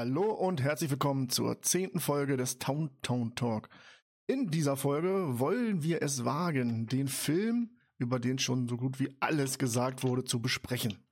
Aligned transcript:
Hallo 0.00 0.32
und 0.32 0.62
herzlich 0.62 0.90
willkommen 0.90 1.28
zur 1.28 1.60
zehnten 1.60 2.00
Folge 2.00 2.38
des 2.38 2.58
Town 2.58 2.88
Town 3.02 3.34
Talk. 3.34 3.68
In 4.26 4.50
dieser 4.50 4.78
Folge 4.78 5.38
wollen 5.38 5.82
wir 5.82 6.00
es 6.00 6.24
wagen, 6.24 6.86
den 6.86 7.06
Film, 7.06 7.76
über 7.98 8.18
den 8.18 8.38
schon 8.38 8.66
so 8.66 8.78
gut 8.78 8.98
wie 8.98 9.14
alles 9.20 9.58
gesagt 9.58 10.02
wurde, 10.02 10.24
zu 10.24 10.40
besprechen. 10.40 11.06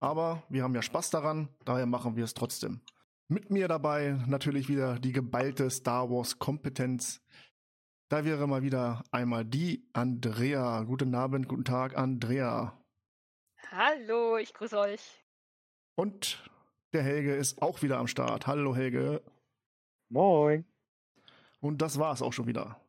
Aber 0.00 0.42
wir 0.48 0.62
haben 0.62 0.74
ja 0.74 0.80
Spaß 0.80 1.10
daran, 1.10 1.50
daher 1.66 1.84
machen 1.84 2.16
wir 2.16 2.24
es 2.24 2.32
trotzdem. 2.32 2.80
Mit 3.28 3.50
mir 3.50 3.68
dabei 3.68 4.18
natürlich 4.26 4.70
wieder 4.70 4.98
die 4.98 5.12
geballte 5.12 5.68
Star 5.68 6.08
Wars 6.08 6.38
Kompetenz. 6.38 7.20
Da 8.08 8.24
wäre 8.24 8.48
mal 8.48 8.62
wieder 8.62 9.04
einmal 9.10 9.44
die 9.44 9.86
Andrea. 9.92 10.82
Guten 10.84 11.14
Abend, 11.14 11.46
guten 11.46 11.66
Tag, 11.66 11.94
Andrea. 11.94 12.82
Hallo, 13.70 14.38
ich 14.38 14.54
grüße 14.54 14.78
euch. 14.78 15.26
Und 15.94 16.42
der 16.92 17.02
Helge 17.02 17.34
ist 17.34 17.62
auch 17.62 17.82
wieder 17.82 17.98
am 17.98 18.06
Start. 18.06 18.46
Hallo 18.46 18.74
Helge. 18.74 19.22
Moin. 20.08 20.64
Und 21.60 21.82
das 21.82 21.98
war's 21.98 22.22
auch 22.22 22.32
schon 22.32 22.46
wieder. 22.46 22.80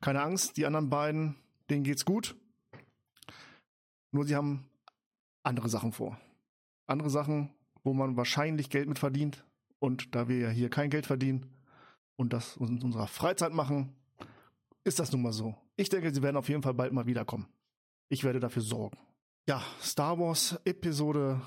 Keine 0.00 0.22
Angst, 0.22 0.56
die 0.56 0.66
anderen 0.66 0.90
beiden, 0.90 1.36
denen 1.70 1.84
geht's 1.84 2.04
gut. 2.04 2.36
Nur 4.12 4.24
sie 4.24 4.36
haben 4.36 4.68
andere 5.42 5.68
Sachen 5.68 5.92
vor. 5.92 6.20
Andere 6.86 7.10
Sachen, 7.10 7.50
wo 7.82 7.92
man 7.92 8.16
wahrscheinlich 8.16 8.70
Geld 8.70 8.88
mit 8.88 8.98
verdient. 8.98 9.44
Und 9.78 10.14
da 10.14 10.28
wir 10.28 10.38
ja 10.38 10.48
hier 10.48 10.70
kein 10.70 10.90
Geld 10.90 11.06
verdienen 11.06 11.50
und 12.16 12.32
das 12.32 12.56
in 12.56 12.82
unserer 12.82 13.08
Freizeit 13.08 13.52
machen, 13.52 13.94
ist 14.84 14.98
das 14.98 15.10
nun 15.12 15.22
mal 15.22 15.32
so. 15.32 15.54
Ich 15.76 15.88
denke, 15.88 16.14
sie 16.14 16.22
werden 16.22 16.36
auf 16.36 16.48
jeden 16.48 16.62
Fall 16.62 16.74
bald 16.74 16.92
mal 16.92 17.06
wiederkommen. 17.06 17.48
Ich 18.08 18.24
werde 18.24 18.40
dafür 18.40 18.62
sorgen. 18.62 18.98
Ja, 19.48 19.62
Star 19.82 20.18
Wars 20.18 20.58
Episode 20.64 21.40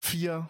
4, 0.00 0.48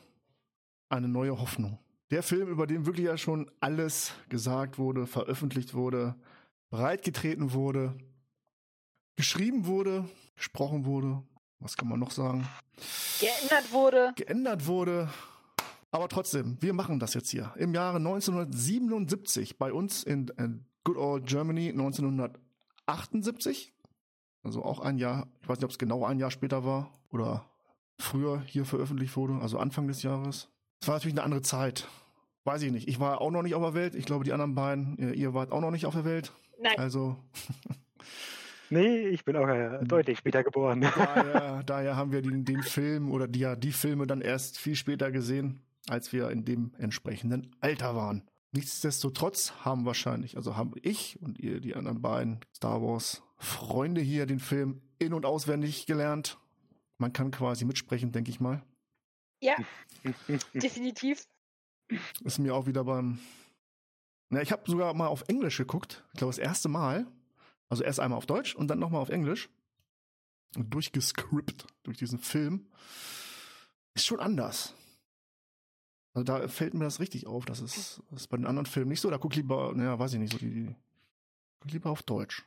eine 0.92 1.08
neue 1.08 1.40
Hoffnung. 1.40 1.78
Der 2.10 2.22
Film, 2.22 2.48
über 2.48 2.66
den 2.66 2.86
wirklich 2.86 3.06
ja 3.06 3.16
schon 3.16 3.50
alles 3.60 4.12
gesagt 4.28 4.78
wurde, 4.78 5.06
veröffentlicht 5.06 5.74
wurde, 5.74 6.14
breitgetreten 6.70 7.52
wurde, 7.52 7.94
geschrieben 9.16 9.66
wurde, 9.66 10.08
gesprochen 10.36 10.84
wurde, 10.84 11.22
was 11.58 11.76
kann 11.76 11.88
man 11.88 12.00
noch 12.00 12.10
sagen? 12.10 12.46
Geändert 13.20 13.72
wurde. 13.72 14.12
Geändert 14.16 14.66
wurde. 14.66 15.08
Aber 15.90 16.08
trotzdem, 16.08 16.56
wir 16.60 16.72
machen 16.72 16.98
das 16.98 17.14
jetzt 17.14 17.30
hier. 17.30 17.52
Im 17.56 17.74
Jahre 17.74 17.98
1977 17.98 19.58
bei 19.58 19.72
uns 19.72 20.02
in, 20.02 20.28
in 20.38 20.64
Good 20.84 20.96
Old 20.96 21.26
Germany 21.26 21.70
1978. 21.70 23.72
Also 24.42 24.64
auch 24.64 24.80
ein 24.80 24.98
Jahr, 24.98 25.28
ich 25.40 25.48
weiß 25.48 25.58
nicht, 25.58 25.64
ob 25.64 25.70
es 25.70 25.78
genau 25.78 26.04
ein 26.04 26.18
Jahr 26.18 26.30
später 26.30 26.64
war 26.64 26.92
oder 27.10 27.46
früher 27.98 28.40
hier 28.40 28.64
veröffentlicht 28.64 29.16
wurde, 29.16 29.38
also 29.40 29.58
Anfang 29.58 29.86
des 29.86 30.02
Jahres. 30.02 30.48
Es 30.82 30.88
war 30.88 30.96
natürlich 30.96 31.14
eine 31.14 31.22
andere 31.22 31.42
Zeit. 31.42 31.86
Weiß 32.42 32.60
ich 32.62 32.72
nicht. 32.72 32.88
Ich 32.88 32.98
war 32.98 33.20
auch 33.20 33.30
noch 33.30 33.42
nicht 33.42 33.54
auf 33.54 33.62
der 33.62 33.74
Welt. 33.74 33.94
Ich 33.94 34.04
glaube, 34.04 34.24
die 34.24 34.32
anderen 34.32 34.56
beiden, 34.56 34.98
ihr, 34.98 35.14
ihr 35.14 35.32
wart 35.32 35.52
auch 35.52 35.60
noch 35.60 35.70
nicht 35.70 35.86
auf 35.86 35.94
der 35.94 36.04
Welt. 36.04 36.32
Nein. 36.60 36.76
Also. 36.76 37.16
nee, 38.70 39.06
ich 39.06 39.24
bin 39.24 39.36
auch 39.36 39.46
äh, 39.46 39.78
deutlich 39.84 40.18
später 40.18 40.42
geboren. 40.42 40.80
daher, 40.80 41.62
daher 41.66 41.96
haben 41.96 42.10
wir 42.10 42.20
den, 42.20 42.44
den 42.44 42.64
Film 42.64 43.12
oder 43.12 43.28
die, 43.28 43.38
ja, 43.38 43.54
die 43.54 43.70
Filme 43.70 44.08
dann 44.08 44.20
erst 44.20 44.58
viel 44.58 44.74
später 44.74 45.12
gesehen, 45.12 45.60
als 45.88 46.12
wir 46.12 46.30
in 46.30 46.44
dem 46.44 46.72
entsprechenden 46.78 47.54
Alter 47.60 47.94
waren. 47.94 48.24
Nichtsdestotrotz 48.50 49.52
haben 49.64 49.86
wahrscheinlich, 49.86 50.36
also 50.36 50.56
haben 50.56 50.72
ich 50.82 51.22
und 51.22 51.38
ihr, 51.38 51.60
die 51.60 51.76
anderen 51.76 52.02
beiden 52.02 52.40
Star 52.56 52.82
Wars 52.82 53.22
Freunde 53.38 54.00
hier 54.00 54.26
den 54.26 54.40
Film 54.40 54.82
in- 54.98 55.14
und 55.14 55.26
auswendig 55.26 55.86
gelernt. 55.86 56.38
Man 56.98 57.12
kann 57.12 57.30
quasi 57.30 57.64
mitsprechen, 57.64 58.10
denke 58.10 58.30
ich 58.30 58.40
mal. 58.40 58.62
Ja, 59.42 59.56
definitiv. 60.54 61.26
Ist 62.24 62.38
mir 62.38 62.54
auch 62.54 62.66
wieder 62.66 62.84
beim. 62.84 63.18
Na, 64.30 64.40
ich 64.40 64.52
habe 64.52 64.70
sogar 64.70 64.94
mal 64.94 65.08
auf 65.08 65.24
Englisch 65.28 65.58
geguckt. 65.58 66.04
Ich 66.12 66.18
glaube, 66.18 66.30
das 66.30 66.38
erste 66.38 66.68
Mal. 66.68 67.06
Also 67.68 67.82
erst 67.82 68.00
einmal 68.00 68.18
auf 68.18 68.26
Deutsch 68.26 68.54
und 68.54 68.68
dann 68.68 68.78
nochmal 68.78 69.02
auf 69.02 69.08
Englisch. 69.08 69.50
Und 70.56 70.72
durchgescript 70.72 71.66
durch 71.82 71.98
diesen 71.98 72.18
Film. 72.18 72.70
Ist 73.94 74.06
schon 74.06 74.20
anders. 74.20 74.74
Also 76.14 76.24
da 76.24 76.46
fällt 76.48 76.74
mir 76.74 76.84
das 76.84 77.00
richtig 77.00 77.26
auf. 77.26 77.44
Das 77.44 77.60
ist, 77.60 78.00
das 78.10 78.22
ist 78.22 78.28
bei 78.28 78.36
den 78.36 78.46
anderen 78.46 78.66
Filmen 78.66 78.90
nicht 78.90 79.00
so. 79.00 79.10
Da 79.10 79.18
guck 79.18 79.34
lieber, 79.34 79.72
naja, 79.74 79.98
weiß 79.98 80.12
ich 80.14 80.20
nicht, 80.20 80.32
so 80.32 80.38
die, 80.38 80.50
die 80.50 80.76
guck 81.60 81.72
lieber 81.72 81.90
auf 81.90 82.02
Deutsch. 82.02 82.46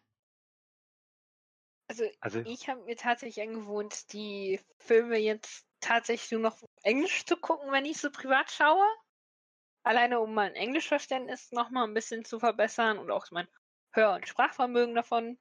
Also, 1.88 2.04
also 2.20 2.40
ich 2.40 2.70
habe 2.70 2.84
mir 2.84 2.96
tatsächlich 2.96 3.46
angewohnt, 3.46 4.14
die 4.14 4.60
Filme 4.80 5.18
jetzt 5.18 5.66
tatsächlich 5.82 6.32
nur 6.32 6.42
noch 6.42 6.58
Englisch 6.86 7.26
zu 7.26 7.36
gucken, 7.36 7.72
wenn 7.72 7.86
ich 7.86 7.98
so 7.98 8.12
privat 8.12 8.52
schaue. 8.52 8.86
Alleine 9.84 10.20
um 10.20 10.34
mein 10.34 10.54
Englischverständnis 10.54 11.52
nochmal 11.52 11.88
ein 11.88 11.94
bisschen 11.94 12.26
zu 12.26 12.40
verbessern 12.40 13.00
und 13.00 13.12
auch 13.12 13.30
mein 13.32 13.48
Hör- 13.92 14.16
und 14.16 14.28
Sprachvermögen 14.28 14.94
davon. 14.94 15.38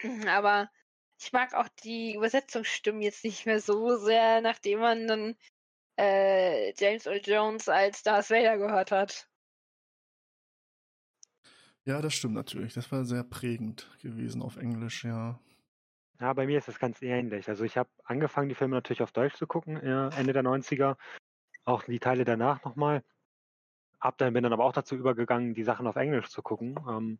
Aber 0.28 0.70
ich 1.18 1.32
mag 1.32 1.54
auch 1.54 1.68
die 1.84 2.14
Übersetzungsstimmen 2.14 3.02
jetzt 3.02 3.24
nicht 3.24 3.46
mehr 3.46 3.60
so 3.60 3.96
sehr, 3.96 4.40
nachdem 4.40 4.80
man 4.80 5.06
dann 5.06 5.36
äh, 5.96 6.74
James 6.74 7.06
Earl 7.06 7.20
Jones 7.24 7.68
als 7.68 8.02
Darth 8.02 8.30
Vader 8.30 8.58
gehört 8.58 8.90
hat. 8.90 9.28
Ja, 11.84 12.00
das 12.00 12.14
stimmt 12.14 12.34
natürlich. 12.34 12.74
Das 12.74 12.90
war 12.90 13.04
sehr 13.04 13.24
prägend 13.24 13.88
gewesen 14.00 14.42
auf 14.42 14.56
Englisch, 14.56 15.04
ja. 15.04 15.40
Ja, 16.22 16.32
bei 16.34 16.46
mir 16.46 16.56
ist 16.56 16.68
es 16.68 16.78
ganz 16.78 17.02
ähnlich. 17.02 17.48
Also 17.48 17.64
ich 17.64 17.76
habe 17.76 17.90
angefangen, 18.04 18.48
die 18.48 18.54
Filme 18.54 18.76
natürlich 18.76 19.02
auf 19.02 19.10
Deutsch 19.10 19.34
zu 19.34 19.48
gucken, 19.48 19.76
Ende 19.76 20.32
der 20.32 20.44
90er. 20.44 20.96
Auch 21.64 21.82
die 21.82 21.98
Teile 21.98 22.24
danach 22.24 22.64
nochmal. 22.64 23.02
Ab 23.98 24.18
dann 24.18 24.32
bin 24.32 24.44
dann 24.44 24.52
aber 24.52 24.64
auch 24.64 24.72
dazu 24.72 24.94
übergegangen, 24.94 25.52
die 25.52 25.64
Sachen 25.64 25.84
auf 25.88 25.96
Englisch 25.96 26.28
zu 26.28 26.40
gucken. 26.40 26.76
Ähm, 26.88 27.18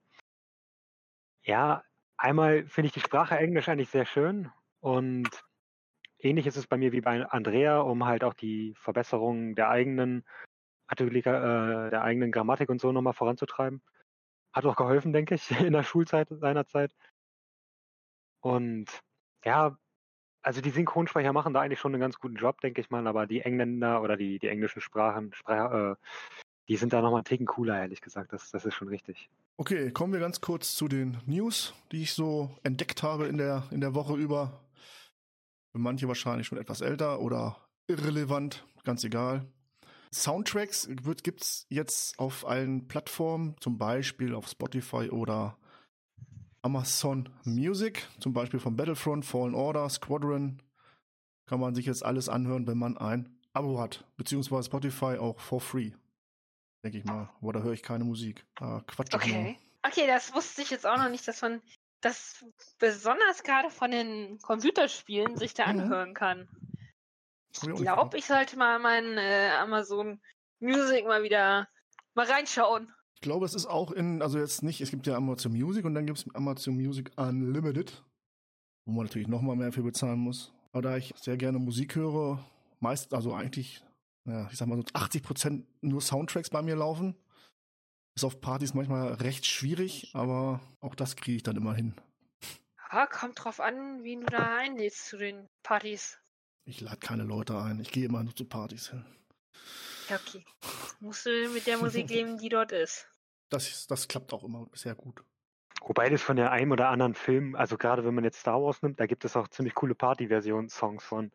ja, 1.43 1.83
einmal 2.17 2.65
finde 2.69 2.87
ich 2.87 2.93
die 2.93 3.01
Sprache 3.01 3.37
Englisch 3.37 3.69
eigentlich 3.69 3.91
sehr 3.91 4.07
schön 4.07 4.53
und 4.79 5.29
ähnlich 6.21 6.47
ist 6.47 6.57
es 6.57 6.69
bei 6.69 6.77
mir 6.77 6.93
wie 6.93 7.01
bei 7.01 7.27
Andrea, 7.27 7.81
um 7.81 8.07
halt 8.07 8.23
auch 8.23 8.35
die 8.35 8.73
Verbesserung 8.77 9.57
der 9.57 9.69
eigenen 9.69 10.25
äh, 10.87 11.91
der 11.91 12.03
eigenen 12.03 12.31
Grammatik 12.31 12.69
und 12.69 12.81
so 12.81 12.93
nochmal 12.93 13.15
voranzutreiben. 13.15 13.83
Hat 14.53 14.65
auch 14.65 14.77
geholfen, 14.77 15.13
denke 15.13 15.35
ich, 15.35 15.51
in 15.61 15.73
der 15.73 15.83
Schulzeit 15.83 16.29
seinerzeit. 16.31 16.95
Und 18.43 18.87
ja, 19.45 19.79
also 20.43 20.61
die 20.61 20.71
Synchronsprecher 20.71 21.33
machen 21.33 21.55
da 21.55 21.61
eigentlich 21.61 21.79
schon 21.79 21.95
einen 21.95 22.01
ganz 22.01 22.19
guten 22.19 22.35
Job, 22.35 22.61
denke 22.61 22.81
ich 22.81 22.91
mal, 22.91 23.07
aber 23.07 23.27
die 23.27 23.41
Engländer 23.41 24.03
oder 24.03 24.17
die, 24.17 24.39
die 24.39 24.49
englischen 24.49 24.81
Sprachen, 24.81 25.33
Spre 25.33 25.97
äh, 25.99 26.07
die 26.69 26.77
sind 26.77 26.93
da 26.93 27.01
nochmal 27.01 27.19
einen 27.19 27.25
Ticken 27.25 27.47
cooler, 27.47 27.79
ehrlich 27.81 28.01
gesagt. 28.01 28.33
Das, 28.33 28.51
das 28.51 28.65
ist 28.65 28.75
schon 28.75 28.89
richtig. 28.89 29.29
Okay, 29.57 29.91
kommen 29.91 30.13
wir 30.13 30.21
ganz 30.21 30.41
kurz 30.41 30.75
zu 30.75 30.89
den 30.89 31.19
News, 31.27 31.75
die 31.91 32.03
ich 32.03 32.13
so 32.15 32.51
entdeckt 32.63 33.03
habe 33.03 33.27
in 33.27 33.37
der, 33.37 33.65
in 33.71 33.81
der 33.81 33.95
Woche 33.95 34.17
über. 34.17 34.61
Für 35.73 35.79
manche 35.79 36.09
wahrscheinlich 36.09 36.47
schon 36.47 36.59
etwas 36.59 36.81
älter 36.81 37.21
oder 37.21 37.57
irrelevant, 37.87 38.65
ganz 38.85 39.05
egal. 39.05 39.47
Soundtracks 40.13 40.89
gibt 41.23 41.43
es 41.43 41.67
jetzt 41.71 42.19
auf 42.19 42.47
allen 42.47 42.87
Plattformen, 42.87 43.57
zum 43.61 43.79
Beispiel 43.79 44.35
auf 44.35 44.49
Spotify 44.49 45.09
oder 45.11 45.57
Amazon 46.63 47.29
Music, 47.45 48.09
zum 48.21 48.33
Beispiel 48.33 48.61
von 48.61 48.77
Battlefront, 48.77 49.25
Fallen 49.25 49.55
Order, 49.55 49.89
Squadron. 49.89 50.63
Kann 51.47 51.61
man 51.61 51.75
sich 51.75 51.87
jetzt 51.87 52.05
alles 52.05 52.29
anhören, 52.29 52.67
wenn 52.67 52.79
man 52.79 52.97
ein 52.97 53.39
Abo 53.53 53.81
hat. 53.81 54.05
Beziehungsweise 54.17 54.67
Spotify 54.67 55.19
auch 55.19 55.41
for 55.41 55.61
free. 55.61 55.91
Denke 56.85 56.99
ich 56.99 57.05
mal. 57.05 57.31
Aber 57.41 57.53
da 57.53 57.61
höre 57.61 57.73
ich 57.73 57.83
keine 57.83 58.05
Musik. 58.05 58.47
Da 58.55 58.83
quatsch 58.87 59.15
okay. 59.15 59.59
Okay, 59.85 60.07
das 60.07 60.33
wusste 60.35 60.63
ich 60.63 60.71
jetzt 60.71 60.87
auch 60.87 60.97
noch 60.97 61.09
nicht, 61.09 61.27
dass 61.27 61.43
man 61.43 61.61
das 62.01 62.45
besonders 62.79 63.43
gerade 63.43 63.71
von 63.71 63.91
den 63.91 64.39
Computerspielen 64.39 65.37
sich 65.37 65.55
da 65.55 65.73
mhm. 65.73 65.81
anhören 65.81 66.15
kann. 66.15 66.49
Ich 67.53 67.61
glaube, 67.61 68.17
ich 68.17 68.27
sollte 68.27 68.57
mal 68.57 68.79
mein 68.79 69.19
äh, 69.19 69.51
Amazon 69.59 70.21
Music 70.61 71.05
mal 71.05 71.23
wieder 71.23 71.69
mal 72.15 72.27
reinschauen. 72.27 72.93
Ich 73.23 73.25
glaube, 73.25 73.47
es 73.47 73.55
ist 73.55 73.67
auch 73.67 73.93
in, 73.93 74.21
also 74.21 74.37
jetzt 74.41 74.65
nicht, 74.65 74.81
es 74.81 74.91
gibt 74.91 75.07
ja 75.07 75.15
Amazon 75.15 75.53
Music 75.53 75.85
und 75.85 75.95
dann 75.95 76.07
gibt 76.07 76.19
es 76.19 76.35
Amazon 76.35 76.75
Music 76.75 77.13
Unlimited, 77.15 78.03
wo 78.85 78.91
man 78.91 79.07
natürlich 79.07 79.29
nochmal 79.29 79.55
mehr 79.55 79.71
für 79.71 79.85
bezahlen 79.85 80.19
muss. 80.19 80.53
Aber 80.73 80.83
da 80.83 80.97
ich 80.97 81.15
sehr 81.17 81.37
gerne 81.37 81.61
Musik 81.61 81.95
höre, 81.95 82.45
meist, 82.81 83.15
also 83.15 83.33
eigentlich, 83.33 83.85
ja, 84.29 84.49
ich 84.51 84.59
sag 84.59 84.67
mal 84.67 84.77
so 84.77 84.83
80 84.93 85.23
Prozent 85.23 85.67
nur 85.83 86.01
Soundtracks 86.01 86.51
bei 86.51 86.63
mir 86.63 86.75
laufen. 86.75 87.15
Ist 88.17 88.25
auf 88.25 88.41
Partys 88.41 88.75
manchmal 88.75 89.13
recht 89.13 89.47
schwierig, 89.47 90.11
aber 90.15 90.59
auch 90.81 90.97
das 90.97 91.15
kriege 91.15 91.37
ich 91.37 91.45
dann 91.45 91.57
immer 91.57 91.75
hin. 91.75 91.95
Ja, 92.91 93.07
kommt 93.07 93.45
drauf 93.45 93.61
an, 93.61 94.03
wie 94.03 94.17
du 94.17 94.27
da 94.27 94.57
einlädst 94.57 95.07
zu 95.07 95.17
den 95.17 95.47
Partys. 95.63 96.19
Ich 96.65 96.81
lade 96.81 96.99
keine 96.99 97.23
Leute 97.23 97.57
ein. 97.57 97.79
Ich 97.79 97.93
gehe 97.93 98.05
immer 98.05 98.25
nur 98.25 98.35
zu 98.35 98.47
Partys 98.47 98.91
hin. 98.91 99.05
Ja, 100.09 100.17
okay. 100.17 100.45
Musst 100.99 101.25
du 101.25 101.49
mit 101.51 101.69
der 101.69 101.79
Musik 101.79 102.11
leben, 102.11 102.37
die 102.37 102.49
dort 102.49 102.73
ist 102.73 103.07
das, 103.53 103.87
das 103.87 104.09
klappt 104.09 104.33
auch 104.33 104.45
immer 104.45 104.69
sehr 104.73 104.95
gut. 104.95 105.23
Wobei 105.85 106.09
das 106.09 106.23
von 106.23 106.37
der 106.37 106.53
einen 106.53 106.73
oder 106.73 106.89
anderen 106.89 107.15
Film, 107.15 107.57
also 107.57 107.77
gerade 107.77 108.05
wenn 108.05 108.15
man 108.15 108.25
jetzt 108.25 108.39
Star 108.41 108.63
Wars 108.63 108.83
nimmt, 108.83 109.01
da 109.01 109.07
gibt 109.07 109.25
es 109.25 109.37
auch 109.37 109.49
ziemlich 109.49 109.75
coole 109.75 109.95
Party-Version-Songs 109.95 111.05
von. 111.05 111.33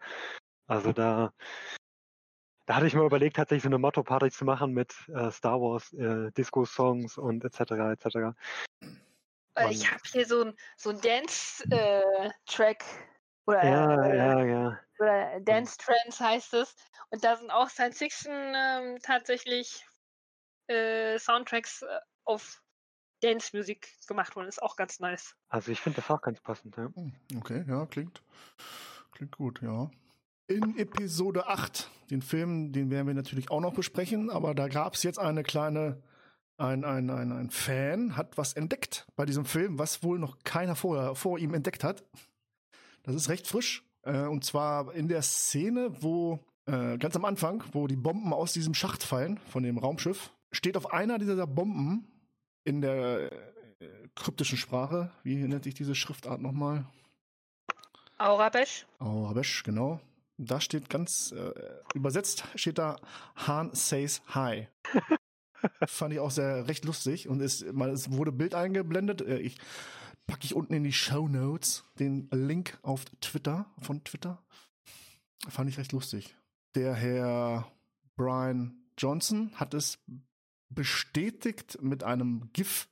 Also 0.68 0.94
da, 0.94 1.34
Da 2.68 2.76
hatte 2.76 2.88
ich 2.88 2.94
mal 2.96 3.06
überlegt, 3.06 3.38
tatsächlich 3.38 3.64
so 3.64 3.70
eine 3.70 3.78
Motto-Party 3.78 4.30
zu 4.30 4.44
machen 4.44 4.74
mit 4.74 4.94
äh, 5.08 5.32
Star 5.32 5.62
Wars, 5.62 5.94
äh, 5.94 6.32
Disco-Songs 6.34 7.18
und 7.18 7.46
etc. 7.46 7.72
etc. 7.94 8.36
Äh, 9.56 9.72
ich 9.72 9.90
habe 9.90 10.02
hier 10.12 10.26
so 10.26 10.44
ein, 10.44 10.54
so 10.76 10.90
ein 10.90 11.00
Dance-Track 11.00 12.84
äh, 12.84 12.86
oder, 13.46 13.66
ja, 13.66 14.04
äh, 14.04 14.18
ja, 14.18 14.44
ja. 14.44 14.80
oder 15.00 15.40
Dance 15.40 15.78
Trends 15.78 16.20
heißt 16.20 16.54
es. 16.56 16.76
Und 17.10 17.24
da 17.24 17.38
sind 17.38 17.52
auch 17.52 17.70
Science 17.70 18.00
Fiction 18.00 18.34
ähm, 18.34 19.00
tatsächlich 19.02 19.86
äh, 20.68 21.18
Soundtracks 21.18 21.82
äh, 21.82 22.00
auf 22.24 22.62
Dance-Musik 23.22 23.88
gemacht 24.08 24.36
worden. 24.36 24.48
Ist 24.48 24.62
auch 24.62 24.76
ganz 24.76 25.00
nice. 25.00 25.36
Also 25.50 25.72
ich 25.72 25.80
finde 25.80 25.98
das 25.98 26.10
auch 26.10 26.22
ganz 26.22 26.40
passend, 26.40 26.78
ja. 26.78 26.90
Hm, 26.94 27.14
okay, 27.38 27.66
ja, 27.68 27.86
klingt, 27.86 28.22
klingt 29.12 29.36
gut, 29.38 29.62
ja. 29.62 29.90
In 30.48 30.78
Episode 30.78 31.48
8, 31.48 31.90
den 32.10 32.22
Film, 32.22 32.72
den 32.72 32.90
werden 32.90 33.08
wir 33.08 33.14
natürlich 33.14 33.52
auch 33.52 33.60
noch 33.60 33.74
besprechen, 33.74 34.30
aber 34.30 34.56
da 34.56 34.70
gab 34.70 34.94
es 34.94 35.04
jetzt 35.04 35.20
eine 35.20 35.44
kleine, 35.44 36.02
ein, 36.58 36.86
ein, 36.86 37.10
ein, 37.10 37.32
ein 37.32 37.50
Fan 37.50 38.16
hat 38.16 38.38
was 38.38 38.54
entdeckt 38.54 39.08
bei 39.16 39.26
diesem 39.26 39.46
Film, 39.46 39.78
was 39.78 40.04
wohl 40.04 40.20
noch 40.20 40.40
keiner 40.44 40.76
vorher 40.76 41.16
vor 41.16 41.38
ihm 41.38 41.54
entdeckt 41.54 41.84
hat. 41.84 42.04
Das 43.04 43.16
ist 43.16 43.30
recht 43.30 43.48
frisch. 43.48 43.84
Äh, 44.04 44.22
und 44.28 44.46
zwar 44.46 44.94
in 44.94 45.08
der 45.08 45.22
Szene, 45.22 45.92
wo 46.02 46.40
äh, 46.66 46.98
ganz 46.98 47.16
am 47.16 47.26
Anfang, 47.26 47.64
wo 47.74 47.88
die 47.88 47.96
Bomben 47.96 48.34
aus 48.34 48.54
diesem 48.54 48.74
Schacht 48.74 49.04
fallen 49.04 49.38
von 49.50 49.64
dem 49.64 49.78
Raumschiff, 49.78 50.32
steht 50.52 50.78
auf 50.78 50.92
einer 50.92 51.18
dieser 51.18 51.48
Bomben 51.48 52.08
in 52.64 52.82
der 52.82 53.32
äh, 53.32 53.88
kryptischen 54.16 54.58
Sprache, 54.58 55.12
wie 55.24 55.36
nennt 55.36 55.64
sich 55.64 55.74
diese 55.74 55.96
Schriftart 55.96 56.42
nochmal? 56.42 56.86
Aurabesh. 58.18 58.88
Aurabesh, 59.00 59.64
genau. 59.64 60.02
Da 60.38 60.62
steht 60.62 60.90
ganz 60.90 61.32
äh, 61.32 61.54
übersetzt, 61.94 62.44
steht 62.56 62.78
da 62.78 62.98
Han 63.36 63.74
says 63.74 64.22
hi. 64.28 64.68
Fand 65.88 66.14
ich 66.14 66.20
auch 66.20 66.32
sehr 66.32 66.68
recht 66.68 66.86
lustig 66.86 67.28
und 67.28 67.42
es, 67.42 67.66
mal, 67.74 67.90
es 67.90 68.12
wurde 68.12 68.32
Bild 68.32 68.54
eingeblendet. 68.54 69.22
Äh, 69.22 69.40
ich 69.40 69.58
packe 70.28 70.46
ich 70.46 70.54
unten 70.54 70.74
in 70.74 70.84
die 70.84 70.94
Show 70.94 71.28
Notes 71.28 71.86
den 72.00 72.30
Link 72.32 72.78
auf 72.84 73.06
Twitter 73.22 73.72
von 73.80 74.04
Twitter. 74.04 74.44
Fand 75.48 75.70
ich 75.70 75.78
recht 75.78 75.92
lustig. 75.92 76.36
Der 76.76 76.94
Herr 76.94 77.72
Brian 78.16 78.92
Johnson 78.98 79.52
hat 79.56 79.74
es 79.74 80.00
bestätigt 80.70 81.82
mit 81.82 82.04
einem 82.04 82.50
GIF 82.54 82.88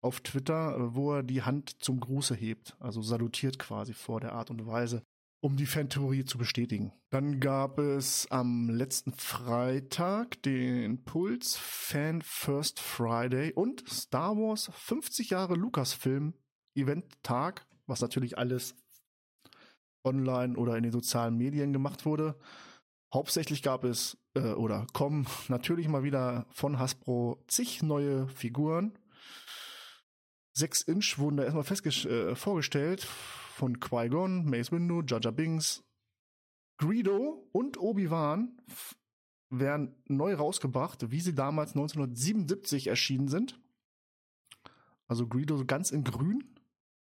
auf 0.00 0.20
Twitter, 0.20 0.76
äh, 0.76 0.94
wo 0.94 1.14
er 1.14 1.22
die 1.22 1.42
Hand 1.42 1.82
zum 1.82 1.98
Gruße 1.98 2.34
hebt, 2.34 2.76
also 2.78 3.02
salutiert 3.02 3.58
quasi 3.58 3.94
vor 3.94 4.20
der 4.20 4.32
Art 4.32 4.50
und 4.50 4.66
Weise, 4.66 5.02
um 5.40 5.56
die 5.56 5.66
Fantheorie 5.66 6.24
zu 6.24 6.38
bestätigen. 6.38 6.92
Dann 7.10 7.40
gab 7.40 7.78
es 7.78 8.30
am 8.30 8.68
letzten 8.68 9.12
Freitag 9.12 10.42
den 10.42 11.04
Puls 11.04 11.56
Fan 11.56 12.22
First 12.22 12.80
Friday 12.80 13.52
und 13.52 13.88
Star 13.88 14.36
Wars 14.36 14.70
50 14.74 15.30
Jahre 15.30 15.54
Lucasfilm 15.54 16.34
Event 16.74 17.04
Tag, 17.22 17.66
was 17.86 18.00
natürlich 18.00 18.36
alles 18.36 18.74
online 20.04 20.56
oder 20.56 20.76
in 20.76 20.82
den 20.82 20.92
sozialen 20.92 21.36
Medien 21.36 21.72
gemacht 21.72 22.04
wurde. 22.04 22.38
Hauptsächlich 23.14 23.62
gab 23.62 23.84
es 23.84 24.18
äh, 24.34 24.54
oder 24.54 24.88
kommen 24.92 25.26
natürlich 25.48 25.86
mal 25.86 26.02
wieder 26.02 26.46
von 26.50 26.80
Hasbro 26.80 27.42
zig 27.46 27.80
neue 27.82 28.26
Figuren. 28.26 28.98
Sechs 30.52 30.82
Inch 30.82 31.18
wurden 31.18 31.36
da 31.36 31.44
erstmal 31.44 32.12
äh, 32.12 32.34
vorgestellt 32.34 33.04
von 33.04 33.78
Qui-Gon, 33.78 34.46
Mace 34.46 34.72
Windu, 34.72 35.02
Jaja 35.06 35.30
Bings, 35.30 35.84
Greedo 36.76 37.48
und 37.52 37.78
Obi-Wan 37.78 38.60
werden 39.48 39.94
neu 40.08 40.34
rausgebracht, 40.34 41.12
wie 41.12 41.20
sie 41.20 41.36
damals 41.36 41.70
1977 41.70 42.88
erschienen 42.88 43.28
sind. 43.28 43.60
Also 45.06 45.28
Greedo 45.28 45.64
ganz 45.64 45.92
in 45.92 46.02
grün 46.02 46.42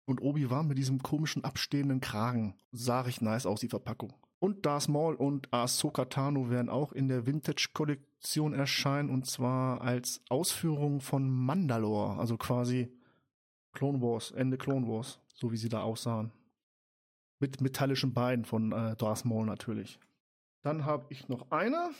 und 0.05 0.21
Obi-Wan 0.21 0.67
mit 0.67 0.77
diesem 0.77 1.01
komischen 1.01 1.43
abstehenden 1.43 2.01
Kragen. 2.01 2.55
Sah 2.71 3.01
recht 3.01 3.23
nice 3.23 3.47
aus, 3.47 3.61
die 3.61 3.69
Verpackung. 3.69 4.13
Und 4.39 4.66
Darth 4.66 4.88
Maul 4.88 5.16
und 5.16 5.51
Ahsoka 5.51 6.06
Tano 6.06 6.50
werden 6.50 6.69
auch 6.69 6.92
in 6.92 7.07
der 7.07 7.25
Vintage-Kollektion 7.25 8.54
erscheinen 8.54 9.10
und 9.10 9.25
zwar 9.25 9.81
als 9.81 10.22
Ausführung 10.30 11.01
von 11.01 11.30
Mandalore, 11.30 12.19
also 12.19 12.38
quasi 12.38 12.92
Clone 13.74 14.01
Wars, 14.01 14.31
Ende 14.31 14.57
Clone 14.57 14.88
Wars, 14.88 15.19
so 15.34 15.51
wie 15.51 15.57
sie 15.57 15.69
da 15.69 15.81
aussahen. 15.81 16.31
Mit 17.39 17.62
metallischen 17.62 18.13
Beinen 18.13 18.45
von 18.45 18.72
äh, 18.72 18.95
Darth 18.95 19.25
Maul 19.25 19.45
natürlich. 19.45 20.00
Dann 20.62 20.86
habe 20.86 21.06
ich 21.10 21.30
noch 21.30 21.50
eine 21.51 21.92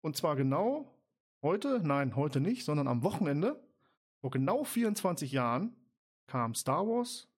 und 0.00 0.16
zwar 0.16 0.36
genau 0.36 0.94
heute, 1.42 1.80
nein, 1.82 2.16
heute 2.16 2.40
nicht, 2.40 2.64
sondern 2.64 2.88
am 2.88 3.02
Wochenende, 3.02 3.60
vor 4.20 4.30
genau 4.30 4.64
24 4.64 5.32
Jahren 5.32 5.76
kam 6.26 6.54
Star 6.54 6.86
Wars 6.86 7.28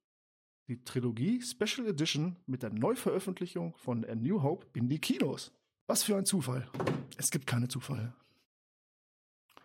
die 0.71 0.83
Trilogie 0.85 1.43
Special 1.43 1.89
Edition 1.89 2.37
mit 2.47 2.63
der 2.63 2.71
Neuveröffentlichung 2.71 3.75
von 3.77 4.05
A 4.05 4.15
New 4.15 4.41
Hope 4.41 4.69
in 4.73 4.89
die 4.89 5.01
Kinos. 5.01 5.53
Was 5.89 6.05
für 6.05 6.17
ein 6.17 6.25
Zufall. 6.25 6.71
Es 7.19 7.33
gibt 7.33 7.49
keine 7.49 7.67
Zufälle. 7.67 8.15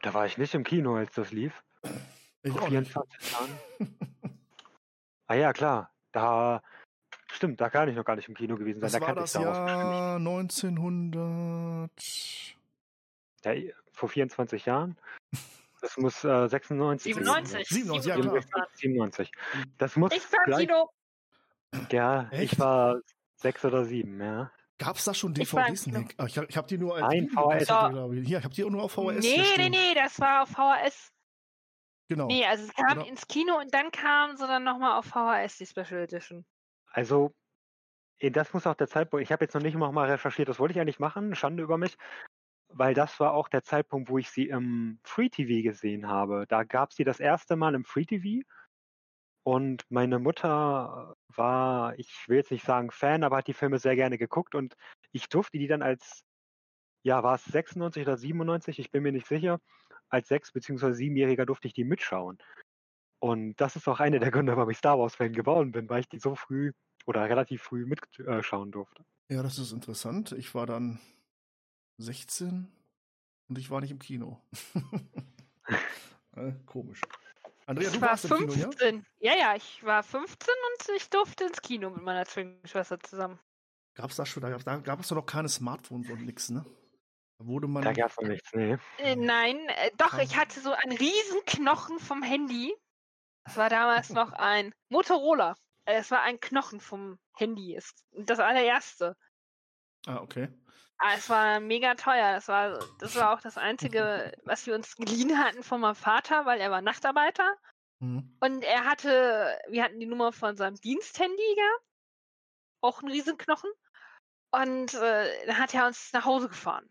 Da 0.01 0.15
war 0.15 0.25
ich 0.25 0.39
nicht 0.39 0.55
im 0.55 0.63
Kino, 0.63 0.95
als 0.95 1.13
das 1.13 1.31
lief. 1.31 1.63
Ich 2.41 2.51
Vor 2.51 2.63
auch 2.63 2.69
24 2.69 3.31
Jahren. 3.31 3.51
ah 5.27 5.35
ja, 5.35 5.53
klar. 5.53 5.91
Da 6.11 6.63
stimmt, 7.31 7.61
da 7.61 7.69
kann 7.69 7.87
ich 7.87 7.95
noch 7.95 8.03
gar 8.05 8.15
nicht 8.15 8.27
im 8.27 8.33
Kino 8.33 8.57
gewesen 8.57 8.81
sein. 8.81 8.91
Das 8.91 8.99
da 8.99 9.07
war 9.07 9.13
das 9.13 9.33
Jahr 9.33 10.15
1900. 10.15 11.91
Ja, 13.43 13.53
vor 13.91 14.09
24 14.09 14.65
Jahren. 14.65 14.97
Das 15.85 15.97
muss 15.97 16.23
äh, 16.23 16.47
96 16.47 17.13
97. 17.13 17.67
97, 17.69 18.09
ja 18.09 18.41
klar. 18.41 18.67
97. 18.73 19.31
Das 19.77 19.95
muss 19.95 20.11
Ich 20.13 20.33
war 20.33 20.43
gleich, 20.45 20.67
Kino. 20.67 20.89
Ja, 21.91 22.27
Echt? 22.31 22.53
ich 22.53 22.59
war 22.59 22.97
sechs 23.35 23.63
oder 23.63 23.85
sieben, 23.85 24.19
ja. 24.19 24.51
Gab 24.79 24.95
es 24.95 25.03
da 25.05 25.13
schon 25.13 25.33
Ich 25.33 25.47
DVDs? 25.49 25.85
Nee. 25.85 26.07
Ah, 26.17 26.25
Ich 26.25 26.37
habe 26.39 26.47
ich 26.49 26.57
hab 26.57 26.65
die 26.67 26.79
nur 26.79 26.95
als 26.95 27.03
Nein, 27.03 27.29
VHS. 27.29 27.67
glaube 27.67 28.15
ich. 28.17 28.27
Hier, 28.27 28.39
ich 28.39 28.43
habe 28.43 28.55
die 28.55 28.63
nur 28.63 28.81
auf 28.81 28.93
VHS. 28.93 29.23
Nee, 29.23 29.43
nee, 29.57 29.69
nee, 29.69 29.93
das 29.93 30.19
war 30.19 30.41
auf 30.43 30.49
VHS. 30.49 31.11
Genau. 32.09 32.25
Nee, 32.25 32.45
also 32.45 32.63
es 32.65 32.73
kam 32.73 32.97
Oder- 32.97 33.07
ins 33.07 33.27
Kino 33.27 33.59
und 33.59 33.71
dann 33.71 33.91
kam 33.91 34.35
sie 34.37 34.47
dann 34.47 34.63
nochmal 34.63 34.97
auf 34.97 35.05
VHS, 35.05 35.57
die 35.59 35.65
Special 35.67 36.01
Edition. 36.01 36.45
Also, 36.91 37.31
eh, 38.17 38.31
das 38.31 38.53
muss 38.53 38.65
auch 38.65 38.75
der 38.75 38.87
Zeitpunkt, 38.87 39.23
ich 39.23 39.31
habe 39.31 39.45
jetzt 39.45 39.53
noch 39.53 39.61
nicht 39.61 39.75
noch 39.75 39.91
mal 39.91 40.09
recherchiert, 40.09 40.49
das 40.49 40.57
wollte 40.59 40.73
ich 40.73 40.79
eigentlich 40.79 40.99
machen, 40.99 41.35
Schande 41.35 41.61
über 41.61 41.77
mich, 41.77 41.95
weil 42.75 42.93
das 42.93 43.19
war 43.19 43.33
auch 43.33 43.47
der 43.47 43.63
Zeitpunkt, 43.63 44.09
wo 44.09 44.17
ich 44.17 44.29
sie 44.29 44.49
im 44.49 44.99
Free 45.03 45.29
TV 45.29 45.63
gesehen 45.63 46.07
habe. 46.07 46.45
Da 46.47 46.63
gab 46.63 46.93
sie 46.93 47.05
das 47.05 47.19
erste 47.19 47.55
Mal 47.55 47.73
im 47.73 47.85
Free 47.85 48.05
TV 48.05 48.45
und 49.43 49.83
meine 49.89 50.19
Mutter 50.19 51.15
war, 51.33 51.97
ich 51.97 52.27
will 52.27 52.37
jetzt 52.37 52.51
nicht 52.51 52.65
sagen 52.65 52.91
Fan, 52.91 53.23
aber 53.23 53.37
hat 53.37 53.47
die 53.47 53.53
Filme 53.53 53.79
sehr 53.79 53.95
gerne 53.95 54.17
geguckt 54.17 54.55
und 54.55 54.75
ich 55.11 55.29
durfte 55.29 55.57
die 55.57 55.67
dann 55.67 55.81
als, 55.81 56.23
ja, 57.03 57.23
war 57.23 57.35
es 57.35 57.45
96 57.45 58.03
oder 58.03 58.17
97, 58.17 58.79
ich 58.79 58.91
bin 58.91 59.03
mir 59.03 59.11
nicht 59.13 59.27
sicher, 59.27 59.59
als 60.09 60.27
sechs- 60.27 60.51
bzw. 60.51 60.93
siebenjähriger 60.93 61.45
durfte 61.45 61.67
ich 61.67 61.73
die 61.73 61.85
mitschauen. 61.85 62.39
Und 63.19 63.55
das 63.61 63.75
ist 63.75 63.87
auch 63.87 63.99
einer 63.99 64.19
der 64.19 64.31
Gründe, 64.31 64.55
warum 64.57 64.69
ich 64.69 64.77
Star 64.77 64.99
Wars-Fan 64.99 65.33
geworden 65.33 65.71
bin, 65.71 65.89
weil 65.89 66.01
ich 66.01 66.09
die 66.09 66.19
so 66.19 66.35
früh 66.35 66.73
oder 67.05 67.23
relativ 67.29 67.63
früh 67.63 67.85
mitschauen 67.85 68.71
durfte. 68.71 69.05
Ja, 69.29 69.41
das 69.43 69.59
ist 69.59 69.71
interessant. 69.71 70.33
Ich 70.33 70.53
war 70.53 70.65
dann 70.65 70.99
16 71.97 72.71
und 73.47 73.57
ich 73.57 73.69
war 73.69 73.81
nicht 73.81 73.91
im 73.91 73.99
Kino. 73.99 74.41
äh, 76.35 76.53
komisch. 76.65 77.01
Andrea, 77.67 77.89
du 77.89 77.95
ich 77.95 78.01
war 78.01 78.09
warst 78.09 78.25
im 78.25 78.37
Kino, 78.37 78.53
ja? 78.53 78.63
15. 78.63 79.05
Ja? 79.19 79.35
ja, 79.35 79.55
ich 79.55 79.83
war 79.83 80.03
15 80.03 80.53
und 80.71 80.95
ich 80.95 81.09
durfte 81.09 81.45
ins 81.45 81.61
Kino 81.61 81.89
mit 81.89 82.03
meiner 82.03 82.25
Zwillingsschwester 82.25 82.99
zusammen. 82.99 83.39
Gab 83.95 84.09
es 84.09 84.17
da 84.17 84.25
schon, 84.25 84.41
da 84.41 84.49
gab, 84.49 84.63
da 84.63 84.77
gab 84.77 84.99
es 84.99 85.07
doch 85.07 85.15
noch 85.15 85.25
keine 85.25 85.49
Smartphones 85.49 86.09
und 86.09 86.25
nix, 86.25 86.49
ne? 86.49 86.65
Da 87.37 87.45
wurde 87.47 87.67
man. 87.67 87.83
Da 87.83 87.93
gab 87.93 88.11
es 88.11 88.17
noch 88.17 88.27
nichts, 88.27 88.53
nee. 88.53 88.77
Äh, 88.97 89.15
nein, 89.15 89.57
äh, 89.69 89.91
doch, 89.97 90.17
ich 90.19 90.37
hatte 90.37 90.59
so 90.59 90.71
einen 90.71 90.97
riesen 90.97 91.43
Knochen 91.45 91.99
vom 91.99 92.21
Handy. 92.21 92.73
Das 93.45 93.57
war 93.57 93.69
damals 93.69 94.09
noch 94.09 94.31
ein 94.31 94.73
Motorola. 94.89 95.55
Äh, 95.85 95.99
Es 95.99 96.11
war 96.11 96.21
ein 96.23 96.39
Knochen 96.39 96.79
vom 96.79 97.17
Handy. 97.35 97.79
Das 98.11 98.39
allererste. 98.39 99.15
Ah, 100.07 100.17
okay. 100.21 100.49
Ah, 100.97 101.13
es 101.15 101.29
war 101.29 101.59
mega 101.59 101.95
teuer. 101.95 102.33
Das 102.33 102.47
war, 102.47 102.79
das 102.99 103.15
war 103.15 103.33
auch 103.33 103.41
das 103.41 103.57
Einzige, 103.57 104.31
was 104.45 104.65
wir 104.65 104.75
uns 104.75 104.95
geliehen 104.95 105.37
hatten 105.37 105.63
von 105.63 105.81
meinem 105.81 105.95
Vater, 105.95 106.45
weil 106.45 106.59
er 106.59 106.71
war 106.71 106.81
Nachtarbeiter. 106.81 107.55
Mhm. 107.99 108.35
Und 108.39 108.63
er 108.63 108.85
hatte, 108.85 109.57
wir 109.69 109.83
hatten 109.83 109.99
die 109.99 110.05
Nummer 110.05 110.31
von 110.31 110.55
seinem 110.55 110.75
Diensthandy 110.75 111.55
gehabt. 111.55 111.83
Auch 112.81 113.01
ein 113.01 113.09
Riesenknochen. 113.09 113.69
Und 114.51 114.93
äh, 114.93 115.45
dann 115.47 115.57
hat 115.57 115.73
er 115.73 115.87
uns 115.87 116.13
nach 116.13 116.25
Hause 116.25 116.47
gefahren. 116.47 116.87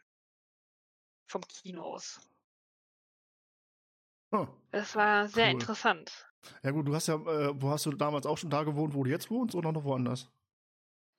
Vom 1.26 1.42
Kino 1.42 1.82
aus. 1.82 2.20
Ah. 4.32 4.48
Das 4.72 4.96
war 4.96 5.28
sehr 5.28 5.46
Cool. 5.46 5.52
interessant. 5.52 6.28
Ja 6.62 6.72
gut, 6.72 6.86
du 6.86 6.94
hast 6.94 7.06
ja, 7.06 7.14
äh, 7.14 7.52
wo 7.54 7.70
hast 7.70 7.86
du 7.86 7.92
damals 7.92 8.26
auch 8.26 8.36
schon 8.36 8.50
da 8.50 8.64
gewohnt, 8.64 8.94
wo 8.94 9.04
du 9.04 9.10
jetzt 9.10 9.30
wohnst 9.30 9.54
oder 9.54 9.72
noch 9.72 9.84
woanders? 9.84 10.30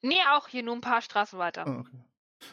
Nee, 0.06 0.22
auch 0.34 0.48
hier 0.48 0.62
nur 0.62 0.76
ein 0.76 0.82
paar 0.82 1.02
Straßen 1.02 1.40
weiter. 1.40 1.66
Ah, 1.66 1.80
okay. 1.80 1.98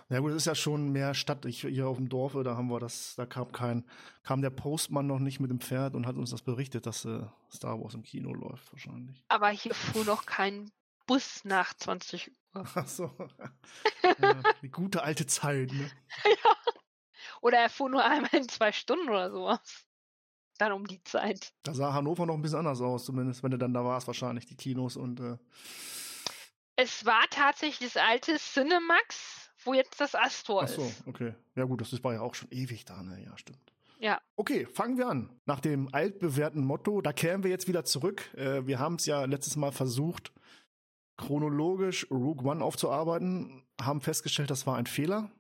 Ja 0.09 0.21
gut, 0.21 0.31
das 0.31 0.39
ist 0.39 0.47
ja 0.47 0.55
schon 0.55 0.91
mehr 0.91 1.13
Stadt. 1.13 1.45
Ich, 1.45 1.61
hier 1.61 1.87
auf 1.87 1.99
dem 1.99 2.09
Dorf, 2.09 2.33
da 2.45 2.57
haben 2.57 2.69
wir 2.69 2.81
das, 2.81 3.15
da 3.17 3.27
kam 3.27 3.53
kein, 3.53 3.85
kam 4.23 4.41
der 4.41 4.49
Postmann 4.49 5.07
noch 5.07 5.19
nicht 5.19 5.39
mit 5.39 5.51
dem 5.51 5.61
Pferd 5.61 5.95
und 5.95 6.07
hat 6.07 6.17
uns 6.17 6.31
das 6.31 6.41
berichtet, 6.41 6.87
dass 6.87 7.05
äh, 7.05 7.21
Star 7.53 7.79
Wars 7.79 7.93
im 7.93 8.03
Kino 8.03 8.33
läuft 8.33 8.73
wahrscheinlich. 8.73 9.23
Aber 9.29 9.51
hier 9.51 9.75
fuhr 9.75 10.07
noch 10.07 10.25
kein 10.25 10.71
Bus 11.07 11.45
nach 11.45 11.75
20 11.75 12.31
Uhr. 12.31 12.35
Ach 12.75 12.87
so. 12.87 13.11
ja, 14.19 14.43
die 14.63 14.71
gute 14.71 15.03
alte 15.03 15.27
Zeit, 15.27 15.73
ne? 15.73 15.91
ja. 16.25 16.57
Oder 17.43 17.59
er 17.59 17.69
fuhr 17.69 17.91
nur 17.91 18.03
einmal 18.03 18.35
in 18.35 18.49
zwei 18.49 18.73
Stunden 18.73 19.11
oder 19.11 19.31
sowas. 19.31 19.85
Dann 20.57 20.73
um 20.73 20.87
die 20.87 21.03
Zeit. 21.05 21.53
Da 21.65 21.75
sah 21.75 21.93
Hannover 21.93 22.25
noch 22.25 22.35
ein 22.35 22.43
bisschen 22.43 22.61
anders 22.61 22.81
aus, 22.81 23.05
zumindest, 23.05 23.43
wenn 23.43 23.51
du 23.51 23.59
dann 23.59 23.75
da 23.75 23.85
warst, 23.85 24.07
wahrscheinlich, 24.07 24.47
die 24.47 24.57
Kinos 24.57 24.97
und 24.97 25.21
äh, 25.21 25.37
es 26.77 27.05
war 27.05 27.25
tatsächlich 27.31 27.93
das 27.93 28.03
alte 28.03 28.37
Cinemax, 28.37 29.51
wo 29.65 29.75
jetzt 29.75 30.01
das 30.01 30.15
Astor 30.15 30.65
ist. 30.65 30.79
Ach 30.79 30.83
so, 30.83 30.93
okay. 31.07 31.35
Ja 31.55 31.65
gut, 31.65 31.81
das 31.81 32.05
war 32.05 32.15
ja 32.15 32.21
auch 32.21 32.35
schon 32.35 32.51
ewig 32.51 32.85
da, 32.85 33.03
ne? 33.03 33.23
Ja, 33.25 33.37
stimmt. 33.37 33.73
Ja. 34.03 34.21
Okay, 34.35 34.67
fangen 34.67 34.99
wir 34.99 35.09
an. 35.09 35.31
Nach 35.47 35.61
dem 35.61 35.89
altbewährten 35.95 36.65
Motto, 36.65 37.01
da 37.03 37.13
kehren 37.13 37.45
wir 37.45 37.51
jetzt 37.51 37.69
wieder 37.69 37.85
zurück. 37.85 38.35
Äh, 38.35 38.67
wir 38.67 38.81
haben 38.81 38.97
es 38.97 39.07
ja 39.07 39.25
letztes 39.27 39.55
Mal 39.55 39.71
versucht, 39.71 40.33
chronologisch 41.17 42.11
Rogue 42.11 42.45
One 42.51 42.65
aufzuarbeiten, 42.65 43.63
haben 43.81 44.01
festgestellt, 44.01 44.51
das 44.51 44.67
war 44.67 44.77
ein 44.77 44.87
Fehler. 44.87 45.31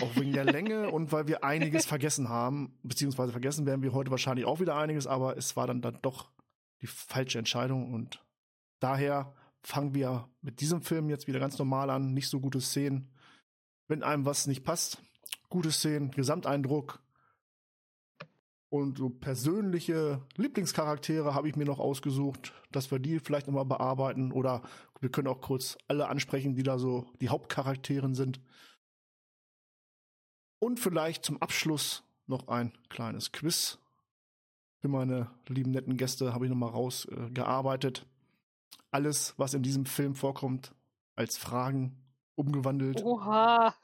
Auch 0.00 0.16
wegen 0.16 0.32
der 0.32 0.44
Länge 0.44 0.90
und 0.92 1.12
weil 1.12 1.26
wir 1.26 1.44
einiges 1.44 1.84
vergessen 1.84 2.30
haben, 2.30 2.78
beziehungsweise 2.82 3.32
vergessen 3.32 3.66
werden 3.66 3.82
wir 3.82 3.92
heute 3.92 4.10
wahrscheinlich 4.10 4.46
auch 4.46 4.60
wieder 4.60 4.76
einiges, 4.76 5.06
aber 5.06 5.36
es 5.36 5.54
war 5.54 5.66
dann, 5.66 5.82
dann 5.82 5.98
doch 6.00 6.30
die 6.80 6.86
falsche 6.86 7.38
Entscheidung 7.38 7.92
und 7.92 8.24
daher 8.80 9.34
fangen 9.62 9.94
wir 9.94 10.28
mit 10.40 10.60
diesem 10.60 10.82
Film 10.82 11.08
jetzt 11.10 11.26
wieder 11.26 11.40
ganz 11.40 11.58
normal 11.58 11.90
an. 11.90 12.14
Nicht 12.14 12.28
so 12.28 12.40
gute 12.40 12.60
Szenen. 12.60 13.10
Wenn 13.86 14.02
einem 14.02 14.24
was 14.24 14.46
nicht 14.46 14.64
passt, 14.64 15.02
gute 15.48 15.72
Szenen, 15.72 16.10
Gesamteindruck 16.10 17.00
und 18.70 18.98
so 18.98 19.08
persönliche 19.08 20.22
Lieblingscharaktere 20.36 21.34
habe 21.34 21.48
ich 21.48 21.56
mir 21.56 21.64
noch 21.64 21.78
ausgesucht, 21.78 22.52
dass 22.70 22.90
wir 22.90 22.98
die 22.98 23.18
vielleicht 23.18 23.46
nochmal 23.46 23.64
bearbeiten 23.64 24.30
oder 24.30 24.62
wir 25.00 25.10
können 25.10 25.28
auch 25.28 25.40
kurz 25.40 25.78
alle 25.86 26.08
ansprechen, 26.08 26.54
die 26.54 26.62
da 26.62 26.78
so 26.78 27.06
die 27.20 27.30
Hauptcharakteren 27.30 28.14
sind. 28.14 28.40
Und 30.58 30.80
vielleicht 30.80 31.24
zum 31.24 31.40
Abschluss 31.40 32.02
noch 32.26 32.48
ein 32.48 32.72
kleines 32.88 33.32
Quiz. 33.32 33.78
Für 34.80 34.88
meine 34.88 35.30
lieben 35.48 35.70
netten 35.70 35.96
Gäste 35.96 36.34
habe 36.34 36.44
ich 36.44 36.50
nochmal 36.50 36.70
rausgearbeitet. 36.70 38.00
Äh, 38.00 38.17
alles, 38.90 39.34
was 39.38 39.54
in 39.54 39.62
diesem 39.62 39.86
Film 39.86 40.14
vorkommt, 40.14 40.74
als 41.16 41.36
Fragen 41.36 41.96
umgewandelt. 42.36 43.02
Oha. 43.02 43.74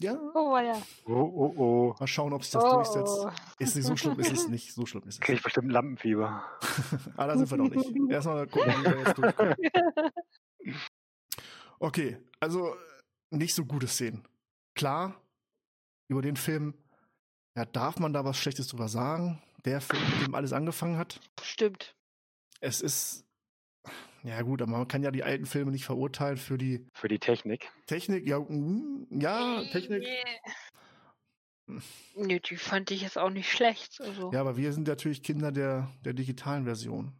ja. 0.00 0.18
Oh, 0.34 0.56
ja. 0.58 0.80
Oh, 1.06 1.12
oh, 1.12 1.54
oh. 1.56 1.96
Mal 1.98 2.06
schauen, 2.06 2.32
ob 2.32 2.44
sich 2.44 2.52
das 2.52 2.64
oh. 2.64 2.74
durchsetzt. 2.74 3.26
Ist 3.58 3.76
nicht 3.76 3.86
so 3.86 3.96
schlimm, 3.96 4.20
ist 4.20 4.32
es 4.32 4.48
nicht. 4.48 4.74
So 4.74 4.86
schlimm 4.86 5.02
ist 5.04 5.14
es. 5.14 5.20
Krieg 5.20 5.36
ich 5.36 5.42
bestimmt 5.42 5.72
Lampenfieber. 5.72 6.44
ah, 7.16 7.26
da 7.26 7.36
sind 7.36 7.50
wir 7.50 7.58
noch 7.58 7.70
nicht. 7.70 8.10
Erstmal 8.10 8.46
gucken, 8.46 8.72
wie 8.72 8.84
wir 8.84 8.98
jetzt 8.98 9.18
durchkommen. 9.18 9.54
Okay, 11.78 12.18
also 12.40 12.74
nicht 13.30 13.54
so 13.54 13.64
gute 13.64 13.88
Szenen. 13.88 14.26
Klar, 14.74 15.14
über 16.08 16.22
den 16.22 16.36
Film, 16.36 16.74
ja, 17.56 17.64
darf 17.64 17.98
man 17.98 18.12
da 18.12 18.24
was 18.24 18.36
Schlechtes 18.36 18.68
drüber 18.68 18.88
sagen? 18.88 19.42
Der 19.64 19.80
Film, 19.80 20.02
mit 20.10 20.26
dem 20.28 20.34
alles 20.34 20.52
angefangen 20.52 20.98
hat? 20.98 21.20
Stimmt. 21.42 21.96
Es 22.60 22.80
ist 22.80 23.26
ja 24.22 24.42
gut, 24.42 24.62
aber 24.62 24.72
man 24.72 24.88
kann 24.88 25.02
ja 25.02 25.10
die 25.10 25.24
alten 25.24 25.46
Filme 25.46 25.70
nicht 25.70 25.84
verurteilen 25.84 26.36
für 26.36 26.58
die 26.58 26.86
für 26.92 27.08
die 27.08 27.18
Technik. 27.18 27.70
Technik, 27.86 28.26
ja, 28.26 28.38
mm, 28.38 29.06
ja, 29.10 29.62
Technik. 29.70 30.02
Nee. 31.68 31.80
nee, 32.14 32.40
die 32.40 32.56
fand 32.56 32.90
ich 32.90 33.02
jetzt 33.02 33.18
auch 33.18 33.30
nicht 33.30 33.50
schlecht. 33.50 34.00
Also. 34.00 34.32
Ja, 34.32 34.40
aber 34.40 34.56
wir 34.56 34.72
sind 34.72 34.88
natürlich 34.88 35.22
Kinder 35.22 35.52
der, 35.52 35.90
der 36.04 36.12
digitalen 36.12 36.64
Version. 36.64 37.12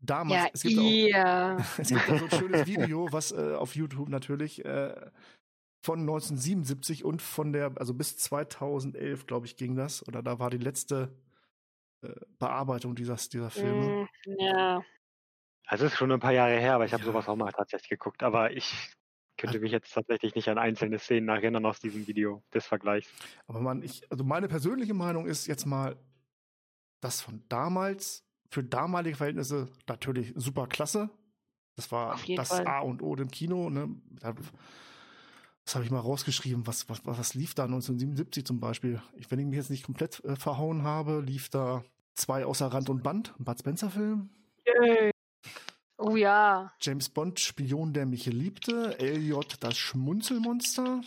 Damals, 0.00 0.42
ja, 0.42 0.50
es 0.52 0.62
gibt, 0.62 0.78
auch, 0.78 1.78
es 1.78 1.88
gibt 1.88 2.10
auch 2.10 2.18
so 2.18 2.24
ein 2.24 2.30
schönes 2.30 2.66
Video, 2.66 3.08
was 3.10 3.32
äh, 3.32 3.54
auf 3.54 3.74
YouTube 3.74 4.08
natürlich 4.08 4.64
äh, 4.64 4.94
von 5.82 6.00
1977 6.00 7.04
und 7.04 7.22
von 7.22 7.52
der, 7.52 7.72
also 7.76 7.94
bis 7.94 8.16
2011, 8.18 9.26
glaube 9.26 9.46
ich, 9.46 9.56
ging 9.56 9.76
das. 9.76 10.06
Oder 10.06 10.22
da 10.22 10.38
war 10.38 10.50
die 10.50 10.58
letzte 10.58 11.16
äh, 12.02 12.08
Bearbeitung 12.38 12.94
dieser, 12.94 13.16
dieser 13.16 13.50
Filme. 13.50 14.08
Mm, 14.26 14.32
ja. 14.38 14.82
Also 15.66 15.84
es 15.84 15.92
ist 15.92 15.98
schon 15.98 16.12
ein 16.12 16.20
paar 16.20 16.32
Jahre 16.32 16.58
her, 16.58 16.74
aber 16.74 16.84
ich 16.84 16.92
habe 16.92 17.02
ja. 17.02 17.06
sowas 17.10 17.28
auch 17.28 17.36
mal 17.36 17.52
tatsächlich 17.52 17.90
geguckt. 17.90 18.22
Aber 18.22 18.52
ich 18.52 18.72
könnte 19.36 19.58
mich 19.58 19.72
jetzt 19.72 19.92
tatsächlich 19.92 20.34
nicht 20.34 20.48
an 20.48 20.58
einzelne 20.58 20.98
Szenen 20.98 21.28
erinnern 21.28 21.66
aus 21.66 21.80
diesem 21.80 22.06
Video 22.06 22.42
des 22.54 22.66
Vergleichs. 22.66 23.10
Aber 23.46 23.60
man, 23.60 23.82
ich, 23.82 24.10
also 24.10 24.24
meine 24.24 24.48
persönliche 24.48 24.94
Meinung 24.94 25.26
ist 25.26 25.46
jetzt 25.46 25.66
mal, 25.66 25.96
das 27.00 27.20
von 27.20 27.44
damals 27.48 28.24
für 28.50 28.64
damalige 28.64 29.16
Verhältnisse 29.16 29.68
natürlich 29.86 30.32
super 30.36 30.66
klasse. 30.66 31.10
Das 31.74 31.92
war 31.92 32.18
das 32.36 32.48
Fall. 32.48 32.66
A 32.66 32.80
und 32.80 33.02
O 33.02 33.14
im 33.16 33.30
Kino. 33.30 33.68
Ne? 33.68 33.94
Das 34.20 35.74
habe 35.74 35.84
ich 35.84 35.90
mal 35.90 36.00
rausgeschrieben. 36.00 36.66
Was, 36.66 36.88
was, 36.88 37.04
was 37.04 37.34
lief 37.34 37.54
da 37.54 37.64
1977 37.64 38.46
zum 38.46 38.60
Beispiel? 38.60 39.02
Ich, 39.16 39.30
wenn 39.30 39.40
ich 39.40 39.46
mich 39.46 39.56
jetzt 39.56 39.70
nicht 39.70 39.84
komplett 39.84 40.24
äh, 40.24 40.36
verhauen 40.36 40.84
habe, 40.84 41.20
lief 41.20 41.50
da 41.50 41.84
zwei 42.14 42.46
außer 42.46 42.68
Rand 42.68 42.88
und 42.88 43.02
Band, 43.02 43.34
ein 43.38 43.44
Bud 43.44 43.58
Spencer-Film. 43.58 44.30
Yay. 44.64 45.10
Oh 45.98 46.16
ja. 46.16 46.72
James 46.80 47.08
Bond, 47.08 47.40
Spion, 47.40 47.92
der 47.92 48.06
mich 48.06 48.26
liebte. 48.26 48.98
Elliot, 48.98 49.56
das 49.60 49.76
Schmunzelmonster. 49.76 51.00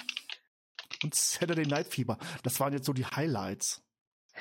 Und 1.03 1.15
Saturday 1.15 1.65
Night 1.65 1.87
Fever. 1.87 2.17
Das 2.43 2.59
waren 2.59 2.73
jetzt 2.73 2.85
so 2.85 2.93
die 2.93 3.05
Highlights. 3.05 3.81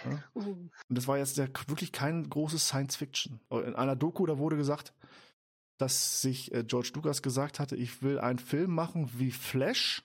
Ja? 0.05 0.25
Uh. 0.35 0.41
Und 0.41 0.71
das 0.89 1.07
war 1.07 1.19
jetzt 1.19 1.39
der, 1.39 1.49
wirklich 1.67 1.93
kein 1.93 2.29
großes 2.29 2.67
Science 2.67 2.97
Fiction. 2.97 3.41
In 3.51 3.75
einer 3.75 3.97
Doku, 3.97 4.27
da 4.27 4.39
wurde 4.39 4.57
gesagt, 4.57 4.95
dass 5.77 6.23
sich 6.23 6.53
äh, 6.53 6.65
George 6.65 6.91
Lucas 6.95 7.23
gesagt 7.23 7.61
hatte, 7.61 7.77
ich 7.77 8.03
will 8.03 8.19
einen 8.19 8.39
Film 8.39 8.75
machen 8.75 9.11
wie 9.19 9.31
Flash, 9.31 10.03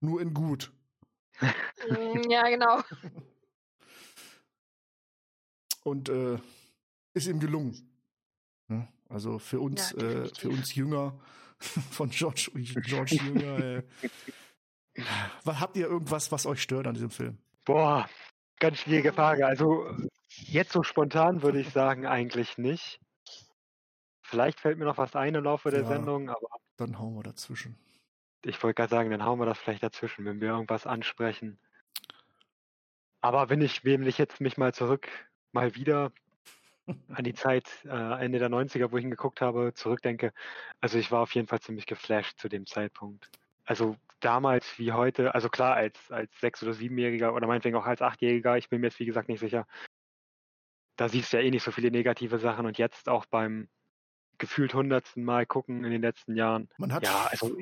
nur 0.00 0.20
in 0.20 0.32
gut. 0.32 0.72
Mm, 1.40 2.30
ja, 2.30 2.48
genau. 2.48 2.82
Und 5.84 6.08
äh, 6.08 6.38
ist 7.12 7.26
ihm 7.26 7.40
gelungen. 7.40 7.91
Also 9.12 9.38
für 9.38 9.60
uns, 9.60 9.92
ja, 9.92 10.02
äh, 10.02 10.30
für 10.34 10.48
uns 10.48 10.74
Jünger 10.74 11.18
von 11.58 12.10
George, 12.10 12.50
George 12.82 13.16
Jünger. 13.16 13.58
Äh, 13.58 13.82
was, 15.44 15.60
habt 15.60 15.76
ihr 15.76 15.86
irgendwas, 15.86 16.32
was 16.32 16.46
euch 16.46 16.62
stört 16.62 16.86
an 16.86 16.94
diesem 16.94 17.10
Film? 17.10 17.38
Boah, 17.64 18.08
ganz 18.58 18.78
schwierige 18.78 19.12
Frage. 19.12 19.46
Also 19.46 19.86
jetzt 20.28 20.72
so 20.72 20.82
spontan 20.82 21.42
würde 21.42 21.60
ich 21.60 21.70
sagen, 21.70 22.06
eigentlich 22.06 22.58
nicht. 22.58 23.00
Vielleicht 24.22 24.60
fällt 24.60 24.78
mir 24.78 24.86
noch 24.86 24.98
was 24.98 25.14
ein 25.14 25.34
im 25.34 25.44
Laufe 25.44 25.70
der 25.70 25.82
ja, 25.82 25.88
Sendung, 25.88 26.30
aber. 26.30 26.48
Dann 26.76 26.98
hauen 26.98 27.14
wir 27.14 27.22
dazwischen. 27.22 27.78
Ich 28.44 28.62
wollte 28.62 28.74
gerade 28.74 28.90
sagen, 28.90 29.10
dann 29.10 29.24
hauen 29.24 29.38
wir 29.38 29.46
das 29.46 29.58
vielleicht 29.58 29.82
dazwischen, 29.82 30.24
wenn 30.24 30.40
wir 30.40 30.48
irgendwas 30.48 30.86
ansprechen. 30.86 31.58
Aber 33.20 33.50
wenn 33.50 33.60
ich, 33.60 33.84
wenn 33.84 34.06
ich 34.06 34.18
jetzt 34.18 34.40
mich 34.40 34.56
mal 34.56 34.74
zurück 34.74 35.08
mal 35.52 35.74
wieder 35.74 36.12
an 36.86 37.24
die 37.24 37.34
Zeit 37.34 37.66
äh, 37.84 38.24
Ende 38.24 38.38
der 38.38 38.50
90er, 38.50 38.90
wo 38.90 38.96
ich 38.96 39.04
ihn 39.04 39.10
geguckt 39.10 39.40
habe, 39.40 39.72
zurückdenke. 39.74 40.32
Also 40.80 40.98
ich 40.98 41.10
war 41.10 41.20
auf 41.20 41.34
jeden 41.34 41.46
Fall 41.46 41.60
ziemlich 41.60 41.86
geflasht 41.86 42.38
zu 42.38 42.48
dem 42.48 42.66
Zeitpunkt. 42.66 43.30
Also 43.64 43.96
damals 44.20 44.78
wie 44.78 44.92
heute, 44.92 45.34
also 45.34 45.48
klar, 45.48 45.74
als, 45.74 46.10
als 46.10 46.38
Sechs- 46.40 46.62
oder 46.62 46.72
Siebenjähriger 46.72 47.34
oder 47.34 47.46
meinetwegen 47.46 47.76
auch 47.76 47.86
als 47.86 48.02
Achtjähriger, 48.02 48.56
ich 48.56 48.68
bin 48.68 48.80
mir 48.80 48.88
jetzt 48.88 48.98
wie 48.98 49.06
gesagt 49.06 49.28
nicht 49.28 49.40
sicher. 49.40 49.66
Da 50.96 51.08
siehst 51.08 51.32
du 51.32 51.38
ja 51.38 51.42
eh 51.42 51.50
nicht 51.50 51.62
so 51.62 51.70
viele 51.70 51.90
negative 51.90 52.38
Sachen 52.38 52.66
und 52.66 52.78
jetzt 52.78 53.08
auch 53.08 53.26
beim 53.26 53.68
gefühlt 54.38 54.74
hundertsten 54.74 55.24
Mal 55.24 55.46
gucken 55.46 55.84
in 55.84 55.90
den 55.90 56.02
letzten 56.02 56.36
Jahren. 56.36 56.68
Man 56.78 56.92
hat 56.92 57.04
ja, 57.04 57.26
also 57.30 57.56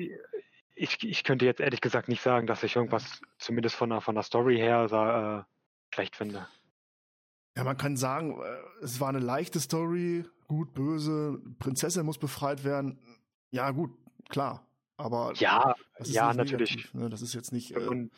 ich, 0.75 1.03
ich 1.03 1.23
könnte 1.23 1.45
jetzt 1.45 1.59
ehrlich 1.59 1.81
gesagt 1.81 2.07
nicht 2.07 2.21
sagen, 2.21 2.47
dass 2.47 2.63
ich 2.63 2.75
irgendwas 2.75 3.21
zumindest 3.37 3.75
von 3.75 3.89
der, 3.89 4.01
von 4.01 4.15
der 4.15 4.23
Story 4.23 4.57
her 4.57 5.45
äh, 5.47 5.93
schlecht 5.93 6.15
finde. 6.15 6.47
Ja, 7.55 7.63
man 7.63 7.77
kann 7.77 7.97
sagen, 7.97 8.39
äh, 8.41 8.83
es 8.83 8.99
war 8.99 9.09
eine 9.09 9.19
leichte 9.19 9.59
Story, 9.59 10.25
gut, 10.47 10.73
böse, 10.73 11.39
Prinzessin 11.59 12.05
muss 12.05 12.17
befreit 12.17 12.63
werden. 12.63 12.99
Ja, 13.51 13.71
gut, 13.71 13.91
klar. 14.29 14.65
Aber 14.97 15.33
ja, 15.35 15.75
ja, 16.03 16.33
natürlich. 16.33 16.71
Negativ, 16.75 16.93
ne? 16.93 17.09
Das 17.09 17.21
ist 17.21 17.33
jetzt 17.33 17.51
nicht. 17.51 17.71
Äh, 17.71 18.09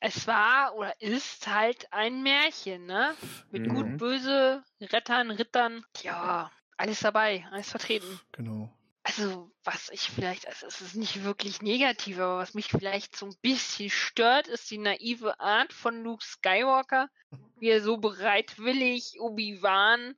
es 0.00 0.26
war 0.26 0.74
oder 0.74 1.00
ist 1.00 1.46
halt 1.46 1.92
ein 1.92 2.22
Märchen, 2.22 2.86
ne? 2.86 3.14
Mit 3.50 3.66
mhm. 3.66 3.74
gut, 3.74 3.98
böse, 3.98 4.62
Rettern, 4.80 5.30
Rittern. 5.30 5.84
Ja, 6.02 6.50
alles 6.76 7.00
dabei, 7.00 7.46
alles 7.50 7.70
vertreten. 7.70 8.20
Genau. 8.32 8.72
Also, 9.06 9.50
was 9.64 9.90
ich 9.90 10.08
vielleicht, 10.08 10.48
also 10.48 10.66
es 10.66 10.80
ist 10.80 10.96
nicht 10.96 11.24
wirklich 11.24 11.60
negativ, 11.60 12.18
aber 12.18 12.38
was 12.38 12.54
mich 12.54 12.68
vielleicht 12.68 13.14
so 13.14 13.26
ein 13.26 13.36
bisschen 13.42 13.90
stört, 13.90 14.48
ist 14.48 14.70
die 14.70 14.78
naive 14.78 15.38
Art 15.38 15.74
von 15.74 16.02
Luke 16.02 16.24
Skywalker, 16.24 17.10
wie 17.58 17.68
er 17.68 17.82
so 17.82 17.98
bereitwillig 17.98 19.20
Obi-Wan 19.20 20.16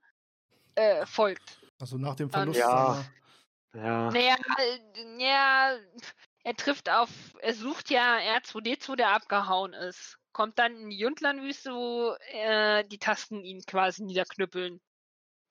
äh, 0.76 1.04
folgt. 1.04 1.60
Also 1.80 1.98
nach 1.98 2.14
dem 2.14 2.30
Verlust. 2.30 2.60
Ja. 2.60 3.04
ja. 3.74 4.10
Naja, 4.12 4.36
ja, 5.18 5.76
er 6.44 6.54
trifft 6.54 6.88
auf, 6.88 7.10
er 7.40 7.54
sucht 7.54 7.90
ja 7.90 8.18
R2D2, 8.18 8.94
der 8.94 9.08
abgehauen 9.08 9.72
ist. 9.72 10.16
Kommt 10.30 10.60
dann 10.60 10.76
in 10.76 10.90
die 10.90 10.98
Jundlandwüste, 10.98 11.72
wo 11.72 12.14
äh, 12.30 12.84
die 12.84 12.98
Tasten 12.98 13.42
ihn 13.42 13.62
quasi 13.66 14.04
niederknüppeln. 14.04 14.80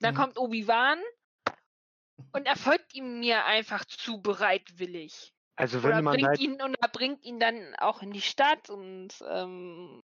Dann 0.00 0.14
mhm. 0.14 0.18
kommt 0.18 0.38
Obi-Wan 0.38 0.98
und 2.32 2.46
er 2.46 2.56
folgt 2.56 2.94
ihm 2.94 3.20
mir 3.20 3.44
einfach 3.44 3.84
zu 3.84 4.20
bereitwillig. 4.20 5.32
Also 5.56 5.82
wenn 5.82 5.92
oder 5.92 6.02
man 6.02 6.14
bringt 6.14 6.28
halt 6.28 6.40
ihn 6.40 6.62
und 6.62 6.74
er 6.80 6.88
bringt 6.88 7.24
ihn 7.24 7.40
dann 7.40 7.74
auch 7.76 8.02
in 8.02 8.10
die 8.10 8.20
Stadt 8.20 8.68
und 8.68 9.08
ähm, 9.28 10.02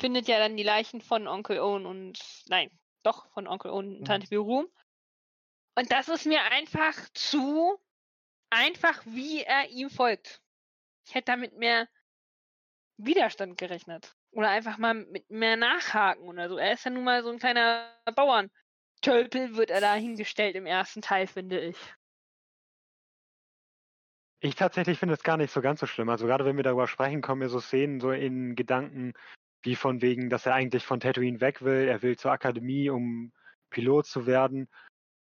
findet 0.00 0.28
ja 0.28 0.38
dann 0.38 0.56
die 0.56 0.62
Leichen 0.62 1.00
von 1.00 1.26
Onkel 1.26 1.60
Owen 1.60 1.86
und 1.86 2.18
nein, 2.48 2.70
doch 3.02 3.30
von 3.32 3.46
Onkel 3.46 3.70
Owen 3.70 3.88
und 3.88 4.00
mhm. 4.00 4.04
Tante 4.04 4.28
Beru. 4.28 4.66
Und 5.76 5.90
das 5.90 6.08
ist 6.08 6.26
mir 6.26 6.42
einfach 6.44 6.94
zu 7.14 7.78
einfach, 8.50 9.02
wie 9.06 9.42
er 9.42 9.68
ihm 9.70 9.90
folgt. 9.90 10.40
Ich 11.06 11.14
hätte 11.14 11.32
damit 11.32 11.56
mehr 11.56 11.88
Widerstand 12.96 13.58
gerechnet. 13.58 14.14
Oder 14.30 14.50
einfach 14.50 14.78
mal 14.78 14.94
mit 14.94 15.30
mehr 15.30 15.56
Nachhaken 15.56 16.28
oder 16.28 16.48
so. 16.48 16.56
Er 16.56 16.72
ist 16.72 16.84
ja 16.84 16.90
nun 16.90 17.04
mal 17.04 17.22
so 17.22 17.30
ein 17.30 17.38
kleiner 17.38 17.88
Bauern. 18.14 18.50
Tölpel 19.04 19.56
wird 19.56 19.70
er 19.70 19.82
da 19.82 19.94
hingestellt 19.94 20.56
im 20.56 20.64
ersten 20.64 21.02
Teil, 21.02 21.26
finde 21.26 21.60
ich. 21.60 21.76
Ich 24.40 24.54
tatsächlich 24.54 24.98
finde 24.98 25.14
es 25.14 25.22
gar 25.22 25.36
nicht 25.36 25.52
so 25.52 25.60
ganz 25.60 25.80
so 25.80 25.86
schlimm. 25.86 26.08
Also 26.08 26.26
gerade 26.26 26.44
wenn 26.44 26.56
wir 26.56 26.64
darüber 26.64 26.86
sprechen, 26.86 27.20
kommen 27.20 27.40
mir 27.40 27.48
so 27.50 27.60
Szenen 27.60 28.00
so 28.00 28.12
in 28.12 28.56
Gedanken, 28.56 29.12
wie 29.62 29.76
von 29.76 30.00
wegen, 30.00 30.30
dass 30.30 30.46
er 30.46 30.54
eigentlich 30.54 30.84
von 30.84 31.00
Tatooine 31.00 31.40
weg 31.40 31.62
will. 31.62 31.86
Er 31.86 32.02
will 32.02 32.16
zur 32.16 32.32
Akademie, 32.32 32.88
um 32.88 33.32
Pilot 33.70 34.06
zu 34.06 34.26
werden. 34.26 34.68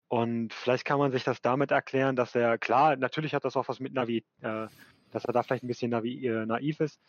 Und 0.09 0.53
vielleicht 0.53 0.85
kann 0.85 0.99
man 0.99 1.11
sich 1.11 1.23
das 1.23 1.41
damit 1.41 1.71
erklären, 1.71 2.15
dass 2.15 2.35
er, 2.35 2.57
klar, 2.57 2.95
natürlich 2.97 3.33
hat 3.33 3.45
das 3.45 3.55
auch 3.55 3.67
was 3.67 3.79
mit 3.79 3.93
Navi, 3.93 4.23
äh, 4.41 4.67
dass 5.11 5.25
er 5.25 5.33
da 5.33 5.41
vielleicht 5.41 5.63
ein 5.63 5.67
bisschen 5.67 5.89
Navi, 5.89 6.25
äh, 6.27 6.45
naiv 6.45 6.81
ist. 6.81 6.99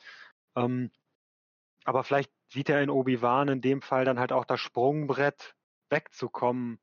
Ähm, 0.56 0.90
aber 1.84 2.04
vielleicht 2.04 2.30
sieht 2.50 2.68
er 2.68 2.80
in 2.80 2.90
Obi-Wan 2.90 3.48
in 3.48 3.60
dem 3.60 3.82
Fall 3.82 4.04
dann 4.04 4.18
halt 4.18 4.32
auch 4.32 4.44
das 4.44 4.60
Sprungbrett 4.60 5.54
wegzukommen, 5.92 6.80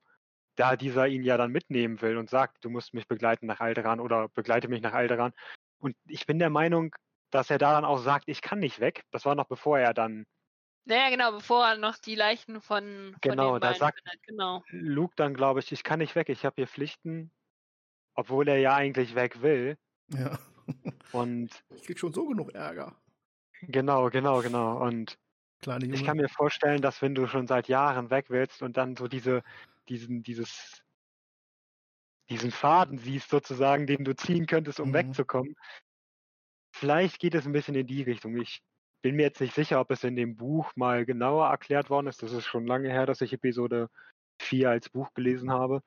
da 0.55 0.77
dieser 0.77 1.07
ihn 1.07 1.23
ja 1.23 1.35
dann 1.35 1.51
mitnehmen 1.51 2.01
will 2.01 2.17
und 2.17 2.29
sagt, 2.29 2.63
du 2.63 2.69
musst 2.69 2.93
mich 2.93 3.07
begleiten 3.07 3.47
nach 3.47 3.59
Alderan 3.59 3.99
oder 3.99 4.29
begleite 4.29 4.69
mich 4.69 4.81
nach 4.81 4.93
Alderan. 4.93 5.33
Und 5.79 5.97
ich 6.07 6.25
bin 6.25 6.39
der 6.39 6.49
Meinung, 6.49 6.95
dass 7.31 7.49
er 7.49 7.57
da 7.57 7.73
dann 7.73 7.85
auch 7.85 7.99
sagt, 7.99 8.25
ich 8.27 8.41
kann 8.41 8.59
nicht 8.59 8.79
weg. 8.79 9.03
Das 9.11 9.25
war 9.25 9.35
noch 9.35 9.47
bevor 9.47 9.79
er 9.79 9.93
dann 9.93 10.25
naja, 10.85 11.11
genau, 11.11 11.31
bevor 11.33 11.67
er 11.67 11.77
noch 11.77 11.97
die 11.97 12.15
Leichen 12.15 12.61
von, 12.61 13.15
genau, 13.21 13.51
von 13.51 13.61
da 13.61 13.75
sagt 13.75 14.01
findet. 14.01 14.23
Genau. 14.23 14.63
Luke 14.69 15.13
dann, 15.15 15.35
glaube 15.35 15.59
ich, 15.59 15.71
ich 15.71 15.83
kann 15.83 15.99
nicht 15.99 16.15
weg, 16.15 16.29
ich 16.29 16.45
habe 16.45 16.55
hier 16.55 16.67
Pflichten, 16.67 17.31
obwohl 18.15 18.47
er 18.47 18.57
ja 18.57 18.73
eigentlich 18.73 19.13
weg 19.13 19.43
will. 19.43 19.77
Ja. 20.07 20.39
Und 21.11 21.63
ich 21.75 21.83
krieg 21.83 21.99
schon 21.99 22.11
so 22.11 22.25
genug 22.25 22.55
Ärger. 22.55 22.99
Genau, 23.61 24.09
genau, 24.09 24.41
genau. 24.41 24.81
Und 24.83 25.19
ich 25.65 26.05
kann 26.05 26.17
mir 26.17 26.29
vorstellen, 26.29 26.81
dass 26.81 27.01
wenn 27.01 27.15
du 27.15 27.27
schon 27.27 27.47
seit 27.47 27.67
Jahren 27.67 28.09
weg 28.09 28.29
willst 28.29 28.61
und 28.61 28.77
dann 28.77 28.95
so 28.95 29.07
diese, 29.07 29.43
diesen, 29.89 30.23
dieses, 30.23 30.81
diesen 32.29 32.51
Faden 32.51 32.97
siehst 32.97 33.29
sozusagen, 33.29 33.85
den 33.85 34.05
du 34.05 34.15
ziehen 34.15 34.45
könntest, 34.45 34.79
um 34.79 34.89
mhm. 34.89 34.93
wegzukommen, 34.93 35.55
vielleicht 36.71 37.19
geht 37.19 37.35
es 37.35 37.45
ein 37.45 37.51
bisschen 37.51 37.75
in 37.75 37.87
die 37.87 38.03
Richtung. 38.03 38.37
Ich 38.37 38.61
bin 39.01 39.15
mir 39.15 39.23
jetzt 39.23 39.41
nicht 39.41 39.53
sicher, 39.53 39.79
ob 39.79 39.91
es 39.91 40.03
in 40.03 40.15
dem 40.15 40.35
Buch 40.35 40.75
mal 40.75 41.05
genauer 41.05 41.47
erklärt 41.49 41.89
worden 41.89 42.07
ist. 42.07 42.23
Das 42.23 42.31
ist 42.31 42.45
schon 42.45 42.67
lange 42.67 42.89
her, 42.89 43.05
dass 43.05 43.21
ich 43.21 43.33
Episode 43.33 43.89
4 44.41 44.69
als 44.69 44.89
Buch 44.89 45.13
gelesen 45.13 45.51
habe. 45.51 45.81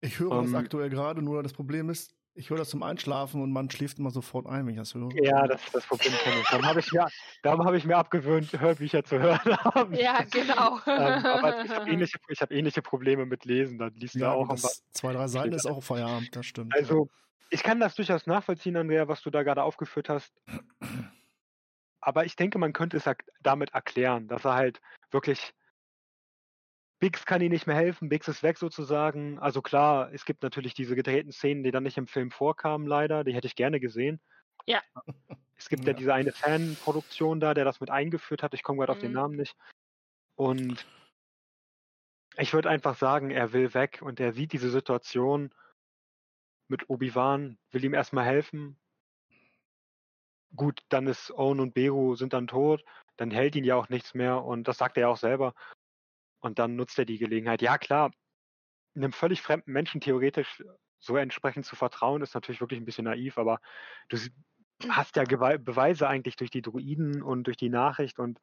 Ich 0.00 0.18
höre 0.18 0.30
um, 0.30 0.44
das 0.44 0.50
ähm. 0.50 0.56
aktuell 0.56 0.88
gerade, 0.88 1.22
nur 1.22 1.42
das 1.42 1.52
Problem 1.52 1.90
ist, 1.90 2.14
ich 2.34 2.50
höre 2.50 2.58
das 2.58 2.70
zum 2.70 2.82
Einschlafen 2.82 3.42
und 3.42 3.52
man 3.52 3.70
schläft 3.70 3.98
immer 3.98 4.10
sofort 4.10 4.46
ein, 4.46 4.66
wenn 4.66 4.74
ich 4.74 4.78
das 4.78 4.94
höre. 4.94 5.10
Ja, 5.22 5.46
das 5.46 5.64
ist 5.64 5.74
das 5.74 5.86
Problem. 5.86 6.12
Darum 6.50 6.66
habe 6.66 6.80
ich, 6.80 6.92
mir, 6.92 7.06
hab 7.44 7.74
ich 7.74 7.84
mir 7.84 7.96
abgewöhnt, 7.96 8.58
Hörbücher 8.58 9.04
zu 9.04 9.18
hören. 9.18 9.40
ja, 9.94 10.22
genau. 10.30 10.78
ähm, 10.86 11.26
aber 11.26 11.64
ich 11.64 11.70
habe 11.70 11.90
ähnliche, 11.90 12.18
hab 12.40 12.50
ähnliche 12.50 12.82
Probleme 12.82 13.26
mit 13.26 13.44
Lesen. 13.44 13.78
Dann 13.78 13.94
liest 13.94 14.14
ja, 14.14 14.32
du 14.32 14.38
auch. 14.38 14.48
Das 14.48 14.82
zwei, 14.92 15.12
drei 15.12 15.28
Seiten 15.28 15.52
ist 15.52 15.66
auch 15.66 15.82
Feierabend, 15.82 16.34
das 16.34 16.46
stimmt. 16.46 16.74
Also, 16.74 17.08
ich 17.50 17.62
kann 17.62 17.80
das 17.80 17.96
durchaus 17.96 18.26
nachvollziehen, 18.26 18.76
Andrea, 18.76 19.08
was 19.08 19.22
du 19.22 19.30
da 19.30 19.42
gerade 19.42 19.62
aufgeführt 19.62 20.08
hast 20.08 20.32
aber 22.00 22.24
ich 22.24 22.36
denke, 22.36 22.58
man 22.58 22.72
könnte 22.72 22.96
es 22.96 23.08
damit 23.42 23.74
erklären, 23.74 24.28
dass 24.28 24.44
er 24.44 24.54
halt 24.54 24.80
wirklich 25.10 25.52
Biggs 27.00 27.24
kann 27.24 27.40
ihm 27.40 27.50
nicht 27.50 27.66
mehr 27.66 27.76
helfen, 27.76 28.10
Biggs 28.10 28.28
ist 28.28 28.42
weg 28.42 28.58
sozusagen. 28.58 29.38
Also 29.38 29.62
klar, 29.62 30.12
es 30.12 30.24
gibt 30.26 30.42
natürlich 30.42 30.74
diese 30.74 30.94
gedrehten 30.94 31.32
Szenen, 31.32 31.64
die 31.64 31.70
dann 31.70 31.82
nicht 31.82 31.96
im 31.96 32.06
Film 32.06 32.30
vorkamen, 32.30 32.86
leider. 32.86 33.24
Die 33.24 33.34
hätte 33.34 33.46
ich 33.46 33.56
gerne 33.56 33.80
gesehen. 33.80 34.20
Ja. 34.66 34.82
Es 35.56 35.68
gibt 35.68 35.84
ja, 35.84 35.88
ja 35.88 35.94
diese 35.94 36.14
eine 36.14 36.32
Fanproduktion 36.32 37.40
da, 37.40 37.54
der 37.54 37.64
das 37.64 37.80
mit 37.80 37.90
eingeführt 37.90 38.42
hat. 38.42 38.54
Ich 38.54 38.62
komme 38.62 38.78
gerade 38.78 38.92
mhm. 38.92 38.96
auf 38.96 39.00
den 39.00 39.10
mhm. 39.10 39.16
Namen 39.16 39.36
nicht. 39.36 39.56
Und 40.36 40.86
ich 42.36 42.52
würde 42.52 42.70
einfach 42.70 42.96
sagen, 42.96 43.30
er 43.30 43.52
will 43.52 43.74
weg 43.74 44.00
und 44.02 44.20
er 44.20 44.32
sieht 44.32 44.52
diese 44.52 44.70
Situation 44.70 45.52
mit 46.68 46.88
Obi-Wan, 46.88 47.58
will 47.72 47.84
ihm 47.84 47.94
erstmal 47.94 48.24
helfen, 48.24 48.78
gut, 50.54 50.80
dann 50.88 51.06
ist 51.06 51.30
Owen 51.32 51.60
und 51.60 51.74
Beru 51.74 52.14
sind 52.14 52.32
dann 52.32 52.46
tot, 52.46 52.84
dann 53.16 53.30
hält 53.30 53.56
ihn 53.56 53.64
ja 53.64 53.76
auch 53.76 53.88
nichts 53.88 54.14
mehr 54.14 54.44
und 54.44 54.68
das 54.68 54.78
sagt 54.78 54.96
er 54.96 55.02
ja 55.02 55.08
auch 55.08 55.16
selber. 55.16 55.54
Und 56.40 56.58
dann 56.58 56.76
nutzt 56.76 56.98
er 56.98 57.04
die 57.04 57.18
Gelegenheit. 57.18 57.62
Ja, 57.62 57.78
klar, 57.78 58.12
einem 58.94 59.12
völlig 59.12 59.42
fremden 59.42 59.72
Menschen 59.72 60.00
theoretisch 60.00 60.62
so 60.98 61.16
entsprechend 61.16 61.64
zu 61.64 61.76
vertrauen, 61.76 62.22
ist 62.22 62.34
natürlich 62.34 62.60
wirklich 62.60 62.80
ein 62.80 62.84
bisschen 62.84 63.04
naiv, 63.04 63.38
aber 63.38 63.60
du 64.08 64.18
hast 64.88 65.16
ja 65.16 65.24
Beweise 65.24 66.08
eigentlich 66.08 66.36
durch 66.36 66.50
die 66.50 66.62
Druiden 66.62 67.22
und 67.22 67.44
durch 67.44 67.56
die 67.56 67.70
Nachricht 67.70 68.18
und 68.18 68.40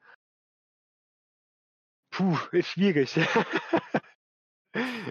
puh, 2.11 2.37
ist 2.51 2.69
schwierig. 2.69 3.15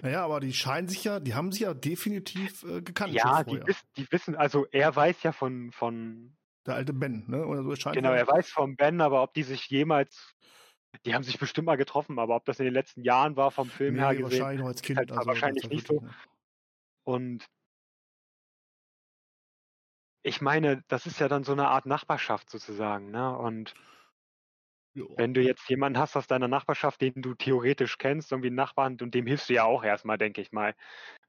Naja, 0.01 0.23
aber 0.23 0.39
die 0.39 0.53
scheinen 0.53 0.87
sich 0.87 1.03
ja, 1.03 1.19
die 1.19 1.33
haben 1.33 1.51
sich 1.51 1.61
ja 1.61 1.73
definitiv 1.73 2.63
äh, 2.63 2.81
gekannt. 2.81 3.13
Ja, 3.13 3.43
die, 3.43 3.59
wiss, 3.65 3.81
die, 3.97 4.09
wissen, 4.11 4.35
also 4.35 4.65
er 4.71 4.95
weiß 4.95 5.23
ja 5.23 5.31
von, 5.31 5.71
von 5.71 6.37
der 6.65 6.75
alte 6.75 6.93
Ben, 6.93 7.25
ne? 7.27 7.45
Oder 7.45 7.63
so 7.63 7.75
scheint 7.75 7.95
genau, 7.95 8.11
er 8.11 8.27
weiß 8.27 8.49
vom 8.49 8.75
Ben, 8.75 9.01
aber 9.01 9.23
ob 9.23 9.33
die 9.33 9.43
sich 9.43 9.67
jemals 9.67 10.35
die 11.05 11.13
haben 11.13 11.23
sich 11.23 11.39
bestimmt 11.39 11.65
mal 11.65 11.77
getroffen, 11.77 12.19
aber 12.19 12.35
ob 12.35 12.45
das 12.45 12.59
in 12.59 12.65
den 12.65 12.73
letzten 12.73 13.03
Jahren 13.03 13.35
war 13.35 13.51
vom 13.51 13.69
Film 13.69 13.95
nee, 13.95 14.01
her 14.01 14.15
gesehen, 14.15 14.41
wahrscheinlich 14.41 14.65
als 14.65 14.81
Kind, 14.81 14.99
halt 14.99 15.11
also, 15.11 15.25
wahrscheinlich 15.25 15.69
nicht 15.69 15.87
so. 15.87 16.03
Und 17.03 17.47
ich 20.23 20.41
meine, 20.41 20.83
das 20.87 21.05
ist 21.05 21.19
ja 21.19 21.27
dann 21.27 21.43
so 21.43 21.53
eine 21.53 21.69
Art 21.69 21.85
Nachbarschaft 21.85 22.49
sozusagen, 22.49 23.11
ne? 23.11 23.37
Und 23.37 23.73
jo. 24.93 25.13
wenn 25.17 25.33
du 25.33 25.41
jetzt 25.41 25.69
jemanden 25.69 25.99
hast 25.99 26.17
aus 26.17 26.27
deiner 26.27 26.49
Nachbarschaft, 26.49 26.99
den 27.01 27.21
du 27.21 27.33
theoretisch 27.33 27.97
kennst, 27.97 28.31
irgendwie 28.31 28.47
einen 28.47 28.57
Nachbarn, 28.57 28.97
und 29.01 29.13
dem 29.13 29.25
hilfst 29.25 29.49
du 29.49 29.53
ja 29.53 29.63
auch 29.63 29.83
erstmal, 29.83 30.17
denke 30.17 30.41
ich 30.41 30.51
mal, 30.51 30.75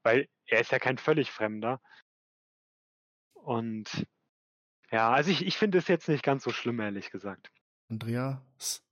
weil 0.03 0.27
er 0.47 0.59
ist 0.59 0.71
ja 0.71 0.79
kein 0.79 0.97
völlig 0.97 1.31
Fremder. 1.31 1.81
Und 3.33 4.05
ja, 4.91 5.11
also 5.11 5.31
ich, 5.31 5.45
ich 5.45 5.57
finde 5.57 5.77
es 5.77 5.87
jetzt 5.87 6.09
nicht 6.09 6.23
ganz 6.23 6.43
so 6.43 6.51
schlimm, 6.51 6.79
ehrlich 6.79 7.09
gesagt. 7.11 7.51
Andreas 7.89 8.83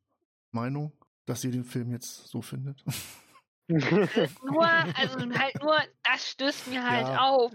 Meinung, 0.51 0.91
dass 1.25 1.43
ihr 1.43 1.51
den 1.51 1.65
Film 1.65 1.91
jetzt 1.91 2.27
so 2.27 2.41
findet? 2.41 2.83
nur, 3.67 4.65
also 4.65 5.19
halt 5.39 5.61
nur, 5.61 5.77
das 6.03 6.29
stößt 6.31 6.67
mir 6.67 6.89
halt 6.89 7.07
ja. 7.07 7.19
auf. 7.19 7.51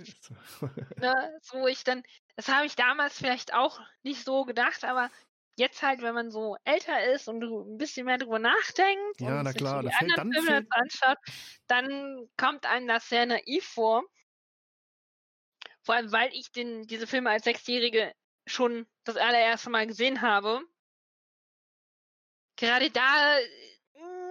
Ne, 1.01 1.39
so 1.41 1.67
ich 1.67 1.85
dann, 1.85 2.03
das 2.37 2.49
habe 2.49 2.67
ich 2.67 2.77
damals 2.77 3.19
vielleicht 3.19 3.55
auch 3.55 3.81
nicht 4.03 4.25
so 4.25 4.45
gedacht, 4.45 4.85
aber 4.85 5.11
jetzt 5.57 5.83
halt, 5.83 6.03
wenn 6.03 6.15
man 6.15 6.31
so 6.31 6.57
älter 6.65 7.05
ist 7.13 7.29
und 7.29 7.43
ein 7.43 7.79
bisschen 7.79 8.07
mehr 8.07 8.19
drüber 8.19 8.39
nachdenkt 8.39 9.21
ja, 9.21 9.39
und 9.39 9.45
na 9.45 9.53
klar, 9.53 9.83
sich 9.83 9.91
die 9.91 9.97
anderen 9.97 10.33
Filme 10.33 10.59
jetzt 10.59 10.73
anschaut, 10.73 11.19
dann 11.67 12.29
kommt 12.37 12.67
einem 12.67 12.87
das 12.87 13.09
sehr 13.09 13.27
naiv 13.27 13.65
vor. 13.65 14.05
Vor 15.83 15.97
allem, 15.97 16.13
weil 16.13 16.31
ich 16.33 16.53
den, 16.53 16.87
diese 16.87 17.07
Filme 17.07 17.31
als 17.31 17.45
Sechsjährige 17.45 18.13
schon 18.47 18.87
das 19.05 19.17
allererste 19.17 19.71
Mal 19.71 19.87
gesehen 19.87 20.23
habe. 20.23 20.63
Gerade 22.57 22.91
da 22.91 23.39
äh, 23.39 23.63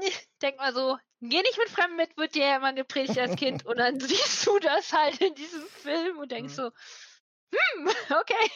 denk 0.41 0.57
mal 0.57 0.73
so, 0.73 0.97
geh 1.21 1.41
nicht 1.41 1.57
mit 1.57 1.69
Fremden 1.69 1.97
mit, 1.97 2.17
wird 2.17 2.35
dir 2.35 2.45
ja 2.45 2.57
immer 2.57 2.73
gepredigt 2.73 3.19
als 3.19 3.35
Kind 3.35 3.65
und 3.65 3.77
dann 3.77 3.99
siehst 3.99 4.45
du 4.47 4.59
das 4.59 4.93
halt 4.93 5.19
in 5.21 5.35
diesem 5.35 5.65
Film 5.67 6.17
und 6.17 6.31
denkst 6.31 6.53
mhm. 6.53 6.55
so, 6.55 6.71
hm, 7.53 7.87
okay. 8.19 8.51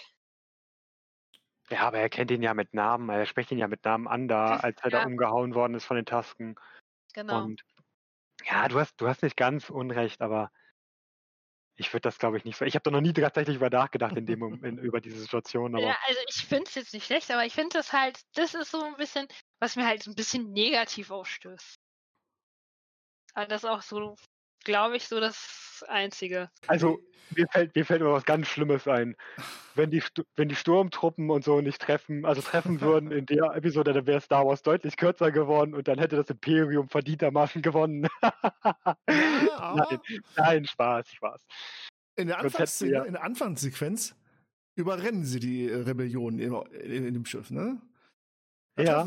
Ja, 1.70 1.82
aber 1.82 1.98
er 1.98 2.10
kennt 2.10 2.30
ihn 2.30 2.44
ja 2.44 2.54
mit 2.54 2.74
Namen, 2.74 3.10
er 3.10 3.26
spricht 3.26 3.52
ihn 3.52 3.58
ja 3.58 3.68
mit 3.68 3.84
Namen 3.84 4.08
an 4.08 4.28
da, 4.28 4.58
als 4.58 4.78
er 4.84 4.92
ja. 4.92 5.00
da 5.00 5.06
umgehauen 5.06 5.56
worden 5.56 5.74
ist 5.74 5.86
von 5.86 5.96
den 5.96 6.06
Tasken. 6.06 6.56
Genau. 7.14 7.44
Und 7.44 7.64
ja, 8.44 8.68
du 8.68 8.80
hast, 8.80 9.02
du 9.02 9.08
hast 9.08 9.24
nicht 9.24 9.36
ganz 9.36 9.72
Unrecht, 9.72 10.22
aber 10.22 10.52
ich 11.78 11.92
würde 11.94 12.02
das, 12.02 12.18
glaube 12.18 12.38
ich, 12.38 12.46
nicht. 12.46 12.60
Ich 12.62 12.76
habe 12.76 12.84
da 12.84 12.92
noch 12.92 13.02
nie 13.02 13.14
tatsächlich 13.14 13.58
über 13.58 13.70
nachgedacht 13.70 14.16
in 14.16 14.26
dem 14.26 14.64
in, 14.64 14.78
über 14.78 15.02
diese 15.02 15.20
Situation. 15.20 15.76
Aber 15.76 15.86
ja, 15.86 15.98
also 16.08 16.20
ich 16.30 16.46
finde 16.46 16.66
es 16.68 16.76
jetzt 16.76 16.94
nicht 16.94 17.06
schlecht, 17.06 17.30
aber 17.32 17.46
ich 17.46 17.54
finde 17.54 17.78
das 17.78 17.92
halt, 17.92 18.20
das 18.36 18.54
ist 18.54 18.72
so 18.72 18.82
ein 18.82 18.96
bisschen, 18.96 19.28
was 19.60 19.76
mir 19.76 19.86
halt 19.86 20.04
so 20.04 20.12
ein 20.12 20.16
bisschen 20.16 20.52
negativ 20.52 21.12
aufstößt. 21.12 21.76
Aber 23.34 23.48
das 23.48 23.66
auch 23.66 23.82
so 23.82 24.16
glaube 24.66 24.98
ich, 24.98 25.08
so 25.08 25.20
das 25.20 25.86
Einzige. 25.88 26.50
Also, 26.68 27.00
mir 27.36 27.48
fällt, 27.48 27.76
mir 27.76 27.86
fällt 27.86 28.02
immer 28.02 28.12
was 28.12 28.26
ganz 28.26 28.48
Schlimmes 28.48 28.88
ein. 28.88 29.16
Wenn 29.74 29.92
die, 29.92 30.04
wenn 30.36 30.50
die 30.50 30.56
Sturmtruppen 30.56 31.30
und 31.30 31.44
so 31.44 31.62
nicht 31.62 31.82
treffen, 31.82 32.26
also 32.26 32.42
treffen 32.42 32.82
würden 32.82 33.12
in 33.12 33.26
der 33.26 33.56
Episode, 33.56 33.94
dann 33.94 34.06
wäre 34.06 34.22
Star 34.22 34.46
Wars 34.46 34.62
deutlich 34.62 34.98
kürzer 34.98 35.32
geworden 35.32 35.74
und 35.74 35.88
dann 35.88 36.00
hätte 36.00 36.18
das 36.18 36.30
Imperium 36.30 36.90
verdientermaßen 36.90 37.62
gewonnen. 37.62 38.08
Ja, 38.22 38.96
nein, 39.08 40.00
nein, 40.36 40.66
Spaß, 40.66 41.10
Spaß. 41.10 41.42
In 42.18 42.28
der, 42.28 42.40
Anfangsszene, 42.40 42.92
ja. 42.92 43.04
in 43.04 43.14
der 43.14 43.24
Anfangssequenz 43.24 44.16
überrennen 44.76 45.26
sie 45.26 45.40
die 45.40 45.68
Rebellion 45.68 46.40
in, 46.40 46.54
in, 46.54 47.08
in 47.08 47.14
dem 47.14 47.26
Schiff, 47.26 47.50
ne? 47.50 47.82
Da 48.76 48.84
ja. 48.84 49.06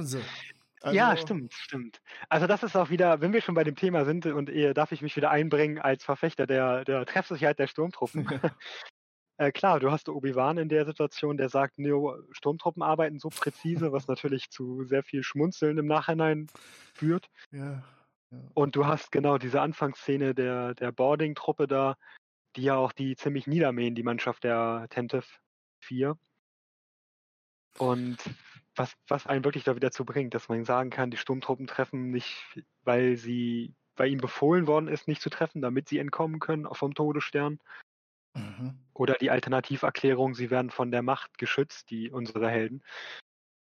Also, 0.81 0.97
ja, 0.97 1.17
stimmt, 1.17 1.53
stimmt. 1.55 2.01
Also 2.29 2.47
das 2.47 2.62
ist 2.62 2.77
auch 2.77 2.91
wieder, 2.91 3.21
wenn 3.21 3.33
wir 3.33 3.41
schon 3.41 3.55
bei 3.55 3.64
dem 3.64 3.75
Thema 3.75 4.05
sind 4.05 4.27
und 4.27 4.49
äh, 4.49 4.75
darf 4.75 4.93
ich 4.93 5.03
mich 5.03 5.17
wieder 5.17 5.31
einbringen 5.31 5.79
als 5.79 6.05
Verfechter 6.05 6.47
der, 6.47 6.85
der 6.85 7.05
Treffsicherheit 7.05 7.59
der 7.59 7.67
Sturmtruppen. 7.67 8.27
äh, 9.38 9.51
klar, 9.51 9.81
du 9.81 9.91
hast 9.91 10.09
Obi-Wan 10.09 10.59
in 10.59 10.69
der 10.69 10.85
Situation, 10.85 11.37
der 11.37 11.49
sagt, 11.49 11.79
Neo, 11.79 12.17
Sturmtruppen 12.31 12.83
arbeiten 12.83 13.19
so 13.19 13.29
präzise, 13.29 13.93
was 13.93 14.07
natürlich 14.07 14.51
zu 14.51 14.85
sehr 14.85 15.03
viel 15.03 15.23
Schmunzeln 15.23 15.79
im 15.79 15.87
Nachhinein 15.87 16.47
führt. 16.95 17.29
Ja, 17.51 17.83
ja. 18.31 18.38
Und 18.55 18.77
du 18.77 18.87
hast 18.87 19.11
genau 19.11 19.38
diese 19.38 19.61
Anfangsszene 19.61 20.35
der, 20.35 20.75
der 20.75 20.93
Boarding-Truppe 20.93 21.67
da, 21.67 21.97
die 22.57 22.62
ja 22.62 22.77
auch 22.77 22.93
die 22.93 23.17
ziemlich 23.17 23.47
niedermähen, 23.47 23.95
die 23.95 24.03
Mannschaft 24.03 24.45
der 24.45 24.87
Tentive 24.91 25.27
4. 25.81 26.17
Und 27.79 28.19
was, 28.79 28.95
was 29.09 29.27
einen 29.27 29.45
wirklich 29.45 29.64
da 29.64 29.77
wieder 29.77 29.91
zu 29.91 30.05
bringt, 30.05 30.35
dass 30.35 30.49
man 30.49 30.64
sagen 30.64 30.91
kann, 30.91 31.11
die 31.11 31.17
Sturmtruppen 31.17 31.67
treffen 31.67 32.11
nicht, 32.11 32.62
weil 32.83 33.17
sie, 33.17 33.75
weil 33.97 34.11
ihnen 34.11 34.21
befohlen 34.21 34.67
worden 34.67 34.88
ist, 34.88 35.09
nicht 35.09 35.23
zu 35.23 35.31
treffen, 35.31 35.62
damit 35.62 35.88
sie 35.88 35.99
entkommen 35.99 36.41
können 36.41 36.67
vom 36.73 36.95
Todesstern. 36.95 37.59
Mhm. 38.35 38.79
Oder 38.95 39.14
die 39.14 39.31
Alternativerklärung, 39.31 40.35
sie 40.35 40.51
werden 40.51 40.71
von 40.71 40.91
der 40.91 41.03
Macht 41.03 41.38
geschützt, 41.38 41.91
die 41.91 42.11
unsere 42.11 42.51
Helden. 42.51 42.83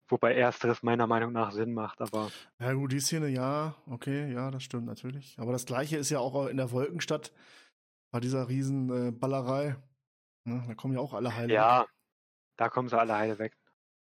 Wobei 0.09 0.35
ersteres 0.35 0.83
meiner 0.83 1.07
Meinung 1.09 1.33
nach 1.33 1.51
Sinn 1.51 1.75
macht, 1.75 2.01
aber. 2.01 2.31
Ja, 2.61 2.73
gut, 2.75 2.92
die 2.92 3.01
Szene, 3.01 3.29
ja, 3.29 3.75
okay, 3.87 4.33
ja, 4.33 4.51
das 4.53 4.62
stimmt 4.62 4.87
natürlich. 4.87 5.37
Aber 5.38 5.51
das 5.53 5.66
gleiche 5.66 5.97
ist 5.97 6.11
ja 6.11 6.21
auch 6.21 6.47
in 6.47 6.57
der 6.57 6.71
Wolkenstadt 6.71 7.33
bei 8.12 8.21
dieser 8.21 8.49
riesen 8.49 9.09
äh, 9.09 9.11
Ballerei. 9.11 9.77
Ne, 10.45 10.62
da 10.69 10.75
kommen 10.75 10.95
ja 10.95 11.01
auch 11.01 11.12
alle 11.12 11.35
heile 11.35 11.53
Ja, 11.55 11.81
weg. 11.81 11.88
da 12.57 12.69
kommen 12.69 12.88
sie 12.88 12.99
alle 12.99 13.16
heile 13.16 13.38
weg. 13.40 13.57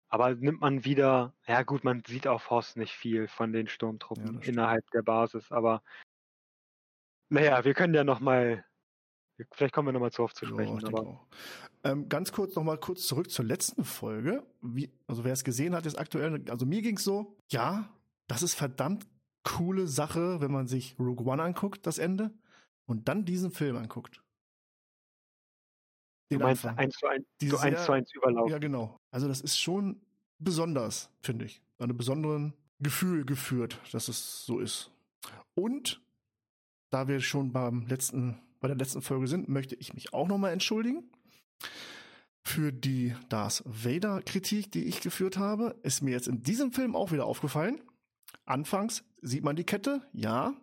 Aber 0.08 0.34
nimmt 0.34 0.60
man 0.60 0.84
wieder, 0.84 1.34
ja 1.46 1.62
gut, 1.62 1.84
man 1.84 2.02
sieht 2.06 2.26
auf 2.26 2.50
Hoss 2.50 2.76
nicht 2.76 2.92
viel 2.92 3.28
von 3.28 3.52
den 3.52 3.68
Sturmtruppen 3.68 4.40
ja, 4.40 4.48
innerhalb 4.48 4.90
der 4.92 5.02
Basis, 5.02 5.52
aber 5.52 5.82
naja, 7.28 7.64
wir 7.64 7.74
können 7.74 7.92
ja 7.92 8.04
nochmal, 8.04 8.64
vielleicht 9.52 9.74
kommen 9.74 9.88
wir 9.88 9.92
nochmal 9.92 10.12
zu 10.12 10.22
oft 10.22 10.36
zu 10.36 10.46
sprechen. 10.46 10.80
Ja, 10.80 10.88
aber... 10.88 11.26
Ähm, 11.84 12.08
ganz 12.08 12.32
kurz 12.32 12.56
nochmal 12.56 12.78
kurz 12.78 13.06
zurück 13.06 13.30
zur 13.30 13.44
letzten 13.44 13.84
Folge. 13.84 14.46
Wie, 14.62 14.90
also 15.06 15.24
wer 15.24 15.32
es 15.34 15.44
gesehen 15.44 15.74
hat, 15.74 15.84
ist 15.84 15.98
aktuell, 15.98 16.42
also 16.48 16.64
mir 16.64 16.80
ging 16.80 16.96
es 16.96 17.04
so, 17.04 17.36
ja, 17.50 17.88
das 18.28 18.42
ist 18.42 18.54
verdammt 18.54 19.06
coole 19.44 19.86
Sache, 19.86 20.40
wenn 20.40 20.50
man 20.50 20.66
sich 20.66 20.98
Rogue 20.98 21.26
One 21.26 21.42
anguckt, 21.42 21.86
das 21.86 21.98
Ende, 21.98 22.32
und 22.86 23.08
dann 23.08 23.24
diesen 23.24 23.50
Film 23.50 23.76
anguckt. 23.76 24.22
Den 26.30 26.38
du 26.38 26.44
meinst 26.44 26.64
Anfang. 26.64 26.78
1 26.84 26.96
zu 26.96 27.06
1, 27.06 27.24
so 27.42 27.56
sehr, 27.56 27.60
1 27.60 27.84
zu 27.84 27.92
1 27.92 28.14
Überlauf. 28.14 28.50
Ja, 28.50 28.58
genau. 28.58 29.00
Also 29.10 29.28
das 29.28 29.40
ist 29.40 29.58
schon 29.58 30.00
besonders, 30.38 31.10
finde 31.20 31.46
ich. 31.46 31.62
Eine 31.78 31.94
besonderen 31.94 32.54
Gefühl 32.80 33.24
geführt, 33.24 33.80
dass 33.92 34.08
es 34.08 34.44
so 34.44 34.58
ist. 34.58 34.90
Und 35.54 36.00
da 36.90 37.08
wir 37.08 37.20
schon 37.20 37.52
beim 37.52 37.86
letzten, 37.86 38.38
bei 38.60 38.68
der 38.68 38.76
letzten 38.76 39.02
Folge 39.02 39.26
sind, 39.26 39.48
möchte 39.48 39.74
ich 39.74 39.94
mich 39.94 40.12
auch 40.12 40.28
nochmal 40.28 40.52
entschuldigen. 40.52 41.10
Für 42.42 42.72
die 42.72 43.14
Darth 43.28 43.62
Vader 43.66 44.22
Kritik, 44.22 44.72
die 44.72 44.84
ich 44.84 45.00
geführt 45.00 45.36
habe, 45.36 45.76
ist 45.82 46.02
mir 46.02 46.12
jetzt 46.12 46.28
in 46.28 46.42
diesem 46.42 46.72
Film 46.72 46.96
auch 46.96 47.12
wieder 47.12 47.26
aufgefallen. 47.26 47.80
Anfangs 48.46 49.04
sieht 49.20 49.44
man 49.44 49.56
die 49.56 49.64
Kette, 49.64 50.02
ja. 50.12 50.54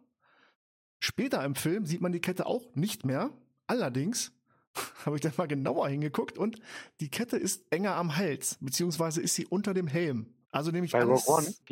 Später 1.00 1.44
im 1.44 1.56
Film 1.56 1.86
sieht 1.86 2.02
man 2.02 2.12
die 2.12 2.22
Kette 2.22 2.48
auch 2.48 2.74
nicht 2.76 3.06
mehr. 3.06 3.30
Allerdings 3.68 4.32
habe 5.06 5.16
ich 5.16 5.22
dann 5.22 5.34
mal 5.38 5.48
genauer 5.48 5.90
hingeguckt 5.90 6.38
und 6.38 6.60
die 7.00 7.10
Kette 7.10 7.38
ist 7.38 7.66
enger 7.72 7.96
am 7.96 8.16
Hals, 8.16 8.58
beziehungsweise 8.62 9.22
ist 9.22 9.36
sie 9.36 9.46
unter 9.46 9.74
dem 9.74 9.88
Helm. 9.88 10.34
Also 10.52 10.72
nämlich 10.72 10.94
bei 10.94 11.02
alles 11.02 11.26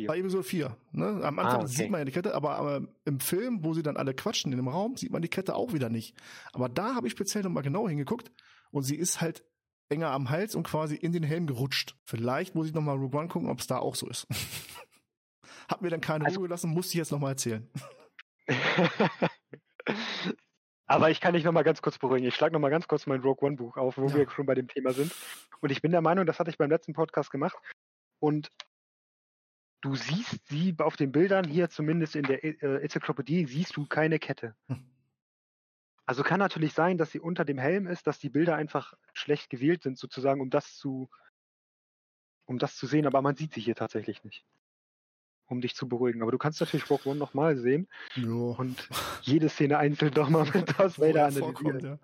bei 0.06 0.18
Episode 0.18 0.44
4. 0.44 0.76
Ne? 0.92 1.06
Am 1.22 1.38
Anfang 1.38 1.60
ah, 1.60 1.64
okay. 1.64 1.66
sieht 1.68 1.90
man 1.90 2.00
ja 2.00 2.04
die 2.04 2.12
Kette, 2.12 2.34
aber, 2.34 2.56
aber, 2.56 2.86
im 3.06 3.18
Film, 3.18 3.64
wo 3.64 3.72
sie 3.72 3.82
dann 3.82 3.96
alle 3.96 4.12
quatschen 4.12 4.52
in 4.52 4.58
dem 4.58 4.68
Raum, 4.68 4.96
sieht 4.96 5.10
man 5.10 5.22
die 5.22 5.28
Kette 5.28 5.54
auch 5.54 5.72
wieder 5.72 5.88
nicht. 5.88 6.14
Aber 6.52 6.68
da 6.68 6.94
habe 6.94 7.06
ich 7.06 7.12
speziell 7.14 7.42
nochmal 7.42 7.62
genauer 7.62 7.88
hingeguckt 7.88 8.30
und 8.70 8.82
sie 8.82 8.96
ist 8.96 9.22
halt 9.22 9.42
enger 9.88 10.10
am 10.10 10.28
Hals 10.28 10.54
und 10.54 10.64
quasi 10.64 10.96
in 10.96 11.12
den 11.12 11.22
Helm 11.22 11.46
gerutscht. 11.46 11.96
Vielleicht 12.04 12.54
muss 12.54 12.66
ich 12.66 12.74
nochmal 12.74 12.98
Rogue 12.98 13.18
One 13.18 13.28
gucken, 13.28 13.48
ob 13.48 13.60
es 13.60 13.66
da 13.66 13.78
auch 13.78 13.94
so 13.94 14.06
ist. 14.06 14.26
Hab 15.68 15.80
mir 15.80 15.88
dann 15.88 16.02
keine 16.02 16.26
also, 16.26 16.40
Ruhe 16.40 16.48
gelassen, 16.48 16.68
musste 16.70 16.92
ich 16.92 16.98
jetzt 16.98 17.10
nochmal 17.10 17.30
erzählen. 17.30 17.66
Aber 20.86 21.10
ich 21.10 21.20
kann 21.20 21.34
dich 21.34 21.44
nochmal 21.44 21.64
ganz 21.64 21.80
kurz 21.80 21.98
beruhigen. 21.98 22.26
Ich 22.26 22.34
schlage 22.34 22.52
nochmal 22.52 22.70
ganz 22.70 22.86
kurz 22.88 23.06
mein 23.06 23.20
Rogue 23.20 23.46
One 23.46 23.56
Buch 23.56 23.76
auf, 23.76 23.96
wo 23.96 24.06
ja. 24.08 24.14
wir 24.14 24.30
schon 24.30 24.46
bei 24.46 24.54
dem 24.54 24.68
Thema 24.68 24.92
sind. 24.92 25.12
Und 25.60 25.70
ich 25.70 25.80
bin 25.80 25.92
der 25.92 26.02
Meinung, 26.02 26.26
das 26.26 26.38
hatte 26.38 26.50
ich 26.50 26.58
beim 26.58 26.70
letzten 26.70 26.92
Podcast 26.92 27.30
gemacht. 27.30 27.56
Und 28.18 28.50
du 29.80 29.94
siehst 29.96 30.46
sie 30.48 30.74
auf 30.78 30.96
den 30.96 31.10
Bildern 31.12 31.48
hier, 31.48 31.70
zumindest 31.70 32.16
in 32.16 32.24
der 32.24 32.44
äh, 32.44 32.82
Enzyklopädie, 32.82 33.46
siehst 33.46 33.76
du 33.76 33.86
keine 33.86 34.18
Kette. 34.18 34.54
Hm. 34.68 34.90
Also 36.06 36.22
kann 36.22 36.38
natürlich 36.38 36.74
sein, 36.74 36.98
dass 36.98 37.12
sie 37.12 37.20
unter 37.20 37.46
dem 37.46 37.58
Helm 37.58 37.86
ist, 37.86 38.06
dass 38.06 38.18
die 38.18 38.28
Bilder 38.28 38.56
einfach 38.56 38.92
schlecht 39.14 39.48
gewählt 39.48 39.82
sind, 39.82 39.98
sozusagen, 39.98 40.42
um 40.42 40.50
das 40.50 40.76
zu, 40.76 41.08
um 42.44 42.58
das 42.58 42.76
zu 42.76 42.86
sehen, 42.86 43.06
aber 43.06 43.22
man 43.22 43.36
sieht 43.36 43.54
sie 43.54 43.62
hier 43.62 43.74
tatsächlich 43.74 44.22
nicht 44.22 44.44
um 45.46 45.60
dich 45.60 45.74
zu 45.74 45.88
beruhigen. 45.88 46.22
Aber 46.22 46.30
du 46.30 46.38
kannst 46.38 46.60
natürlich 46.60 46.88
Rogue 46.90 47.10
One 47.10 47.18
nochmal 47.18 47.56
sehen 47.56 47.88
jo. 48.14 48.54
und 48.58 48.88
jede 49.22 49.48
Szene 49.48 49.78
einzeln 49.78 50.12
doch 50.12 50.28
mal 50.28 50.44
mit 50.52 50.78
Darth 50.78 50.98
Vader 50.98 51.26
analysieren. 51.26 51.80
Ja. 51.80 51.98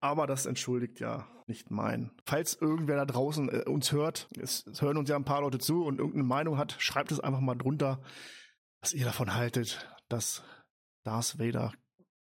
Aber 0.00 0.26
das 0.26 0.46
entschuldigt 0.46 1.00
ja 1.00 1.26
nicht 1.46 1.70
mein. 1.70 2.10
Falls 2.24 2.54
irgendwer 2.54 2.96
da 2.96 3.06
draußen 3.06 3.48
äh, 3.48 3.64
uns 3.68 3.90
hört, 3.92 4.28
es, 4.38 4.66
es, 4.66 4.82
hören 4.82 4.96
uns 4.96 5.08
ja 5.08 5.16
ein 5.16 5.24
paar 5.24 5.40
Leute 5.40 5.58
zu 5.58 5.84
und 5.84 5.98
irgendeine 5.98 6.24
Meinung 6.24 6.58
hat, 6.58 6.76
schreibt 6.78 7.10
es 7.10 7.20
einfach 7.20 7.40
mal 7.40 7.56
drunter, 7.56 8.00
was 8.80 8.92
ihr 8.92 9.04
davon 9.04 9.34
haltet, 9.34 9.88
dass 10.08 10.44
Darth 11.04 11.38
Vader 11.38 11.72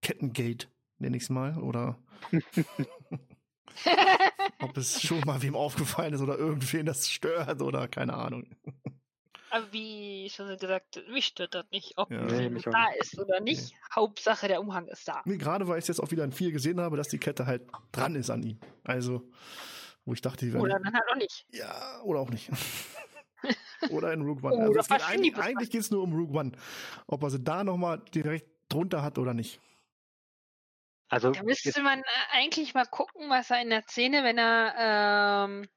Kettengate, 0.02 0.68
nenne 0.98 1.16
ich 1.16 1.24
es 1.24 1.30
mal, 1.30 1.58
oder 1.58 1.98
ob 4.60 4.76
es 4.76 5.00
schon 5.02 5.20
mal 5.20 5.42
wem 5.42 5.54
aufgefallen 5.54 6.14
ist 6.14 6.22
oder 6.22 6.38
irgendwen 6.38 6.86
das 6.86 7.08
stört 7.08 7.62
oder 7.62 7.86
keine 7.88 8.14
Ahnung. 8.14 8.46
Aber 9.50 9.72
wie 9.72 10.30
schon 10.30 10.56
gesagt, 10.56 11.02
mich 11.08 11.26
stört 11.26 11.54
das 11.54 11.66
nicht, 11.70 11.94
ob 11.96 12.10
ja. 12.10 12.22
nee, 12.22 12.50
da 12.64 12.86
ist 12.98 13.18
oder 13.18 13.40
nicht. 13.40 13.72
Nee. 13.72 13.76
Hauptsache, 13.94 14.48
der 14.48 14.60
Umhang 14.60 14.86
ist 14.86 15.06
da. 15.08 15.22
Nee, 15.24 15.38
gerade 15.38 15.66
weil 15.66 15.78
ich 15.78 15.88
jetzt 15.88 16.00
auch 16.00 16.10
wieder 16.10 16.24
in 16.24 16.32
viel 16.32 16.52
gesehen 16.52 16.80
habe, 16.80 16.96
dass 16.96 17.08
die 17.08 17.18
Kette 17.18 17.46
halt 17.46 17.62
dran 17.92 18.14
ist 18.14 18.30
an 18.30 18.42
ihm. 18.42 18.60
Also, 18.84 19.28
wo 20.04 20.12
ich 20.12 20.20
dachte, 20.20 20.44
die 20.46 20.52
werden. 20.52 20.62
Oder 20.62 20.78
dann 20.78 20.94
halt 20.94 21.04
auch 21.10 21.16
nicht. 21.16 21.46
Ja, 21.50 22.00
oder 22.02 22.20
auch 22.20 22.30
nicht. 22.30 22.48
oder 23.90 24.12
in 24.12 24.22
Rogue 24.22 24.48
One. 24.48 24.62
Also 24.62 24.78
es 24.78 24.88
geht 24.88 25.08
eigentlich, 25.08 25.36
eigentlich 25.36 25.70
geht 25.70 25.80
es 25.80 25.90
nur 25.90 26.02
um 26.02 26.12
Rogue 26.12 26.38
One. 26.38 26.52
Ob 27.06 27.22
er 27.22 27.30
sie 27.30 27.40
da 27.40 27.64
nochmal 27.64 28.02
direkt 28.14 28.48
drunter 28.68 29.02
hat 29.02 29.18
oder 29.18 29.34
nicht. 29.34 29.60
Also, 31.08 31.32
da 31.32 31.42
müsste 31.42 31.82
man 31.82 31.98
äh, 31.98 32.04
eigentlich 32.34 32.72
mal 32.74 32.86
gucken, 32.86 33.28
was 33.30 33.50
er 33.50 33.60
in 33.60 33.70
der 33.70 33.82
Szene, 33.82 34.22
wenn 34.22 34.38
er 34.38 34.74
ähm, 35.48 35.68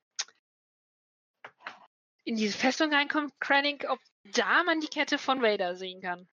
in 2.23 2.35
diese 2.35 2.57
Festung 2.57 2.93
reinkommt, 2.93 3.33
Krennic, 3.39 3.85
ob 3.89 3.99
da 4.35 4.63
man 4.63 4.79
die 4.79 4.87
Kette 4.87 5.17
von 5.17 5.41
Vader 5.41 5.75
sehen 5.75 6.01
kann. 6.01 6.27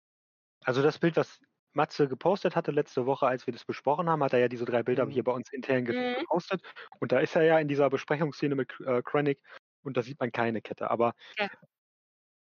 Also 0.64 0.82
das 0.82 0.98
Bild, 0.98 1.16
was 1.16 1.40
Matze 1.72 2.08
gepostet 2.08 2.56
hatte 2.56 2.70
letzte 2.70 3.06
Woche, 3.06 3.26
als 3.26 3.46
wir 3.46 3.52
das 3.52 3.64
besprochen 3.64 4.08
haben, 4.08 4.22
hat 4.22 4.32
er 4.32 4.40
ja 4.40 4.48
diese 4.48 4.64
drei 4.64 4.82
Bilder 4.82 5.06
mhm. 5.06 5.10
hier 5.10 5.24
bei 5.24 5.32
uns 5.32 5.52
intern 5.52 5.84
mhm. 5.84 6.16
gepostet. 6.20 6.62
Und 6.98 7.12
da 7.12 7.20
ist 7.20 7.36
er 7.36 7.42
ja 7.42 7.58
in 7.58 7.68
dieser 7.68 7.90
Besprechungsszene 7.90 8.54
mit 8.54 8.72
äh, 8.80 9.02
Krennic 9.02 9.40
und 9.82 9.96
da 9.96 10.02
sieht 10.02 10.20
man 10.20 10.32
keine 10.32 10.60
Kette. 10.60 10.90
Aber 10.90 11.14
ja, 11.38 11.48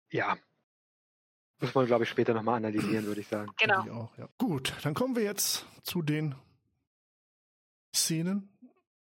ja 0.10 0.38
muss 1.62 1.76
man, 1.76 1.86
glaube 1.86 2.04
ich, 2.06 2.10
später 2.10 2.34
nochmal 2.34 2.58
analysieren, 2.58 3.06
würde 3.06 3.22
ich 3.22 3.28
sagen. 3.28 3.52
Genau. 3.58 3.84
Ich 3.84 3.91
auch, 3.91 4.17
ja. 4.17 4.28
Gut, 4.38 4.74
dann 4.82 4.94
kommen 4.94 5.15
wir 5.15 5.24
jetzt 5.24 5.65
zu 5.84 6.02
den 6.02 6.36
Szenen, 7.96 8.50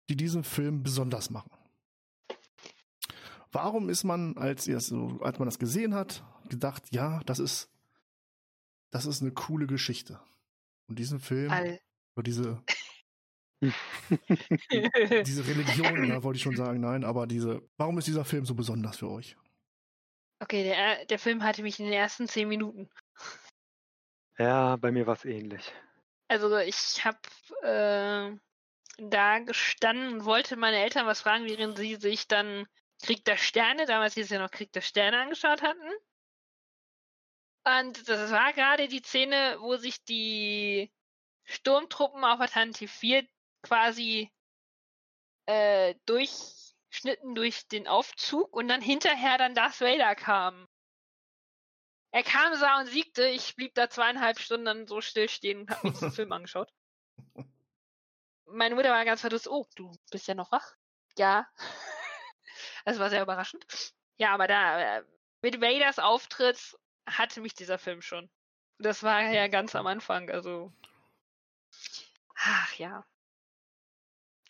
die 0.10 0.16
diesen 0.16 0.44
Film 0.44 0.82
besonders 0.82 1.30
machen. 1.30 1.52
Warum 3.52 3.90
ist 3.90 4.04
man, 4.04 4.38
als, 4.38 4.66
so, 4.66 5.20
als 5.22 5.40
man 5.40 5.48
das 5.48 5.60
gesehen 5.60 5.94
hat, 5.94 6.24
gedacht, 6.50 6.84
ja, 6.92 7.20
das 7.26 7.40
ist, 7.40 7.70
das 8.92 9.06
ist 9.06 9.22
eine 9.22 9.32
coole 9.32 9.68
Geschichte. 9.68 10.20
Und 10.88 11.00
diesen 11.00 11.20
Film, 11.20 11.52
All. 11.52 11.80
oder 12.16 12.24
diese, 12.24 12.64
diese 13.62 15.48
Religion, 15.48 16.10
da 16.10 16.24
wollte 16.24 16.38
ich 16.38 16.44
schon 16.44 16.56
sagen, 16.56 16.80
nein, 16.80 17.04
aber 17.04 17.28
diese, 17.28 17.62
warum 17.78 17.98
ist 17.98 18.08
dieser 18.08 18.26
Film 18.26 18.46
so 18.46 18.56
besonders 18.56 18.98
für 18.98 19.10
euch? 19.10 19.36
Okay, 20.40 20.64
der, 20.64 21.06
der 21.06 21.20
Film 21.20 21.44
hatte 21.44 21.62
mich 21.62 21.80
in 21.80 21.86
den 21.86 21.94
ersten 21.94 22.28
zehn 22.28 22.48
Minuten. 22.48 22.90
Ja, 24.38 24.76
bei 24.78 24.92
mir 24.92 25.06
war 25.06 25.14
es 25.14 25.26
ähnlich. 25.26 25.72
Also 26.28 26.58
ich 26.58 27.06
habe 27.06 27.20
äh, 27.62 28.36
da 28.98 29.40
gestanden 29.40 30.14
und 30.14 30.26
wollte 30.26 30.56
meine 30.56 30.78
Eltern 30.78 31.06
was 31.06 31.22
fragen, 31.22 31.46
während 31.46 31.78
sie 31.78 31.96
sich 31.96 32.28
dann 32.28 32.66
Krieg 33.02 33.26
der 33.26 33.38
Sterne, 33.38 33.86
damals 33.86 34.14
hieß 34.14 34.26
es 34.26 34.32
ja 34.32 34.40
noch 34.40 34.52
Krieg 34.52 34.72
der 34.74 34.82
Sterne, 34.82 35.20
angeschaut 35.20 35.62
hatten. 35.62 35.90
Und 37.64 38.08
das 38.08 38.32
war 38.32 38.54
gerade 38.54 38.88
die 38.88 39.02
Szene, 39.02 39.58
wo 39.60 39.78
sich 39.78 40.04
die 40.04 40.92
Sturmtruppen 41.44 42.24
auf 42.24 42.40
Atlantis 42.40 42.92
4 42.92 43.28
quasi 43.62 44.32
äh, 45.46 45.96
durchschnitten 46.06 47.36
durch 47.36 47.68
den 47.68 47.88
Aufzug 47.88 48.56
und 48.56 48.68
dann 48.68 48.82
hinterher 48.82 49.38
dann 49.38 49.54
Darth 49.54 49.82
Vader 49.82 50.16
kam. 50.16 50.68
Er 52.12 52.24
kam, 52.24 52.56
sah 52.56 52.80
und 52.80 52.88
siegte. 52.88 53.26
Ich 53.28 53.56
blieb 53.56 53.74
da 53.76 53.90
zweieinhalb 53.90 54.40
Stunden 54.40 54.66
dann 54.66 54.88
so 54.88 55.00
still 55.02 55.30
stehen 55.30 55.62
und 55.62 55.70
hab 55.70 55.84
mir 55.84 55.92
diesen 55.92 56.12
Film 56.12 56.32
angeschaut. 56.32 56.72
Meine 58.46 58.76
Mutter 58.76 58.90
war 58.90 59.06
ganz 59.06 59.22
verdutzt. 59.22 59.48
Oh, 59.48 59.66
du 59.76 59.94
bist 60.10 60.28
ja 60.28 60.36
noch 60.36 60.52
wach? 60.52 60.76
Ja. 61.18 61.48
Das 62.86 63.00
war 63.00 63.10
sehr 63.10 63.22
überraschend. 63.22 63.66
Ja, 64.18 64.34
aber 64.34 64.48
da, 64.48 64.98
äh, 64.98 65.04
mit 65.42 65.62
Vaders 65.62 66.00
Auftritt 66.00 66.78
hatte 67.08 67.42
mich 67.42 67.54
dieser 67.54 67.78
Film 67.78 68.02
schon. 68.02 68.30
Das 68.78 69.04
war 69.04 69.22
ja 69.22 69.48
ganz 69.48 69.76
am 69.76 69.88
Anfang, 69.88 70.30
also. 70.30 70.72
Ach 72.36 72.74
ja. 72.76 73.06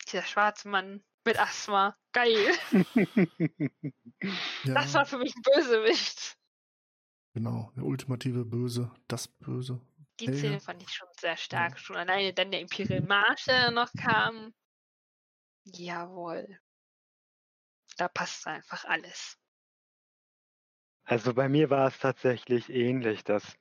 Dieser 0.08 0.22
schwarze 0.22 0.68
Mann 0.68 1.04
mit 1.24 1.38
Asthma. 1.38 1.96
Geil. 2.12 2.52
ja. 4.64 4.74
Das 4.74 4.94
war 4.94 5.06
für 5.06 5.18
mich 5.18 5.34
ein 5.34 5.42
Bösewicht. 5.42 6.36
Genau, 7.34 7.72
der 7.76 7.84
ultimative 7.84 8.44
Böse, 8.44 8.90
das 9.08 9.28
Böse. 9.28 9.80
Die 10.20 10.26
hey. 10.26 10.36
Szene 10.36 10.60
fand 10.60 10.82
ich 10.82 10.90
schon 10.90 11.08
sehr 11.18 11.36
stark. 11.36 11.72
Ja. 11.72 11.78
Schon 11.78 11.96
alleine 11.96 12.34
dann 12.34 12.50
der 12.50 12.60
Imperial 12.60 13.00
Marsch, 13.02 13.44
der 13.44 13.70
noch 13.70 13.90
kam. 13.94 14.52
Jawohl. 15.64 16.58
Da 18.02 18.08
passt 18.08 18.48
einfach 18.48 18.84
alles. 18.86 19.38
Also 21.04 21.34
bei 21.34 21.48
mir 21.48 21.70
war 21.70 21.86
es 21.86 22.00
tatsächlich 22.00 22.68
ähnlich, 22.68 23.22
dass 23.22 23.56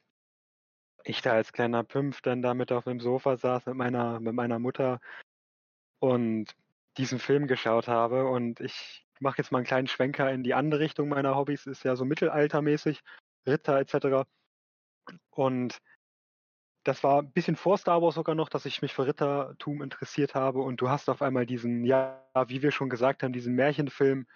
ich 1.03 1.21
da 1.21 1.33
als 1.33 1.53
kleiner 1.53 1.83
Pümpf 1.83 2.21
dann 2.21 2.41
damit 2.41 2.71
auf 2.71 2.85
dem 2.85 2.99
Sofa 2.99 3.37
saß 3.37 3.67
mit 3.67 3.75
meiner, 3.75 4.19
mit 4.19 4.33
meiner 4.33 4.57
Mutter 4.57 4.99
und 5.99 6.55
diesen 6.97 7.19
Film 7.19 7.45
geschaut 7.45 7.87
habe. 7.87 8.25
Und 8.25 8.61
ich 8.61 9.05
mache 9.19 9.37
jetzt 9.37 9.51
mal 9.51 9.59
einen 9.59 9.67
kleinen 9.67 9.87
Schwenker 9.87 10.31
in 10.31 10.41
die 10.41 10.55
andere 10.55 10.79
Richtung 10.79 11.09
meiner 11.09 11.35
Hobbys, 11.35 11.67
ist 11.67 11.83
ja 11.83 11.95
so 11.95 12.03
mittelaltermäßig, 12.03 13.03
Ritter 13.45 13.77
etc. 13.79 14.27
Und 15.29 15.77
das 16.83 17.03
war 17.03 17.21
ein 17.21 17.31
bisschen 17.31 17.55
vor 17.55 17.77
Star 17.77 18.01
Wars 18.01 18.15
sogar 18.15 18.35
noch, 18.35 18.49
dass 18.49 18.65
ich 18.65 18.81
mich 18.81 18.93
für 18.93 19.05
Rittertum 19.05 19.81
interessiert 19.81 20.35
habe. 20.35 20.61
Und 20.61 20.81
du 20.81 20.89
hast 20.89 21.09
auf 21.09 21.21
einmal 21.21 21.45
diesen, 21.45 21.83
ja, 21.83 22.25
wie 22.47 22.61
wir 22.61 22.71
schon 22.71 22.89
gesagt 22.89 23.23
haben, 23.23 23.33
diesen 23.33 23.53
Märchenfilm 23.53 24.27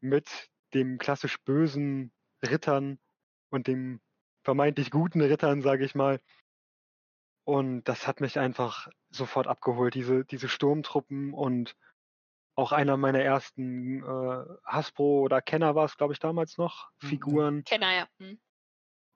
mit 0.00 0.50
dem 0.74 0.98
klassisch 0.98 1.42
bösen 1.42 2.12
Rittern 2.44 2.98
und 3.50 3.66
dem 3.66 4.00
vermeintlich 4.44 4.90
guten 4.90 5.20
Rittern, 5.20 5.62
sage 5.62 5.84
ich 5.84 5.94
mal. 5.94 6.20
Und 7.44 7.84
das 7.84 8.06
hat 8.06 8.20
mich 8.20 8.38
einfach 8.38 8.88
sofort 9.10 9.46
abgeholt, 9.46 9.94
diese, 9.94 10.24
diese 10.24 10.48
Sturmtruppen 10.48 11.34
und 11.34 11.76
auch 12.56 12.72
einer 12.72 12.96
meiner 12.96 13.20
ersten 13.20 14.02
äh, 14.02 14.44
Hasbro 14.64 15.22
oder 15.22 15.42
Kenner 15.42 15.74
war 15.74 15.84
es, 15.84 15.96
glaube 15.96 16.12
ich, 16.12 16.20
damals 16.20 16.56
noch, 16.56 16.90
mhm. 17.02 17.06
Figuren. 17.06 17.64
Kenner, 17.64 17.92
ja. 17.92 18.08
Hm. 18.18 18.38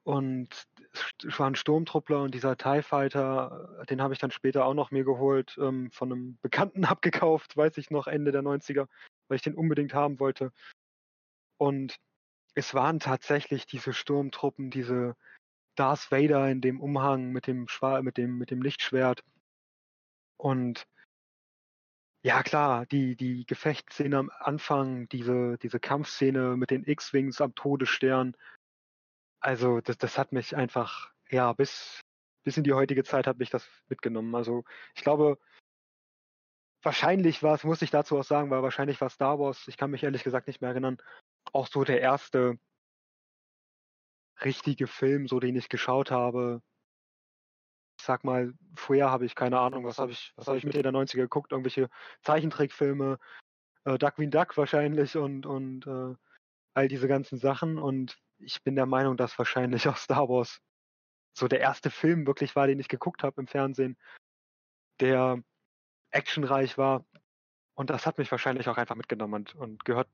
Und 0.08 0.48
es 1.22 1.38
war 1.38 1.50
ein 1.50 1.54
Sturmtruppler 1.54 2.22
und 2.22 2.32
dieser 2.32 2.56
TIE 2.56 2.80
Fighter, 2.80 3.84
den 3.90 4.00
habe 4.00 4.14
ich 4.14 4.18
dann 4.18 4.30
später 4.30 4.64
auch 4.64 4.72
noch 4.72 4.90
mir 4.90 5.04
geholt, 5.04 5.58
ähm, 5.60 5.90
von 5.90 6.10
einem 6.10 6.38
Bekannten 6.42 6.86
abgekauft, 6.86 7.58
weiß 7.58 7.76
ich 7.76 7.90
noch, 7.90 8.06
Ende 8.06 8.32
der 8.32 8.40
90er, 8.40 8.88
weil 9.28 9.36
ich 9.36 9.42
den 9.42 9.54
unbedingt 9.54 9.92
haben 9.92 10.18
wollte. 10.18 10.50
Und 11.58 11.98
es 12.54 12.72
waren 12.72 13.00
tatsächlich 13.00 13.66
diese 13.66 13.92
Sturmtruppen, 13.92 14.70
diese 14.70 15.14
Darth 15.74 16.10
Vader 16.10 16.50
in 16.50 16.62
dem 16.62 16.80
Umhang 16.80 17.30
mit 17.30 17.46
dem, 17.46 17.68
Schwa 17.68 18.00
mit 18.00 18.16
dem, 18.16 18.38
mit 18.38 18.50
dem 18.50 18.62
Lichtschwert. 18.62 19.22
Und 20.38 20.86
ja, 22.22 22.42
klar, 22.42 22.86
die, 22.86 23.14
die 23.14 23.44
Gefechtsszene 23.44 24.16
am 24.16 24.30
Anfang, 24.38 25.06
diese, 25.10 25.58
diese 25.58 25.78
Kampfszene 25.78 26.56
mit 26.56 26.70
den 26.70 26.84
X-Wings 26.84 27.42
am 27.42 27.54
Todesstern. 27.54 28.34
Also, 29.40 29.80
das, 29.80 29.98
das 29.98 30.18
hat 30.18 30.32
mich 30.32 30.56
einfach, 30.56 31.10
ja, 31.30 31.52
bis, 31.52 32.00
bis 32.44 32.56
in 32.56 32.64
die 32.64 32.72
heutige 32.72 33.04
Zeit 33.04 33.26
hat 33.26 33.38
mich 33.38 33.50
das 33.50 33.68
mitgenommen. 33.88 34.34
Also, 34.34 34.64
ich 34.94 35.02
glaube, 35.02 35.38
wahrscheinlich 36.82 37.42
war 37.42 37.54
es, 37.54 37.64
muss 37.64 37.82
ich 37.82 37.90
dazu 37.90 38.18
auch 38.18 38.24
sagen, 38.24 38.50
weil 38.50 38.62
wahrscheinlich 38.62 39.00
war 39.00 39.10
Star 39.10 39.38
Wars, 39.38 39.68
ich 39.68 39.76
kann 39.76 39.90
mich 39.90 40.02
ehrlich 40.02 40.24
gesagt 40.24 40.46
nicht 40.46 40.60
mehr 40.60 40.70
erinnern, 40.70 40.98
auch 41.52 41.66
so 41.66 41.84
der 41.84 42.00
erste 42.00 42.58
richtige 44.44 44.86
Film, 44.86 45.26
so 45.26 45.40
den 45.40 45.56
ich 45.56 45.68
geschaut 45.68 46.10
habe. 46.10 46.62
Ich 47.98 48.06
sag 48.06 48.24
mal, 48.24 48.54
vorher 48.76 49.10
habe 49.10 49.26
ich 49.26 49.34
keine 49.34 49.58
Ahnung, 49.58 49.84
was 49.84 49.98
habe 49.98 50.12
ich, 50.12 50.32
was 50.36 50.46
habe 50.46 50.56
ich 50.56 50.64
Mitte 50.64 50.82
der 50.82 50.92
90er 50.92 51.16
geguckt, 51.16 51.50
irgendwelche 51.50 51.90
Zeichentrickfilme, 52.22 53.18
äh, 53.84 53.98
Duckwing 53.98 54.30
Duck 54.30 54.56
wahrscheinlich 54.56 55.16
und, 55.16 55.46
und 55.46 55.86
äh, 55.86 56.14
all 56.74 56.88
diese 56.88 57.08
ganzen 57.08 57.38
Sachen. 57.38 57.78
Und 57.78 58.16
ich 58.38 58.62
bin 58.62 58.76
der 58.76 58.86
Meinung, 58.86 59.16
dass 59.16 59.38
wahrscheinlich 59.38 59.88
auch 59.88 59.96
Star 59.96 60.28
Wars 60.28 60.60
so 61.32 61.48
der 61.48 61.60
erste 61.60 61.90
Film 61.90 62.26
wirklich 62.26 62.56
war, 62.56 62.66
den 62.66 62.80
ich 62.80 62.88
geguckt 62.88 63.22
habe 63.22 63.40
im 63.40 63.46
Fernsehen, 63.46 63.96
der 65.00 65.42
actionreich 66.10 66.78
war. 66.78 67.04
Und 67.74 67.90
das 67.90 68.06
hat 68.06 68.18
mich 68.18 68.30
wahrscheinlich 68.30 68.68
auch 68.68 68.76
einfach 68.76 68.96
mitgenommen 68.96 69.34
und, 69.34 69.54
und 69.54 69.84
gehört 69.84 70.08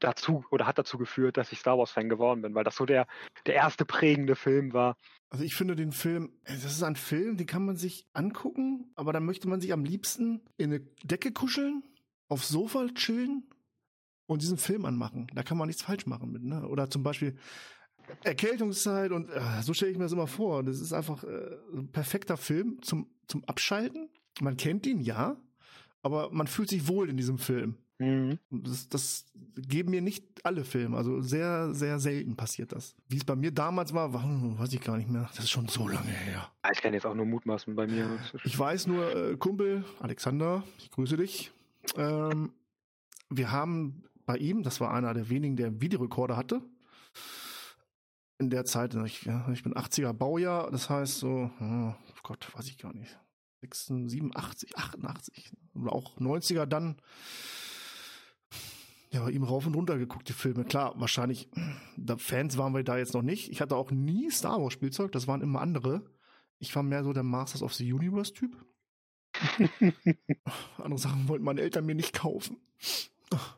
dazu 0.00 0.44
oder 0.50 0.66
hat 0.66 0.78
dazu 0.78 0.96
geführt, 0.96 1.36
dass 1.36 1.52
ich 1.52 1.58
Star 1.58 1.76
Wars-Fan 1.76 2.08
geworden 2.08 2.40
bin, 2.40 2.54
weil 2.54 2.64
das 2.64 2.76
so 2.76 2.86
der, 2.86 3.06
der 3.44 3.54
erste 3.54 3.84
prägende 3.84 4.34
Film 4.34 4.72
war. 4.72 4.96
Also 5.28 5.44
ich 5.44 5.54
finde 5.54 5.76
den 5.76 5.92
Film, 5.92 6.32
das 6.44 6.64
ist 6.64 6.82
ein 6.82 6.96
Film, 6.96 7.36
den 7.36 7.46
kann 7.46 7.66
man 7.66 7.76
sich 7.76 8.06
angucken, 8.14 8.90
aber 8.94 9.12
dann 9.12 9.26
möchte 9.26 9.48
man 9.48 9.60
sich 9.60 9.72
am 9.74 9.84
liebsten 9.84 10.42
in 10.56 10.72
eine 10.72 10.80
Decke 11.02 11.32
kuscheln, 11.32 11.82
aufs 12.28 12.48
Sofa 12.48 12.86
chillen 12.94 13.50
und 14.30 14.42
diesen 14.42 14.58
Film 14.58 14.84
anmachen. 14.84 15.26
Da 15.34 15.42
kann 15.42 15.58
man 15.58 15.66
nichts 15.66 15.82
falsch 15.82 16.06
machen 16.06 16.30
mit, 16.30 16.44
ne? 16.44 16.64
Oder 16.68 16.88
zum 16.88 17.02
Beispiel 17.02 17.36
Erkältungszeit 18.22 19.10
und 19.10 19.28
äh, 19.28 19.40
so 19.62 19.74
stelle 19.74 19.90
ich 19.90 19.98
mir 19.98 20.04
das 20.04 20.12
immer 20.12 20.28
vor. 20.28 20.62
Das 20.62 20.80
ist 20.80 20.92
einfach 20.92 21.24
äh, 21.24 21.56
ein 21.74 21.90
perfekter 21.90 22.36
Film 22.36 22.80
zum, 22.80 23.08
zum 23.26 23.44
Abschalten. 23.46 24.08
Man 24.40 24.56
kennt 24.56 24.86
ihn, 24.86 25.00
ja, 25.00 25.36
aber 26.02 26.30
man 26.30 26.46
fühlt 26.46 26.68
sich 26.68 26.86
wohl 26.86 27.08
in 27.08 27.16
diesem 27.16 27.38
Film. 27.38 27.74
Mhm. 27.98 28.38
Das, 28.50 28.88
das 28.88 29.26
geben 29.56 29.90
mir 29.90 30.00
nicht 30.00 30.24
alle 30.44 30.62
Filme. 30.62 30.96
Also 30.96 31.20
sehr, 31.22 31.74
sehr 31.74 31.98
selten 31.98 32.36
passiert 32.36 32.70
das. 32.70 32.94
Wie 33.08 33.16
es 33.16 33.24
bei 33.24 33.34
mir 33.34 33.50
damals 33.50 33.92
war, 33.94 34.12
war, 34.12 34.22
weiß 34.60 34.72
ich 34.72 34.80
gar 34.80 34.96
nicht 34.96 35.10
mehr. 35.10 35.28
Das 35.34 35.44
ist 35.44 35.50
schon 35.50 35.66
so 35.66 35.88
lange 35.88 36.06
her. 36.06 36.52
Ah, 36.62 36.70
ich 36.72 36.80
kann 36.80 36.94
jetzt 36.94 37.04
auch 37.04 37.16
nur 37.16 37.26
mutmaßen 37.26 37.74
bei 37.74 37.88
mir. 37.88 38.08
Ich 38.44 38.56
weiß 38.56 38.86
nur, 38.86 39.32
äh, 39.32 39.36
Kumpel, 39.36 39.84
Alexander, 39.98 40.62
ich 40.78 40.92
grüße 40.92 41.16
dich. 41.16 41.50
Ähm, 41.96 42.52
wir 43.28 43.52
haben 43.52 44.04
bei 44.30 44.36
ihm, 44.36 44.62
das 44.62 44.80
war 44.80 44.94
einer 44.94 45.12
der 45.12 45.28
wenigen, 45.28 45.56
der 45.56 45.80
Videorekorder 45.80 46.36
hatte. 46.36 46.62
In 48.38 48.48
der 48.48 48.64
Zeit, 48.64 48.94
ich, 48.94 49.26
ich 49.52 49.62
bin 49.64 49.74
80er 49.74 50.12
Baujahr, 50.12 50.70
das 50.70 50.88
heißt 50.88 51.18
so, 51.18 51.50
oh 51.60 51.94
Gott, 52.22 52.48
weiß 52.54 52.68
ich 52.68 52.78
gar 52.78 52.94
nicht. 52.94 53.18
87, 53.60 54.78
88 54.78 55.52
oder 55.74 55.92
auch 55.92 56.16
90er 56.18 56.64
dann 56.64 57.02
ja, 59.12 59.24
bei 59.24 59.32
ihm 59.32 59.42
rauf 59.42 59.66
und 59.66 59.74
runter 59.74 59.98
geguckt, 59.98 60.28
die 60.28 60.32
Filme. 60.32 60.64
Klar, 60.64 60.94
wahrscheinlich, 60.96 61.50
da 61.96 62.16
Fans 62.16 62.56
waren 62.56 62.72
wir 62.72 62.84
da 62.84 62.96
jetzt 62.96 63.12
noch 63.12 63.22
nicht. 63.22 63.50
Ich 63.50 63.60
hatte 63.60 63.74
auch 63.74 63.90
nie 63.90 64.30
Star 64.30 64.62
Wars 64.62 64.72
Spielzeug, 64.72 65.10
das 65.10 65.26
waren 65.26 65.42
immer 65.42 65.60
andere. 65.60 66.08
Ich 66.60 66.74
war 66.76 66.84
mehr 66.84 67.02
so 67.02 67.12
der 67.12 67.24
Masters 67.24 67.62
of 67.64 67.74
the 67.74 67.92
Universe 67.92 68.32
Typ. 68.32 68.56
andere 70.78 70.98
Sachen 70.98 71.28
wollten 71.28 71.44
meine 71.44 71.60
Eltern 71.60 71.84
mir 71.84 71.96
nicht 71.96 72.12
kaufen. 72.12 72.58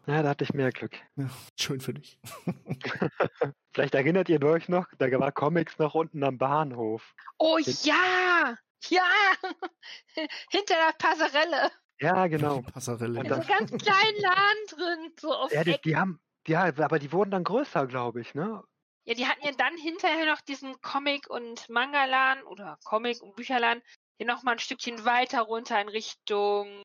Ja, 0.06 0.22
da 0.22 0.30
hatte 0.30 0.44
ich 0.44 0.52
mehr 0.52 0.70
Glück. 0.70 0.96
Ja, 1.16 1.30
schön 1.58 1.80
für 1.80 1.94
dich. 1.94 2.18
Vielleicht 3.74 3.94
erinnert 3.94 4.28
ihr 4.28 4.42
euch 4.42 4.68
noch, 4.68 4.86
da 4.98 5.10
war 5.18 5.32
Comics 5.32 5.78
noch 5.78 5.94
unten 5.94 6.22
am 6.24 6.38
Bahnhof. 6.38 7.14
Oh 7.38 7.58
ja! 7.58 8.54
Ja! 8.88 9.02
Hinter 10.50 10.74
der 10.74 10.92
Passarelle. 10.98 11.70
Ja, 12.00 12.26
genau. 12.26 12.62
Passarelle. 12.62 13.20
Und 13.20 13.28
so 13.28 13.40
ganz 13.48 13.70
kleinen 13.70 14.20
Laden 14.20 14.66
drin, 14.68 15.12
so 15.18 15.32
auf 15.32 15.52
ja, 15.52 15.64
die, 15.64 15.80
die, 15.84 15.96
haben, 15.96 16.20
ja, 16.46 16.64
aber 16.64 16.98
die 16.98 17.12
wurden 17.12 17.30
dann 17.30 17.44
größer, 17.44 17.86
glaube 17.86 18.20
ich, 18.20 18.34
ne? 18.34 18.62
Ja, 19.04 19.14
die 19.14 19.26
hatten 19.26 19.44
ja 19.44 19.52
dann 19.52 19.76
hinterher 19.76 20.26
noch 20.26 20.40
diesen 20.40 20.80
Comic- 20.80 21.30
und 21.30 21.68
Manga-Laden 21.68 22.44
oder 22.44 22.78
Comic- 22.84 23.22
und 23.22 23.36
Bücherladen 23.36 23.82
hier 24.18 24.26
nochmal 24.26 24.56
ein 24.56 24.60
Stückchen 24.60 25.04
weiter 25.04 25.42
runter 25.42 25.80
in 25.80 25.88
Richtung 25.88 26.82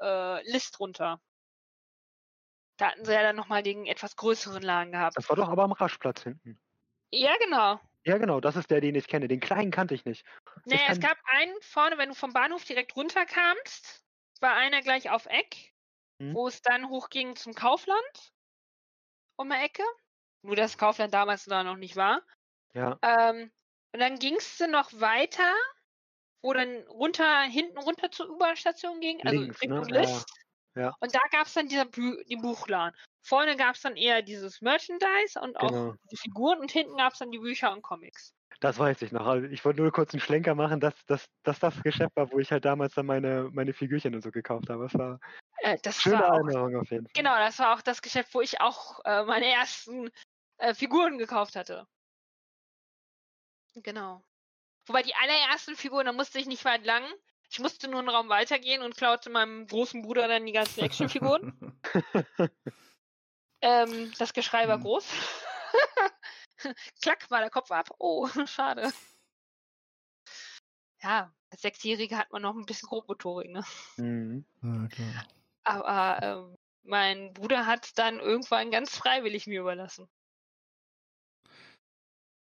äh, 0.00 0.50
List 0.50 0.80
runter. 0.80 1.20
Da 2.78 2.92
hatten 2.92 3.04
sie 3.04 3.12
ja 3.12 3.22
dann 3.22 3.36
nochmal 3.36 3.62
den 3.62 3.86
etwas 3.86 4.16
größeren 4.16 4.62
Laden 4.62 4.92
gehabt. 4.92 5.16
Das 5.16 5.28
war 5.28 5.36
doch 5.36 5.48
aber 5.48 5.64
am 5.64 5.72
Raschplatz 5.72 6.22
hinten. 6.22 6.58
Ja, 7.12 7.36
genau. 7.38 7.80
Ja, 8.04 8.16
genau, 8.18 8.40
das 8.40 8.56
ist 8.56 8.70
der, 8.70 8.80
den 8.80 8.94
ich 8.94 9.08
kenne. 9.08 9.28
Den 9.28 9.40
kleinen 9.40 9.70
kannte 9.70 9.94
ich 9.94 10.04
nicht. 10.04 10.24
Nee, 10.64 10.80
es 10.88 11.00
gab 11.00 11.18
einen 11.24 11.54
vorne, 11.60 11.98
wenn 11.98 12.08
du 12.08 12.14
vom 12.14 12.32
Bahnhof 12.32 12.64
direkt 12.64 12.96
runterkamst, 12.96 14.04
war 14.40 14.54
einer 14.54 14.80
gleich 14.80 15.10
auf 15.10 15.26
Eck, 15.26 15.74
hm. 16.20 16.34
wo 16.34 16.46
es 16.46 16.62
dann 16.62 16.88
hochging 16.88 17.36
zum 17.36 17.54
Kaufland 17.54 18.32
um 19.36 19.50
die 19.50 19.56
Ecke. 19.56 19.82
Nur 20.42 20.54
dass 20.54 20.78
Kaufland 20.78 21.12
damals 21.12 21.44
da 21.44 21.64
noch 21.64 21.76
nicht 21.76 21.96
war. 21.96 22.22
Ja. 22.72 22.98
Ähm, 23.02 23.50
und 23.92 24.00
dann 24.00 24.18
ging 24.20 24.36
es 24.36 24.60
noch 24.60 24.92
weiter, 24.92 25.52
wo 26.42 26.52
dann 26.52 26.86
runter, 26.88 27.42
hinten 27.42 27.78
runter 27.78 28.10
zur 28.12 28.30
U-Bahn-Station 28.30 29.00
ging, 29.00 29.20
also 29.26 29.40
Links, 29.40 29.60
Richtung 29.60 29.80
ne? 29.80 30.00
List. 30.00 30.37
Ja. 30.78 30.94
Und 31.00 31.12
da 31.14 31.20
gab 31.32 31.46
es 31.46 31.54
dann 31.54 31.68
dieser 31.68 31.86
Bu 31.86 32.16
die 32.28 32.36
Buchladen. 32.36 32.96
Vorne 33.22 33.56
gab 33.56 33.74
es 33.74 33.82
dann 33.82 33.96
eher 33.96 34.22
dieses 34.22 34.60
Merchandise 34.60 35.40
und 35.40 35.56
auch 35.56 35.68
genau. 35.68 35.94
die 36.10 36.16
Figuren 36.16 36.60
und 36.60 36.70
hinten 36.70 36.96
gab 36.96 37.12
es 37.12 37.18
dann 37.18 37.32
die 37.32 37.38
Bücher 37.38 37.72
und 37.72 37.82
Comics. 37.82 38.32
Das 38.60 38.78
weiß 38.78 39.02
ich 39.02 39.12
noch. 39.12 39.26
Also 39.26 39.46
ich 39.48 39.64
wollte 39.64 39.80
nur 39.80 39.92
kurz 39.92 40.14
einen 40.14 40.20
Schlenker 40.20 40.54
machen, 40.54 40.80
dass, 40.80 40.94
dass, 41.06 41.26
dass 41.42 41.58
das 41.58 41.82
Geschäft 41.82 42.14
war, 42.16 42.30
wo 42.30 42.38
ich 42.38 42.50
halt 42.50 42.64
damals 42.64 42.94
dann 42.94 43.06
meine, 43.06 43.50
meine 43.52 43.72
Figürchen 43.72 44.14
und 44.14 44.22
so 44.22 44.30
gekauft 44.30 44.68
habe. 44.68 44.84
Das 44.84 44.94
war 44.94 45.20
äh, 45.58 45.78
das 45.82 46.00
schöne 46.00 46.20
war 46.20 46.34
Erinnerung 46.34 46.76
auf 46.76 46.90
jeden 46.90 47.06
Fall. 47.06 47.12
Genau, 47.14 47.36
das 47.36 47.58
war 47.58 47.74
auch 47.74 47.82
das 47.82 48.02
Geschäft, 48.02 48.34
wo 48.34 48.40
ich 48.40 48.60
auch 48.60 49.00
äh, 49.04 49.24
meine 49.24 49.46
ersten 49.46 50.10
äh, 50.58 50.74
Figuren 50.74 51.18
gekauft 51.18 51.56
hatte. 51.56 51.86
Genau. 53.74 54.24
Wobei 54.86 55.02
die 55.02 55.14
allerersten 55.14 55.76
Figuren, 55.76 56.06
da 56.06 56.12
musste 56.12 56.38
ich 56.38 56.46
nicht 56.46 56.64
weit 56.64 56.84
lang. 56.84 57.04
Ich 57.50 57.58
musste 57.60 57.88
nur 57.88 58.00
einen 58.00 58.10
Raum 58.10 58.28
weitergehen 58.28 58.82
und 58.82 58.96
klaute 58.96 59.30
meinem 59.30 59.66
großen 59.66 60.02
Bruder 60.02 60.28
dann 60.28 60.44
die 60.44 60.52
ganzen 60.52 60.80
Actionfiguren. 60.80 61.80
ähm, 63.62 64.12
das 64.18 64.34
Geschrei 64.34 64.68
war 64.68 64.76
hm. 64.76 64.82
groß. 64.82 65.06
Klack, 67.02 67.30
war 67.30 67.40
der 67.40 67.50
Kopf 67.50 67.70
ab. 67.70 67.90
Oh, 67.98 68.28
schade. 68.46 68.92
Ja, 71.02 71.32
als 71.50 71.62
Sechsjährige 71.62 72.18
hat 72.18 72.32
man 72.32 72.42
noch 72.42 72.54
ein 72.54 72.66
bisschen 72.66 72.88
Grobmotorik, 72.88 73.50
ne? 73.50 73.64
Mhm. 73.96 74.44
Ja, 74.62 74.88
klar. 74.88 75.26
Aber 75.64 76.22
ähm, 76.22 76.56
mein 76.82 77.32
Bruder 77.32 77.66
hat 77.66 77.96
dann 77.98 78.18
irgendwann 78.20 78.70
ganz 78.70 78.94
freiwillig 78.96 79.46
mir 79.46 79.60
überlassen. 79.60 80.08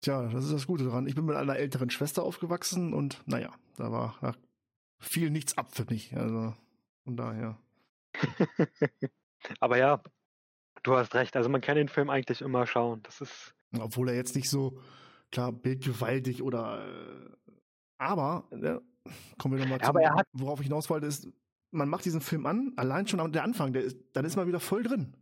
Tja, 0.03 0.23
das 0.29 0.45
ist 0.45 0.53
das 0.53 0.67
Gute 0.67 0.85
daran. 0.85 1.07
Ich 1.07 1.14
bin 1.14 1.25
mit 1.25 1.37
einer 1.37 1.57
älteren 1.57 1.90
Schwester 1.90 2.23
aufgewachsen 2.23 2.93
und 2.93 3.23
naja, 3.27 3.53
da 3.77 3.90
war 3.90 4.17
da 4.21 4.35
fiel 4.98 5.30
nichts 5.30 5.57
ab 5.59 5.74
für 5.74 5.85
mich. 5.85 6.16
Also 6.16 6.54
von 7.04 7.16
daher. 7.16 7.59
Aber 9.61 9.78
ja, 9.78 10.02
du 10.83 10.96
hast 10.96 11.14
recht. 11.14 11.37
Also 11.37 11.48
man 11.48 11.61
kann 11.61 11.76
den 11.76 11.88
Film 11.88 12.11
eigentlich 12.11 12.40
immer 12.40 12.66
schauen. 12.66 13.02
Das 13.02 13.20
ist. 13.20 13.54
Obwohl 13.78 14.09
er 14.09 14.14
jetzt 14.14 14.37
nicht 14.37 14.48
so 14.48 14.80
klar 15.30 15.52
bildgewaltig 15.52 16.42
oder. 16.42 16.87
Äh, 16.87 17.52
aber 17.98 18.46
ne, 18.50 18.83
kommen 19.38 19.57
wir 19.57 19.62
nochmal 19.62 19.80
zu. 19.80 19.88
Aber 19.88 20.02
er 20.02 20.14
hat, 20.14 20.26
worauf 20.33 20.61
ich 20.61 20.66
hinaus 20.66 20.90
wollte, 20.90 21.07
ist, 21.07 21.28
man 21.70 21.88
macht 21.88 22.04
diesen 22.04 22.20
Film 22.20 22.46
an, 22.46 22.72
allein 22.76 23.07
schon 23.07 23.33
der 23.33 23.42
Anfang, 23.42 23.72
der 23.72 23.83
ist, 23.83 23.96
dann 24.12 24.24
ist 24.24 24.37
man 24.37 24.46
wieder 24.46 24.61
voll 24.61 24.83
drin. 24.83 25.16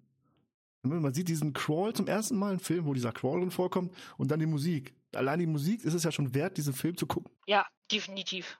Man 0.84 1.14
sieht 1.14 1.28
diesen 1.28 1.52
Crawl 1.52 1.92
zum 1.92 2.08
ersten 2.08 2.36
Mal, 2.36 2.50
einen 2.50 2.60
Film, 2.60 2.86
wo 2.86 2.92
dieser 2.92 3.12
Crawl 3.12 3.40
drin 3.40 3.52
vorkommt 3.52 3.94
und 4.18 4.30
dann 4.30 4.40
die 4.40 4.46
Musik. 4.46 4.94
Allein 5.14 5.38
die 5.38 5.46
Musik 5.46 5.84
ist 5.84 5.94
es 5.94 6.02
ja 6.02 6.10
schon 6.10 6.34
wert, 6.34 6.56
diesen 6.56 6.72
Film 6.72 6.96
zu 6.96 7.06
gucken. 7.06 7.30
Ja, 7.46 7.66
definitiv. 7.90 8.58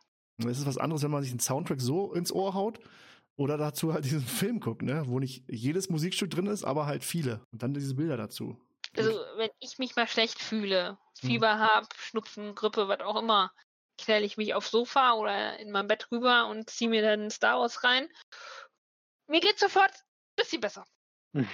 Es 0.51 0.59
ist 0.59 0.67
was 0.67 0.79
anderes, 0.79 1.03
wenn 1.03 1.11
man 1.11 1.23
sich 1.23 1.33
einen 1.33 1.41
Soundtrack 1.41 1.81
so 1.81 2.13
ins 2.13 2.33
Ohr 2.33 2.55
haut 2.55 2.81
oder 3.37 3.57
dazu 3.57 3.93
halt 3.93 4.05
diesen 4.05 4.23
Film 4.23 4.61
guckt, 4.61 4.83
ne? 4.83 5.05
wo 5.07 5.19
nicht 5.19 5.45
jedes 5.49 5.89
Musikstück 5.89 6.31
drin 6.31 6.47
ist, 6.47 6.65
aber 6.65 6.87
halt 6.87 7.05
viele. 7.05 7.47
Und 7.53 7.63
dann 7.63 7.75
diese 7.75 7.95
Bilder 7.95 8.17
dazu. 8.17 8.61
Also, 8.97 9.11
wenn 9.37 9.51
ich 9.59 9.79
mich 9.79 9.97
mal 9.97 10.07
schlecht 10.07 10.39
fühle, 10.39 10.99
Fieber 11.19 11.55
hm. 11.55 11.61
habe, 11.61 11.87
Schnupfen, 11.97 12.55
Grippe, 12.55 12.89
was 12.89 13.01
auch 13.01 13.21
immer, 13.21 13.51
knälle 13.99 14.27
ich 14.27 14.37
mich 14.37 14.55
aufs 14.55 14.71
Sofa 14.71 15.15
oder 15.15 15.59
in 15.59 15.71
mein 15.71 15.87
Bett 15.87 16.09
rüber 16.11 16.49
und 16.49 16.69
ziehe 16.69 16.91
mir 16.91 17.03
dann 17.03 17.31
Star 17.31 17.59
Wars 17.59 17.85
rein. 17.85 18.09
Mir 19.29 19.41
geht 19.41 19.59
sofort 19.59 19.93
ein 19.93 20.37
bisschen 20.37 20.61
besser. 20.61 20.87
Hm. 21.35 21.49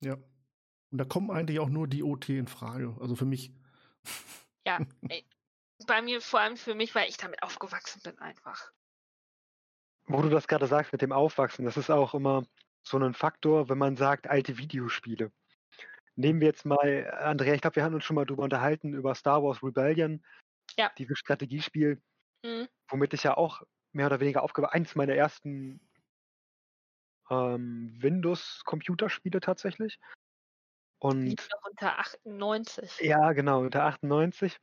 Ja. 0.00 0.14
Und 0.14 0.98
da 0.98 1.04
kommen 1.04 1.30
eigentlich 1.30 1.58
auch 1.58 1.68
nur 1.68 1.88
die 1.88 2.04
OT 2.04 2.28
in 2.28 2.46
Frage. 2.46 2.96
Also 3.00 3.16
für 3.16 3.24
mich. 3.24 3.52
Ja, 4.64 4.78
ey, 5.08 5.24
bei 5.86 6.02
mir 6.02 6.20
vor 6.20 6.40
allem 6.40 6.56
für 6.56 6.74
mich, 6.74 6.94
weil 6.94 7.08
ich 7.08 7.16
damit 7.16 7.42
aufgewachsen 7.42 8.00
bin 8.02 8.18
einfach. 8.18 8.70
Wo 10.06 10.20
du 10.20 10.28
das 10.28 10.48
gerade 10.48 10.66
sagst 10.66 10.92
mit 10.92 11.02
dem 11.02 11.12
Aufwachsen, 11.12 11.64
das 11.64 11.76
ist 11.76 11.90
auch 11.90 12.14
immer 12.14 12.44
so 12.82 12.98
ein 12.98 13.14
Faktor, 13.14 13.68
wenn 13.68 13.78
man 13.78 13.96
sagt, 13.96 14.28
alte 14.28 14.58
Videospiele. 14.58 15.32
Nehmen 16.16 16.40
wir 16.40 16.48
jetzt 16.48 16.64
mal, 16.64 17.10
Andrea, 17.18 17.54
ich 17.54 17.60
glaube, 17.60 17.76
wir 17.76 17.84
hatten 17.84 17.94
uns 17.94 18.04
schon 18.04 18.14
mal 18.14 18.26
drüber 18.26 18.44
unterhalten, 18.44 18.92
über 18.92 19.14
Star 19.14 19.42
Wars 19.42 19.62
Rebellion. 19.62 20.22
Ja. 20.76 20.90
Dieses 20.98 21.18
Strategiespiel, 21.18 22.00
mhm. 22.42 22.68
womit 22.88 23.14
ich 23.14 23.22
ja 23.22 23.36
auch 23.36 23.62
mehr 23.92 24.06
oder 24.06 24.20
weniger 24.20 24.42
aufgewachsen 24.42 24.74
eins 24.74 24.94
meiner 24.94 25.14
ersten 25.14 25.80
ähm, 27.30 27.96
Windows-Computerspiele 28.00 29.40
tatsächlich. 29.40 29.98
Und 30.98 31.36
unter 31.62 31.98
98. 31.98 33.00
Ja, 33.00 33.32
genau, 33.32 33.60
unter 33.60 33.84
98. 33.84 34.58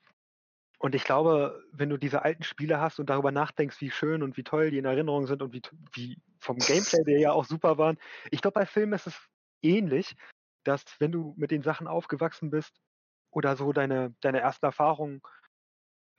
Und 0.82 0.96
ich 0.96 1.04
glaube, 1.04 1.64
wenn 1.72 1.90
du 1.90 1.98
diese 1.98 2.24
alten 2.24 2.42
Spiele 2.42 2.82
hast 2.82 3.00
und 3.00 3.08
darüber 3.08 3.32
nachdenkst, 3.32 3.80
wie 3.82 3.92
schön 3.92 4.24
und 4.24 4.36
wie 4.36 4.44
toll 4.44 4.72
die 4.72 4.80
in 4.80 4.86
Erinnerung 4.86 5.28
sind 5.28 5.44
und 5.44 5.54
wie, 5.54 5.62
wie 5.94 6.18
vom 6.40 6.58
Gameplay, 6.58 7.04
der 7.06 7.20
ja 7.20 7.34
auch 7.34 7.46
super 7.46 7.78
waren, 7.78 8.00
ich 8.32 8.42
glaube, 8.42 8.56
bei 8.56 8.66
Filmen 8.66 8.94
ist 8.94 9.06
es 9.06 9.16
ähnlich, 9.62 10.16
dass 10.64 10.84
wenn 10.98 11.12
du 11.12 11.36
mit 11.38 11.52
den 11.52 11.62
Sachen 11.62 11.86
aufgewachsen 11.86 12.50
bist 12.50 12.82
oder 13.30 13.56
so 13.56 13.74
deine, 13.74 14.16
deine 14.22 14.40
ersten 14.40 14.66
Erfahrungen 14.66 15.22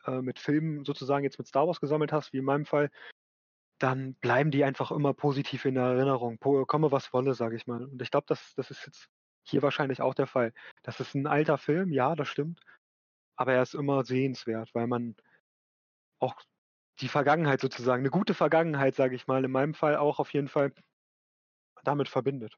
äh, 0.07 0.23
mit 0.23 0.39
Filmen 0.39 0.85
sozusagen 0.85 1.25
jetzt 1.25 1.39
mit 1.39 1.49
Star 1.49 1.67
Wars 1.67 1.81
gesammelt 1.81 2.13
hast, 2.13 2.33
wie 2.33 2.39
in 2.39 2.45
meinem 2.45 2.65
Fall, 2.65 2.89
dann 3.81 4.15
bleiben 4.15 4.53
die 4.53 4.63
einfach 4.63 4.93
immer 4.93 5.13
positiv 5.13 5.65
in 5.65 5.75
der 5.75 5.87
Erinnerung. 5.87 6.39
Komme 6.39 6.93
was 6.93 7.13
wolle, 7.13 7.35
sage 7.35 7.57
ich 7.57 7.67
mal. 7.67 7.83
Und 7.83 8.01
ich 8.01 8.13
glaube, 8.13 8.27
das, 8.29 8.55
das 8.55 8.71
ist 8.71 8.87
jetzt 8.87 9.09
hier 9.43 9.61
wahrscheinlich 9.61 10.03
auch 10.03 10.15
der 10.15 10.29
Fall. 10.29 10.55
Das 10.85 11.01
ist 11.01 11.17
ein 11.17 11.27
alter 11.27 11.59
Film, 11.59 11.93
ja, 11.93 12.15
das 12.15 12.29
stimmt. 12.29 12.61
Aber 13.37 13.53
er 13.53 13.63
ist 13.63 13.75
immer 13.75 14.05
sehenswert, 14.05 14.75
weil 14.75 14.87
man 14.87 15.17
auch 16.21 16.41
die 17.01 17.09
Vergangenheit 17.09 17.61
sozusagen, 17.61 18.03
eine 18.03 18.11
gute 18.11 18.35
Vergangenheit, 18.35 18.95
sage 18.95 19.17
ich 19.17 19.27
mal, 19.27 19.45
in 19.45 19.51
meinem 19.51 19.75
Fall 19.75 19.97
auch 19.97 20.19
auf 20.19 20.33
jeden 20.33 20.49
Fall 20.49 20.73
damit 21.85 22.09
verbindet. 22.09 22.57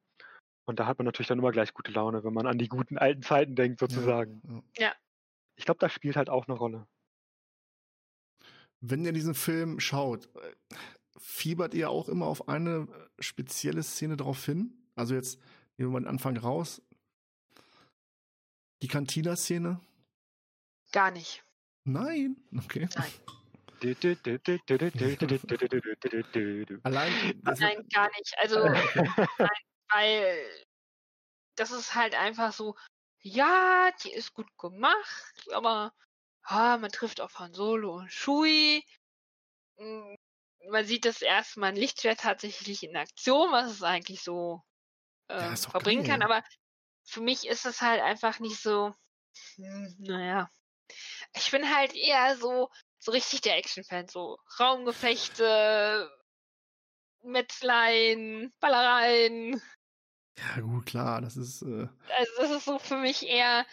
Und 0.67 0.81
da 0.81 0.87
hat 0.87 0.99
man 0.99 1.07
natürlich 1.07 1.29
dann 1.29 1.39
immer 1.39 1.53
gleich 1.53 1.75
gute 1.75 1.93
Laune, 1.93 2.25
wenn 2.25 2.33
man 2.33 2.47
an 2.47 2.59
die 2.59 2.69
guten 2.69 2.99
alten 2.99 3.23
Zeiten 3.23 3.55
denkt, 3.55 3.81
sozusagen. 3.81 4.65
Ja. 4.77 4.87
ja. 4.87 4.95
Ich 5.57 5.65
glaube, 5.65 5.79
das 5.79 5.93
spielt 5.93 6.17
halt 6.17 6.31
auch 6.31 6.49
eine 6.49 6.57
Rolle. 6.57 6.87
Wenn 8.81 9.05
ihr 9.05 9.13
diesen 9.13 9.35
Film 9.35 9.81
schaut, 9.81 10.27
äh, 10.37 10.75
fiebert 11.17 11.75
ihr 11.75 11.91
auch 11.91 12.09
immer 12.09 12.27
auf 12.27 12.49
eine 12.49 12.89
spezielle 13.19 13.83
Szene 13.83 14.17
drauf 14.17 14.45
hin? 14.45 14.75
Also 14.95 15.15
jetzt 15.15 15.41
nehmen 15.77 15.91
wir 15.91 15.95
mal 15.95 16.01
den 16.01 16.09
Anfang 16.09 16.37
raus. 16.37 16.83
Die 18.83 18.89
Cantina-Szene? 18.89 19.81
Gar 20.95 21.11
nicht. 21.11 21.43
Nein? 21.83 22.37
Okay. 22.57 22.89
Nein. 22.95 23.13
Allein. 26.85 27.13
Nein, 27.43 27.89
gar 27.93 28.09
nicht. 28.17 28.35
Also, 28.39 28.65
nein, 28.65 29.51
weil 29.89 30.65
das 31.57 31.73
ist 31.73 31.97
halt 31.97 32.15
einfach 32.15 32.53
so, 32.53 32.77
ja, 33.23 33.91
die 34.05 34.13
ist 34.13 34.35
gut 34.35 34.47
gemacht, 34.57 35.49
aber 35.53 35.93
ah, 36.45 36.79
man 36.79 36.93
trifft 36.93 37.21
auf 37.21 37.41
Han 37.41 37.53
Solo 37.55 37.97
und 37.97 38.13
Shui. 38.13 38.85
Hm, 39.79 40.17
man 40.71 40.87
sieht 40.87 41.07
das 41.07 41.23
erste 41.23 41.59
Mal 41.59 41.71
ein 41.71 41.77
Lichtschwert 41.77 42.21
tatsächlich 42.21 42.85
in 42.85 42.97
Aktion, 42.97 43.51
was 43.51 43.69
es 43.69 43.83
eigentlich 43.83 44.23
so 44.23 44.63
äh, 45.27 45.41
ja, 45.41 45.57
verbringen 45.57 46.05
geil. 46.05 46.21
kann. 46.21 46.23
Aber 46.23 46.45
für 47.03 47.21
mich 47.21 47.49
ist 47.49 47.67
es 47.67 47.81
halt 47.81 48.01
einfach 48.01 48.39
nicht 48.39 48.63
so, 48.63 48.95
hm, 49.57 49.97
naja. 49.99 50.49
Ich 51.37 51.51
bin 51.51 51.75
halt 51.75 51.95
eher 51.95 52.37
so, 52.37 52.71
so 52.99 53.13
richtig 53.13 53.41
der 53.43 53.57
Action-Fan, 53.57 54.09
so 54.09 54.39
Raumgefechte, 54.59 56.11
Metzlein, 57.23 58.53
Ballereien. 58.61 59.61
Ja, 60.39 60.61
gut, 60.61 60.87
klar, 60.87 61.21
das 61.21 61.37
ist. 61.37 61.63
Äh... 61.63 61.89
Also, 62.19 62.33
das 62.39 62.51
ist 62.51 62.65
so 62.65 62.79
für 62.79 62.97
mich 62.97 63.27
eher 63.27 63.67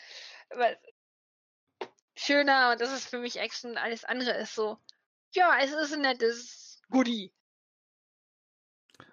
schöner 2.15 2.71
und 2.71 2.81
das 2.81 2.91
ist 2.91 3.07
für 3.07 3.19
mich 3.19 3.37
Action. 3.37 3.77
Alles 3.77 4.03
andere 4.03 4.31
ist 4.37 4.53
so, 4.53 4.77
ja, 5.33 5.57
es 5.59 5.71
ist 5.71 5.93
ein 5.93 6.01
nettes 6.01 6.81
Goodie. 6.89 7.33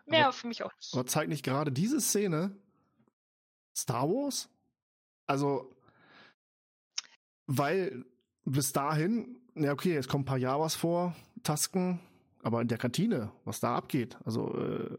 Mehr 0.07 0.24
aber, 0.24 0.32
für 0.32 0.46
mich 0.46 0.62
auch 0.62 0.74
nicht. 0.74 0.92
Aber 0.94 1.07
zeigt 1.07 1.28
nicht 1.28 1.44
gerade 1.44 1.72
diese 1.72 2.01
Szene 2.01 2.57
Star 3.76 4.09
Wars? 4.09 4.51
Also, 5.26 5.74
weil 7.49 8.05
bis 8.44 8.72
dahin, 8.72 9.40
ja 9.57 9.72
okay, 9.72 9.96
es 9.96 10.07
kommen 10.07 10.22
ein 10.22 10.26
paar 10.26 10.38
Jawas 10.38 10.76
vor, 10.76 11.16
Tasken, 11.42 11.99
aber 12.42 12.61
in 12.61 12.68
der 12.68 12.78
Kantine, 12.78 13.32
was 13.44 13.59
da 13.59 13.74
abgeht, 13.74 14.16
also 14.24 14.55
äh, 14.57 14.96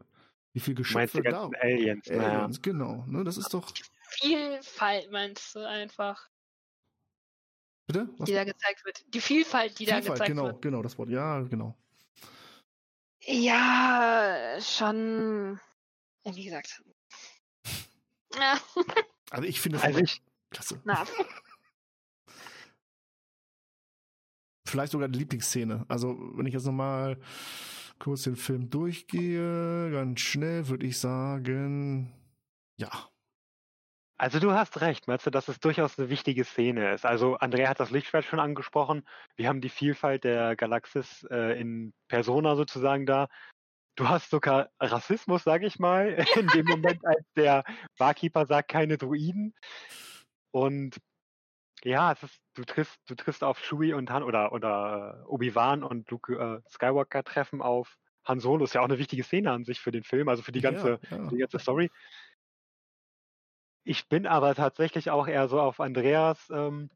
wie 0.52 0.60
viel 0.60 0.76
Geschöpfe 0.76 1.22
da. 1.22 1.50
Aliens, 1.62 2.10
Aliens, 2.10 2.58
ja. 2.58 2.62
genau, 2.62 3.06
ne, 3.08 3.24
das 3.24 3.38
ist 3.38 3.54
doch 3.54 3.72
Vielfalt 4.10 5.12
meinst 5.12 5.56
du 5.56 5.68
einfach. 5.68 6.30
Bitte? 7.86 8.10
Was? 8.18 8.28
Die 8.28 8.34
da 8.34 8.44
gezeigt 8.44 8.84
wird. 8.86 9.14
Die 9.14 9.22
Vielfalt, 9.22 9.78
die 9.80 9.86
Vielfalt, 9.86 10.06
da 10.06 10.12
gezeigt 10.14 10.28
genau, 10.30 10.46
wird. 10.46 10.62
Genau, 10.62 10.82
das 10.82 10.98
Wort. 10.98 11.10
Ja, 11.10 11.42
genau. 11.42 11.78
Ja, 13.22 14.58
schon. 14.60 15.60
Wie 16.24 16.44
gesagt. 16.44 16.84
Ja. 18.36 18.60
Also 19.32 19.48
ich 19.48 19.60
finde 19.60 19.80
es 19.80 19.84
also 19.84 20.00
ich, 20.02 20.22
klasse. 20.52 20.80
Na. 20.86 21.04
Vielleicht 24.70 24.92
sogar 24.92 25.08
die 25.08 25.20
Lieblingsszene. 25.20 25.86
Also, 25.88 26.18
wenn 26.36 26.46
ich 26.46 26.54
jetzt 26.54 26.66
nochmal 26.66 27.18
kurz 27.98 28.24
den 28.24 28.36
Film 28.36 28.70
durchgehe, 28.70 29.92
ganz 29.92 30.20
schnell 30.22 30.68
würde 30.68 30.86
ich 30.86 30.98
sagen, 31.00 32.14
ja. 32.78 32.90
Also 34.18 34.40
du 34.40 34.52
hast 34.52 34.82
recht, 34.82 35.08
du, 35.08 35.32
dass 35.32 35.48
es 35.48 35.60
durchaus 35.60 35.98
eine 35.98 36.10
wichtige 36.10 36.44
Szene 36.44 36.94
ist. 36.94 37.06
Also 37.06 37.38
Andrea 37.38 37.70
hat 37.70 37.80
das 37.80 37.90
Lichtschwert 37.90 38.26
schon 38.26 38.40
angesprochen. 38.40 39.04
Wir 39.38 39.48
haben 39.48 39.62
die 39.62 39.70
Vielfalt 39.70 40.26
der 40.26 40.58
Galaxis 40.58 41.26
äh, 41.32 41.60
in 41.60 41.94
Persona 42.10 42.56
sozusagen 42.56 43.06
da. 43.06 43.28
Du 43.96 44.10
hast 44.10 44.30
sogar 44.30 44.70
Rassismus, 44.80 45.44
sage 45.44 45.68
ich 45.68 45.80
mal, 45.80 46.18
in 46.36 46.48
dem 46.48 46.66
Moment, 46.66 47.06
als 47.06 47.26
der 47.36 47.64
Barkeeper 47.98 48.46
sagt, 48.46 48.70
keine 48.70 48.98
Druiden. 48.98 49.54
Und 50.52 50.98
ja, 51.84 52.12
es 52.12 52.24
ist, 52.24 52.42
du 52.56 52.64
triffst, 52.64 53.00
du 53.08 53.16
triffst 53.16 53.44
auf 53.44 53.60
Chewie 53.60 53.94
und 53.94 54.10
Han 54.10 54.24
oder, 54.24 54.52
oder 54.52 55.24
äh, 55.24 55.28
Obi-Wan 55.28 55.84
und 55.84 56.10
Luke 56.10 56.34
äh, 56.34 56.70
Skywalker 56.70 57.24
treffen 57.24 57.62
auf 57.62 57.98
Han 58.26 58.40
Solo. 58.40 58.66
Ist 58.66 58.74
ja 58.74 58.82
auch 58.82 58.86
eine 58.86 59.00
wichtige 59.00 59.24
Szene 59.24 59.52
an 59.52 59.64
sich 59.64 59.80
für 59.80 59.92
den 59.92 60.04
Film, 60.04 60.28
also 60.30 60.44
für 60.44 60.52
die 60.52 60.62
ganze, 60.62 61.00
ja, 61.10 61.18
ja. 61.18 61.30
die 61.30 61.38
ganze 61.38 61.60
Story. 61.60 61.90
Ich 63.84 64.08
bin 64.08 64.28
aber 64.28 64.56
tatsächlich 64.56 65.10
auch 65.10 65.28
eher 65.28 65.48
so 65.48 65.60
auf 65.60 65.80
Andreas 65.80 66.50
ähm, 66.50 66.90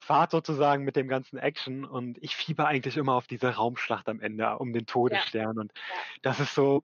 Fahrt 0.00 0.32
sozusagen 0.32 0.84
mit 0.84 0.96
dem 0.96 1.08
ganzen 1.08 1.38
Action 1.38 1.84
und 1.84 2.22
ich 2.22 2.36
fieber 2.36 2.66
eigentlich 2.66 2.96
immer 2.96 3.14
auf 3.14 3.26
diese 3.26 3.54
Raumschlacht 3.54 4.08
am 4.08 4.20
Ende 4.20 4.58
um 4.58 4.72
den 4.72 4.86
Todesstern 4.86 5.56
ja. 5.56 5.60
und 5.62 5.72
das 6.20 6.40
ist 6.40 6.54
so 6.54 6.82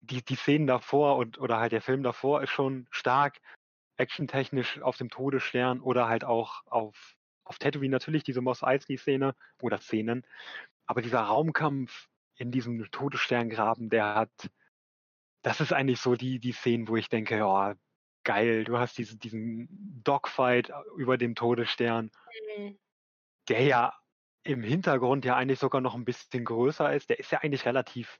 die, 0.00 0.24
die 0.24 0.36
Szenen 0.36 0.68
davor 0.68 1.16
und 1.16 1.38
oder 1.38 1.58
halt 1.58 1.72
der 1.72 1.82
Film 1.82 2.04
davor 2.04 2.42
ist 2.42 2.50
schon 2.50 2.86
stark 2.90 3.40
actiontechnisch 3.98 4.80
auf 4.80 4.96
dem 4.96 5.10
Todesstern 5.10 5.80
oder 5.80 6.08
halt 6.08 6.24
auch 6.24 6.64
auf, 6.66 7.16
auf 7.44 7.58
Tatooine 7.58 7.92
natürlich 7.92 8.24
diese 8.24 8.40
Moss 8.40 8.62
Eisley-Szene 8.62 9.34
oder 9.60 9.78
Szenen. 9.78 10.24
Aber 10.86 11.02
dieser 11.02 11.20
Raumkampf 11.20 12.08
in 12.36 12.50
diesem 12.50 12.90
Todessterngraben, 12.90 13.90
der 13.90 14.14
hat, 14.14 14.50
das 15.42 15.60
ist 15.60 15.72
eigentlich 15.72 16.00
so 16.00 16.14
die, 16.14 16.38
die 16.38 16.52
Szenen, 16.52 16.88
wo 16.88 16.96
ich 16.96 17.08
denke, 17.08 17.36
ja, 17.36 17.74
geil, 18.24 18.64
du 18.64 18.78
hast 18.78 18.96
diese, 18.98 19.16
diesen 19.16 19.68
Dogfight 20.04 20.72
über 20.96 21.18
dem 21.18 21.34
Todesstern, 21.34 22.10
mhm. 22.56 22.78
der 23.48 23.62
ja 23.62 23.94
im 24.44 24.62
Hintergrund 24.62 25.24
ja 25.24 25.36
eigentlich 25.36 25.58
sogar 25.58 25.80
noch 25.80 25.94
ein 25.94 26.04
bisschen 26.04 26.44
größer 26.44 26.94
ist. 26.94 27.10
Der 27.10 27.18
ist 27.18 27.32
ja 27.32 27.40
eigentlich 27.40 27.66
relativ 27.66 28.18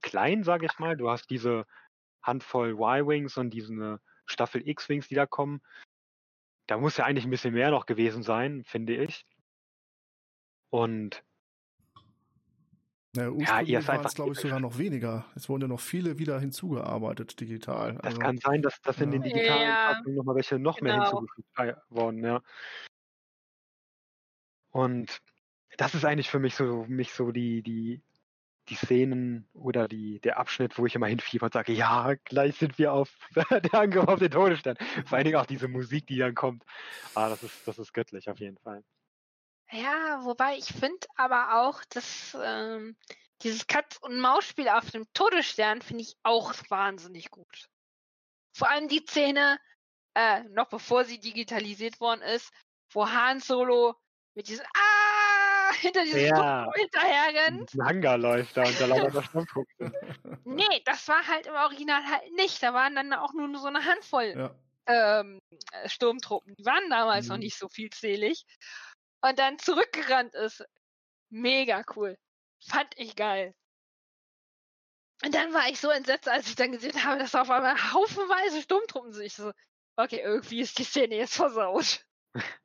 klein, 0.00 0.44
sage 0.44 0.66
ich 0.66 0.78
mal. 0.78 0.96
Du 0.96 1.10
hast 1.10 1.28
diese 1.30 1.66
Handvoll 2.22 2.72
Y-Wings 2.72 3.36
und 3.36 3.50
diese 3.50 4.00
Staffel 4.30 4.66
X-Wings, 4.66 5.08
die 5.08 5.14
da 5.14 5.26
kommen. 5.26 5.60
Da 6.66 6.78
muss 6.78 6.96
ja 6.96 7.04
eigentlich 7.04 7.24
ein 7.24 7.30
bisschen 7.30 7.54
mehr 7.54 7.70
noch 7.70 7.86
gewesen 7.86 8.22
sein, 8.22 8.64
finde 8.64 8.94
ich. 8.96 9.26
Und 10.70 11.24
ja, 13.16 13.28
ja 13.30 13.60
ihr 13.60 13.82
seid 13.82 14.04
es, 14.04 14.14
glaube 14.14 14.32
ich, 14.32 14.38
sogar 14.38 14.60
noch 14.60 14.78
weniger. 14.78 15.26
Es 15.34 15.48
wurden 15.48 15.62
ja 15.62 15.68
noch 15.68 15.80
viele 15.80 16.18
wieder 16.18 16.38
hinzugearbeitet, 16.38 17.40
digital. 17.40 17.94
Das 17.94 18.04
also, 18.04 18.18
kann 18.20 18.38
sein, 18.38 18.62
dass, 18.62 18.80
dass 18.82 18.98
ja. 18.98 19.04
in 19.04 19.10
den 19.10 19.22
digitalen 19.22 19.62
ja, 19.62 20.00
nochmal 20.06 20.36
welche 20.36 20.58
noch 20.58 20.78
genau. 20.78 20.96
mehr 20.96 21.02
hinzugefügt 21.02 21.48
wurden, 21.88 22.24
ja. 22.24 22.40
Und 24.70 25.20
das 25.76 25.94
ist 25.94 26.04
eigentlich 26.04 26.30
für 26.30 26.38
mich 26.38 26.54
so, 26.54 26.84
mich 26.86 27.12
so 27.12 27.32
die, 27.32 27.62
die 27.62 28.00
die 28.70 28.76
Szenen 28.76 29.48
oder 29.52 29.88
die, 29.88 30.20
der 30.20 30.38
Abschnitt, 30.38 30.78
wo 30.78 30.86
ich 30.86 30.94
immer 30.94 31.08
hinfieber 31.08 31.46
und 31.46 31.52
sage, 31.52 31.72
ja, 31.72 32.14
gleich 32.24 32.56
sind 32.56 32.78
wir 32.78 32.92
auf 32.92 33.10
der 33.50 33.74
Angriff 33.74 34.08
auf 34.08 34.20
den 34.20 34.30
Todesstern. 34.30 34.76
Vor 35.04 35.16
allen 35.16 35.24
Dingen 35.24 35.36
auch 35.36 35.46
diese 35.46 35.68
Musik, 35.68 36.06
die 36.06 36.18
dann 36.18 36.34
kommt. 36.34 36.64
Ah, 37.14 37.28
das 37.28 37.42
ist, 37.42 37.66
das 37.66 37.78
ist 37.78 37.92
göttlich 37.92 38.30
auf 38.30 38.38
jeden 38.38 38.58
Fall. 38.58 38.82
Ja, 39.72 40.20
wobei 40.24 40.56
ich 40.56 40.66
finde 40.66 41.06
aber 41.16 41.60
auch, 41.60 41.84
dass 41.90 42.36
ähm, 42.42 42.96
dieses 43.42 43.66
Katz- 43.66 43.98
und 43.98 44.18
Maus-Spiel 44.18 44.68
auf 44.68 44.90
dem 44.90 45.06
Todesstern 45.12 45.82
finde 45.82 46.02
ich 46.02 46.16
auch 46.22 46.54
wahnsinnig 46.68 47.30
gut. 47.30 47.68
Vor 48.52 48.68
allem 48.68 48.88
die 48.88 49.04
Szene, 49.06 49.58
äh, 50.14 50.44
noch 50.44 50.68
bevor 50.68 51.04
sie 51.04 51.18
digitalisiert 51.18 52.00
worden 52.00 52.22
ist, 52.22 52.52
wo 52.92 53.08
Han 53.08 53.40
Solo 53.40 53.94
mit 54.34 54.48
diesem 54.48 54.66
Ah! 54.74 54.89
hinter 55.80 56.04
diesem 56.04 56.20
ja. 56.20 56.62
Stumpf 56.62 56.76
hinterherrennt. 56.76 57.70
Hangar 57.82 58.18
läuft 58.18 58.56
da 58.56 58.62
und 58.64 58.80
da 58.80 58.86
lauert 58.86 59.14
das 59.14 59.24
Stumpfdruck. 59.26 59.68
nee, 60.44 60.82
das 60.84 61.06
war 61.08 61.26
halt 61.26 61.46
im 61.46 61.54
Original 61.54 62.02
halt 62.04 62.32
nicht. 62.32 62.62
Da 62.62 62.74
waren 62.74 62.94
dann 62.94 63.12
auch 63.12 63.32
nur 63.32 63.58
so 63.58 63.66
eine 63.66 63.84
Handvoll 63.84 64.52
ja. 64.88 65.20
ähm, 65.20 65.40
Sturmtruppen. 65.86 66.54
Die 66.56 66.64
waren 66.64 66.88
damals 66.90 67.26
mhm. 67.26 67.32
noch 67.32 67.38
nicht 67.38 67.58
so 67.58 67.68
vielzählig. 67.68 68.44
Und 69.22 69.38
dann 69.38 69.58
zurückgerannt 69.58 70.34
ist. 70.34 70.64
Mega 71.30 71.84
cool. 71.94 72.16
Fand 72.66 72.92
ich 72.96 73.14
geil. 73.14 73.54
Und 75.22 75.34
dann 75.34 75.52
war 75.52 75.68
ich 75.68 75.78
so 75.78 75.90
entsetzt, 75.90 76.28
als 76.28 76.48
ich 76.48 76.56
dann 76.56 76.72
gesehen 76.72 77.04
habe, 77.04 77.18
dass 77.18 77.34
auf 77.34 77.50
einmal 77.50 77.76
haufenweise 77.92 78.62
Sturmtruppen 78.62 79.12
sich 79.12 79.34
so, 79.34 79.52
okay, 79.96 80.20
irgendwie 80.20 80.60
ist 80.60 80.78
die 80.78 80.84
Szene 80.84 81.16
jetzt 81.16 81.36
versaut. 81.36 82.04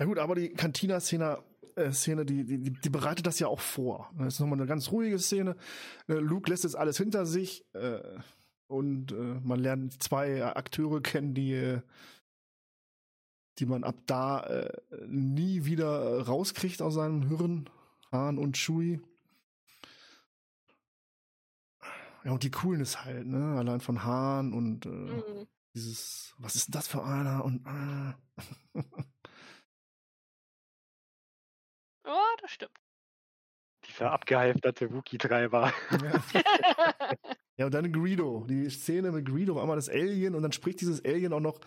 Ja 0.00 0.06
gut, 0.06 0.18
aber 0.18 0.34
die 0.34 0.48
Cantina-Szene 0.48 1.44
äh, 1.76 1.92
Szene, 1.92 2.24
die, 2.24 2.44
die, 2.44 2.72
die 2.72 2.88
bereitet 2.88 3.26
das 3.26 3.38
ja 3.38 3.48
auch 3.48 3.60
vor. 3.60 4.10
Das 4.18 4.34
ist 4.34 4.40
nochmal 4.40 4.58
eine 4.58 4.66
ganz 4.66 4.90
ruhige 4.90 5.18
Szene. 5.18 5.56
Äh, 6.08 6.14
Luke 6.14 6.50
lässt 6.50 6.64
jetzt 6.64 6.74
alles 6.74 6.96
hinter 6.96 7.26
sich 7.26 7.66
äh, 7.74 8.00
und 8.66 9.12
äh, 9.12 9.14
man 9.14 9.60
lernt 9.60 10.02
zwei 10.02 10.42
Akteure 10.42 11.02
kennen, 11.02 11.34
die, 11.34 11.52
äh, 11.52 11.82
die 13.58 13.66
man 13.66 13.84
ab 13.84 13.96
da 14.06 14.40
äh, 14.44 14.72
nie 15.06 15.66
wieder 15.66 16.22
rauskriegt 16.22 16.80
aus 16.80 16.94
seinem 16.94 17.28
Hirn. 17.28 17.68
Han 18.10 18.38
und 18.38 18.56
Shui. 18.56 19.00
Ja, 22.24 22.32
und 22.32 22.42
die 22.42 22.50
Coolness 22.50 23.04
halt, 23.04 23.26
ne? 23.26 23.56
Allein 23.58 23.80
von 23.80 24.02
Hahn 24.02 24.52
und 24.54 24.86
mhm. 24.86 25.46
dieses, 25.74 26.34
was 26.38 26.56
ist 26.56 26.68
denn 26.68 26.72
das 26.72 26.88
für 26.88 27.04
einer? 27.04 27.44
Und 27.44 27.64
Oh, 32.10 32.36
das 32.40 32.50
stimmt. 32.50 32.76
Dieser 33.86 34.10
abgehalfterte 34.10 34.92
Wookie-Treiber. 34.92 35.72
Ja. 36.02 36.42
ja, 37.56 37.66
und 37.66 37.72
dann 37.72 37.92
Greedo. 37.92 38.44
Die 38.48 38.68
Szene 38.68 39.12
mit 39.12 39.26
Greedo, 39.26 39.54
auf 39.54 39.60
einmal 39.60 39.76
das 39.76 39.88
Alien 39.88 40.34
und 40.34 40.42
dann 40.42 40.52
spricht 40.52 40.80
dieses 40.80 41.04
Alien 41.04 41.32
auch 41.32 41.40
noch 41.40 41.60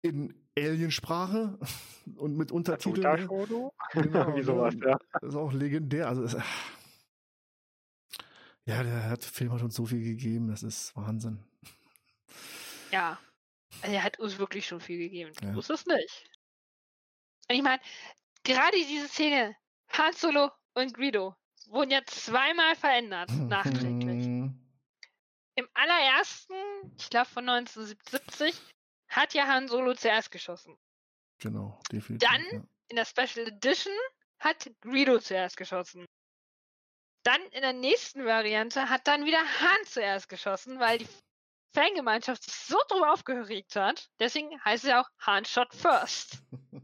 in 0.00 0.34
Aliensprache 0.56 1.58
und 2.16 2.36
mit 2.36 2.50
Untertiteln. 2.50 3.28
Genau, 3.28 3.72
Wie 4.36 4.42
sowas, 4.42 4.74
ja. 4.82 4.98
Das 5.12 5.30
ist 5.30 5.36
auch 5.36 5.52
legendär. 5.52 6.08
Also, 6.08 6.22
das, 6.22 6.36
ja, 8.64 8.82
der 8.82 9.10
hat, 9.10 9.24
Film 9.24 9.52
hat 9.52 9.62
uns 9.62 9.74
so 9.74 9.84
viel 9.84 10.02
gegeben, 10.02 10.48
das 10.48 10.62
ist 10.62 10.96
Wahnsinn. 10.96 11.44
Ja, 12.90 13.18
also 13.82 13.94
er 13.94 14.02
hat 14.02 14.18
uns 14.18 14.38
wirklich 14.38 14.66
schon 14.66 14.80
viel 14.80 14.98
gegeben. 14.98 15.32
Ja. 15.42 15.58
ist 15.58 15.70
es 15.70 15.86
nicht. 15.86 16.30
Und 17.48 17.56
ich 17.56 17.62
meine, 17.62 17.82
gerade 18.44 18.76
diese 18.76 19.08
Szene, 19.08 19.56
Han 19.90 20.12
Solo 20.14 20.50
und 20.74 20.94
Greedo, 20.94 21.34
wurden 21.66 21.90
ja 21.90 22.04
zweimal 22.06 22.76
verändert, 22.76 23.30
nachträglich. 23.48 24.26
Im 25.54 25.68
allerersten, 25.74 26.54
ich 26.96 27.10
glaube 27.10 27.28
von 27.28 27.48
1970, 27.48 28.58
hat 29.08 29.34
ja 29.34 29.46
Han 29.46 29.68
Solo 29.68 29.94
zuerst 29.94 30.30
geschossen. 30.30 30.76
Genau, 31.38 31.78
definitiv. 31.90 32.28
Dann, 32.28 32.44
ja. 32.50 32.62
in 32.88 32.96
der 32.96 33.04
Special 33.04 33.46
Edition, 33.46 33.92
hat 34.38 34.70
Greedo 34.80 35.18
zuerst 35.18 35.56
geschossen. 35.56 36.06
Dann 37.24 37.40
in 37.52 37.62
der 37.62 37.72
nächsten 37.72 38.24
Variante 38.24 38.88
hat 38.88 39.06
dann 39.06 39.24
wieder 39.24 39.38
Han 39.38 39.86
zuerst 39.86 40.28
geschossen, 40.28 40.80
weil 40.80 40.98
die 40.98 41.08
Fangemeinschaft 41.72 42.42
sich 42.42 42.54
so 42.54 42.76
drüber 42.88 43.12
aufgeregt 43.12 43.76
hat. 43.76 44.10
Deswegen 44.18 44.62
heißt 44.64 44.84
es 44.84 44.90
ja 44.90 45.02
auch 45.02 45.08
Han 45.20 45.44
Shot 45.44 45.72
First. 45.74 46.42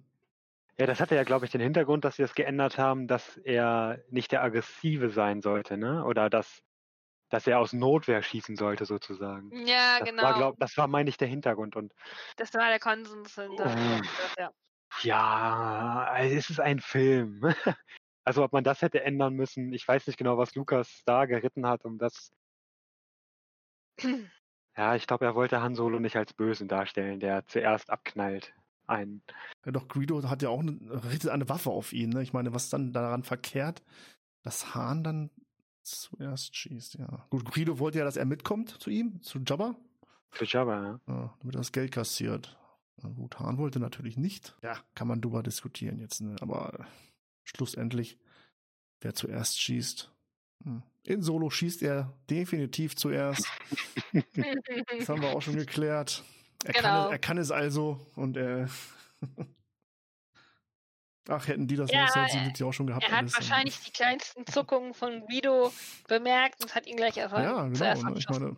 Ja, 0.78 0.86
das 0.86 1.00
hatte 1.00 1.16
ja, 1.16 1.24
glaube 1.24 1.44
ich, 1.44 1.50
den 1.50 1.60
Hintergrund, 1.60 2.04
dass 2.04 2.16
sie 2.16 2.22
das 2.22 2.34
geändert 2.34 2.78
haben, 2.78 3.08
dass 3.08 3.36
er 3.38 4.02
nicht 4.10 4.30
der 4.30 4.42
Aggressive 4.42 5.10
sein 5.10 5.42
sollte, 5.42 5.76
ne? 5.76 6.04
Oder 6.04 6.30
dass, 6.30 6.62
dass 7.30 7.46
er 7.48 7.58
aus 7.58 7.72
Notwehr 7.72 8.22
schießen 8.22 8.56
sollte, 8.56 8.84
sozusagen. 8.84 9.50
Ja, 9.66 9.98
das 9.98 10.08
genau. 10.08 10.22
War, 10.22 10.34
glaub, 10.34 10.58
das 10.60 10.76
war, 10.76 10.86
meine 10.86 11.10
ich, 11.10 11.16
der 11.16 11.26
Hintergrund. 11.26 11.74
Und, 11.74 11.92
das 12.36 12.54
war 12.54 12.68
der 12.68 12.78
Konsens 12.78 13.34
hinter. 13.34 13.74
Oh. 13.76 14.40
Ja. 14.40 14.50
ja, 15.02 16.06
also 16.12 16.36
es 16.36 16.50
ist 16.50 16.60
ein 16.60 16.80
Film. 16.80 17.42
Also 18.24 18.44
ob 18.44 18.52
man 18.52 18.62
das 18.62 18.82
hätte 18.82 19.02
ändern 19.02 19.32
müssen, 19.32 19.72
ich 19.72 19.88
weiß 19.88 20.06
nicht 20.06 20.18
genau, 20.18 20.36
was 20.36 20.54
Lukas 20.54 21.00
da 21.06 21.24
geritten 21.24 21.66
hat, 21.66 21.86
um 21.86 21.96
das 21.96 22.30
Ja, 24.76 24.94
ich 24.94 25.06
glaube, 25.06 25.24
er 25.24 25.34
wollte 25.34 25.60
Han 25.60 25.74
Solo 25.74 25.98
nicht 25.98 26.16
als 26.16 26.34
Bösen 26.34 26.68
darstellen, 26.68 27.20
der 27.20 27.46
zuerst 27.46 27.88
abknallt. 27.88 28.52
Ein. 28.88 29.22
Ja, 29.64 29.72
doch, 29.72 29.88
Greedo 29.88 30.22
hat 30.28 30.42
ja 30.42 30.48
auch 30.48 30.60
eine, 30.60 30.78
richtet 31.04 31.30
eine 31.30 31.48
Waffe 31.48 31.70
auf 31.70 31.92
ihn. 31.92 32.10
Ne? 32.10 32.22
Ich 32.22 32.32
meine, 32.32 32.54
was 32.54 32.70
dann 32.70 32.92
daran 32.92 33.22
verkehrt, 33.22 33.82
dass 34.42 34.74
Han 34.74 35.04
dann 35.04 35.30
zuerst 35.82 36.56
schießt, 36.56 36.94
ja. 36.94 37.26
Gut, 37.30 37.44
Greedo 37.44 37.78
wollte 37.78 37.98
ja, 37.98 38.04
dass 38.04 38.16
er 38.16 38.26
mitkommt 38.26 38.70
zu 38.80 38.90
ihm, 38.90 39.22
zu 39.22 39.40
Jabba. 39.46 39.76
Für 40.30 40.44
Jabba, 40.44 40.82
ja. 40.82 41.00
ja 41.06 41.34
damit 41.38 41.54
er 41.54 41.60
das 41.60 41.72
Geld 41.72 41.92
kassiert. 41.92 42.58
Na 43.02 43.08
gut, 43.10 43.38
Han 43.38 43.58
wollte 43.58 43.80
natürlich 43.80 44.16
nicht. 44.16 44.56
Ja, 44.62 44.76
kann 44.94 45.08
man 45.08 45.20
drüber 45.20 45.42
diskutieren 45.42 46.00
jetzt, 46.00 46.20
ne? 46.20 46.36
aber 46.40 46.86
schlussendlich, 47.44 48.18
wer 49.00 49.14
zuerst 49.14 49.60
schießt, 49.60 50.12
hm. 50.64 50.82
In 51.04 51.22
Solo 51.22 51.48
schießt 51.48 51.82
er 51.82 52.12
definitiv 52.28 52.96
zuerst. 52.96 53.46
das 54.98 55.08
haben 55.08 55.22
wir 55.22 55.30
auch 55.30 55.42
schon 55.42 55.56
geklärt. 55.56 56.22
Er, 56.64 56.72
genau. 56.72 56.82
kann, 56.82 57.04
es, 57.04 57.10
er 57.10 57.18
kann 57.18 57.38
es 57.38 57.50
also 57.50 58.00
und 58.16 58.36
er. 58.36 58.68
Ach, 61.30 61.46
hätten 61.46 61.66
die 61.66 61.76
das 61.76 61.90
ja, 61.90 62.04
1977 62.04 62.64
auch 62.64 62.72
schon 62.72 62.86
gehabt. 62.86 63.04
Er 63.04 63.10
hat 63.10 63.18
alles, 63.18 63.34
wahrscheinlich 63.34 63.78
die 63.80 63.90
kleinsten 63.90 64.46
Zuckungen 64.46 64.94
von 64.94 65.26
Guido 65.26 65.70
bemerkt 66.08 66.62
und 66.62 66.74
hat 66.74 66.86
ihn 66.86 66.96
gleich 66.96 67.18
erfahren. 67.18 67.42
Ja, 67.42 67.62
genau. 67.64 67.76
Zuerst 67.76 68.02
ne? 68.02 68.14
ich 68.16 68.28
meine, 68.30 68.56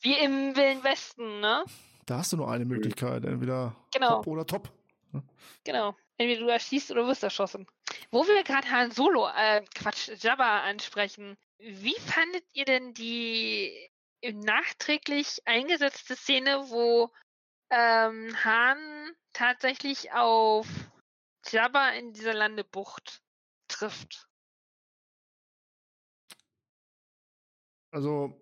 Wie 0.00 0.18
im 0.18 0.56
Wilden 0.56 0.82
Westen, 0.82 1.40
ne? 1.40 1.64
Da 2.06 2.18
hast 2.18 2.32
du 2.32 2.38
nur 2.38 2.50
eine 2.50 2.64
Möglichkeit, 2.64 3.24
entweder 3.24 3.76
genau. 3.92 4.16
top 4.16 4.26
oder 4.26 4.44
top. 4.44 4.72
Ne? 5.12 5.22
Genau. 5.62 5.94
Entweder 6.16 6.40
du 6.40 6.48
erschießt 6.48 6.90
oder 6.90 7.06
wirst 7.06 7.22
erschossen. 7.22 7.66
Wo 8.10 8.26
wir 8.26 8.42
gerade 8.42 8.68
Han 8.68 8.90
Solo, 8.90 9.28
äh, 9.28 9.62
Quatsch, 9.74 10.10
Jabba 10.20 10.62
ansprechen. 10.62 11.36
Wie 11.58 11.94
fandet 12.00 12.44
ihr 12.54 12.64
denn 12.64 12.92
die 12.92 13.72
nachträglich 14.32 15.40
eingesetzte 15.44 16.16
Szene, 16.16 16.64
wo 16.70 17.12
ähm, 17.70 18.36
Han 18.44 18.78
tatsächlich 19.32 20.12
auf 20.12 20.66
Jabba 21.46 21.90
in 21.90 22.12
dieser 22.12 22.34
Landebucht 22.34 23.22
trifft? 23.68 24.26
Also, 27.92 28.40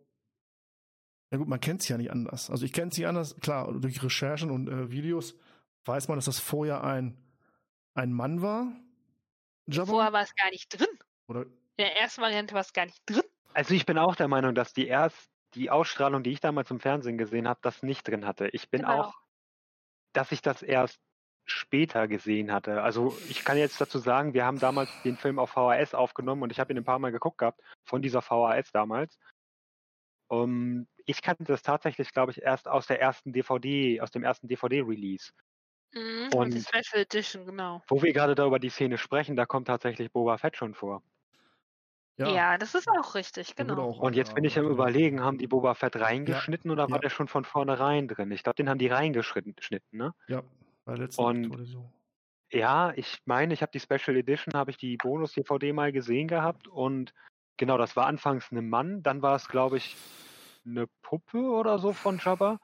ja 1.30 1.38
gut, 1.38 1.48
man 1.48 1.60
kennt 1.60 1.82
es 1.82 1.88
ja 1.88 1.96
nicht 1.96 2.10
anders. 2.10 2.50
Also 2.50 2.64
ich 2.64 2.72
kenne 2.72 2.90
es 2.90 2.96
nicht 2.96 3.06
anders. 3.06 3.36
Klar, 3.40 3.72
durch 3.72 4.02
Recherchen 4.02 4.50
und 4.50 4.68
äh, 4.68 4.90
Videos 4.90 5.34
weiß 5.84 6.08
man, 6.08 6.18
dass 6.18 6.26
das 6.26 6.38
vorher 6.38 6.84
ein, 6.84 7.16
ein 7.94 8.12
Mann 8.12 8.42
war. 8.42 8.72
Jabba. 9.66 9.90
Vorher 9.90 10.12
war 10.12 10.22
es 10.22 10.34
gar 10.34 10.50
nicht 10.50 10.68
drin. 10.68 10.98
Oder 11.28 11.42
in 11.42 11.84
der 11.84 11.96
ersten 11.96 12.22
Variante 12.22 12.54
war 12.54 12.62
es 12.62 12.72
gar 12.72 12.86
nicht 12.86 13.02
drin. 13.06 13.22
Also 13.54 13.74
ich 13.74 13.86
bin 13.86 13.98
auch 13.98 14.16
der 14.16 14.28
Meinung, 14.28 14.54
dass 14.54 14.72
die 14.72 14.86
erst 14.86 15.30
die 15.54 15.70
Ausstrahlung, 15.70 16.22
die 16.22 16.32
ich 16.32 16.40
damals 16.40 16.70
im 16.70 16.80
Fernsehen 16.80 17.18
gesehen 17.18 17.48
habe, 17.48 17.60
das 17.62 17.82
nicht 17.82 18.06
drin 18.06 18.26
hatte. 18.26 18.48
Ich 18.48 18.70
bin 18.70 18.82
genau. 18.82 19.02
auch, 19.02 19.14
dass 20.12 20.32
ich 20.32 20.42
das 20.42 20.62
erst 20.62 21.00
später 21.44 22.08
gesehen 22.08 22.52
hatte. 22.52 22.82
Also 22.82 23.16
ich 23.28 23.44
kann 23.44 23.56
jetzt 23.56 23.80
dazu 23.80 23.98
sagen, 23.98 24.34
wir 24.34 24.44
haben 24.44 24.58
damals 24.58 24.90
den 25.02 25.16
Film 25.16 25.38
auf 25.38 25.50
VHS 25.50 25.94
aufgenommen 25.94 26.42
und 26.42 26.52
ich 26.52 26.60
habe 26.60 26.72
ihn 26.72 26.78
ein 26.78 26.84
paar 26.84 26.98
Mal 26.98 27.12
geguckt 27.12 27.38
gehabt 27.38 27.60
von 27.84 28.02
dieser 28.02 28.22
VHS 28.22 28.70
damals. 28.72 29.18
Um, 30.30 30.86
ich 31.06 31.22
kannte 31.22 31.44
das 31.44 31.62
tatsächlich, 31.62 32.12
glaube 32.12 32.32
ich, 32.32 32.42
erst 32.42 32.68
aus 32.68 32.86
der 32.86 33.00
ersten 33.00 33.32
DVD, 33.32 34.02
aus 34.02 34.10
dem 34.10 34.22
ersten 34.22 34.46
DVD-Release. 34.46 35.32
Mhm, 35.94 36.28
und 36.34 36.52
die 36.52 36.60
Special 36.60 37.02
Edition, 37.02 37.46
genau. 37.46 37.82
Wo 37.88 38.02
wir 38.02 38.12
gerade 38.12 38.34
da 38.34 38.46
über 38.46 38.58
die 38.58 38.68
Szene 38.68 38.98
sprechen, 38.98 39.34
da 39.34 39.46
kommt 39.46 39.68
tatsächlich 39.68 40.12
Boba 40.12 40.36
Fett 40.36 40.56
schon 40.56 40.74
vor. 40.74 41.02
Ja. 42.18 42.28
ja, 42.28 42.58
das 42.58 42.74
ist 42.74 42.88
auch 42.88 43.14
richtig, 43.14 43.54
genau. 43.54 43.80
Auch, 43.80 44.00
und 44.00 44.16
jetzt 44.16 44.34
bin 44.34 44.42
ich 44.42 44.58
am 44.58 44.66
überlegen, 44.66 45.22
haben 45.22 45.38
die 45.38 45.46
Boba 45.46 45.74
Fett 45.74 45.94
reingeschnitten 45.94 46.68
ja. 46.68 46.72
oder 46.72 46.90
war 46.90 46.96
ja. 46.96 47.02
der 47.02 47.10
schon 47.10 47.28
von 47.28 47.44
vornherein 47.44 48.08
drin? 48.08 48.32
Ich 48.32 48.42
glaube, 48.42 48.56
den 48.56 48.68
haben 48.68 48.78
die 48.78 48.88
reingeschnitten, 48.88 49.54
ne? 49.92 50.12
Ja, 50.26 50.42
bei 50.84 50.94
der 50.94 51.04
letzten 51.04 51.22
und 51.22 51.64
so. 51.64 51.92
Ja, 52.50 52.92
ich 52.96 53.20
meine, 53.24 53.54
ich 53.54 53.62
habe 53.62 53.70
die 53.70 53.78
Special 53.78 54.16
Edition, 54.16 54.54
habe 54.54 54.72
ich 54.72 54.78
die 54.78 54.96
Bonus-DVD 54.96 55.72
mal 55.72 55.92
gesehen 55.92 56.26
gehabt 56.26 56.66
und 56.66 57.14
genau, 57.56 57.78
das 57.78 57.94
war 57.94 58.06
anfangs 58.06 58.50
ein 58.50 58.68
Mann, 58.68 59.02
dann 59.04 59.22
war 59.22 59.36
es, 59.36 59.48
glaube 59.48 59.76
ich, 59.76 59.96
eine 60.66 60.88
Puppe 61.02 61.38
oder 61.38 61.78
so 61.78 61.92
von 61.92 62.18
Jabba. 62.18 62.58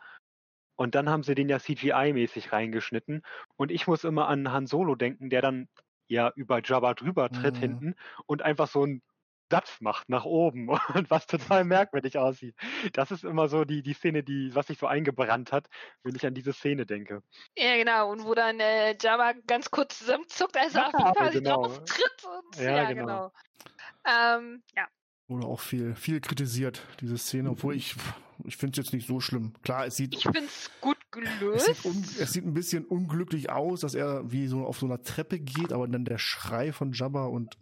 Und 0.77 0.97
dann 0.97 1.09
haben 1.09 1.23
sie 1.23 1.37
den 1.37 1.49
ja 1.49 1.59
CGI-mäßig 1.59 2.51
reingeschnitten. 2.51 3.23
Und 3.57 3.71
ich 3.71 3.87
muss 3.87 4.03
immer 4.03 4.27
an 4.27 4.51
Han 4.51 4.67
Solo 4.67 4.97
denken, 4.97 5.31
der 5.31 5.41
dann 5.41 5.69
ja 6.09 6.33
über 6.35 6.61
Jabba 6.65 6.95
drüber 6.95 7.31
tritt 7.31 7.55
mhm. 7.55 7.61
hinten 7.61 7.95
und 8.27 8.43
einfach 8.43 8.67
so 8.67 8.85
ein 8.85 9.01
Satz 9.55 9.81
macht 9.81 10.09
nach 10.09 10.25
oben 10.25 10.69
und 10.95 11.11
was 11.11 11.27
total 11.27 11.65
merkwürdig 11.65 12.19
aussieht. 12.19 12.57
Das 12.93 13.11
ist 13.11 13.25
immer 13.25 13.49
so 13.49 13.65
die, 13.65 13.83
die 13.83 13.95
Szene, 13.95 14.25
die, 14.25 14.55
was 14.55 14.67
sich 14.67 14.79
so 14.79 14.87
eingebrannt 14.87 15.53
hat, 15.53 15.69
wenn 16.03 16.17
ich 16.17 16.27
an 16.27 16.35
diese 16.35 16.53
Szene 16.53 16.87
denke. 16.87 17.23
Ja, 17.57 17.77
genau. 17.77 18.11
Und 18.11 18.25
wo 18.25 18.35
dann 18.35 18.59
äh, 18.59 18.97
Java 19.01 19.33
ganz 19.47 19.71
kurz 19.71 19.99
zusammenzuckt, 19.99 20.57
als 20.57 20.75
er 20.75 20.91
ja, 20.93 21.13
quasi 21.13 21.39
genau. 21.39 21.63
drauf 21.63 21.85
tritt. 21.85 22.25
Und, 22.25 22.61
ja, 22.61 22.77
ja 22.77 22.93
genau. 22.93 23.07
genau. 23.07 23.33
Ähm, 24.07 24.63
ja. 24.77 24.89
Wurde 25.29 25.47
auch 25.47 25.61
viel, 25.61 25.95
viel 25.95 26.21
kritisiert, 26.21 26.83
diese 27.01 27.17
Szene, 27.17 27.51
obwohl 27.51 27.77
ich, 27.77 27.95
ich 28.45 28.57
finde 28.57 28.73
es 28.79 28.87
jetzt 28.87 28.93
nicht 28.93 29.07
so 29.07 29.21
schlimm. 29.21 29.55
Klar, 29.63 29.87
es 29.87 29.97
sieht. 29.97 30.15
Ich 30.15 30.25
finde 30.25 30.41
es 30.41 30.71
gut 30.81 30.99
gelöst. 31.13 31.69
Es 31.69 31.83
sieht, 31.83 32.21
es 32.21 32.33
sieht, 32.33 32.45
ein 32.45 32.55
bisschen 32.55 32.85
unglücklich 32.85 33.51
aus, 33.51 33.81
dass 33.81 33.95
er 33.95 34.31
wie 34.31 34.49
so 34.49 34.67
auf 34.67 34.79
so 34.79 34.87
einer 34.87 35.03
Treppe 35.03 35.39
geht, 35.39 35.73
aber 35.73 35.89
dann 35.89 36.05
der 36.05 36.19
Schrei 36.19 36.73
von 36.73 36.93
Jabba 36.93 37.27
und. 37.27 37.57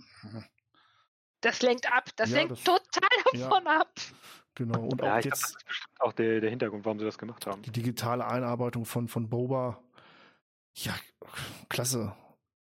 Das 1.42 1.60
lenkt 1.60 1.92
ab. 1.92 2.08
Das 2.16 2.30
ja, 2.30 2.38
lenkt 2.38 2.52
das, 2.52 2.64
total 2.64 3.08
davon 3.32 3.64
ja. 3.64 3.80
ab. 3.80 3.92
Genau. 4.54 4.80
Und 4.80 5.02
ja, 5.02 5.12
auch 5.12 5.16
jetzt. 5.16 5.24
Glaub, 5.24 5.32
das 5.32 5.50
ist 5.50 5.66
bestimmt 5.66 6.00
auch 6.00 6.12
der, 6.12 6.40
der 6.40 6.50
Hintergrund, 6.50 6.84
warum 6.84 6.98
sie 6.98 7.04
das 7.04 7.18
gemacht 7.18 7.46
haben. 7.46 7.62
Die 7.62 7.72
digitale 7.72 8.26
Einarbeitung 8.26 8.84
von, 8.84 9.08
von 9.08 9.28
Boba. 9.28 9.82
Ja, 10.74 10.94
klasse. 11.68 12.16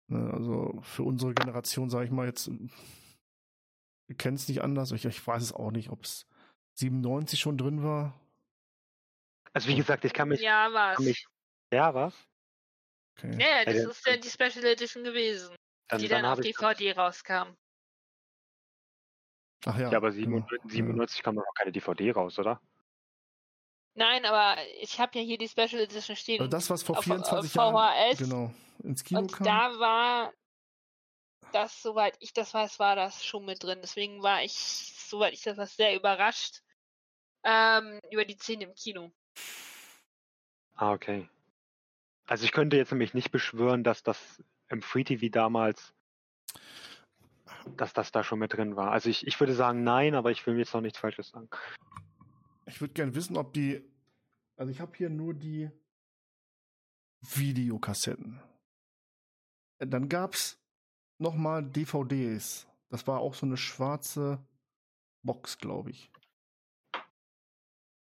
Ne, 0.08 0.32
also 0.34 0.80
für 0.82 1.04
unsere 1.04 1.34
Generation, 1.34 1.90
sage 1.90 2.06
ich 2.06 2.12
mal 2.12 2.28
jetzt, 2.28 2.50
kennen 4.18 4.36
es 4.36 4.48
nicht 4.48 4.62
anders. 4.62 4.92
Ich, 4.92 5.06
ich 5.06 5.26
weiß 5.26 5.42
es 5.42 5.54
auch 5.54 5.72
nicht, 5.72 5.90
ob 5.90 6.04
es 6.04 6.26
97 6.76 7.40
schon 7.40 7.58
drin 7.58 7.84
war. 7.84 8.20
Also 9.54 9.68
wie 9.68 9.76
gesagt, 9.76 10.06
ich 10.06 10.14
kann 10.14 10.30
mich. 10.30 10.42
Ja, 10.42 10.72
was? 10.72 11.00
Mich, 11.00 11.28
ja, 11.72 11.94
was? 11.94 12.14
Okay. 13.18 13.38
Ja, 13.40 13.66
das 13.66 13.76
ist 13.76 14.08
ja 14.08 14.18
die 14.18 14.30
Special 14.30 14.66
Edition 14.66 15.04
gewesen, 15.04 15.56
dann, 15.88 16.00
die 16.00 16.08
dann, 16.08 16.24
dann 16.24 16.32
auf 16.32 16.40
DVD 16.40 16.94
rauskam. 16.94 17.56
Ach 19.66 19.78
ja. 19.78 19.92
Ja, 19.92 19.98
aber 19.98 20.12
97, 20.12 20.72
97 20.72 21.18
ja. 21.18 21.24
kam 21.24 21.36
noch 21.36 21.44
keine 21.56 21.72
DVD 21.72 22.12
raus, 22.12 22.40
oder? 22.40 22.62
Nein, 23.96 24.26
aber 24.26 24.62
ich 24.82 25.00
habe 25.00 25.20
ja 25.20 25.24
hier 25.24 25.38
die 25.38 25.48
Special 25.48 25.82
Edition 25.82 26.16
stehen. 26.16 26.40
Also 26.40 26.50
das, 26.50 26.70
was 26.70 26.84
vor 26.84 26.98
auf, 26.98 27.04
24 27.04 27.60
auf 27.60 27.74
Jahren 27.74 28.18
genau, 28.18 28.54
ins 28.84 29.04
Kino 29.04 29.22
und 29.22 29.32
kam. 29.32 29.46
Da 29.46 29.80
war 29.80 30.34
das, 31.52 31.82
soweit 31.82 32.16
ich 32.20 32.34
das 32.34 32.54
weiß, 32.54 32.80
war 32.80 32.96
das 32.96 33.24
schon 33.24 33.46
mit 33.46 33.64
drin. 33.64 33.80
Deswegen 33.82 34.24
war 34.24 34.44
ich, 34.44 34.54
soweit 34.54 35.34
ich 35.34 35.44
das 35.44 35.58
weiß, 35.58 35.76
sehr 35.76 35.96
überrascht 35.96 36.62
ähm, 37.44 38.00
über 38.12 38.26
die 38.26 38.36
Szene 38.36 38.66
im 38.66 38.74
Kino. 38.74 39.12
Ah, 40.76 40.94
okay. 40.94 41.30
Also 42.26 42.46
ich 42.46 42.52
könnte 42.52 42.78
jetzt 42.78 42.92
nämlich 42.92 43.14
nicht 43.14 43.32
beschwören, 43.32 43.84
dass 43.84 44.02
das 44.02 44.44
im 44.70 44.82
Free 44.82 45.04
TV 45.04 45.28
damals 45.30 45.94
dass 47.78 47.94
das 47.94 48.12
da 48.12 48.24
schon 48.24 48.40
mit 48.40 48.54
drin 48.54 48.76
war. 48.76 48.92
Also 48.92 49.10
ich, 49.10 49.26
ich 49.28 49.40
würde 49.40 49.54
sagen 49.54 49.84
nein, 49.84 50.16
aber 50.16 50.32
ich 50.32 50.46
will 50.46 50.54
mir 50.54 50.62
jetzt 50.62 50.74
noch 50.74 50.82
nichts 50.82 51.00
Falsches 51.00 51.30
sagen. 51.30 51.50
Ich 52.66 52.82
würde 52.82 52.94
gerne 52.94 53.16
wissen, 53.16 53.38
ob 53.38 53.54
die. 53.54 53.84
Also 54.56 54.72
ich 54.72 54.80
habe 54.80 54.96
hier 54.96 55.10
nur 55.10 55.34
die 55.34 55.70
Videokassetten. 57.22 58.42
Dann 59.80 60.10
gab 60.10 60.34
es 60.34 60.60
nochmal 61.18 61.64
DVDs. 61.64 62.68
Das 62.90 63.08
war 63.08 63.20
auch 63.20 63.34
so 63.34 63.46
eine 63.46 63.58
schwarze 63.58 64.40
Box, 65.24 65.58
glaube 65.58 65.92
ich. 65.92 66.12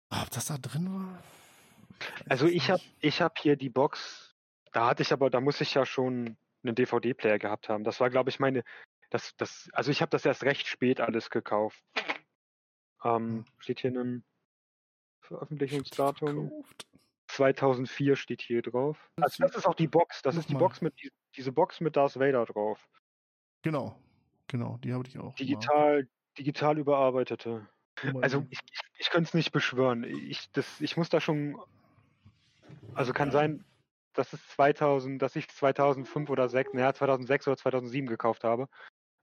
Ob 0.10 0.30
das 0.30 0.46
da 0.46 0.58
drin 0.58 0.94
war? 0.94 1.24
Also 2.30 2.48
ich 2.48 2.70
habe 2.70 2.84
ich 3.00 3.22
hab 3.22 3.40
hier 3.40 3.56
die 3.56 3.70
Box, 3.70 4.36
da 4.72 4.88
hatte 4.88 5.02
ich 5.02 5.12
aber, 5.12 5.30
da 5.30 5.40
muss 5.40 5.62
ich 5.62 5.74
ja 5.74 5.86
schon 5.86 6.38
einen 6.64 6.76
DVD-Player 6.76 7.40
gehabt 7.40 7.70
haben. 7.70 7.84
Das 7.84 8.00
war, 8.00 8.10
glaube 8.10 8.30
ich, 8.30 8.40
meine 8.40 8.64
das, 9.16 9.34
das, 9.38 9.70
also 9.72 9.92
ich 9.92 10.02
habe 10.02 10.10
das 10.10 10.26
erst 10.26 10.44
recht 10.44 10.68
spät 10.68 11.00
alles 11.00 11.30
gekauft. 11.30 11.82
Ähm, 13.02 13.46
steht 13.60 13.80
hier 13.80 13.92
ein 13.92 14.26
Veröffentlichungsdatum. 15.22 16.52
2004 17.28 18.18
steht 18.18 18.42
hier 18.42 18.62
drauf. 18.62 19.10
Also 19.22 19.44
das 19.44 19.56
ist 19.56 19.66
auch 19.66 19.74
die 19.74 19.88
Box. 19.88 20.22
Das 20.22 20.36
ist 20.36 20.50
die 20.50 20.56
Box 20.56 20.82
mit 20.82 20.94
diese 21.36 21.54
Box 21.54 21.80
mit 21.80 21.96
Darth 21.96 22.20
Vader 22.20 22.46
drauf. 22.46 22.86
Genau, 23.62 23.98
genau, 24.48 24.78
die 24.84 24.94
habe 24.94 25.08
ich 25.08 25.18
auch. 25.18 25.34
Digital, 25.36 26.04
mal. 26.04 26.10
digital 26.38 26.78
überarbeitete. 26.78 27.68
Also 28.22 28.46
ich, 28.50 28.60
ich, 28.70 28.80
ich 28.98 29.10
könnte 29.10 29.30
es 29.30 29.34
nicht 29.34 29.54
beschwören. 29.54 30.04
Ich, 30.04 30.52
das, 30.52 30.82
ich 30.82 30.98
muss 30.98 31.08
da 31.08 31.22
schon. 31.22 31.58
Also 32.94 33.14
kann 33.14 33.32
sein, 33.32 33.64
dass 34.14 34.34
es 34.34 34.46
2000, 34.50 35.22
dass 35.22 35.38
ich 35.38 35.48
2005 35.48 36.30
oder 36.30 36.50
6, 36.50 36.74
naja, 36.74 36.94
2006 36.94 37.48
oder 37.48 37.58
2007 37.58 38.08
gekauft 38.08 38.44
habe. 38.44 38.68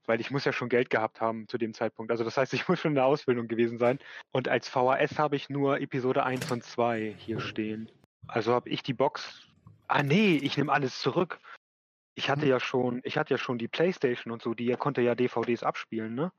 Weil 0.07 0.21
ich 0.21 0.31
muss 0.31 0.45
ja 0.45 0.53
schon 0.53 0.69
Geld 0.69 0.91
gehabt 0.91 1.21
haben 1.21 1.49
zu 1.49 1.59
dem 1.59 1.75
Zeitpunkt. 1.75 2.11
Also 2.11 2.25
das 2.25 2.37
heißt, 2.37 2.53
ich 2.55 2.69
muss 2.69 2.81
schon 2.81 2.93
in 2.93 2.97
der 2.97 3.07
Ausbildung 3.07 3.49
gewesen 3.49 3.79
sein. 3.79 3.99
Und 4.33 4.49
als 4.49 4.69
VHS 4.69 5.19
habe 5.19 5.37
ich 5.37 5.49
nur 5.49 5.81
Episode 5.81 6.25
1 6.25 6.51
und 6.51 6.65
2 6.65 7.15
hier 7.19 7.41
stehen. 7.41 7.91
Also 8.27 8.53
habe 8.53 8.69
ich 8.69 8.83
die 8.83 8.95
Box. 8.95 9.49
Ah 9.89 10.03
nee, 10.03 10.37
ich 10.37 10.57
nehme 10.57 10.73
alles 10.73 11.01
zurück. 11.01 11.41
Ich 12.15 12.31
hatte 12.31 12.43
hm. 12.43 12.49
ja 12.49 12.61
schon, 12.61 13.01
ich 13.05 13.17
hatte 13.17 13.35
ja 13.35 13.39
schon 13.39 13.59
die 13.59 13.69
Playstation 13.69 14.33
und 14.33 14.43
so, 14.43 14.55
die 14.55 14.71
konnte 14.73 15.01
ja 15.01 15.15
DVDs 15.15 15.63
abspielen, 15.63 16.15
ne? 16.15 16.33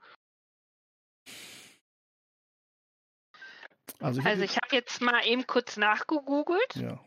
Also 4.00 4.20
ich, 4.20 4.26
also 4.26 4.44
ich 4.44 4.58
habe 4.58 4.76
jetzt 4.76 5.02
mal 5.02 5.26
eben 5.26 5.48
kurz 5.48 5.78
nachgegoogelt. 5.78 6.76
Ja. 6.76 7.04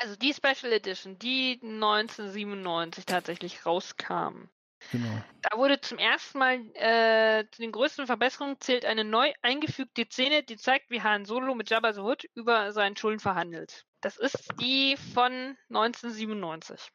Also 0.00 0.16
die 0.16 0.32
Special 0.32 0.72
Edition, 0.72 1.18
die 1.18 1.60
1997 1.62 3.06
tatsächlich 3.06 3.66
rauskam. 3.66 4.48
Genau. 4.92 5.22
Da 5.42 5.58
wurde 5.58 5.80
zum 5.80 5.98
ersten 5.98 6.38
Mal 6.38 6.60
äh, 6.74 7.44
zu 7.50 7.62
den 7.62 7.72
größten 7.72 8.06
Verbesserungen 8.06 8.60
zählt 8.60 8.84
eine 8.84 9.04
neu 9.04 9.32
eingefügte 9.42 10.06
Szene, 10.10 10.42
die 10.42 10.56
zeigt, 10.56 10.90
wie 10.90 11.02
Han 11.02 11.24
Solo 11.24 11.54
mit 11.54 11.70
Jabba 11.70 11.92
the 11.92 12.00
Hutt 12.00 12.24
über 12.34 12.72
seinen 12.72 12.96
Schulden 12.96 13.20
verhandelt. 13.20 13.84
Das 14.00 14.16
ist 14.16 14.48
die 14.60 14.96
von 15.14 15.56
1997. 15.70 16.90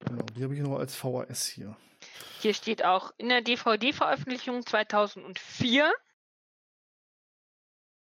Genau, 0.00 0.24
die 0.34 0.42
habe 0.42 0.54
ich 0.54 0.60
nur 0.60 0.78
als 0.78 0.96
VHS 0.96 1.46
hier. 1.46 1.76
Hier 2.40 2.54
steht 2.54 2.84
auch 2.84 3.12
in 3.18 3.28
der 3.28 3.42
DVD-Veröffentlichung 3.42 4.64
2004. 4.64 5.92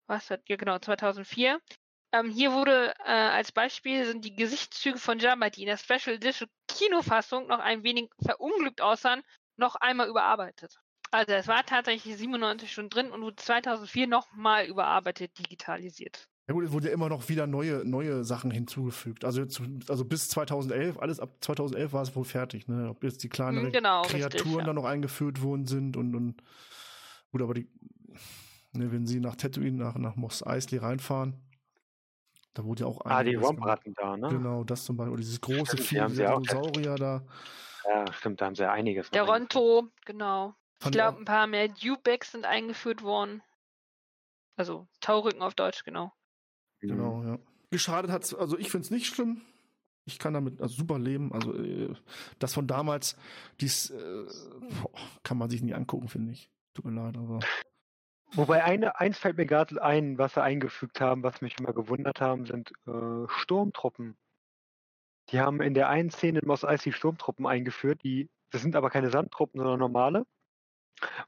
Was 0.07 0.31
hat, 0.31 0.49
ja 0.49 0.57
genau, 0.57 0.79
2004. 0.79 1.61
Ähm, 2.17 2.31
hier 2.31 2.53
wurde 2.53 2.95
äh, 3.05 3.11
als 3.11 3.53
Beispiel 3.53 4.05
sind 4.05 4.25
die 4.25 4.35
Gesichtszüge 4.35 4.99
von 4.99 5.19
Jabba, 5.19 5.51
die 5.51 5.63
in 5.63 5.69
der 5.69 5.77
Special 5.77 6.17
Edition 6.17 6.49
Kinofassung 6.69 7.47
noch 7.47 7.59
ein 7.59 7.83
wenig 7.83 8.11
verunglückt 8.23 8.81
aussahen, 8.81 9.23
noch 9.57 9.77
einmal 9.77 10.09
überarbeitet. 10.09 10.79
Also 11.11 11.33
es 11.33 11.47
war 11.47 11.65
tatsächlich 11.65 12.17
97 12.17 12.73
schon 12.73 12.91
drin 12.91 13.11
und 13.11 13.23
wurde 13.23 13.37
2004 13.37 14.07
nochmal 14.07 14.67
überarbeitet, 14.67 15.39
digitalisiert. 15.39 16.29
Ja 16.49 16.55
gut, 16.55 16.65
es 16.65 16.73
wurde 16.73 16.89
ja 16.89 16.95
immer 16.95 17.09
noch 17.09 17.29
wieder 17.29 17.47
neue, 17.47 17.85
neue 17.85 18.25
Sachen 18.25 18.51
hinzugefügt. 18.51 19.25
Also, 19.25 19.43
also 19.89 20.05
bis 20.05 20.29
2011, 20.29 20.99
alles 20.99 21.19
ab 21.19 21.31
2011 21.41 21.93
war 21.93 22.03
es 22.03 22.15
wohl 22.15 22.25
fertig, 22.25 22.69
ne? 22.69 22.89
Ob 22.89 23.03
jetzt 23.03 23.25
die 23.25 23.29
kleineren 23.29 23.73
genau, 23.73 24.03
Kreaturen 24.03 24.33
richtig, 24.33 24.57
ja. 24.57 24.65
dann 24.65 24.77
noch 24.77 24.85
eingeführt 24.85 25.43
worden 25.43 25.67
sind 25.67 25.97
und, 25.97 26.15
und 26.15 26.43
gut, 27.33 27.43
aber 27.43 27.55
die, 27.55 27.67
ne, 28.73 28.93
wenn 28.93 29.07
sie 29.07 29.19
nach 29.19 29.35
Tatooine, 29.35 29.77
nach, 29.77 29.97
nach 29.97 30.15
Mos 30.15 30.47
Eisley 30.47 30.79
reinfahren, 30.79 31.35
da 32.57 32.65
wurde 32.65 32.85
ja 32.85 32.87
auch 32.87 33.05
Ah, 33.05 33.23
die 33.23 33.39
Wombratten 33.41 33.95
da, 33.95 34.17
ne? 34.17 34.29
Genau, 34.29 34.65
das 34.65 34.85
zum 34.85 34.97
Beispiel. 34.97 35.13
Oder 35.13 35.21
dieses 35.21 35.41
große 35.41 35.77
Vieh, 35.77 36.03
dieser 36.09 36.41
Dinosaurier 36.41 36.95
da. 36.95 37.23
Ja, 37.85 38.13
stimmt, 38.13 38.41
da 38.41 38.47
haben 38.47 38.55
sie 38.55 38.63
ja 38.63 38.73
einiges. 38.73 39.11
Der 39.11 39.25
Ronto, 39.25 39.89
genau. 40.07 40.55
ich 40.83 40.91
glaube, 40.91 41.19
ein 41.19 41.25
paar 41.27 41.47
mehr 41.47 41.69
Dewbacks 41.69 42.33
sind 42.33 42.47
eingeführt 42.47 43.03
worden. 43.03 43.43
Also 44.57 44.89
Taurücken 45.01 45.43
auf 45.43 45.55
Deutsch, 45.55 45.85
genau. 45.85 46.13
Genau, 46.81 47.23
ja. 47.23 47.39
Geschadet 47.71 48.11
hat 48.11 48.25
es, 48.25 48.35
also 48.35 48.59
ich 48.59 48.71
finde 48.71 48.87
es 48.87 48.91
nicht 48.91 49.07
schlimm. 49.07 49.43
Ich 50.07 50.19
kann 50.19 50.33
damit 50.33 50.63
also 50.63 50.75
super 50.77 50.99
leben. 50.99 51.33
Also 51.33 51.53
äh, 51.55 51.95
das 52.39 52.55
von 52.55 52.67
damals, 52.67 53.17
dies 53.61 53.91
äh, 53.91 54.25
kann 55.25 55.37
man 55.37 55.51
sich 55.51 55.63
nie 55.63 55.75
angucken, 55.75 56.09
finde 56.09 56.33
ich. 56.33 56.51
Tut 56.73 56.87
mir 56.87 56.93
leid, 56.93 57.17
aber. 57.19 57.41
Wobei 58.37 58.63
eine, 58.63 59.01
eins 59.01 59.19
fällt 59.19 59.39
mir 59.39 59.47
gerade 59.47 59.83
ein, 59.83 60.19
was 60.19 60.35
sie 60.35 60.43
eingefügt 60.43 61.01
haben, 61.01 61.23
was 61.23 61.41
mich 61.41 61.59
immer 61.59 61.73
gewundert 61.73 62.21
haben, 62.21 62.45
sind 62.45 62.71
äh, 62.87 63.27
Sturmtruppen. 63.29 64.17
Die 65.31 65.41
haben 65.41 65.63
in 65.63 65.73
der 65.73 65.89
einen 65.89 66.11
Szene 66.11 66.41
in 66.41 66.47
Moss 66.47 66.65
Eisley 66.65 66.93
Sturmtruppen 66.93 67.47
eingeführt, 67.47 68.03
die, 68.05 68.29
das 68.51 68.61
sind 68.61 68.77
aber 68.77 68.91
keine 68.91 69.11
Sandtruppen, 69.11 69.59
sondern 69.59 69.79
normale. 69.79 70.27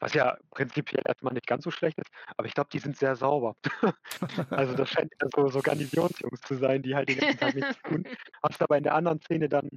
Was 0.01 0.13
ja 0.13 0.39
prinzipiell 0.51 1.03
erstmal 1.05 1.33
nicht 1.33 1.47
ganz 1.47 1.65
so 1.65 1.71
schlecht 1.71 1.99
ist, 1.99 2.11
aber 2.37 2.47
ich 2.47 2.55
glaube, 2.55 2.71
die 2.73 2.79
sind 2.79 2.97
sehr 2.97 3.17
sauber. 3.17 3.57
also 4.51 4.75
das 4.75 4.91
scheint 4.91 5.13
ja 5.21 5.29
so, 5.35 5.49
so 5.49 5.61
Garnisonsjungs 5.61 6.41
zu 6.43 6.57
sein, 6.57 6.83
die 6.83 6.95
halt 6.95 7.09
den 7.09 7.19
ganzen 7.19 7.39
Tag 7.39 7.55
nichts 7.55 7.83
tun. 7.83 8.05
Hast 8.43 8.63
aber 8.63 8.77
in 8.77 8.85
der 8.85 8.95
anderen 8.95 9.21
Szene 9.21 9.49
dann, 9.49 9.69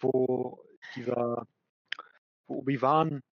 wo 0.00 0.62
dieser, 0.94 1.46
wo 2.46 2.58
Obi-Wan 2.58 3.22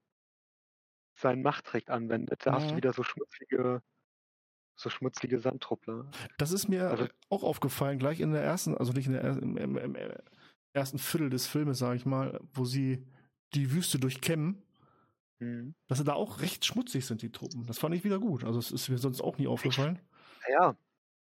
seinen 1.19 1.43
Machttrick 1.43 1.91
anwendet, 1.91 2.47
da 2.47 2.51
mhm. 2.51 2.55
hast 2.55 2.69
du 2.69 2.73
mhm. 2.73 2.77
wieder 2.77 2.93
so 2.93 3.03
schmutzige, 3.03 3.83
so 4.77 4.91
schmutzige 4.91 5.39
Sandtruppler. 5.39 6.11
Das 6.39 6.53
ist 6.53 6.69
mir 6.69 6.91
also, 6.91 7.07
auch 7.29 7.43
aufgefallen, 7.43 7.99
gleich 7.99 8.21
in 8.21 8.33
der 8.33 8.43
ersten, 8.43 8.77
also 8.77 8.93
nicht 8.93 9.07
in 9.07 9.13
der 9.13 9.25
im, 9.25 9.57
im, 9.57 9.77
im 9.77 9.97
ersten 10.73 10.99
Viertel 10.99 11.31
des 11.31 11.47
Filmes, 11.47 11.79
sage 11.79 11.97
ich 11.97 12.07
mal, 12.07 12.41
wo 12.53 12.65
sie 12.65 13.05
die 13.55 13.73
Wüste 13.73 13.99
durchkämmen 13.99 14.63
Mhm. 15.41 15.75
Dass 15.87 15.99
sie 15.99 16.05
da 16.05 16.15
auch 16.15 16.41
recht 16.41 16.65
schmutzig 16.65 17.07
sind, 17.07 17.23
die 17.23 17.31
Truppen. 17.31 17.67
Das 17.67 17.79
fand 17.79 17.95
ich 17.95 18.05
wieder 18.05 18.19
gut. 18.19 18.45
Also, 18.45 18.59
es 18.59 18.71
ist 18.71 18.89
mir 18.89 18.99
sonst 18.99 19.21
auch 19.21 19.39
nie 19.39 19.47
aufgefallen. 19.47 20.01
Ja. 20.51 20.77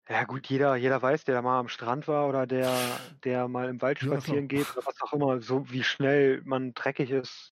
Ja, 0.06 0.24
gut, 0.24 0.46
jeder, 0.48 0.76
jeder 0.76 1.00
weiß, 1.00 1.24
der 1.24 1.40
mal 1.40 1.58
am 1.58 1.68
Strand 1.68 2.06
war 2.08 2.28
oder 2.28 2.46
der, 2.46 2.76
der 3.24 3.48
mal 3.48 3.70
im 3.70 3.80
Wald 3.80 4.00
spazieren 4.00 4.50
ja, 4.50 4.58
geht 4.58 4.70
oder 4.76 4.84
was 4.84 5.00
auch 5.00 5.14
immer, 5.14 5.40
so 5.40 5.70
wie 5.70 5.82
schnell 5.82 6.42
man 6.44 6.74
dreckig 6.74 7.10
ist. 7.10 7.53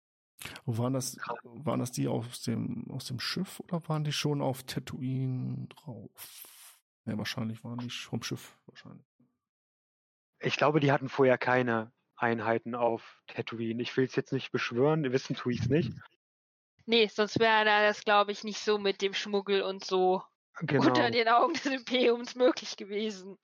Wo 0.65 0.77
waren 0.77 0.93
das, 0.93 1.17
waren 1.43 1.79
das 1.79 1.91
die 1.91 2.07
aus 2.07 2.41
dem, 2.43 2.85
aus 2.91 3.05
dem 3.05 3.19
Schiff 3.19 3.59
oder 3.59 3.87
waren 3.89 4.03
die 4.03 4.11
schon 4.11 4.41
auf 4.41 4.63
Tatooine 4.63 5.67
drauf? 5.67 6.79
Ja, 7.05 7.17
wahrscheinlich 7.17 7.63
waren 7.63 7.79
die 7.79 7.89
vom 7.89 8.21
Schiff, 8.21 8.57
wahrscheinlich. 8.65 9.05
Ich 10.39 10.57
glaube, 10.57 10.79
die 10.79 10.91
hatten 10.91 11.09
vorher 11.09 11.37
keine 11.37 11.91
Einheiten 12.15 12.75
auf 12.75 13.21
Tatooine. 13.27 13.81
Ich 13.81 13.95
will 13.97 14.05
es 14.05 14.15
jetzt 14.15 14.33
nicht 14.33 14.51
beschwören, 14.51 15.11
wissen 15.11 15.35
tue 15.35 15.53
ich 15.53 15.61
es 15.61 15.69
nicht. 15.69 15.91
Nee, 16.85 17.07
sonst 17.07 17.39
wäre 17.39 17.65
das, 17.65 18.03
glaube 18.03 18.31
ich, 18.31 18.43
nicht 18.43 18.59
so 18.59 18.77
mit 18.77 19.01
dem 19.01 19.13
Schmuggel 19.13 19.61
und 19.61 19.83
so 19.83 20.23
genau. 20.61 20.87
unter 20.87 21.11
den 21.11 21.27
Augen 21.27 21.53
des 21.53 21.65
Imperiums 21.65 22.35
möglich 22.35 22.77
gewesen. 22.77 23.37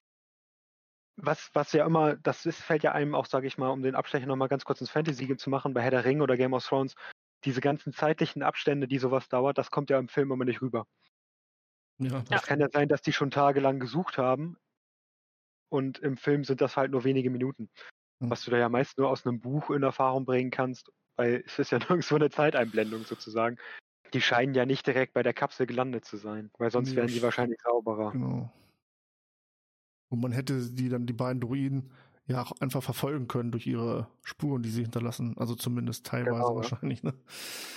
Was, 1.15 1.51
was 1.53 1.73
ja 1.73 1.85
immer, 1.85 2.15
das 2.15 2.45
ist, 2.45 2.61
fällt 2.61 2.83
ja 2.83 2.91
einem 2.91 3.13
auch, 3.13 3.25
sage 3.25 3.47
ich 3.47 3.57
mal, 3.57 3.69
um 3.69 3.83
den 3.83 3.95
Abstecher 3.95 4.25
nochmal 4.25 4.47
ganz 4.47 4.65
kurz 4.65 4.81
ins 4.81 4.89
Fantasy 4.89 5.37
zu 5.37 5.49
machen, 5.49 5.73
bei 5.73 5.81
Herr 5.81 5.91
der 5.91 6.05
Ring 6.05 6.21
oder 6.21 6.37
Game 6.37 6.53
of 6.53 6.65
Thrones, 6.65 6.95
diese 7.43 7.61
ganzen 7.61 7.93
zeitlichen 7.93 8.41
Abstände, 8.41 8.87
die 8.87 8.97
sowas 8.97 9.29
dauert, 9.29 9.57
das 9.57 9.69
kommt 9.69 9.89
ja 9.89 9.99
im 9.99 10.07
Film 10.07 10.31
immer 10.31 10.45
nicht 10.45 10.61
rüber. 10.61 10.87
Ja, 11.99 12.21
das 12.29 12.41
ja. 12.41 12.47
kann 12.47 12.59
ja 12.59 12.69
sein, 12.71 12.87
dass 12.87 13.01
die 13.01 13.13
schon 13.13 13.29
tagelang 13.29 13.79
gesucht 13.79 14.17
haben 14.17 14.57
und 15.69 15.99
im 15.99 16.17
Film 16.17 16.43
sind 16.43 16.61
das 16.61 16.77
halt 16.77 16.91
nur 16.91 17.03
wenige 17.03 17.29
Minuten. 17.29 17.69
Mhm. 18.19 18.31
Was 18.31 18.43
du 18.43 18.51
da 18.51 18.57
ja 18.57 18.69
meist 18.69 18.97
nur 18.97 19.09
aus 19.09 19.25
einem 19.25 19.39
Buch 19.39 19.69
in 19.69 19.83
Erfahrung 19.83 20.25
bringen 20.25 20.49
kannst 20.49 20.89
weil 21.15 21.43
es 21.45 21.59
ist 21.59 21.71
ja 21.71 21.79
nirgendwo 21.89 22.15
eine 22.15 22.29
Zeiteinblendung 22.29 23.03
sozusagen. 23.03 23.57
Die 24.13 24.21
scheinen 24.21 24.53
ja 24.53 24.65
nicht 24.65 24.85
direkt 24.85 25.13
bei 25.13 25.23
der 25.23 25.33
Kapsel 25.33 25.65
gelandet 25.65 26.05
zu 26.05 26.17
sein, 26.17 26.51
weil 26.57 26.69
sonst 26.69 26.91
nee, 26.91 26.97
wären 26.97 27.07
die 27.07 27.21
wahrscheinlich 27.21 27.59
sauberer. 27.61 28.11
Genau. 28.11 28.51
Und 30.13 30.21
man 30.21 30.31
hätte 30.31 30.69
die 30.69 30.89
dann, 30.89 31.05
die 31.05 31.13
beiden 31.13 31.41
Druiden, 31.41 31.89
ja 32.25 32.41
auch 32.41 32.53
einfach 32.61 32.81
verfolgen 32.81 33.27
können 33.27 33.51
durch 33.51 33.67
ihre 33.67 34.07
Spuren, 34.23 34.63
die 34.63 34.69
sie 34.69 34.83
hinterlassen. 34.83 35.35
Also 35.37 35.55
zumindest 35.55 36.05
teilweise 36.05 36.35
genau, 36.35 36.55
wahrscheinlich. 36.55 37.03
Ne? 37.03 37.13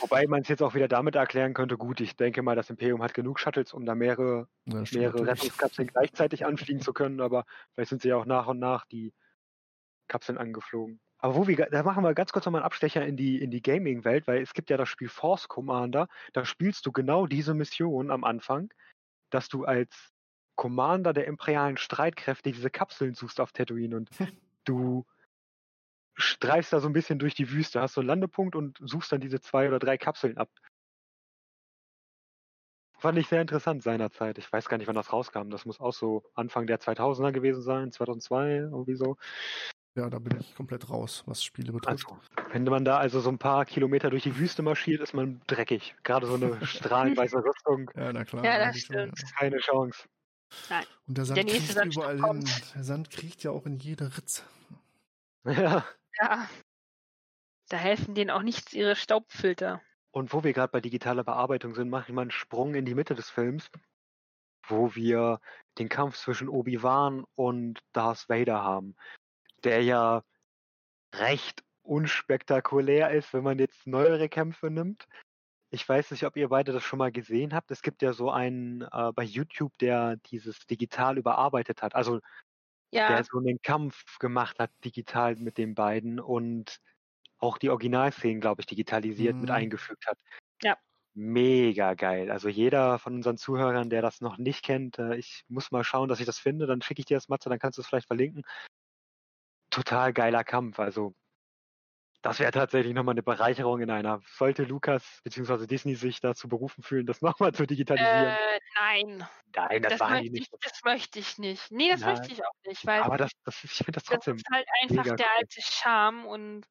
Wobei 0.01 0.27
man 0.27 0.43
es 0.43 0.49
jetzt 0.49 0.63
auch 0.63 0.75
wieder 0.75 0.87
damit 0.87 1.17
erklären 1.17 1.53
könnte, 1.53 1.77
gut, 1.77 2.01
ich 2.01 2.17
denke 2.17 2.43
mal, 2.43 2.55
das 2.55 2.71
Imperium 2.71 3.03
hat 3.03 3.15
genug 3.15 3.41
Shuttles, 3.41 3.73
um 3.73 3.85
da 3.85 3.95
mehrere, 3.95 4.49
ja, 4.67 4.85
mehrere 4.93 5.27
Rettungskapseln 5.27 5.89
gleichzeitig 5.89 6.47
anfliegen 6.47 6.81
zu 6.81 6.93
können, 6.93 7.21
aber 7.21 7.45
vielleicht 7.75 7.91
sind 7.91 8.03
sie 8.03 8.09
ja 8.09 8.17
auch 8.17 8.27
nach 8.27 8.47
und 8.47 8.59
nach 8.59 8.87
die 8.87 9.13
Kapseln 10.07 10.39
angeflogen. 10.39 11.01
Aber 11.19 11.35
wo 11.35 11.49
wir, 11.49 11.57
da 11.57 11.83
machen 11.83 12.05
wir 12.05 12.15
ganz 12.15 12.31
kurz 12.31 12.45
nochmal 12.45 12.61
einen 12.61 12.67
Abstecher 12.67 13.05
in 13.05 13.17
die, 13.17 13.43
in 13.43 13.51
die 13.51 13.63
Gaming-Welt, 13.63 14.29
weil 14.29 14.43
es 14.43 14.53
gibt 14.53 14.71
ja 14.71 14.77
das 14.77 14.89
Spiel 14.89 15.09
Force 15.09 15.49
Commander, 15.49 16.09
da 16.35 16.45
spielst 16.45 16.87
du 16.87 16.93
genau 16.93 17.27
diese 17.27 17.55
Mission 17.55 18.11
am 18.13 18.23
Anfang, 18.23 18.73
dass 19.31 19.49
du 19.49 19.65
als 19.65 20.13
Commander 20.57 21.13
der 21.13 21.27
imperialen 21.27 21.77
Streitkräfte 21.77 22.51
diese 22.51 22.71
Kapseln 22.71 23.15
suchst 23.15 23.41
auf 23.41 23.53
Tatooine 23.53 23.97
und 23.97 24.11
du 24.65 25.07
streifst 26.15 26.73
da 26.73 26.81
so 26.81 26.89
ein 26.89 26.95
bisschen 26.95 27.19
durch 27.19 27.35
die 27.35 27.51
Wüste, 27.51 27.81
hast 27.81 27.95
so 27.95 28.01
einen 28.01 28.09
Landepunkt 28.09 28.57
und 28.57 28.79
suchst 28.81 29.13
dann 29.13 29.21
diese 29.21 29.41
zwei 29.41 29.69
oder 29.69 29.79
drei 29.79 29.99
Kapseln 29.99 30.39
ab. 30.39 30.49
Fand 32.99 33.19
ich 33.19 33.29
sehr 33.29 33.43
interessant 33.43 33.83
seinerzeit. 33.83 34.39
Ich 34.39 34.51
weiß 34.51 34.71
gar 34.71 34.79
nicht, 34.79 34.87
wann 34.87 34.95
das 34.95 35.13
rauskam. 35.13 35.51
Das 35.51 35.67
muss 35.67 35.81
auch 35.81 35.93
so 35.93 36.25
Anfang 36.35 36.67
der 36.67 36.81
2000er 36.81 37.33
gewesen 37.33 37.61
sein, 37.61 37.93
2002, 37.93 38.57
irgendwie 38.57 38.95
so. 38.95 39.19
Ja, 39.95 40.09
da 40.09 40.19
bin 40.19 40.39
ich 40.41 40.55
komplett 40.55 40.89
raus, 40.89 41.23
was 41.27 41.45
Spiele 41.45 41.73
betrifft. 41.73 42.07
Also, 42.07 42.19
wenn 42.53 42.65
man 42.65 42.85
da 42.85 42.99
also 42.99 43.21
so 43.21 43.31
ein 43.31 43.39
paar 43.39 43.67
Kilometer 43.67 44.09
durch 44.09 44.23
die 44.23 44.39
Wüste 44.39 44.63
marschiert, 44.63 45.03
ist 45.03 45.13
man 45.13 45.41
dreckig. 45.47 45.95
Gerade 46.05 46.27
so 46.27 46.35
eine 46.35 46.59
strahlenweiße 46.67 47.37
Rüstung. 47.37 47.91
Ja, 47.97 48.13
na 48.13 48.25
klar. 48.25 48.45
Ja, 48.45 48.59
das 48.59 48.79
stimmt. 48.79 49.23
Keine 49.39 49.59
Chance. 49.59 50.07
Nein. 50.71 50.85
Und 51.07 51.19
der 51.19 51.25
Sand 51.25 51.39
der 51.39 51.45
kriecht 51.45 51.73
Sand 51.73 51.95
überall 51.95 52.23
hin. 52.23 52.51
Der 52.75 52.85
Sand 52.85 53.11
kriecht 53.11 53.43
ja 53.43 53.51
auch 53.51 53.67
in 53.67 53.79
jede 53.79 54.17
Ritze. 54.17 54.43
Ja. 55.45 55.87
Ja. 56.19 56.49
Da 57.69 57.77
helfen 57.77 58.17
denen 58.17 58.31
auch 58.31 58.43
nichts 58.43 58.73
ihre 58.73 58.97
Staubfilter. 58.97 59.81
Und 60.11 60.33
wo 60.33 60.43
wir 60.43 60.53
gerade 60.53 60.73
bei 60.73 60.81
digitaler 60.81 61.23
Bearbeitung 61.23 61.73
sind, 61.77 61.89
mache 61.89 62.07
ich 62.09 62.15
mal 62.15 62.23
einen 62.23 62.33
Sprung 62.33 62.75
in 62.75 62.85
die 62.85 62.97
Mitte 62.97 63.15
des 63.15 63.31
Films, 63.31 63.71
wo 64.67 64.97
wir 64.97 65.41
den 65.79 65.89
Kampf 65.89 66.17
zwischen 66.17 66.49
Obi-Wan 66.49 67.25
und 67.37 67.79
Darth 67.93 68.29
Vader 68.29 68.65
haben 68.65 68.97
der 69.67 69.83
ja 69.83 70.23
recht 71.15 71.63
unspektakulär 71.83 73.11
ist, 73.11 73.33
wenn 73.33 73.45
man 73.45 73.59
jetzt 73.59 73.87
neuere 73.87 74.29
Kämpfe 74.29 74.71
nimmt. 74.71 75.07
Ich 75.71 75.89
weiß 75.89 76.13
nicht, 76.13 76.25
ob 76.25 76.37
ihr 76.37 76.49
beide 76.49 76.73
das 76.73 76.85
schon 76.85 76.99
mal 76.99 77.11
gesehen 77.11 77.53
habt. 77.53 77.71
Es 77.71 77.83
gibt 77.83 78.03
ja 78.03 78.13
so 78.13 78.31
einen 78.31 78.83
äh, 78.83 79.13
bei 79.15 79.25
YouTube, 79.25 79.77
der 79.79 80.17
dieses 80.17 80.67
digital 80.67 81.19
überarbeitet 81.19 81.83
hat. 81.83 81.95
Also 81.95 82.21
ja. 82.93 83.09
der 83.09 83.25
so 83.25 83.39
einen 83.39 83.61
Kampf 83.63 84.19
gemacht 84.19 84.59
hat, 84.59 84.71
digital 84.85 85.37
mit 85.37 85.59
den 85.59 85.75
beiden 85.75 86.21
und 86.21 86.79
auch 87.39 87.59
die 87.59 87.71
Originalszenen, 87.71 88.41
glaube 88.41 88.63
ich, 88.63 88.67
digitalisiert 88.67 89.35
mhm. 89.35 89.43
mit 89.43 89.51
eingefügt 89.51 90.07
hat. 90.07 90.19
Ja. 90.63 90.77
Mega 91.15 91.95
geil. 91.95 92.31
Also 92.31 92.49
jeder 92.49 92.99
von 92.99 93.15
unseren 93.15 93.39
Zuhörern, 93.39 93.91
der 93.91 94.03
das 94.03 94.21
noch 94.21 94.39
nicht 94.39 94.63
kennt, 94.63 94.99
äh, 94.99 95.17
ich 95.17 95.45
muss 95.49 95.71
mal 95.71 95.85
schauen, 95.85 96.09
dass 96.09 96.21
ich 96.21 96.27
das 96.27 96.39
finde, 96.39 96.67
dann 96.67 96.83
schicke 96.83 97.01
ich 97.01 97.07
dir 97.07 97.17
das 97.17 97.29
Matze, 97.29 97.49
dann 97.49 97.59
kannst 97.59 97.79
du 97.79 97.83
es 97.83 97.89
vielleicht 97.89 98.07
verlinken. 98.07 98.43
Total 99.71 100.13
geiler 100.13 100.45
Kampf. 100.45 100.79
Also 100.79 101.15
das 102.27 102.41
wäre 102.41 102.51
tatsächlich 102.51 102.93
nochmal 102.93 103.13
eine 103.13 103.23
Bereicherung 103.23 103.81
in 103.81 103.91
einer. 103.91 104.21
Sollte 104.27 104.65
Lukas 104.65 105.21
bzw. 105.23 105.67
Disney 105.67 105.95
sich 105.95 106.21
dazu 106.21 106.49
berufen 106.49 106.83
fühlen, 106.83 107.07
das 107.07 107.23
nochmal 107.23 107.53
zu 107.53 107.67
digitalisieren? 107.67 108.37
Äh, 108.37 108.61
nein. 108.81 109.29
Nein, 109.55 109.83
das, 109.83 109.93
das 109.93 110.01
machen 110.01 110.23
die 110.23 110.31
nicht. 110.31 110.53
Ich, 110.53 110.61
das 110.61 110.85
möchte 110.85 111.19
ich 111.21 111.39
nicht. 111.39 111.71
Nee, 111.71 111.91
das 111.91 112.01
nein. 112.01 112.17
möchte 112.17 112.33
ich 112.33 112.45
auch 112.45 112.55
nicht. 112.67 112.85
Weil 112.85 113.03
Aber 113.03 113.17
das, 113.17 113.31
das, 113.45 113.63
ich 113.63 113.71
finde 113.71 113.93
das 113.93 114.05
trotzdem. 114.05 114.37
Das 114.37 114.43
ist 114.43 114.51
halt 114.53 114.67
einfach 114.83 115.17
der 115.17 115.31
alte 115.39 115.61
Charme 115.63 116.27
und 116.27 116.67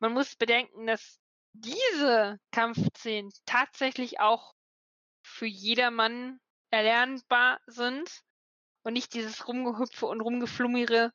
man 0.00 0.12
muss 0.12 0.36
bedenken, 0.36 0.86
dass 0.86 1.18
diese 1.52 2.38
Kampfszenen 2.52 3.32
tatsächlich 3.46 4.20
auch 4.20 4.52
für 5.22 5.46
jedermann 5.46 6.40
erlernbar 6.70 7.60
sind 7.66 8.22
und 8.82 8.92
nicht 8.92 9.14
dieses 9.14 9.48
Rumgehüpfe 9.48 10.06
und 10.06 10.20
Rumgeflummere 10.20 11.12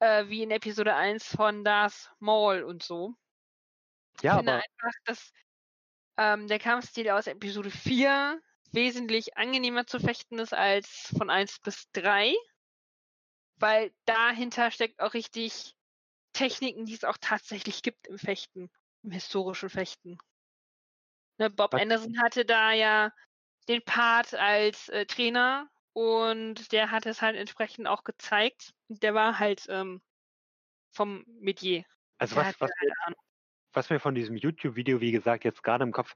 äh, 0.00 0.28
wie 0.28 0.42
in 0.42 0.50
Episode 0.50 0.94
1 0.94 1.24
von 1.24 1.64
Darth 1.64 2.12
Maul 2.18 2.62
und 2.62 2.82
so. 2.82 3.14
Ja, 4.22 4.32
ich 4.32 4.36
finde 4.38 4.52
aber... 4.52 4.62
einfach, 4.62 4.98
dass 5.04 5.32
ähm, 6.16 6.48
der 6.48 6.58
Kampfstil 6.58 7.10
aus 7.10 7.26
Episode 7.26 7.70
4 7.70 8.40
wesentlich 8.72 9.36
angenehmer 9.36 9.86
zu 9.86 9.98
fechten 9.98 10.38
ist 10.38 10.52
als 10.52 11.14
von 11.16 11.30
1 11.30 11.60
bis 11.60 11.90
3, 11.92 12.34
weil 13.56 13.92
dahinter 14.04 14.70
steckt 14.70 15.00
auch 15.00 15.14
richtig 15.14 15.74
Techniken, 16.32 16.84
die 16.84 16.94
es 16.94 17.04
auch 17.04 17.16
tatsächlich 17.20 17.82
gibt 17.82 18.06
im 18.06 18.18
Fechten, 18.18 18.70
im 19.02 19.10
historischen 19.10 19.70
Fechten. 19.70 20.18
Ne, 21.38 21.50
Bob 21.50 21.72
Was? 21.72 21.80
Anderson 21.80 22.20
hatte 22.20 22.44
da 22.44 22.72
ja 22.72 23.12
den 23.68 23.82
Part 23.82 24.34
als 24.34 24.88
äh, 24.88 25.06
Trainer 25.06 25.70
und 25.98 26.70
der 26.70 26.92
hat 26.92 27.06
es 27.06 27.22
halt 27.22 27.34
entsprechend 27.34 27.88
auch 27.88 28.04
gezeigt. 28.04 28.72
Der 28.88 29.14
war 29.14 29.40
halt 29.40 29.66
ähm, 29.68 30.00
vom 30.92 31.24
Metier. 31.26 31.84
Also 32.18 32.36
was, 32.36 32.60
was, 32.60 32.70
mir, 32.80 33.14
was 33.72 33.90
mir 33.90 33.98
von 33.98 34.14
diesem 34.14 34.36
YouTube-Video, 34.36 35.00
wie 35.00 35.10
gesagt, 35.10 35.42
jetzt 35.42 35.64
gerade 35.64 35.82
im 35.82 35.90
Kopf 35.90 36.14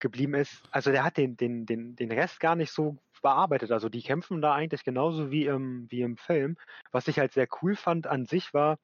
geblieben 0.00 0.34
ist, 0.34 0.62
also 0.70 0.90
der 0.90 1.02
hat 1.02 1.16
den, 1.16 1.34
den, 1.34 1.64
den, 1.64 1.96
den 1.96 2.12
Rest 2.12 2.40
gar 2.40 2.56
nicht 2.56 2.70
so 2.70 2.98
bearbeitet. 3.22 3.72
Also 3.72 3.88
die 3.88 4.02
kämpfen 4.02 4.42
da 4.42 4.52
eigentlich 4.52 4.84
genauso 4.84 5.30
wie 5.30 5.46
im, 5.46 5.90
wie 5.90 6.02
im 6.02 6.18
Film. 6.18 6.58
Was 6.92 7.08
ich 7.08 7.18
halt 7.18 7.32
sehr 7.32 7.48
cool 7.62 7.74
fand 7.74 8.06
an 8.06 8.26
sich 8.26 8.52
war, 8.52 8.78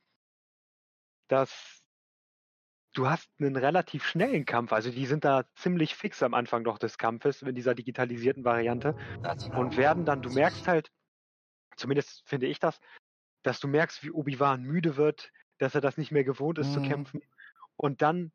dass 1.29 1.82
du 2.93 3.09
hast 3.09 3.31
einen 3.39 3.57
relativ 3.57 4.05
schnellen 4.05 4.45
Kampf. 4.45 4.73
Also 4.73 4.91
die 4.91 5.07
sind 5.07 5.25
da 5.25 5.45
ziemlich 5.57 5.95
fix 5.95 6.23
am 6.23 6.35
Anfang 6.35 6.65
doch 6.65 6.79
des 6.79 6.99
Kampfes 6.99 7.43
in 7.43 7.55
dieser 7.55 7.75
digitalisierten 7.75 8.45
Variante 8.45 8.97
und 9.57 9.77
werden 9.77 10.05
dann, 10.05 10.23
du 10.23 10.31
merkst 10.31 10.69
halt, 10.69 10.91
zumindest 11.77 12.23
finde 12.27 12.47
ich 12.47 12.59
das, 12.59 12.81
dass 13.43 13.61
du 13.61 13.69
merkst, 13.69 14.03
wie 14.05 14.11
Obi-Wan 14.11 14.63
müde 14.63 14.97
wird, 14.97 15.33
dass 15.59 15.75
er 15.75 15.81
das 15.81 15.97
nicht 15.97 16.13
mehr 16.13 16.25
gewohnt 16.25 16.59
ist 16.59 16.69
mhm. 16.69 16.75
zu 16.75 16.83
kämpfen 16.83 17.23
und 17.77 18.03
dann, 18.03 18.33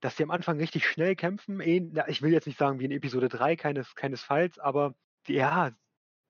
dass 0.00 0.16
die 0.16 0.22
am 0.22 0.30
Anfang 0.30 0.58
richtig 0.58 0.86
schnell 0.86 1.16
kämpfen. 1.16 1.60
Ich 1.60 2.22
will 2.22 2.32
jetzt 2.32 2.46
nicht 2.46 2.58
sagen 2.58 2.78
wie 2.78 2.84
in 2.84 2.92
Episode 2.92 3.28
3, 3.28 3.56
keines, 3.56 3.94
keinesfalls, 3.94 4.58
aber 4.58 4.94
ja, 5.26 5.72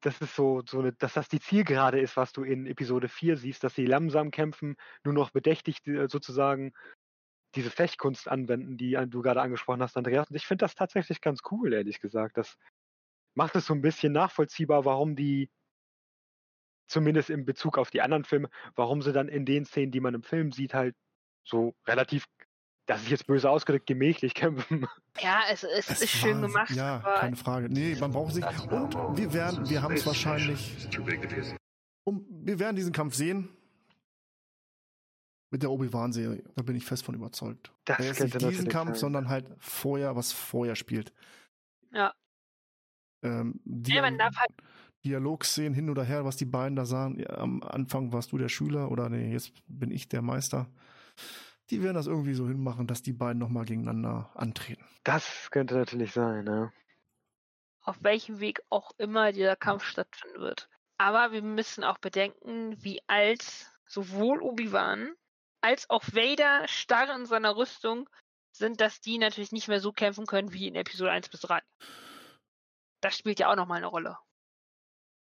das 0.01 0.21
ist 0.21 0.35
so, 0.35 0.63
so 0.67 0.79
eine, 0.79 0.93
dass 0.93 1.15
das 1.15 1.29
die 1.29 1.41
Zielgerade 1.41 2.01
ist, 2.01 2.17
was 2.17 2.33
du 2.33 2.45
in 2.45 2.67
Episode 2.67 3.09
4 3.09 3.37
siehst, 3.37 3.65
dass 3.65 3.75
sie 3.75 3.85
langsam 3.85 4.31
kämpfen, 4.31 4.77
nur 5.05 5.15
noch 5.15 5.31
bedächtig 5.31 5.85
äh, 5.87 6.09
sozusagen 6.09 6.73
diese 7.55 7.71
Fechtkunst 7.71 8.29
anwenden, 8.29 8.77
die 8.77 8.99
du 9.09 9.23
gerade 9.23 9.41
angesprochen 9.41 9.83
hast, 9.83 9.97
Andreas. 9.97 10.29
Und 10.29 10.37
ich 10.37 10.47
finde 10.47 10.65
das 10.65 10.75
tatsächlich 10.75 11.21
ganz 11.21 11.41
cool, 11.51 11.73
ehrlich 11.73 12.01
gesagt. 12.01 12.37
Das 12.37 12.57
macht 13.35 13.57
es 13.57 13.67
so 13.67 13.75
ein 13.75 13.83
bisschen 13.83 14.13
nachvollziehbar, 14.13 14.85
warum 14.85 15.17
die, 15.17 15.51
zumindest 16.87 17.31
in 17.31 17.45
Bezug 17.45 17.79
auf 17.79 17.91
die 17.91 18.03
anderen 18.03 18.25
Filme, 18.25 18.51
warum 18.75 19.03
sie 19.03 19.13
dann 19.13 19.29
in 19.29 19.45
den 19.47 19.65
Szenen, 19.65 19.93
die 19.93 20.01
man 20.01 20.15
im 20.15 20.23
Film 20.23 20.53
sieht, 20.53 20.75
halt 20.75 20.95
so 21.45 21.75
relativ 21.87 22.27
das 22.89 23.03
ist 23.03 23.11
jetzt 23.11 23.27
böse 23.27 23.51
ausgedrückt, 23.51 23.87
gemächlich 23.87 24.35
kämpfen. 24.35 24.87
Ja, 25.21 25.43
es, 25.51 25.63
es, 25.63 25.91
es 25.91 26.03
ist 26.03 26.11
schön 26.11 26.41
gemacht. 26.41 26.71
Ja, 26.71 27.01
keine 27.21 27.37
Frage. 27.37 27.69
Nee, 27.69 27.95
man 28.01 28.13
braucht 28.13 28.33
sich. 28.33 28.45
Und 28.45 29.19
wir 29.19 29.33
werden, 29.33 29.69
wir 29.69 29.83
haben 29.83 29.95
es 29.95 30.07
wahrscheinlich. 30.07 30.89
Um, 32.05 32.25
wir 32.31 32.59
werden 32.59 32.77
diesen 32.77 32.93
Kampf 32.93 33.15
sehen. 33.15 33.51
Mit 35.51 35.63
der 35.63 35.71
Obi-Wan-Serie. 35.71 36.45
Da 36.57 36.63
bin 36.63 36.77
ich 36.77 36.85
fest 36.85 37.05
von 37.05 37.15
überzeugt. 37.15 37.73
Das 37.87 38.01
ist 38.01 38.21
nicht 38.21 38.41
diesen 38.41 38.69
Kampf, 38.69 38.93
sein. 38.93 39.01
sondern 39.01 39.29
halt 39.29 39.47
vorher, 39.59 40.15
was 40.15 40.33
vorher 40.33 40.77
spielt. 40.77 41.13
Ja. 41.93 42.13
Ähm, 43.23 43.61
Dialog, 43.65 44.19
ja, 44.19 44.31
halt 44.37 44.51
Dialogszenen 45.05 45.75
hin 45.75 45.91
oder 45.91 46.05
her, 46.05 46.25
was 46.25 46.37
die 46.37 46.45
beiden 46.45 46.77
da 46.77 46.85
sagen. 46.85 47.19
Ja, 47.19 47.31
am 47.39 47.63
Anfang 47.63 48.13
warst 48.13 48.33
du 48.33 48.39
der 48.39 48.49
Schüler 48.49 48.91
oder 48.91 49.09
nee, 49.09 49.33
jetzt 49.33 49.53
bin 49.67 49.91
ich 49.91 50.09
der 50.09 50.23
Meister 50.23 50.69
die 51.71 51.83
werden 51.83 51.95
das 51.95 52.07
irgendwie 52.07 52.35
so 52.35 52.47
hinmachen, 52.47 52.87
dass 52.87 53.03
die 53.03 53.13
beiden 53.13 53.39
nochmal 53.39 53.65
gegeneinander 53.65 54.31
antreten. 54.35 54.85
Das 55.05 55.51
könnte 55.51 55.75
natürlich 55.75 56.13
sein, 56.13 56.47
ja. 56.47 56.73
Auf 57.83 57.97
welchem 58.03 58.41
Weg 58.41 58.61
auch 58.71 58.93
immer 58.99 59.33
dieser 59.33 59.57
Kampf 59.57 59.85
stattfinden 59.85 60.41
wird. 60.41 60.69
Aber 60.99 61.33
wir 61.33 61.43
müssen 61.43 61.85
auch 61.85 61.99
bedenken, 61.99 62.77
wie 62.83 63.01
alt 63.07 63.71
sowohl 63.87 64.43
Obi-Wan 64.43 65.15
als 65.61 65.89
auch 65.91 66.05
Vader 66.05 66.67
starr 66.69 67.15
in 67.15 67.27
seiner 67.27 67.57
Rüstung 67.57 68.09
sind, 68.53 68.81
dass 68.81 69.01
die 69.01 69.19
natürlich 69.19 69.53
nicht 69.53 69.69
mehr 69.69 69.81
so 69.81 69.93
kämpfen 69.93 70.27
können 70.27 70.53
wie 70.53 70.69
in 70.69 70.75
Episode 70.75 71.11
1 71.11 71.29
bis 71.29 71.41
3. 71.41 71.61
Das 73.01 73.17
spielt 73.17 73.39
ja 73.39 73.51
auch 73.51 73.57
nochmal 73.57 73.79
eine 73.79 73.87
Rolle. 73.87 74.17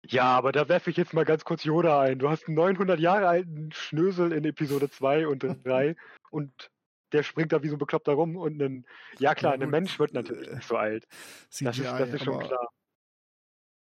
Ja, 0.03 0.35
aber 0.35 0.51
da 0.51 0.67
werfe 0.67 0.89
ich 0.89 0.97
jetzt 0.97 1.13
mal 1.13 1.25
ganz 1.25 1.45
kurz 1.45 1.63
Yoda 1.63 2.01
ein. 2.01 2.19
Du 2.19 2.29
hast 2.29 2.47
einen 2.47 2.55
900 2.55 2.99
Jahre 2.99 3.27
alten 3.27 3.71
Schnösel 3.71 4.31
in 4.31 4.43
Episode 4.45 4.89
2 4.89 5.27
und 5.27 5.43
3 5.43 5.95
und 6.31 6.71
der 7.11 7.23
springt 7.23 7.51
da 7.51 7.61
wie 7.61 7.67
so 7.67 7.75
ein 7.75 7.79
Bekloppter 7.79 8.13
rum 8.13 8.35
und 8.37 8.61
ein, 8.61 8.85
ja 9.19 9.35
klar, 9.35 9.55
ja, 9.55 9.61
ein 9.61 9.69
Mensch 9.69 9.99
wird 9.99 10.13
natürlich 10.13 10.49
nicht 10.49 10.67
so 10.67 10.77
alt. 10.77 11.05
CGI, 11.49 11.65
das 11.65 11.77
ist, 11.77 11.85
das 11.85 12.13
ist 12.13 12.23
schon 12.23 12.39
klar. 12.39 12.69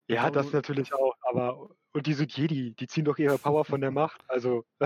Ja, 0.08 0.30
das 0.30 0.52
natürlich 0.52 0.94
auch, 0.94 1.14
aber 1.22 1.70
und 1.92 2.06
die 2.06 2.14
sind 2.14 2.36
Jedi, 2.36 2.74
die 2.74 2.86
ziehen 2.86 3.04
doch 3.04 3.18
ihre 3.18 3.38
Power 3.38 3.64
von 3.64 3.80
der 3.80 3.90
Macht. 3.92 4.22
Also 4.28 4.64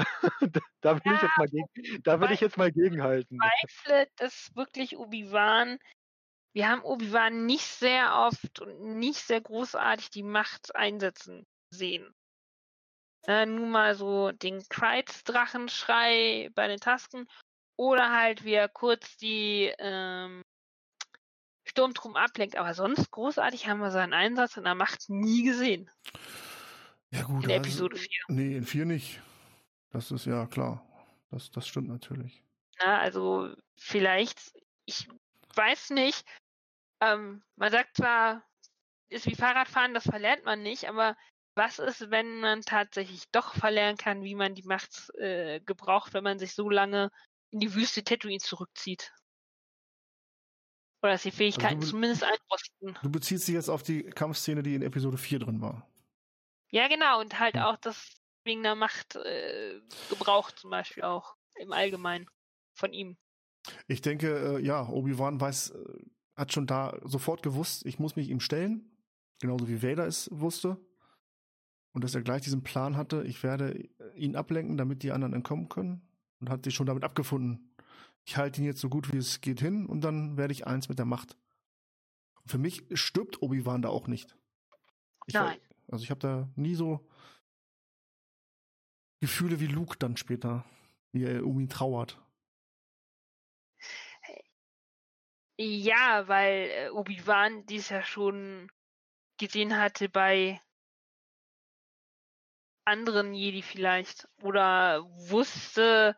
da 0.80 0.94
will 0.94 1.12
ja, 1.12 1.14
ich 1.14 1.22
jetzt 1.22 1.36
mal 1.36 1.48
gegen, 1.48 2.02
da 2.02 2.20
will 2.20 2.32
ich 2.32 2.40
jetzt 2.40 2.56
mal 2.56 2.72
gegenhalten. 2.72 3.38
Ich 3.64 3.76
zweifle, 3.76 4.08
dass 4.16 4.50
wirklich 4.54 4.96
Obi-Wan 4.96 5.78
wir 6.52 6.68
haben 6.68 6.82
Obi-Wan 6.82 7.46
nicht 7.46 7.66
sehr 7.66 8.16
oft 8.16 8.60
und 8.60 8.98
nicht 8.98 9.20
sehr 9.20 9.40
großartig 9.40 10.10
die 10.10 10.24
Macht 10.24 10.74
einsetzen 10.74 11.46
sehen. 11.70 12.12
Äh, 13.26 13.46
nun 13.46 13.70
mal 13.70 13.94
so 13.94 14.32
den 14.32 14.62
Kreiz-Drachenschrei 14.68 16.50
bei 16.54 16.68
den 16.68 16.80
Tasken 16.80 17.28
oder 17.76 18.10
halt 18.10 18.44
wie 18.44 18.54
er 18.54 18.68
kurz 18.68 19.16
die 19.18 19.72
ähm, 19.78 20.42
Sturmtruppen 21.80 22.16
ablenkt. 22.16 22.56
Aber 22.56 22.74
sonst 22.74 23.10
großartig 23.10 23.66
haben 23.66 23.80
wir 23.80 23.90
seinen 23.90 24.12
Einsatz 24.12 24.56
in 24.56 24.64
der 24.64 24.74
Macht 24.74 25.08
nie 25.08 25.42
gesehen. 25.42 25.90
Ja 27.10 27.22
gut. 27.22 27.44
In 27.44 27.50
also, 27.50 27.54
Episode 27.54 27.96
4. 27.96 28.08
Nee, 28.28 28.56
in 28.56 28.64
4 28.64 28.84
nicht. 28.84 29.20
Das 29.90 30.10
ist 30.10 30.26
ja 30.26 30.46
klar. 30.46 30.84
Das, 31.30 31.50
das 31.50 31.66
stimmt 31.66 31.88
natürlich. 31.88 32.42
Na, 32.78 32.98
also 33.00 33.54
vielleicht, 33.76 34.52
ich 34.84 35.08
weiß 35.54 35.90
nicht. 35.90 36.24
Ähm, 37.00 37.42
man 37.56 37.72
sagt 37.72 37.96
zwar, 37.96 38.44
ist 39.08 39.26
wie 39.26 39.34
Fahrradfahren, 39.34 39.94
das 39.94 40.04
verlernt 40.04 40.44
man 40.44 40.62
nicht, 40.62 40.88
aber 40.88 41.16
was 41.54 41.78
ist, 41.78 42.10
wenn 42.10 42.40
man 42.40 42.60
tatsächlich 42.60 43.24
doch 43.32 43.54
verlernen 43.54 43.96
kann, 43.96 44.22
wie 44.22 44.34
man 44.34 44.54
die 44.54 44.62
Macht 44.62 45.10
äh, 45.18 45.60
gebraucht, 45.60 46.12
wenn 46.14 46.24
man 46.24 46.38
sich 46.38 46.54
so 46.54 46.68
lange 46.68 47.10
in 47.50 47.58
die 47.58 47.74
Wüste 47.74 48.04
Tatooine 48.04 48.38
zurückzieht? 48.38 49.12
Oder 51.02 51.12
dass 51.12 51.22
die 51.22 51.30
Fähigkeiten 51.30 51.76
also 51.76 51.90
zumindest 51.90 52.24
einrosten. 52.24 52.98
Du 53.02 53.10
beziehst 53.10 53.48
dich 53.48 53.54
jetzt 53.54 53.68
auf 53.70 53.82
die 53.82 54.02
Kampfszene, 54.02 54.62
die 54.62 54.74
in 54.74 54.82
Episode 54.82 55.16
4 55.16 55.38
drin 55.38 55.60
war. 55.60 55.88
Ja, 56.70 56.88
genau, 56.88 57.20
und 57.20 57.38
halt 57.40 57.56
auch 57.56 57.76
das 57.76 58.20
wegen 58.44 58.62
der 58.62 58.74
Macht 58.74 59.16
äh, 59.16 59.80
gebraucht 60.08 60.58
zum 60.58 60.70
Beispiel 60.70 61.02
auch 61.02 61.36
im 61.56 61.72
Allgemeinen 61.72 62.26
von 62.74 62.92
ihm. 62.92 63.16
Ich 63.86 64.00
denke, 64.00 64.58
äh, 64.58 64.64
ja, 64.64 64.88
Obi-Wan 64.88 65.40
weiß, 65.40 65.70
äh, 65.70 65.98
hat 66.36 66.52
schon 66.52 66.66
da 66.66 66.98
sofort 67.04 67.42
gewusst, 67.42 67.84
ich 67.84 67.98
muss 67.98 68.16
mich 68.16 68.28
ihm 68.28 68.40
stellen, 68.40 68.96
genauso 69.40 69.68
wie 69.68 69.82
Vader 69.82 70.06
es 70.06 70.28
wusste. 70.32 70.78
Und 71.92 72.04
dass 72.04 72.14
er 72.14 72.22
gleich 72.22 72.42
diesen 72.42 72.62
Plan 72.62 72.96
hatte, 72.96 73.24
ich 73.24 73.42
werde 73.42 73.88
ihn 74.14 74.36
ablenken, 74.36 74.76
damit 74.76 75.02
die 75.02 75.12
anderen 75.12 75.34
entkommen 75.34 75.68
können. 75.68 76.02
und 76.40 76.48
hat 76.48 76.64
sich 76.64 76.74
schon 76.74 76.86
damit 76.86 77.04
abgefunden. 77.04 77.69
Ich 78.24 78.36
halte 78.36 78.60
ihn 78.60 78.66
jetzt 78.66 78.80
so 78.80 78.88
gut 78.88 79.12
wie 79.12 79.16
es 79.16 79.40
geht 79.40 79.60
hin 79.60 79.86
und 79.86 80.02
dann 80.02 80.36
werde 80.36 80.52
ich 80.52 80.66
eins 80.66 80.88
mit 80.88 80.98
der 80.98 81.06
Macht. 81.06 81.36
für 82.46 82.58
mich 82.58 82.84
stirbt 82.94 83.42
Obi-Wan 83.42 83.82
da 83.82 83.88
auch 83.90 84.06
nicht. 84.06 84.36
Ich 85.26 85.34
Nein. 85.34 85.58
War, 85.60 85.92
also 85.92 86.04
ich 86.04 86.10
habe 86.10 86.20
da 86.20 86.48
nie 86.56 86.74
so 86.74 87.06
Gefühle 89.20 89.60
wie 89.60 89.66
Luke 89.66 89.96
dann 89.98 90.16
später, 90.16 90.64
wie 91.12 91.24
er 91.24 91.44
um 91.44 91.60
ihn 91.60 91.68
trauert. 91.68 92.18
Ja, 95.58 96.26
weil 96.26 96.70
äh, 96.70 96.88
Obi-Wan 96.90 97.66
dies 97.66 97.90
ja 97.90 98.02
schon 98.02 98.70
gesehen 99.38 99.76
hatte 99.76 100.08
bei 100.08 100.58
anderen 102.86 103.34
Jedi 103.34 103.60
vielleicht. 103.60 104.26
Oder 104.42 105.04
wusste, 105.28 106.16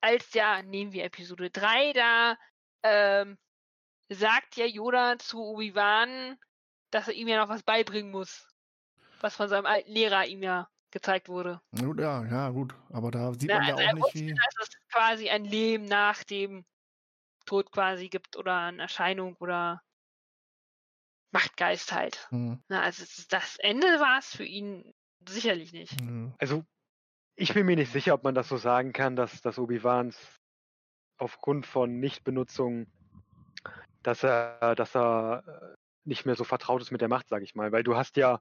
als 0.00 0.32
ja, 0.34 0.62
nehmen 0.62 0.92
wir 0.92 1.04
Episode 1.04 1.50
3, 1.50 1.92
da 1.92 2.38
ähm, 2.82 3.38
sagt 4.08 4.56
ja 4.56 4.66
Yoda 4.66 5.18
zu 5.18 5.42
Obi-Wan, 5.42 6.38
dass 6.90 7.08
er 7.08 7.14
ihm 7.14 7.28
ja 7.28 7.38
noch 7.38 7.48
was 7.48 7.62
beibringen 7.62 8.10
muss. 8.10 8.48
Was 9.20 9.36
von 9.36 9.48
seinem 9.48 9.66
alten 9.66 9.90
Lehrer 9.90 10.26
ihm 10.26 10.42
ja 10.42 10.68
gezeigt 10.90 11.28
wurde. 11.28 11.60
Ja, 11.72 12.24
ja, 12.24 12.50
gut. 12.50 12.74
Aber 12.90 13.10
da 13.10 13.32
sieht 13.34 13.48
man 13.50 13.62
also 13.62 13.80
ja 13.80 13.88
auch 13.88 13.92
nicht, 13.94 14.04
wusste, 14.04 14.18
wie. 14.18 14.34
Dass 14.34 14.68
es 14.68 14.88
quasi 14.88 15.28
ein 15.28 15.44
Leben 15.44 15.84
nach 15.84 16.24
dem 16.24 16.64
Tod 17.44 17.70
quasi 17.72 18.08
gibt 18.08 18.36
oder 18.36 18.58
eine 18.58 18.82
Erscheinung 18.82 19.36
oder 19.36 19.82
Machtgeist 21.32 21.92
halt. 21.92 22.26
Hm. 22.30 22.62
Na, 22.68 22.82
also 22.82 23.04
das 23.28 23.56
Ende 23.58 23.86
war 24.00 24.18
es 24.18 24.34
für 24.34 24.44
ihn 24.44 24.94
sicherlich 25.28 25.72
nicht. 25.72 26.00
Ja. 26.00 26.34
Also, 26.38 26.64
ich 27.36 27.52
bin 27.52 27.66
mir 27.66 27.76
nicht 27.76 27.92
sicher, 27.92 28.14
ob 28.14 28.24
man 28.24 28.34
das 28.34 28.48
so 28.48 28.56
sagen 28.56 28.92
kann, 28.92 29.14
dass, 29.14 29.42
dass 29.42 29.58
Obi-Wans 29.58 30.18
aufgrund 31.18 31.66
von 31.66 32.00
Nichtbenutzung, 32.00 32.86
dass 34.02 34.24
er, 34.24 34.74
dass 34.74 34.96
er 34.96 35.44
äh, 35.46 35.76
nicht 36.04 36.24
mehr 36.24 36.34
so 36.34 36.44
vertraut 36.44 36.80
ist 36.82 36.90
mit 36.90 37.00
der 37.00 37.08
Macht, 37.08 37.28
sage 37.28 37.44
ich 37.44 37.54
mal. 37.54 37.72
Weil 37.72 37.82
du 37.82 37.96
hast 37.96 38.16
ja, 38.16 38.40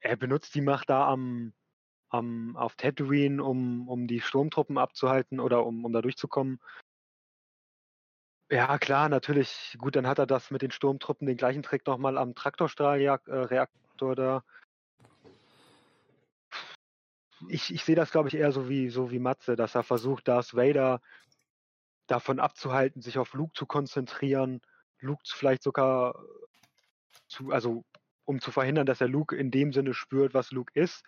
er 0.00 0.16
benutzt 0.16 0.54
die 0.54 0.60
Macht 0.60 0.90
da 0.90 1.08
am, 1.08 1.52
am 2.08 2.56
auf 2.56 2.74
Tatooine, 2.74 3.42
um, 3.42 3.88
um 3.88 4.06
die 4.06 4.20
Sturmtruppen 4.20 4.76
abzuhalten 4.76 5.38
oder 5.40 5.64
um, 5.64 5.84
um 5.84 5.92
da 5.92 6.02
durchzukommen. 6.02 6.60
Ja, 8.50 8.78
klar, 8.78 9.08
natürlich. 9.08 9.76
Gut, 9.78 9.96
dann 9.96 10.06
hat 10.06 10.18
er 10.18 10.26
das 10.26 10.50
mit 10.50 10.62
den 10.62 10.70
Sturmtruppen, 10.70 11.26
den 11.26 11.36
gleichen 11.36 11.62
Trick 11.62 11.86
nochmal 11.86 12.18
am 12.18 12.34
Traktorstrahlreaktor 12.34 14.16
da. 14.16 14.44
Ich, 17.48 17.72
ich 17.72 17.84
sehe 17.84 17.96
das, 17.96 18.10
glaube 18.10 18.28
ich, 18.28 18.34
eher 18.34 18.52
so 18.52 18.68
wie, 18.68 18.88
so 18.88 19.10
wie 19.10 19.18
Matze, 19.18 19.56
dass 19.56 19.74
er 19.74 19.82
versucht, 19.82 20.28
Darth 20.28 20.54
Vader 20.54 21.00
davon 22.06 22.38
abzuhalten, 22.38 23.02
sich 23.02 23.18
auf 23.18 23.32
Luke 23.34 23.52
zu 23.54 23.66
konzentrieren, 23.66 24.60
Luke 25.00 25.22
vielleicht 25.26 25.62
sogar 25.62 26.18
zu, 27.28 27.50
also 27.50 27.84
um 28.24 28.40
zu 28.40 28.50
verhindern, 28.50 28.86
dass 28.86 29.00
er 29.00 29.08
Luke 29.08 29.36
in 29.36 29.50
dem 29.50 29.72
Sinne 29.72 29.94
spürt, 29.94 30.34
was 30.34 30.50
Luke 30.50 30.72
ist 30.74 31.04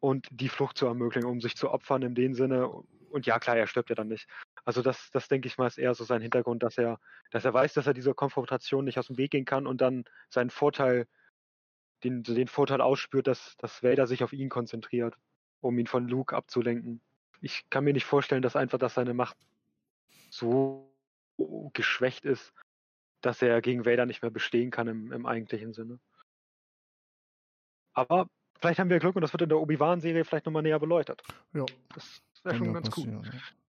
und 0.00 0.26
die 0.30 0.48
Flucht 0.48 0.78
zu 0.78 0.86
ermöglichen, 0.86 1.28
um 1.28 1.40
sich 1.40 1.56
zu 1.56 1.70
opfern 1.70 2.02
in 2.02 2.14
dem 2.14 2.34
Sinne. 2.34 2.68
Und 2.68 3.26
ja, 3.26 3.38
klar, 3.38 3.56
er 3.56 3.66
stirbt 3.66 3.88
ja 3.88 3.94
dann 3.94 4.08
nicht. 4.08 4.28
Also 4.64 4.82
das, 4.82 5.10
das 5.10 5.28
denke 5.28 5.48
ich 5.48 5.56
mal, 5.56 5.66
ist 5.66 5.78
eher 5.78 5.94
so 5.94 6.04
sein 6.04 6.22
Hintergrund, 6.22 6.62
dass 6.62 6.78
er, 6.78 7.00
dass 7.30 7.44
er 7.44 7.54
weiß, 7.54 7.72
dass 7.74 7.86
er 7.86 7.94
dieser 7.94 8.14
Konfrontation 8.14 8.84
nicht 8.84 8.98
aus 8.98 9.06
dem 9.06 9.16
Weg 9.16 9.30
gehen 9.30 9.46
kann 9.46 9.66
und 9.66 9.80
dann 9.80 10.04
seinen 10.28 10.50
Vorteil, 10.50 11.06
den, 12.04 12.22
den 12.22 12.48
Vorteil 12.48 12.80
ausspürt, 12.80 13.26
dass, 13.26 13.56
dass 13.56 13.82
Vader 13.82 14.06
sich 14.06 14.22
auf 14.22 14.32
ihn 14.32 14.50
konzentriert, 14.50 15.16
um 15.60 15.78
ihn 15.78 15.86
von 15.86 16.08
Luke 16.08 16.34
abzulenken. 16.36 17.00
Ich 17.40 17.68
kann 17.70 17.84
mir 17.84 17.92
nicht 17.92 18.04
vorstellen, 18.04 18.42
dass 18.42 18.56
einfach, 18.56 18.78
dass 18.78 18.94
seine 18.94 19.14
Macht 19.14 19.36
so 20.30 20.92
geschwächt 21.72 22.24
ist, 22.24 22.52
dass 23.20 23.42
er 23.42 23.60
gegen 23.60 23.84
Vader 23.84 24.06
nicht 24.06 24.22
mehr 24.22 24.30
bestehen 24.30 24.70
kann 24.70 24.88
im, 24.88 25.12
im 25.12 25.26
eigentlichen 25.26 25.72
Sinne. 25.72 25.98
Aber 27.92 28.28
vielleicht 28.60 28.78
haben 28.78 28.90
wir 28.90 28.98
Glück 28.98 29.16
und 29.16 29.22
das 29.22 29.32
wird 29.32 29.42
in 29.42 29.48
der 29.48 29.58
Obi-Wan-Serie 29.58 30.24
vielleicht 30.24 30.46
nochmal 30.46 30.62
näher 30.62 30.78
beleuchtet. 30.78 31.22
Ja. 31.52 31.64
Das 31.94 32.22
wäre 32.44 32.56
schon 32.56 32.72
ganz 32.72 32.96
cool. 32.96 33.08
ja. 33.08 33.22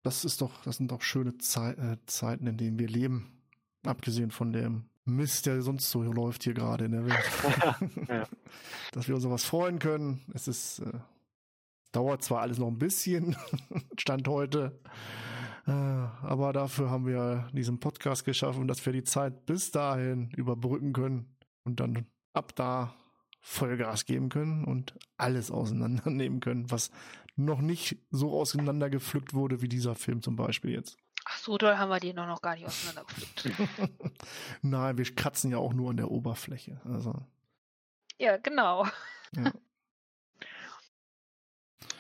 Das 0.04 0.24
ist 0.24 0.42
doch, 0.42 0.64
das 0.64 0.78
sind 0.78 0.92
doch 0.92 1.02
schöne 1.02 1.38
Zei 1.38 1.72
äh, 1.72 1.98
Zeiten, 2.06 2.48
in 2.48 2.58
denen 2.58 2.80
wir 2.80 2.88
leben. 2.88 3.42
Abgesehen 3.86 4.32
von 4.32 4.52
dem 4.52 4.86
Mist, 5.06 5.46
der 5.46 5.62
sonst 5.62 5.90
so 5.90 6.04
läuft 6.04 6.44
hier 6.44 6.54
gerade 6.54 6.86
in 6.86 6.92
der 6.92 7.06
Welt. 7.06 8.08
Ja. 8.10 8.28
Dass 8.92 9.08
wir 9.08 9.16
uns 9.16 9.26
auf 9.26 9.32
was 9.32 9.44
freuen 9.44 9.80
können. 9.80 10.22
Es 10.34 10.48
ist, 10.48 10.80
äh, 10.80 11.00
dauert 11.92 12.24
zwar 12.24 12.42
alles 12.42 12.58
noch 12.58 12.68
ein 12.68 12.78
bisschen, 12.78 13.36
Stand 13.98 14.28
heute. 14.28 14.80
Äh, 15.68 15.72
aber 15.72 16.54
dafür 16.54 16.90
haben 16.90 17.06
wir 17.06 17.48
diesen 17.54 17.80
Podcast 17.80 18.26
geschaffen, 18.26 18.68
dass 18.68 18.86
wir 18.86 18.94
die 18.94 19.04
Zeit 19.04 19.46
bis 19.46 19.72
dahin 19.72 20.32
überbrücken 20.32 20.94
können 20.94 21.36
und 21.64 21.80
dann 21.80 22.06
ab 22.34 22.56
da 22.56 22.96
Vollgas 23.42 24.06
geben 24.06 24.30
können 24.30 24.66
und 24.66 24.96
alles 25.18 25.52
auseinandernehmen 25.52 26.40
können, 26.40 26.70
was 26.72 26.92
noch 27.36 27.62
nicht 27.62 27.98
so 28.10 28.38
auseinandergepflückt 28.38 29.34
wurde 29.34 29.62
wie 29.62 29.70
dieser 29.70 29.96
Film 29.96 30.22
zum 30.22 30.36
Beispiel 30.36 30.72
jetzt. 30.72 30.98
Ach, 31.26 31.38
so 31.38 31.58
doll 31.58 31.78
haben 31.78 31.90
wir 31.90 32.00
die 32.00 32.14
noch, 32.14 32.28
noch 32.28 32.42
gar 32.42 32.56
nicht 32.56 32.66
auseinandergepflückt. 32.66 33.60
Nein, 34.62 34.98
wir 34.98 35.16
kratzen 35.16 35.52
ja 35.52 35.58
auch 35.58 35.74
nur 35.74 35.92
an 35.92 35.98
der 35.98 36.12
Oberfläche. 36.12 36.82
Also, 36.84 37.14
ja, 38.18 38.38
genau. 38.38 38.86
Ja. 39.36 39.52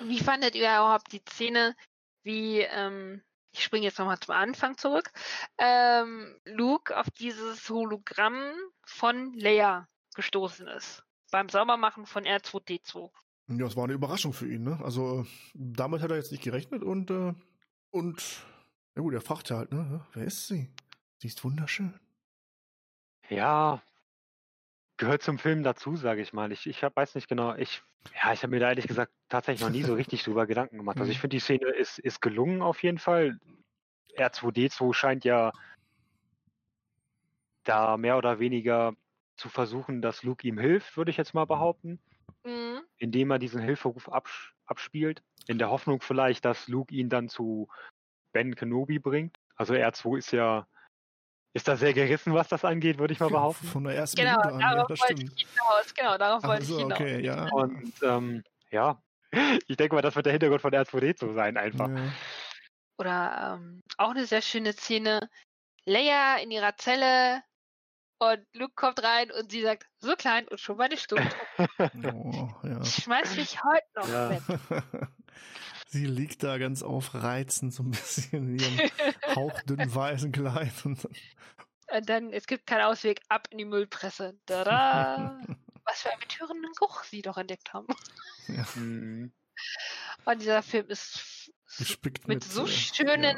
Wie 0.02 0.20
fandet 0.20 0.56
ihr 0.56 0.62
überhaupt 0.62 1.12
die 1.12 1.22
Szene, 1.30 1.76
wie, 2.24 2.62
ähm, 2.62 3.22
ich 3.52 3.64
springe 3.64 3.86
jetzt 3.86 4.00
nochmal 4.00 4.20
zum 4.20 4.36
Anfang 4.36 4.78
zurück, 4.78 5.12
ähm, 5.58 6.39
Luke 6.45 6.97
auf 6.97 7.10
dieses 7.12 7.70
Hologramm 7.70 8.54
von 8.86 9.34
Leia 9.34 9.88
gestoßen 10.16 10.68
ist? 10.68 11.04
Beim 11.32 11.50
Saubermachen 11.50 12.06
von 12.06 12.24
R2D2. 12.24 13.12
ja, 13.47 13.66
es 13.66 13.76
war 13.76 13.84
eine 13.84 13.93
Überraschung 13.93 14.34
für 14.34 14.47
ihn, 14.47 14.64
ne? 14.64 14.80
Also, 14.84 15.26
damit 15.54 16.02
hat 16.02 16.12
er 16.12 16.18
jetzt 16.18 16.32
nicht 16.32 16.43
gerechnet 16.43 16.84
und, 16.84 17.12
äh, 17.12 17.34
und, 17.91 18.43
ja 18.95 19.02
gut, 19.02 19.14
er 19.14 19.22
fragte 19.22 19.58
halt, 19.58 19.72
ne? 19.72 20.06
Wer 20.14 20.26
ist 20.26 20.47
sie? 20.47 20.74
Sie 21.18 21.28
ist 21.28 21.43
wunderschön. 21.43 22.00
Ja, 23.30 23.82
gehört 25.00 25.24
zum 25.24 25.39
Film 25.39 25.64
dazu, 25.64 25.95
sage 25.95 26.22
ich 26.22 26.34
mal. 26.34 26.52
Ich, 26.52 26.68
ich 26.68 26.84
hab, 26.84 26.95
weiß 26.95 27.16
nicht 27.16 27.28
genau. 27.28 27.56
Ich, 27.56 27.82
ja, 28.22 28.34
ich 28.34 28.43
habe 28.43 28.52
mir 28.52 28.60
da 28.60 28.70
ehrlich 28.70 28.88
gesagt 28.88 29.12
tatsächlich 29.30 29.62
noch 29.62 29.72
nie 29.72 29.84
so 29.84 29.95
richtig 29.95 30.24
drüber 30.24 30.45
Gedanken 30.45 30.78
gemacht. 30.78 31.00
Also 31.00 31.10
ich 31.10 31.18
Mhm. 31.18 31.22
finde, 31.22 31.36
die 31.38 31.39
Szene 31.39 31.70
ist, 31.70 31.97
ist 31.97 32.22
gelungen 32.22 32.62
auf 32.62 32.84
jeden 32.84 33.00
Fall. 33.00 33.39
R2D2 34.18 34.93
scheint 34.93 35.24
ja 35.24 35.54
da 37.64 37.97
mehr 37.97 38.18
oder 38.18 38.39
weniger 38.39 38.93
zu 39.38 39.47
versuchen, 39.50 40.02
dass 40.02 40.24
Luke 40.24 40.45
ihm 40.45 40.60
hilft, 40.60 40.97
würde 40.97 41.12
ich 41.12 41.18
jetzt 41.18 41.34
mal 41.34 41.45
behaupten, 41.45 42.00
Mhm. 42.43 42.82
indem 42.97 43.32
er 43.32 43.39
diesen 43.39 43.62
Hilferuf 43.62 44.10
absch 44.10 44.54
abspielt. 44.66 45.24
In 45.47 45.58
der 45.58 45.70
Hoffnung 45.70 46.02
vielleicht, 46.02 46.45
dass 46.45 46.68
Luke 46.68 46.93
ihn 46.93 47.10
dann 47.10 47.30
zu 47.30 47.70
Ben 48.34 48.56
Kenobi 48.56 49.00
bringt. 49.00 49.38
Also 49.56 49.74
R2 49.74 50.18
ist 50.18 50.32
ja 50.32 50.68
ist 51.54 51.68
da 51.68 51.76
sehr 51.78 51.93
gerissen, 51.93 52.34
was 52.34 52.47
das 52.47 52.64
angeht, 52.64 53.00
würde 53.00 53.14
ich 53.14 53.20
mal 53.20 53.30
behaupten. 53.30 53.68
Von 53.68 53.84
der 53.86 53.95
ersten 53.95 54.18
Genau, 54.18 54.38
Minute 54.38 54.54
an, 54.54 54.60
ja, 54.60 54.74
darauf 54.74 54.88
das 54.88 55.00
wollte 55.02 55.16
stimmt. 55.16 55.34
ich 55.36 55.47
hinaus. 55.47 55.93
Genau, 55.95 56.18
darauf 56.18 56.43
Ach 56.43 56.47
wollte 56.50 56.66
so, 56.66 56.76
ich 56.76 56.82
hinaus. 56.84 57.00
okay, 57.00 57.20
ja. 57.22 57.47
Und 57.52 57.93
ähm, 58.04 58.43
ja, 58.72 59.02
ich 59.68 59.78
denke 59.78 59.95
mal, 59.95 60.02
das 60.02 60.16
wird 60.16 60.26
der 60.26 60.34
Hintergrund 60.34 60.62
von 60.62 60.72
R2D2 60.72 61.34
sein 61.34 61.58
einfach. 61.58 61.89
ja. 61.89 62.12
Oder 62.97 63.58
ähm, 63.62 63.82
auch 63.97 64.10
eine 64.12 64.26
sehr 64.26 64.41
schöne 64.41 64.74
Szene. 64.74 65.30
Leia 65.86 66.38
in 66.38 66.52
ihrer 66.52 66.76
Zelle 66.76 67.41
und 68.20 68.45
Luke 68.53 68.74
kommt 68.76 69.01
rein 69.03 69.32
und 69.32 69.51
sie 69.51 69.61
sagt, 69.63 69.88
so 69.99 70.15
klein 70.15 70.47
und 70.47 70.59
schon 70.59 70.78
meine 70.78 70.97
Stunde. 70.97 71.30
Oh, 72.13 72.49
ja. 72.63 72.80
Das 72.80 73.01
schmeißt 73.01 73.36
mich 73.38 73.63
heute 73.63 73.86
noch 73.95 74.07
Ja. 74.07 74.30
weg. 74.30 74.41
Sie 75.88 76.05
liegt 76.05 76.43
da 76.43 76.57
ganz 76.59 76.84
aufreizend, 76.84 77.74
so 77.74 77.82
ein 77.84 77.91
bisschen 77.91 78.57
in 78.57 78.59
ihrem 78.59 78.78
hauchdünnen 79.36 79.93
weißen 79.95 80.32
Kleid. 80.32 80.72
Und 80.86 81.03
Und 81.91 82.09
dann, 82.09 82.32
es 82.32 82.45
gibt 82.45 82.67
keinen 82.67 82.84
Ausweg, 82.84 83.22
ab 83.28 83.47
in 83.49 83.57
die 83.57 83.65
Müllpresse. 83.65 84.38
Tada! 84.45 85.39
Was 85.86 86.01
für 86.01 86.11
einen 86.11 86.20
betörenden 86.20 86.72
Geruch 86.78 87.03
sie 87.05 87.22
doch 87.24 87.38
entdeckt 87.38 87.74
haben. 87.74 87.88
ja, 88.47 88.65
Mhm. 88.76 89.32
Und 90.26 90.41
dieser 90.41 90.61
Film 90.61 90.88
ist 90.88 91.51
gespickt 91.78 92.28
mit, 92.28 92.43
so 92.43 92.65
äh, 92.65 92.67
schönen 92.70 93.38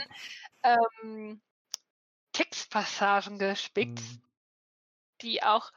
ähm, 0.64 1.42
Textpassagen 2.34 3.40
gespickt, 3.40 4.00
Mhm. 4.00 4.22
Die 5.22 5.44
auch 5.44 5.72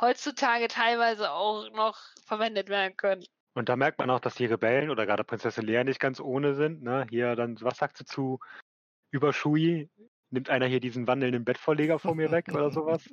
heutzutage 0.00 0.68
teilweise 0.68 1.30
auch 1.30 1.70
noch 1.72 1.98
verwendet 2.24 2.68
werden 2.68 2.96
können. 2.96 3.24
Und 3.54 3.68
da 3.68 3.76
merkt 3.76 3.98
man 3.98 4.10
auch, 4.10 4.20
dass 4.20 4.34
die 4.34 4.46
Rebellen 4.46 4.90
oder 4.90 5.06
gerade 5.06 5.24
Prinzessin 5.24 5.66
Leia 5.66 5.84
nicht 5.84 6.00
ganz 6.00 6.20
ohne 6.20 6.54
sind. 6.54 6.82
Ne? 6.82 7.06
Hier 7.08 7.36
dann, 7.36 7.58
was 7.62 7.78
sagt 7.78 7.96
sie 7.96 8.04
zu 8.04 8.38
über 9.10 9.32
Shui? 9.32 9.88
nimmt 10.30 10.50
einer 10.50 10.66
hier 10.66 10.80
diesen 10.80 11.06
wandelnden 11.06 11.44
Bettvorleger 11.44 11.98
vor 11.98 12.14
mir 12.14 12.30
weg 12.30 12.46
oder 12.52 12.70
sowas. 12.70 13.02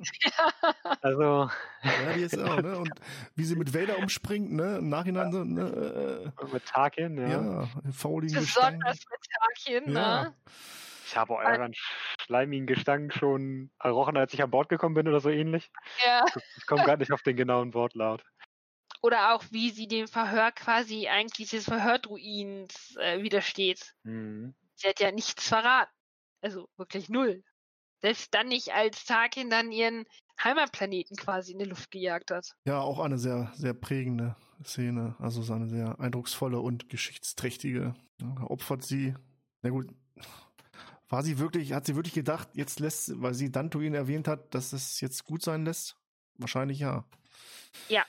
Also. 1.00 1.50
Ja, 1.82 2.12
die 2.14 2.22
ist 2.22 2.38
auch, 2.38 2.60
ne? 2.60 2.78
Und 2.78 2.90
wie 3.34 3.44
sie 3.44 3.56
mit 3.56 3.74
Vader 3.74 3.98
umspringt, 3.98 4.52
ne? 4.52 4.78
Im 4.78 4.88
Nachhinein 4.88 5.32
so, 5.32 5.44
ne? 5.44 6.32
Äh, 6.40 6.52
mit 6.52 6.64
Tarkin, 6.66 7.18
ja. 7.18 7.28
Ja, 7.28 7.68
fauligen 7.92 8.40
Besonders 8.40 9.00
mit 9.10 9.20
Tarkin, 9.38 9.92
ja. 9.94 10.24
ne? 10.24 10.34
Ich 11.14 11.18
habe 11.18 11.36
euren 11.36 11.72
schleimigen 12.20 12.66
Gestank 12.66 13.14
schon 13.14 13.70
errochen, 13.78 14.16
als 14.16 14.34
ich 14.34 14.42
an 14.42 14.50
Bord 14.50 14.68
gekommen 14.68 14.96
bin 14.96 15.06
oder 15.06 15.20
so 15.20 15.30
ähnlich. 15.30 15.70
Ja. 16.04 16.24
Ich 16.56 16.66
komme 16.66 16.84
gar 16.84 16.96
nicht 16.96 17.12
auf 17.12 17.22
den 17.22 17.36
genauen 17.36 17.72
Wortlaut. 17.72 18.24
Oder 19.00 19.32
auch, 19.32 19.44
wie 19.52 19.70
sie 19.70 19.86
dem 19.86 20.08
Verhör 20.08 20.50
quasi 20.50 21.06
eigentlich 21.06 21.50
des 21.50 21.66
Verhördruins 21.66 22.96
äh, 22.96 23.22
widersteht. 23.22 23.94
Mhm. 24.02 24.56
Sie 24.74 24.88
hat 24.88 24.98
ja 24.98 25.12
nichts 25.12 25.46
verraten. 25.46 25.92
Also 26.40 26.68
wirklich 26.76 27.08
null. 27.08 27.44
Selbst 28.00 28.34
dann 28.34 28.48
nicht, 28.48 28.74
als 28.74 29.04
Tarkin 29.04 29.50
dann 29.50 29.70
ihren 29.70 30.06
Heimatplaneten 30.42 31.16
quasi 31.16 31.52
in 31.52 31.60
die 31.60 31.64
Luft 31.66 31.92
gejagt 31.92 32.32
hat. 32.32 32.56
Ja, 32.64 32.80
auch 32.80 32.98
eine 32.98 33.18
sehr, 33.18 33.52
sehr 33.54 33.72
prägende 33.72 34.34
Szene. 34.64 35.14
Also 35.20 35.42
so 35.42 35.52
eine 35.52 35.68
sehr 35.68 36.00
eindrucksvolle 36.00 36.58
und 36.58 36.88
geschichtsträchtige. 36.88 37.94
Ja, 38.20 38.34
opfert 38.48 38.82
sie. 38.82 39.14
Na 39.62 39.70
gut. 39.70 39.86
War 41.08 41.22
sie 41.22 41.38
wirklich, 41.38 41.72
hat 41.72 41.86
sie 41.86 41.96
wirklich 41.96 42.14
gedacht, 42.14 42.48
jetzt 42.54 42.80
lässt, 42.80 43.20
weil 43.20 43.34
sie 43.34 43.52
Dantuin 43.52 43.94
erwähnt 43.94 44.26
hat, 44.26 44.54
dass 44.54 44.72
es 44.72 45.00
jetzt 45.00 45.24
gut 45.24 45.42
sein 45.42 45.64
lässt? 45.64 45.96
Wahrscheinlich 46.36 46.78
ja. 46.78 47.04
Ja, 47.88 48.04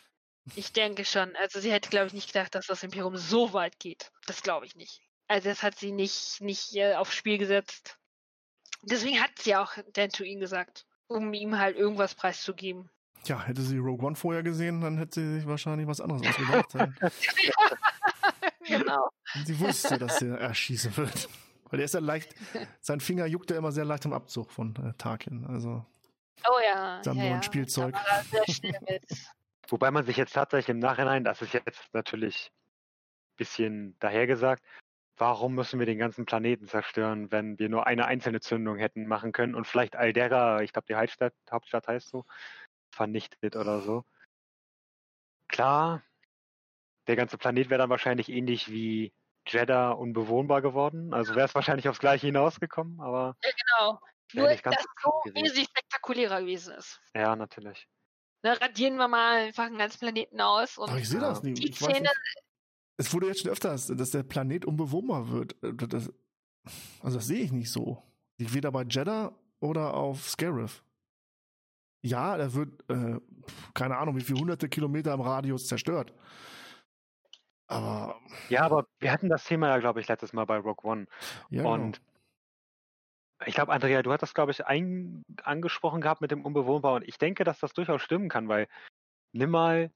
ich 0.55 0.73
denke 0.73 1.05
schon. 1.05 1.35
Also 1.35 1.59
sie 1.59 1.71
hätte, 1.71 1.89
glaube 1.89 2.07
ich, 2.07 2.13
nicht 2.13 2.27
gedacht, 2.27 2.55
dass 2.55 2.67
das 2.67 2.83
Imperium 2.83 3.17
so 3.17 3.53
weit 3.53 3.79
geht. 3.79 4.11
Das 4.27 4.41
glaube 4.43 4.65
ich 4.65 4.75
nicht. 4.75 5.01
Also 5.27 5.49
das 5.49 5.63
hat 5.63 5.77
sie 5.77 5.91
nicht, 5.91 6.39
nicht 6.41 6.75
äh, 6.75 6.95
aufs 6.95 7.15
Spiel 7.15 7.37
gesetzt. 7.37 7.97
Deswegen 8.83 9.19
hat 9.19 9.31
sie 9.39 9.55
auch 9.55 9.73
Dantuin 9.93 10.39
gesagt, 10.39 10.85
um 11.07 11.33
ihm 11.33 11.57
halt 11.57 11.75
irgendwas 11.75 12.13
preiszugeben. 12.13 12.89
Tja, 13.23 13.41
hätte 13.41 13.63
sie 13.63 13.77
Rogue 13.77 14.05
One 14.05 14.15
vorher 14.15 14.43
gesehen, 14.43 14.81
dann 14.81 14.99
hätte 14.99 15.19
sie 15.19 15.39
sich 15.39 15.47
wahrscheinlich 15.47 15.87
was 15.87 15.99
anderes 15.99 16.27
ausgedacht. 16.27 16.73
genau. 18.67 19.09
Sie 19.45 19.59
wusste, 19.59 19.97
dass 19.97 20.21
er 20.21 20.37
erschießen 20.37 20.95
wird. 20.95 21.27
Weil 21.69 21.79
er 21.79 21.85
ist 21.85 21.93
ja 21.93 21.99
leicht, 21.99 22.35
sein 22.81 22.99
Finger 22.99 23.25
juckt 23.25 23.51
ja 23.51 23.57
immer 23.57 23.71
sehr 23.71 23.85
leicht 23.85 24.05
im 24.05 24.13
Abzug 24.13 24.51
von 24.51 24.75
äh, 24.75 24.93
Tarkin. 24.97 25.45
Also 25.45 25.85
Oh 26.47 26.59
ja. 26.63 27.03
seinem 27.03 27.17
ja, 27.17 27.25
ja. 27.25 27.43
Spielzeug. 27.43 27.93
Da 27.93 28.11
war 28.11 28.23
sehr 28.23 28.53
schnell 28.53 28.79
mit. 28.87 29.03
Wobei 29.69 29.89
man 29.91 30.05
sich 30.05 30.17
jetzt 30.17 30.33
tatsächlich 30.33 30.69
im 30.69 30.79
Nachhinein, 30.79 31.23
das 31.23 31.41
ist 31.41 31.53
jetzt 31.53 31.93
natürlich 31.93 32.51
ein 32.51 33.37
bisschen 33.37 33.99
dahergesagt, 33.99 34.63
warum 35.17 35.55
müssen 35.55 35.79
wir 35.79 35.87
den 35.87 35.97
ganzen 35.97 36.25
Planeten 36.25 36.67
zerstören, 36.67 37.31
wenn 37.31 37.57
wir 37.57 37.69
nur 37.69 37.87
eine 37.87 38.05
einzelne 38.05 38.41
Zündung 38.41 38.77
hätten 38.77 39.07
machen 39.07 39.31
können 39.31 39.55
und 39.55 39.65
vielleicht 39.65 39.95
Aldera, 39.95 40.61
ich 40.61 40.71
glaube 40.71 40.85
die 40.87 40.95
Hauptstadt, 40.95 41.33
Hauptstadt 41.49 41.87
heißt 41.87 42.09
so, 42.09 42.25
vernichtet 42.91 43.55
oder 43.55 43.81
so. 43.81 44.05
Klar, 45.47 46.03
der 47.07 47.15
ganze 47.15 47.37
Planet 47.37 47.69
wäre 47.69 47.79
dann 47.79 47.89
wahrscheinlich 47.89 48.29
ähnlich 48.29 48.69
wie 48.69 49.13
Jeddah 49.47 49.91
unbewohnbar 49.91 50.61
geworden. 50.61 51.13
Also 51.13 51.35
wäre 51.35 51.47
es 51.47 51.55
wahrscheinlich 51.55 51.87
aufs 51.89 51.99
Gleiche 51.99 52.27
hinausgekommen, 52.27 52.99
aber 52.99 53.35
Ja, 53.43 53.49
genau. 53.51 53.99
Nur, 54.33 54.49
nicht 54.49 54.63
ganz 54.63 54.77
dass 54.77 54.85
so 55.03 55.11
so 55.25 55.35
wesentlich 55.35 55.67
spektakulärer 55.67 56.41
gewesen 56.41 56.73
ist. 56.75 56.99
Ja, 57.13 57.35
natürlich. 57.35 57.87
Ne, 58.43 58.59
radieren 58.59 58.97
wir 58.97 59.07
mal 59.07 59.45
einfach 59.47 59.65
einen 59.65 59.77
ganzen 59.77 59.99
Planeten 59.99 60.41
aus 60.41 60.77
und 60.77 60.89
Aber 60.89 60.97
ich 60.99 61.07
sehe 61.09 61.19
das 61.19 61.43
nicht. 61.43 61.57
die 61.63 61.69
Ich 61.69 61.81
weiß 61.81 61.89
Szene, 61.89 62.09
nicht. 62.09 62.43
Es 62.97 63.13
wurde 63.13 63.27
jetzt 63.27 63.41
schon 63.41 63.51
öfters, 63.51 63.87
dass 63.87 64.11
der 64.11 64.23
Planet 64.23 64.65
unbewohnbar 64.65 65.29
wird. 65.29 65.55
Das, 65.61 66.11
also 67.01 67.17
das 67.17 67.27
sehe 67.27 67.41
ich 67.43 67.51
nicht 67.51 67.71
so. 67.71 68.01
Weder 68.37 68.71
bei 68.71 68.83
Jeddah 68.83 69.33
oder 69.59 69.93
auf 69.93 70.27
Scarif. 70.29 70.83
Ja, 72.01 72.35
er 72.37 72.53
wird, 72.53 72.87
äh, 72.89 73.19
keine 73.73 73.97
Ahnung, 73.97 74.15
wie 74.15 74.21
viele 74.21 74.39
hunderte 74.39 74.69
Kilometer 74.69 75.13
im 75.13 75.21
Radius 75.21 75.65
zerstört. 75.67 76.13
Aber, 77.67 78.19
Ja, 78.49 78.63
aber 78.63 78.87
wir 78.99 79.11
hatten 79.11 79.29
das 79.29 79.43
Thema 79.43 79.69
ja, 79.69 79.77
glaube 79.79 80.01
ich, 80.01 80.07
letztes 80.07 80.33
Mal 80.33 80.45
bei 80.45 80.57
Rock 80.57 80.83
One. 80.83 81.07
ja, 81.49 81.63
genau. 81.63 81.73
Und 81.73 82.01
ich 83.45 83.55
glaube, 83.55 83.73
Andrea, 83.73 84.01
du 84.01 84.11
hattest 84.11 84.31
das, 84.31 84.33
glaube 84.33 84.51
ich, 84.51 84.65
ein, 84.65 85.23
angesprochen 85.43 86.01
gehabt 86.01 86.21
mit 86.21 86.31
dem 86.31 86.45
Unbewohnbar. 86.45 86.93
Und 86.93 87.07
ich 87.07 87.17
denke, 87.17 87.43
dass 87.43 87.59
das 87.59 87.73
durchaus 87.73 88.01
stimmen 88.01 88.29
kann, 88.29 88.47
weil 88.47 88.67
nimm 89.33 89.49
mal, 89.49 89.91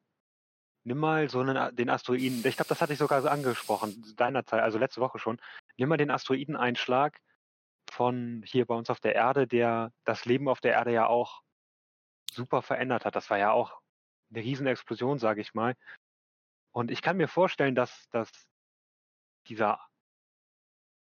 nimm 0.84 0.98
mal 0.98 1.30
so 1.30 1.40
einen, 1.40 1.56
A- 1.56 1.72
den 1.72 1.90
Asteroiden, 1.90 2.42
ich 2.46 2.58
glaube, 2.58 2.70
das 2.70 2.82
hatte 2.82 2.94
ich 2.94 3.00
sogar 3.00 3.22
so 3.22 3.30
angesprochen, 3.30 4.14
deiner 4.18 4.46
Zeit, 4.46 4.62
also 4.62 4.78
letzte 4.78 5.02
Woche 5.02 5.20
schon. 5.20 5.40
Nimm 5.78 5.90
mal 5.90 5.98
den 5.98 6.12
Asteroideneinschlag 6.12 7.18
von 7.90 8.44
hier 8.46 8.66
bei 8.66 8.76
uns 8.76 8.90
auf 8.90 9.00
der 9.00 9.16
Erde, 9.16 9.48
der 9.48 9.94
das 10.04 10.26
Leben 10.26 10.50
auf 10.50 10.60
der 10.60 10.74
Erde 10.74 10.92
ja 10.92 11.08
auch 11.08 11.42
super 12.32 12.62
verändert 12.62 13.06
hat. 13.06 13.16
Das 13.16 13.30
war 13.30 13.38
ja 13.38 13.52
auch 13.52 13.80
eine 14.32 14.44
Riesenexplosion, 14.44 15.18
sage 15.18 15.42
ich 15.42 15.54
mal. 15.54 15.76
Und 16.72 16.92
ich 16.92 17.02
kann 17.02 17.18
mir 17.18 17.28
vorstellen, 17.28 17.76
dass, 17.76 18.08
dass 18.10 18.32
dieser 19.48 19.80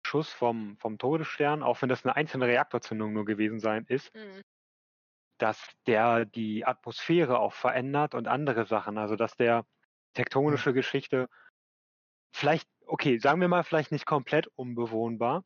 Schuss 0.05 0.31
vom, 0.31 0.77
vom 0.77 0.97
Todesstern, 0.97 1.63
auch 1.63 1.81
wenn 1.81 1.89
das 1.89 2.03
eine 2.05 2.15
einzelne 2.15 2.47
Reaktorzündung 2.47 3.13
nur 3.13 3.25
gewesen 3.25 3.59
sein 3.59 3.85
ist, 3.87 4.13
Hm. 4.13 4.41
dass 5.37 5.69
der 5.87 6.25
die 6.25 6.65
Atmosphäre 6.65 7.39
auch 7.39 7.53
verändert 7.53 8.15
und 8.15 8.27
andere 8.27 8.65
Sachen. 8.65 8.97
Also 8.97 9.15
dass 9.15 9.35
der 9.35 9.65
tektonische 10.13 10.73
Geschichte 10.73 11.29
vielleicht, 12.33 12.67
okay, 12.85 13.19
sagen 13.19 13.41
wir 13.41 13.47
mal, 13.47 13.63
vielleicht 13.63 13.91
nicht 13.91 14.05
komplett 14.05 14.47
unbewohnbar. 14.47 15.45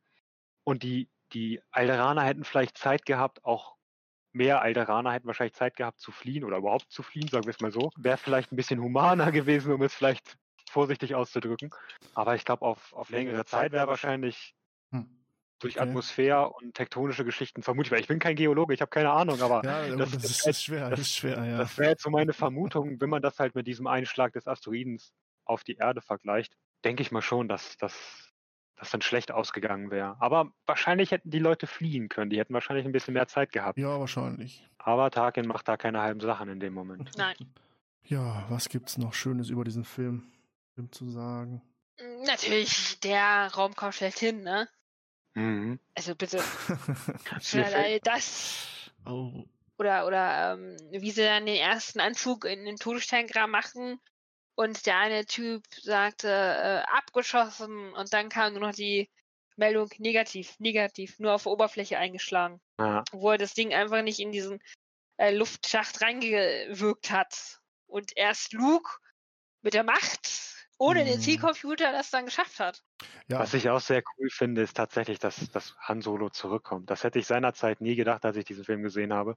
Und 0.64 0.82
die, 0.82 1.10
die 1.32 1.62
Alderaner 1.70 2.22
hätten 2.22 2.44
vielleicht 2.44 2.78
Zeit 2.78 3.06
gehabt, 3.06 3.44
auch 3.44 3.75
mehr 4.36 4.62
Alderaner 4.62 5.12
hätten 5.12 5.26
wahrscheinlich 5.26 5.54
Zeit 5.54 5.76
gehabt 5.76 6.00
zu 6.00 6.12
fliehen 6.12 6.44
oder 6.44 6.58
überhaupt 6.58 6.90
zu 6.90 7.02
fliehen, 7.02 7.28
sagen 7.28 7.46
wir 7.46 7.50
es 7.50 7.60
mal 7.60 7.72
so. 7.72 7.90
Wäre 7.96 8.18
vielleicht 8.18 8.52
ein 8.52 8.56
bisschen 8.56 8.80
humaner 8.82 9.32
gewesen, 9.32 9.72
um 9.72 9.82
es 9.82 9.94
vielleicht 9.94 10.36
vorsichtig 10.70 11.14
auszudrücken. 11.14 11.70
Aber 12.14 12.34
ich 12.34 12.44
glaube, 12.44 12.64
auf, 12.64 12.92
auf 12.92 13.10
längere 13.10 13.44
Zeit 13.44 13.72
wäre 13.72 13.86
wahrscheinlich 13.88 14.54
Hm. 14.92 15.24
durch 15.58 15.76
Okay. 15.78 15.88
Atmosphäre 15.88 16.50
und 16.50 16.74
tektonische 16.74 17.24
Geschichten 17.24 17.62
vermutlich, 17.62 17.90
weil 17.90 18.00
ich 18.00 18.08
bin 18.08 18.18
kein 18.18 18.36
Geologe, 18.36 18.74
ich 18.74 18.80
habe 18.82 18.90
keine 18.90 19.10
Ahnung, 19.10 19.40
aber 19.40 19.62
Ja, 19.64 19.88
das- 19.88 20.10
das, 20.10 20.10
das 20.12 20.24
ist, 20.30 20.46
ist 20.46 20.62
schwer, 20.64 20.80
das- 20.90 20.90
das 20.90 21.00
ist 21.00 21.14
schwer, 21.16 21.44
ja. 21.44 21.58
das 21.58 21.78
wäre 21.78 21.90
jetzt 21.90 22.02
so 22.02 22.10
meine 22.10 22.32
Vermutung, 22.34 23.00
wenn 23.00 23.10
man 23.10 23.22
das 23.22 23.38
halt 23.38 23.54
mit 23.54 23.66
diesem 23.66 23.86
Einschlag 23.86 24.32
des 24.34 24.46
Asteroidens 24.46 25.12
auf 25.44 25.64
die 25.64 25.76
Erde 25.76 26.02
vergleicht, 26.02 26.54
denke 26.84 27.02
ich 27.02 27.10
mal 27.10 27.22
schon, 27.22 27.48
dass 27.48 27.76
das 27.78 28.25
das 28.76 28.90
dann 28.90 29.00
schlecht 29.02 29.32
ausgegangen 29.32 29.90
wäre. 29.90 30.16
Aber 30.20 30.52
wahrscheinlich 30.66 31.10
hätten 31.10 31.30
die 31.30 31.38
Leute 31.38 31.66
fliehen 31.66 32.08
können, 32.08 32.30
die 32.30 32.38
hätten 32.38 32.54
wahrscheinlich 32.54 32.84
ein 32.84 32.92
bisschen 32.92 33.14
mehr 33.14 33.26
Zeit 33.26 33.52
gehabt. 33.52 33.78
Ja, 33.78 33.98
wahrscheinlich. 33.98 34.68
Aber 34.78 35.10
Tarkin 35.10 35.46
macht 35.46 35.66
da 35.68 35.76
keine 35.76 36.00
halben 36.00 36.20
Sachen 36.20 36.48
in 36.48 36.60
dem 36.60 36.74
Moment. 36.74 37.10
Nein. 37.16 37.36
Ja, 38.08 38.44
was 38.48 38.68
gibt's 38.68 38.98
noch 38.98 39.14
Schönes 39.14 39.50
über 39.50 39.64
diesen 39.64 39.84
Film, 39.84 40.30
Film 40.76 40.92
zu 40.92 41.10
sagen? 41.10 41.60
Natürlich 42.24 43.00
der 43.00 43.50
Raumkampf 43.52 43.96
schlechthin, 43.96 44.44
ne? 44.44 44.68
Mhm. 45.34 45.80
Also 45.92 46.14
bitte. 46.14 46.38
Alleine 47.52 47.98
das. 48.04 48.92
oh, 49.06 49.42
Oder, 49.78 50.06
oder 50.06 50.52
ähm, 50.54 50.76
wie 50.92 51.10
sie 51.10 51.22
dann 51.22 51.46
den 51.46 51.56
ersten 51.56 51.98
Anflug 51.98 52.44
in 52.44 52.64
den 52.64 52.76
Todessterngraben 52.76 53.50
machen 53.50 53.98
und 54.56 54.86
der 54.86 54.98
eine 54.98 55.26
Typ 55.26 55.62
sagte, 55.82 56.28
äh, 56.28 56.82
abgeschossen 56.96 57.92
und 57.92 58.12
dann 58.12 58.28
kam 58.28 58.54
nur 58.54 58.62
noch 58.62 58.74
die 58.74 59.08
Meldung 59.56 59.90
negativ, 59.98 60.58
negativ, 60.58 61.18
nur 61.18 61.34
auf 61.34 61.44
der 61.44 61.52
Oberfläche 61.52 61.98
eingeschlagen. 61.98 62.60
Ja. 62.80 63.04
Wo 63.12 63.30
er 63.30 63.38
das 63.38 63.54
Ding 63.54 63.72
einfach 63.72 64.02
nicht 64.02 64.18
in 64.18 64.32
diesen 64.32 64.60
äh, 65.18 65.34
Luftschacht 65.34 66.02
reingewirkt 66.02 67.10
hat. 67.10 67.60
Und 67.86 68.16
erst 68.16 68.52
Luke 68.52 68.90
mit 69.62 69.74
der 69.74 69.84
Macht, 69.84 70.56
ohne 70.78 71.04
den 71.04 71.16
Mhm. 71.16 71.20
Zielcomputer, 71.22 71.92
das 71.92 72.10
dann 72.10 72.26
geschafft 72.26 72.58
hat. 72.58 72.82
ja, 73.28 73.38
Was 73.38 73.54
ich 73.54 73.70
auch 73.70 73.80
sehr 73.80 74.02
cool 74.18 74.28
finde, 74.30 74.62
ist 74.62 74.76
tatsächlich, 74.76 75.18
dass, 75.18 75.50
dass 75.50 75.76
Han 75.78 76.02
Solo 76.02 76.30
zurückkommt. 76.30 76.90
Das 76.90 77.04
hätte 77.04 77.18
ich 77.18 77.26
seinerzeit 77.26 77.80
nie 77.80 77.94
gedacht, 77.94 78.24
als 78.24 78.36
ich 78.36 78.44
diesen 78.44 78.64
Film 78.64 78.82
gesehen 78.82 79.12
habe. 79.12 79.36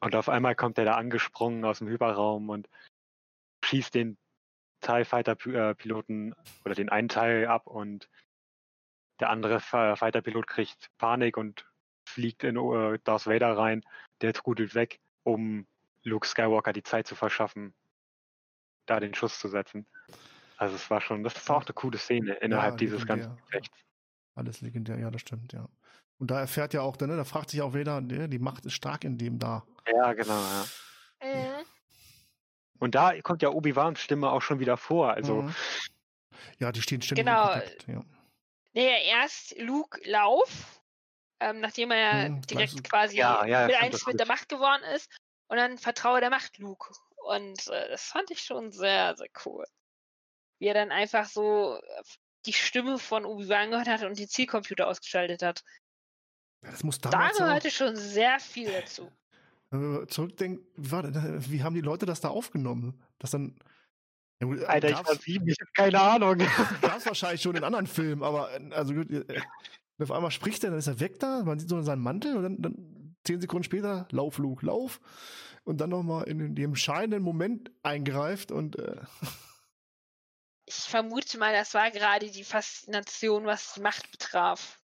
Und 0.00 0.16
auf 0.16 0.28
einmal 0.28 0.54
kommt 0.54 0.78
er 0.78 0.84
da 0.84 0.94
angesprungen 0.94 1.64
aus 1.64 1.78
dem 1.78 1.88
Hyperraum 1.88 2.48
und 2.48 2.68
schießt 3.64 3.94
den 3.94 4.18
TIE 4.82 5.04
Fighter 5.04 5.34
Pi- 5.34 5.54
äh, 5.54 5.74
Piloten 5.74 6.34
oder 6.64 6.74
den 6.74 6.90
einen 6.90 7.08
Teil 7.08 7.46
ab 7.46 7.66
und 7.66 8.08
der 9.20 9.30
andere 9.30 9.60
Fi- 9.60 9.96
Fighter 9.96 10.20
Pilot 10.20 10.46
kriegt 10.46 10.90
Panik 10.98 11.36
und 11.36 11.64
fliegt 12.06 12.44
in 12.44 12.56
äh, 12.56 12.98
Darth 13.04 13.26
Vader 13.26 13.56
rein. 13.56 13.82
Der 14.20 14.32
trudelt 14.34 14.74
weg, 14.74 15.00
um 15.22 15.66
Luke 16.02 16.26
Skywalker 16.26 16.72
die 16.72 16.82
Zeit 16.82 17.06
zu 17.06 17.14
verschaffen, 17.14 17.74
da 18.86 19.00
den 19.00 19.14
Schuss 19.14 19.38
zu 19.38 19.48
setzen. 19.48 19.86
Also 20.56 20.74
es 20.76 20.90
war 20.90 21.00
schon, 21.00 21.22
das 21.22 21.48
war 21.48 21.56
auch 21.56 21.66
eine 21.66 21.74
coole 21.74 21.98
Szene 21.98 22.34
innerhalb 22.34 22.78
dieses 22.78 23.02
legendär. 23.02 23.28
ganzen 23.28 23.44
Gefechts. 23.46 23.78
alles 24.34 24.60
legendär, 24.60 24.98
ja, 24.98 25.10
das 25.10 25.20
stimmt, 25.20 25.52
ja. 25.52 25.68
Und 26.18 26.30
da 26.30 26.40
erfährt 26.40 26.74
ja 26.74 26.82
auch, 26.82 26.96
dann, 26.96 27.10
ne, 27.10 27.16
da 27.16 27.24
fragt 27.24 27.50
sich 27.50 27.62
auch 27.62 27.74
wieder, 27.74 28.00
ne, 28.00 28.28
die 28.28 28.38
Macht 28.38 28.66
ist 28.66 28.74
stark 28.74 29.04
in 29.04 29.18
dem 29.18 29.38
da. 29.38 29.64
Ja, 29.86 30.12
genau, 30.12 30.32
ja. 30.32 30.64
Mhm. 31.22 31.64
Und 32.82 32.96
da 32.96 33.20
kommt 33.22 33.42
ja 33.42 33.50
Obi-Wans 33.50 34.00
Stimme 34.00 34.32
auch 34.32 34.42
schon 34.42 34.58
wieder 34.58 34.76
vor. 34.76 35.12
Also, 35.12 35.42
Mhm. 35.42 35.54
Ja, 36.58 36.72
die 36.72 36.82
stehen 36.82 37.00
ständig 37.00 37.24
Genau. 37.24 37.52
in 37.52 37.60
Kontakt. 37.60 37.86
Ja. 37.86 38.00
Nee, 38.72 39.08
erst 39.08 39.56
Luke 39.56 40.00
Lauf, 40.04 40.82
ähm, 41.38 41.60
nachdem 41.60 41.92
er 41.92 42.24
hm, 42.24 42.42
direkt 42.42 42.82
quasi 42.82 43.18
ja, 43.18 43.44
ja, 43.44 43.68
mit 43.68 43.76
eins 43.76 44.04
mit 44.04 44.18
der 44.18 44.26
Macht 44.26 44.48
geworden 44.48 44.82
ist. 44.96 45.08
Und 45.46 45.58
dann 45.58 45.78
vertraue 45.78 46.20
der 46.20 46.30
Macht 46.30 46.58
Luke. 46.58 46.92
Und 47.28 47.68
äh, 47.68 47.88
das 47.88 48.02
fand 48.02 48.32
ich 48.32 48.40
schon 48.40 48.72
sehr, 48.72 49.14
sehr 49.16 49.28
cool. 49.46 49.64
Wie 50.58 50.66
er 50.66 50.74
dann 50.74 50.90
einfach 50.90 51.26
so 51.26 51.76
äh, 51.76 52.02
die 52.46 52.52
Stimme 52.52 52.98
von 52.98 53.24
Obi-Wan 53.24 53.70
gehört 53.70 53.86
hat 53.86 54.02
und 54.02 54.18
die 54.18 54.26
Zielcomputer 54.26 54.88
ausgeschaltet 54.88 55.42
hat. 55.42 55.62
Das 56.62 56.82
muss 56.82 56.98
da 56.98 57.10
gehörte 57.10 57.68
auch... 57.68 57.72
schon 57.72 57.94
sehr 57.94 58.40
viel 58.40 58.72
dazu. 58.72 59.08
Wenn 59.72 60.06
zurückdenken, 60.08 60.64
wie, 60.76 60.90
war 60.90 61.02
das, 61.02 61.50
wie 61.50 61.62
haben 61.62 61.74
die 61.74 61.80
Leute 61.80 62.04
das 62.04 62.20
da 62.20 62.28
aufgenommen? 62.28 63.02
Das 63.18 63.30
dann. 63.30 63.56
Ja, 64.40 64.48
Alter, 64.66 64.90
ich 64.90 64.96
war 64.96 65.14
sieben, 65.14 65.48
ich 65.48 65.56
habe 65.60 65.70
keine 65.74 66.00
Ahnung. 66.00 66.38
Gab 66.82 66.98
es 66.98 67.06
wahrscheinlich 67.06 67.40
schon 67.40 67.56
in 67.56 67.64
anderen 67.64 67.86
Filmen, 67.86 68.22
aber 68.22 68.52
äh, 68.52 68.72
also 68.72 68.92
äh, 68.92 69.24
auf 69.98 70.10
einmal 70.10 70.30
spricht 70.30 70.62
er, 70.64 70.70
dann 70.70 70.78
ist 70.78 70.88
er 70.88 71.00
weg 71.00 71.18
da, 71.20 71.42
man 71.44 71.58
sieht 71.58 71.68
so 71.68 71.80
seinen 71.80 72.02
Mantel 72.02 72.36
und 72.36 72.42
dann, 72.42 72.60
dann 72.60 73.16
zehn 73.24 73.40
Sekunden 73.40 73.64
später, 73.64 74.06
Lauf, 74.10 74.38
Luke, 74.38 74.66
Lauf. 74.66 75.00
Und 75.64 75.80
dann 75.80 75.90
nochmal 75.90 76.24
in, 76.24 76.40
in 76.40 76.54
dem 76.56 76.70
entscheidenden 76.70 77.22
Moment 77.22 77.70
eingreift 77.84 78.50
und 78.50 78.76
äh, 78.78 78.96
ich 80.66 80.74
vermute 80.74 81.38
mal, 81.38 81.52
das 81.52 81.74
war 81.74 81.90
gerade 81.90 82.30
die 82.30 82.44
Faszination, 82.44 83.44
was 83.44 83.74
die 83.74 83.80
Macht 83.80 84.10
betraf. 84.10 84.81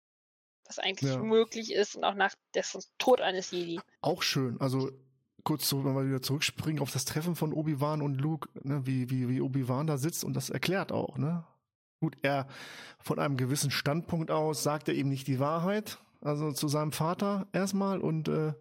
Was 0.67 0.79
eigentlich 0.79 1.11
ja. 1.11 1.23
möglich 1.23 1.73
ist 1.73 1.97
und 1.97 2.05
auch 2.05 2.15
nach 2.15 2.35
dessen 2.55 2.83
Tod 2.99 3.21
eines 3.21 3.51
Jedi. 3.51 3.81
Auch 4.01 4.23
schön. 4.23 4.61
Also 4.61 4.91
kurz 5.45 5.69
so, 5.69 5.85
wenn 5.85 5.95
wir 5.95 6.07
wieder 6.07 6.23
zurückspringen 6.23 6.81
auf 6.81 6.91
das 6.91 7.05
Treffen 7.05 7.37
von 7.37 7.53
Obi-Wan 7.53 8.03
und 8.03 8.21
Luke, 8.21 8.49
ne, 8.63 8.87
wie, 8.87 9.11
wie, 9.11 9.29
wie 9.29 9.41
Obi-Wan 9.41 9.87
da 9.87 9.99
sitzt 9.99 10.25
und 10.25 10.35
das 10.35 10.51
erklärt 10.51 10.91
auch, 10.91 11.19
ne? 11.19 11.45
Gut, 12.01 12.17
er 12.23 12.49
von 12.99 13.19
einem 13.19 13.37
gewissen 13.37 13.71
Standpunkt 13.71 14.31
aus 14.31 14.63
sagt 14.63 14.89
er 14.89 14.95
eben 14.95 15.09
nicht 15.09 15.27
die 15.27 15.39
Wahrheit, 15.39 15.99
also 16.21 16.53
zu 16.53 16.69
seinem 16.69 16.93
Vater 16.93 17.47
erstmal 17.53 18.01
und 18.01 18.29
äh, 18.29 18.55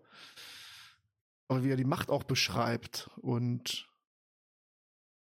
aber 1.48 1.64
wie 1.64 1.72
er 1.72 1.78
die 1.78 1.84
Macht 1.84 2.10
auch 2.10 2.24
beschreibt 2.24 3.10
und 3.18 3.90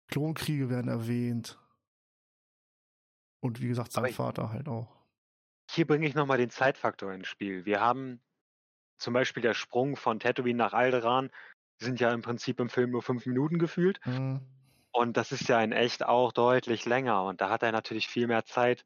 Klonkriege 0.08 0.68
werden 0.70 0.88
erwähnt 0.88 1.58
und 3.40 3.60
wie 3.60 3.68
gesagt, 3.68 3.92
sein 3.92 4.04
Aber 4.04 4.12
Vater 4.12 4.52
halt 4.52 4.68
auch. 4.68 4.99
Hier 5.72 5.86
bringe 5.86 6.06
ich 6.06 6.14
nochmal 6.14 6.38
den 6.38 6.50
Zeitfaktor 6.50 7.12
ins 7.12 7.28
Spiel. 7.28 7.64
Wir 7.64 7.80
haben 7.80 8.20
zum 8.98 9.14
Beispiel 9.14 9.42
der 9.42 9.54
Sprung 9.54 9.96
von 9.96 10.18
Tatooine 10.18 10.58
nach 10.58 10.72
Alderaan, 10.72 11.30
sind 11.78 12.00
ja 12.00 12.12
im 12.12 12.22
Prinzip 12.22 12.58
im 12.60 12.68
Film 12.68 12.90
nur 12.90 13.02
fünf 13.02 13.24
Minuten 13.24 13.58
gefühlt. 13.58 14.04
Mhm. 14.04 14.40
Und 14.92 15.16
das 15.16 15.30
ist 15.30 15.48
ja 15.48 15.62
in 15.62 15.72
echt 15.72 16.04
auch 16.04 16.32
deutlich 16.32 16.86
länger. 16.86 17.22
Und 17.22 17.40
da 17.40 17.50
hat 17.50 17.62
er 17.62 17.70
natürlich 17.70 18.08
viel 18.08 18.26
mehr 18.26 18.44
Zeit, 18.44 18.84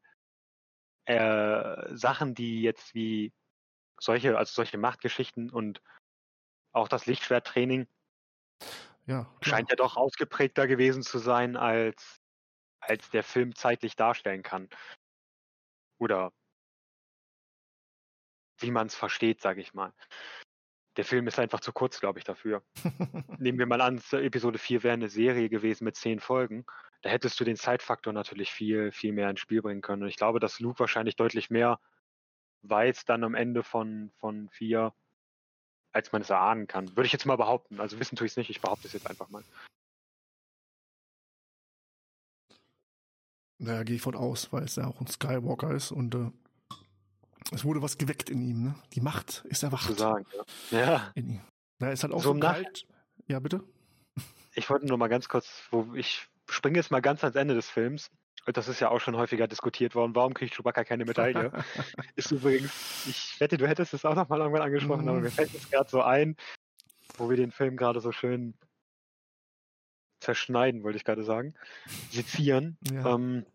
äh, 1.05 1.95
Sachen, 1.95 2.35
die 2.35 2.61
jetzt 2.61 2.93
wie 2.93 3.33
solche, 3.99 4.37
also 4.37 4.53
solche 4.53 4.77
Machtgeschichten 4.77 5.49
und 5.49 5.81
auch 6.71 6.87
das 6.87 7.07
Lichtschwerttraining 7.07 7.87
ja, 9.07 9.31
scheint 9.41 9.69
ja 9.69 9.75
doch 9.75 9.97
ausgeprägter 9.97 10.67
gewesen 10.67 11.01
zu 11.01 11.17
sein 11.17 11.55
als 11.55 12.21
als 12.79 13.09
der 13.09 13.23
Film 13.23 13.55
zeitlich 13.55 13.95
darstellen 13.95 14.43
kann. 14.43 14.69
Oder 15.97 16.31
wie 18.65 18.71
man 18.71 18.87
es 18.87 18.95
versteht, 18.95 19.41
sage 19.41 19.61
ich 19.61 19.73
mal. 19.73 19.93
Der 20.97 21.05
Film 21.05 21.27
ist 21.27 21.39
einfach 21.39 21.59
zu 21.59 21.71
kurz, 21.71 21.99
glaube 21.99 22.19
ich, 22.19 22.25
dafür. 22.25 22.63
Nehmen 23.37 23.59
wir 23.59 23.65
mal 23.65 23.81
an, 23.81 24.01
Episode 24.11 24.57
4 24.57 24.83
wäre 24.83 24.93
eine 24.93 25.09
Serie 25.09 25.49
gewesen 25.49 25.83
mit 25.83 25.95
zehn 25.95 26.19
Folgen. 26.19 26.65
Da 27.01 27.09
hättest 27.09 27.39
du 27.39 27.43
den 27.43 27.57
Zeitfaktor 27.57 28.13
natürlich 28.13 28.51
viel, 28.51 28.91
viel 28.91 29.11
mehr 29.11 29.29
ins 29.29 29.41
Spiel 29.41 29.61
bringen 29.61 29.81
können. 29.81 30.03
Und 30.03 30.09
ich 30.09 30.15
glaube, 30.15 30.39
dass 30.39 30.59
Luke 30.59 30.79
wahrscheinlich 30.79 31.15
deutlich 31.15 31.49
mehr 31.49 31.79
weiß 32.63 33.05
dann 33.05 33.23
am 33.23 33.35
Ende 33.35 33.61
von, 33.63 34.11
von 34.17 34.49
4, 34.49 34.93
als 35.91 36.11
man 36.11 36.23
es 36.23 36.29
erahnen 36.29 36.65
kann. 36.65 36.89
Würde 36.95 37.05
ich 37.05 37.13
jetzt 37.13 37.25
mal 37.25 37.35
behaupten. 37.35 37.79
Also 37.79 37.99
wissen 37.99 38.15
tue 38.15 38.25
ich 38.25 38.31
es 38.31 38.37
nicht, 38.37 38.49
ich 38.49 38.61
behaupte 38.61 38.87
es 38.87 38.93
jetzt 38.93 39.07
einfach 39.07 39.29
mal. 39.29 39.43
Naja, 43.57 43.83
gehe 43.83 43.97
ich 43.97 44.01
von 44.01 44.15
aus, 44.15 44.51
weil 44.51 44.63
es 44.63 44.77
ja 44.77 44.87
auch 44.87 44.99
ein 44.99 45.07
Skywalker 45.07 45.71
ist 45.71 45.91
und 45.91 46.15
äh, 46.15 46.31
es 47.51 47.63
wurde 47.63 47.81
was 47.81 47.97
geweckt 47.97 48.29
in 48.29 48.41
ihm, 48.41 48.63
ne? 48.63 48.75
Die 48.93 49.01
Macht 49.01 49.43
ist 49.49 49.63
erwacht. 49.63 49.87
Zu 49.87 49.93
sagen, 49.93 50.25
ja. 50.71 50.79
ja. 50.79 51.11
In 51.15 51.29
ihm. 51.29 51.41
Na, 51.79 51.91
ist 51.91 52.03
halt 52.03 52.13
auch 52.13 52.23
so, 52.23 52.33
so 52.33 52.39
kalt. 52.39 52.87
Ja, 53.27 53.39
bitte? 53.39 53.63
Ich 54.53 54.69
wollte 54.69 54.87
nur 54.87 54.97
mal 54.97 55.07
ganz 55.07 55.27
kurz, 55.27 55.63
wo 55.71 55.93
ich 55.95 56.27
springe 56.49 56.77
jetzt 56.77 56.91
mal 56.91 57.01
ganz 57.01 57.23
ans 57.23 57.35
Ende 57.35 57.53
des 57.53 57.69
Films. 57.69 58.09
Das 58.45 58.67
ist 58.67 58.79
ja 58.79 58.89
auch 58.89 58.99
schon 58.99 59.17
häufiger 59.17 59.47
diskutiert 59.47 59.95
worden. 59.95 60.13
Warum 60.15 60.33
kriegt 60.33 60.55
Chewbacca 60.55 60.83
keine 60.83 61.05
Medaille? 61.05 61.51
ist 62.15 62.31
übrigens, 62.31 63.07
ich 63.07 63.39
wette, 63.39 63.57
du 63.57 63.67
hättest 63.67 63.93
es 63.93 64.05
auch 64.05 64.15
noch 64.15 64.29
mal 64.29 64.39
irgendwann 64.39 64.61
angesprochen, 64.61 65.09
aber 65.09 65.19
mir 65.19 65.31
fällt 65.31 65.53
es 65.53 65.69
gerade 65.69 65.89
so 65.89 66.01
ein, 66.01 66.37
wo 67.17 67.29
wir 67.29 67.37
den 67.37 67.51
Film 67.51 67.75
gerade 67.75 68.01
so 68.01 68.11
schön 68.11 68.53
zerschneiden, 70.19 70.83
wollte 70.83 70.97
ich 70.97 71.03
gerade 71.03 71.23
sagen, 71.23 71.55
sezieren, 72.11 72.77
ja. 72.91 73.15
ähm, 73.15 73.45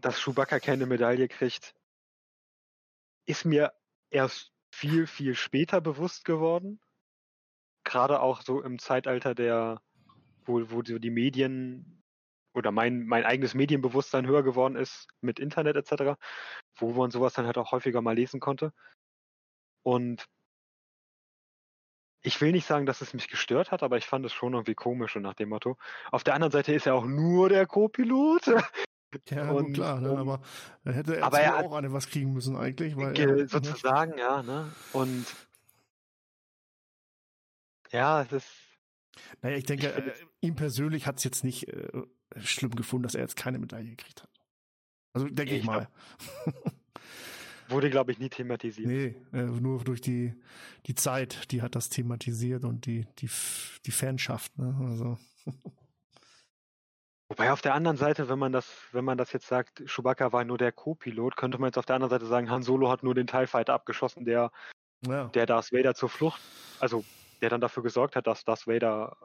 dass 0.00 0.20
Chewbacca 0.20 0.58
keine 0.58 0.86
Medaille 0.86 1.28
kriegt, 1.28 1.74
ist 3.26 3.44
mir 3.44 3.72
erst 4.10 4.52
viel, 4.70 5.06
viel 5.06 5.34
später 5.34 5.80
bewusst 5.80 6.24
geworden. 6.24 6.80
Gerade 7.84 8.20
auch 8.20 8.42
so 8.42 8.62
im 8.62 8.78
Zeitalter 8.78 9.34
der, 9.34 9.80
wo, 10.44 10.70
wo 10.70 10.82
die 10.82 11.10
Medien 11.10 12.02
oder 12.54 12.72
mein, 12.72 13.06
mein 13.06 13.24
eigenes 13.24 13.54
Medienbewusstsein 13.54 14.26
höher 14.26 14.42
geworden 14.42 14.76
ist 14.76 15.08
mit 15.20 15.38
Internet 15.38 15.76
etc., 15.76 16.18
wo 16.78 16.92
man 16.92 17.10
sowas 17.10 17.34
dann 17.34 17.46
halt 17.46 17.58
auch 17.58 17.72
häufiger 17.72 18.00
mal 18.00 18.14
lesen 18.14 18.40
konnte. 18.40 18.72
Und 19.82 20.26
ich 22.22 22.40
will 22.40 22.50
nicht 22.50 22.66
sagen, 22.66 22.86
dass 22.86 23.02
es 23.02 23.14
mich 23.14 23.28
gestört 23.28 23.70
hat, 23.70 23.82
aber 23.82 23.98
ich 23.98 24.06
fand 24.06 24.26
es 24.26 24.32
schon 24.32 24.54
irgendwie 24.54 24.74
komisch 24.74 25.14
und 25.14 25.22
nach 25.22 25.34
dem 25.34 25.50
Motto. 25.50 25.76
Auf 26.10 26.24
der 26.24 26.34
anderen 26.34 26.50
Seite 26.50 26.74
ist 26.74 26.86
er 26.86 26.94
auch 26.94 27.04
nur 27.04 27.48
der 27.48 27.66
Co-Pilot. 27.66 28.48
Ja, 29.30 29.50
und, 29.50 29.72
klar, 29.74 30.00
ne? 30.00 30.16
aber 30.16 30.40
er 30.84 30.92
hätte 30.92 31.22
aber 31.22 31.40
er 31.40 31.58
auch 31.58 31.74
eine 31.74 31.92
was 31.92 32.08
kriegen 32.08 32.32
müssen 32.32 32.56
eigentlich. 32.56 32.96
Weil 32.96 33.18
er, 33.18 33.26
ne? 33.26 33.48
sozusagen, 33.48 34.12
ne? 34.12 34.20
ja, 34.20 34.42
ne? 34.42 34.72
Und 34.92 35.26
ja, 37.92 38.22
es 38.22 38.32
ist. 38.32 38.48
Naja, 39.42 39.56
ich 39.56 39.64
denke, 39.64 39.88
ich 39.88 40.22
äh, 40.22 40.26
ihm 40.40 40.56
persönlich 40.56 41.06
hat 41.06 41.18
es 41.18 41.24
jetzt 41.24 41.44
nicht 41.44 41.68
äh, 41.68 42.02
schlimm 42.36 42.74
gefunden, 42.74 43.04
dass 43.04 43.14
er 43.14 43.22
jetzt 43.22 43.36
keine 43.36 43.58
Medaille 43.58 43.90
gekriegt 43.90 44.22
hat. 44.22 44.30
Also 45.12 45.28
denke 45.28 45.54
ich, 45.54 45.60
ich 45.60 45.66
mal. 45.66 45.88
Wurde, 47.68 47.90
glaube 47.90 48.12
ich, 48.12 48.18
nie 48.18 48.28
thematisiert. 48.28 48.86
Nee, 48.86 49.14
äh, 49.32 49.42
nur 49.42 49.82
durch 49.82 50.00
die, 50.00 50.34
die 50.86 50.94
Zeit, 50.94 51.50
die 51.50 51.62
hat 51.62 51.74
das 51.74 51.88
thematisiert 51.88 52.64
und 52.64 52.86
die, 52.86 53.06
die, 53.18 53.28
die 53.84 53.90
Fanschaft, 53.90 54.56
ne? 54.58 54.76
Also. 54.80 55.18
Wobei 57.36 57.52
auf 57.52 57.60
der 57.60 57.74
anderen 57.74 57.98
Seite, 57.98 58.30
wenn 58.30 58.38
man 58.38 58.50
das, 58.50 58.66
wenn 58.92 59.04
man 59.04 59.18
das 59.18 59.30
jetzt 59.34 59.46
sagt, 59.46 59.82
Chewbacca 59.84 60.32
war 60.32 60.44
nur 60.44 60.56
der 60.56 60.72
Co-Pilot, 60.72 61.36
könnte 61.36 61.58
man 61.58 61.68
jetzt 61.68 61.76
auf 61.76 61.84
der 61.84 61.96
anderen 61.96 62.08
Seite 62.08 62.24
sagen, 62.24 62.50
Han 62.50 62.62
Solo 62.62 62.88
hat 62.88 63.02
nur 63.02 63.14
den 63.14 63.26
TIE 63.26 63.46
Fighter 63.46 63.74
abgeschossen, 63.74 64.24
der, 64.24 64.50
ja. 65.06 65.26
der 65.26 65.44
Darth 65.44 65.70
Vader 65.70 65.94
zur 65.94 66.08
Flucht, 66.08 66.40
also 66.80 67.04
der 67.42 67.50
dann 67.50 67.60
dafür 67.60 67.82
gesorgt 67.82 68.16
hat, 68.16 68.26
dass 68.26 68.44
Darth 68.44 68.66
Vader 68.66 69.18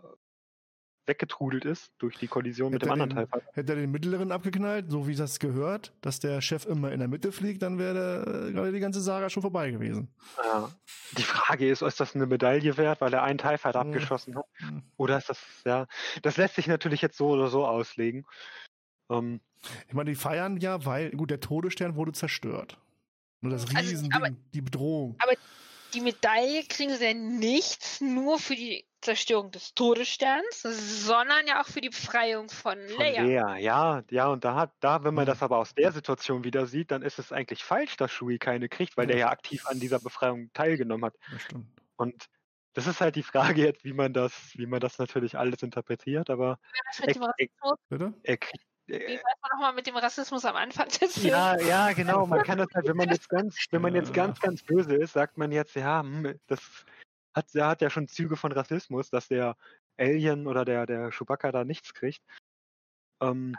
weggetrudelt 1.05 1.65
ist 1.65 1.91
durch 1.97 2.17
die 2.17 2.27
Kollision 2.27 2.73
hätte 2.73 2.85
mit 2.85 2.95
dem 2.95 3.01
anderen 3.01 3.27
Teil. 3.29 3.41
Hätte 3.53 3.73
er 3.73 3.79
den 3.79 3.91
mittleren 3.91 4.31
abgeknallt, 4.31 4.89
so 4.89 5.07
wie 5.07 5.15
das 5.15 5.39
gehört, 5.39 5.93
dass 6.01 6.19
der 6.19 6.41
Chef 6.41 6.65
immer 6.65 6.91
in 6.91 6.99
der 6.99 7.07
Mitte 7.07 7.31
fliegt, 7.31 7.61
dann 7.61 7.79
wäre 7.79 8.47
äh, 8.49 8.51
gerade 8.51 8.71
die 8.71 8.79
ganze 8.79 9.01
Saga 9.01 9.29
schon 9.29 9.41
vorbei 9.41 9.71
gewesen. 9.71 10.13
Ja. 10.43 10.71
Die 11.17 11.23
Frage 11.23 11.69
ist, 11.69 11.81
ist 11.81 11.99
das 11.99 12.15
eine 12.15 12.27
Medaille 12.27 12.77
wert, 12.77 13.01
weil 13.01 13.13
er 13.13 13.23
einen 13.23 13.37
TIE 13.37 13.57
Fighter 13.57 13.83
mhm. 13.83 13.91
abgeschossen 13.91 14.37
hat? 14.37 14.45
Oder 14.97 15.17
ist 15.17 15.29
das, 15.29 15.39
ja, 15.65 15.87
das 16.21 16.37
lässt 16.37 16.55
sich 16.55 16.67
natürlich 16.67 17.01
jetzt 17.01 17.17
so 17.17 17.29
oder 17.29 17.47
so 17.47 17.65
auslegen. 17.65 18.25
Ähm, 19.09 19.41
ich 19.87 19.93
meine, 19.93 20.09
die 20.09 20.15
feiern 20.15 20.57
ja, 20.57 20.85
weil, 20.85 21.11
gut, 21.11 21.29
der 21.29 21.39
Todesstern 21.39 21.95
wurde 21.95 22.13
zerstört. 22.13 22.77
Nur 23.41 23.51
das 23.51 23.67
Riesending, 23.69 24.13
also, 24.13 24.35
die 24.53 24.61
Bedrohung. 24.61 25.15
Aber 25.19 25.33
die 25.93 26.01
Medaille 26.01 26.63
kriegen 26.67 26.95
sie 26.95 27.05
ja 27.05 27.13
nicht 27.13 28.01
nur 28.01 28.39
für 28.39 28.55
die 28.55 28.85
Zerstörung 29.01 29.51
des 29.51 29.73
Todessterns, 29.73 30.61
sondern 30.61 31.47
ja 31.47 31.61
auch 31.61 31.67
für 31.67 31.81
die 31.81 31.89
Befreiung 31.89 32.49
von 32.49 32.77
Leia. 32.77 33.21
Von 33.21 33.25
Leia, 33.25 33.57
ja, 33.57 34.03
ja, 34.09 34.27
und 34.27 34.43
da 34.43 34.55
hat, 34.55 34.71
da, 34.79 35.03
wenn 35.03 35.13
man 35.13 35.25
das 35.25 35.41
aber 35.41 35.57
aus 35.57 35.73
der 35.73 35.91
Situation 35.91 36.43
wieder 36.43 36.65
sieht, 36.67 36.91
dann 36.91 37.01
ist 37.01 37.19
es 37.19 37.31
eigentlich 37.31 37.63
falsch, 37.63 37.97
dass 37.97 38.11
Shui 38.11 38.37
keine 38.37 38.69
kriegt, 38.69 38.97
weil 38.97 39.05
ja. 39.05 39.11
der 39.11 39.17
ja 39.17 39.29
aktiv 39.29 39.65
an 39.67 39.79
dieser 39.79 39.99
Befreiung 39.99 40.51
teilgenommen 40.53 41.05
hat. 41.05 41.15
Das 41.31 41.41
stimmt. 41.41 41.67
Und 41.97 42.27
das 42.73 42.87
ist 42.87 43.01
halt 43.01 43.15
die 43.15 43.23
Frage 43.23 43.61
jetzt, 43.65 43.83
wie 43.83 43.93
man 43.93 44.13
das, 44.13 44.31
wie 44.55 44.65
man 44.65 44.79
das 44.79 44.97
natürlich 44.97 45.37
alles 45.37 45.61
interpretiert, 45.61 46.29
aber 46.29 46.59
er, 47.01 47.15
er, 47.15 48.13
er, 48.23 48.37
kriegt 48.37 48.65
wie 48.87 48.95
äh, 48.95 49.19
war 49.19 49.49
nochmal 49.53 49.73
mit 49.73 49.87
dem 49.87 49.95
Rassismus 49.95 50.43
am 50.45 50.55
Anfang 50.55 50.87
des 50.87 51.13
Films? 51.13 51.23
Ja, 51.23 51.59
ja, 51.59 51.93
genau. 51.93 52.25
Man 52.25 52.43
kann 52.43 52.57
das 52.57 52.67
halt, 52.73 52.87
wenn 52.87 52.97
man 52.97 53.09
jetzt 53.09 53.29
ganz, 53.29 53.55
wenn 53.71 53.81
man 53.81 53.95
jetzt 53.95 54.13
ganz, 54.13 54.39
ganz 54.39 54.63
böse 54.63 54.95
ist, 54.95 55.13
sagt 55.13 55.37
man 55.37 55.51
jetzt, 55.51 55.75
ja, 55.75 56.01
hm, 56.01 56.37
das 56.47 56.59
hat, 57.33 57.53
der 57.53 57.67
hat 57.67 57.81
ja 57.81 57.89
schon 57.89 58.07
Züge 58.07 58.35
von 58.35 58.51
Rassismus, 58.51 59.09
dass 59.09 59.27
der 59.27 59.55
Alien 59.97 60.47
oder 60.47 60.65
der, 60.65 60.85
der 60.85 61.11
Chewbacca 61.11 61.51
da 61.51 61.63
nichts 61.63 61.93
kriegt. 61.93 62.21
Ähm, 63.21 63.55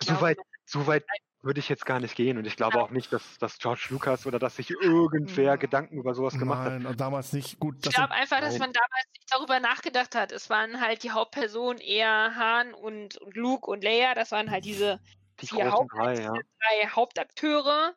soweit, 0.00 0.38
soweit 0.64 1.04
würde 1.42 1.60
ich 1.60 1.68
jetzt 1.68 1.86
gar 1.86 2.00
nicht 2.00 2.16
gehen. 2.16 2.38
Und 2.38 2.46
ich 2.46 2.56
glaube 2.56 2.80
auch 2.82 2.90
nicht, 2.90 3.12
dass, 3.12 3.38
dass 3.38 3.58
George 3.58 3.86
Lucas 3.90 4.26
oder 4.26 4.38
dass 4.38 4.56
sich 4.56 4.70
irgendwer 4.70 5.52
hm. 5.52 5.60
Gedanken 5.60 5.96
über 5.96 6.14
sowas 6.14 6.38
gemacht 6.38 6.68
Nein, 6.68 6.88
hat. 6.88 7.00
damals 7.00 7.32
nicht. 7.32 7.58
Gut, 7.58 7.86
ich 7.86 7.94
glaube 7.94 8.12
einfach, 8.12 8.40
dass 8.40 8.58
man 8.58 8.72
damals 8.72 9.06
nicht 9.14 9.32
darüber 9.32 9.60
nachgedacht 9.60 10.14
hat. 10.14 10.32
Es 10.32 10.50
waren 10.50 10.80
halt 10.80 11.02
die 11.02 11.12
Hauptpersonen 11.12 11.80
eher 11.80 12.34
Han 12.36 12.74
und, 12.74 13.16
und 13.18 13.36
Luke 13.36 13.70
und 13.70 13.84
Leia. 13.84 14.14
Das 14.14 14.32
waren 14.32 14.50
halt 14.50 14.64
diese 14.64 15.00
die 15.40 15.46
vier 15.46 15.70
Haupt 15.70 15.92
drei, 15.94 16.20
ja. 16.20 16.32
drei 16.32 16.88
Hauptakteure. 16.88 17.94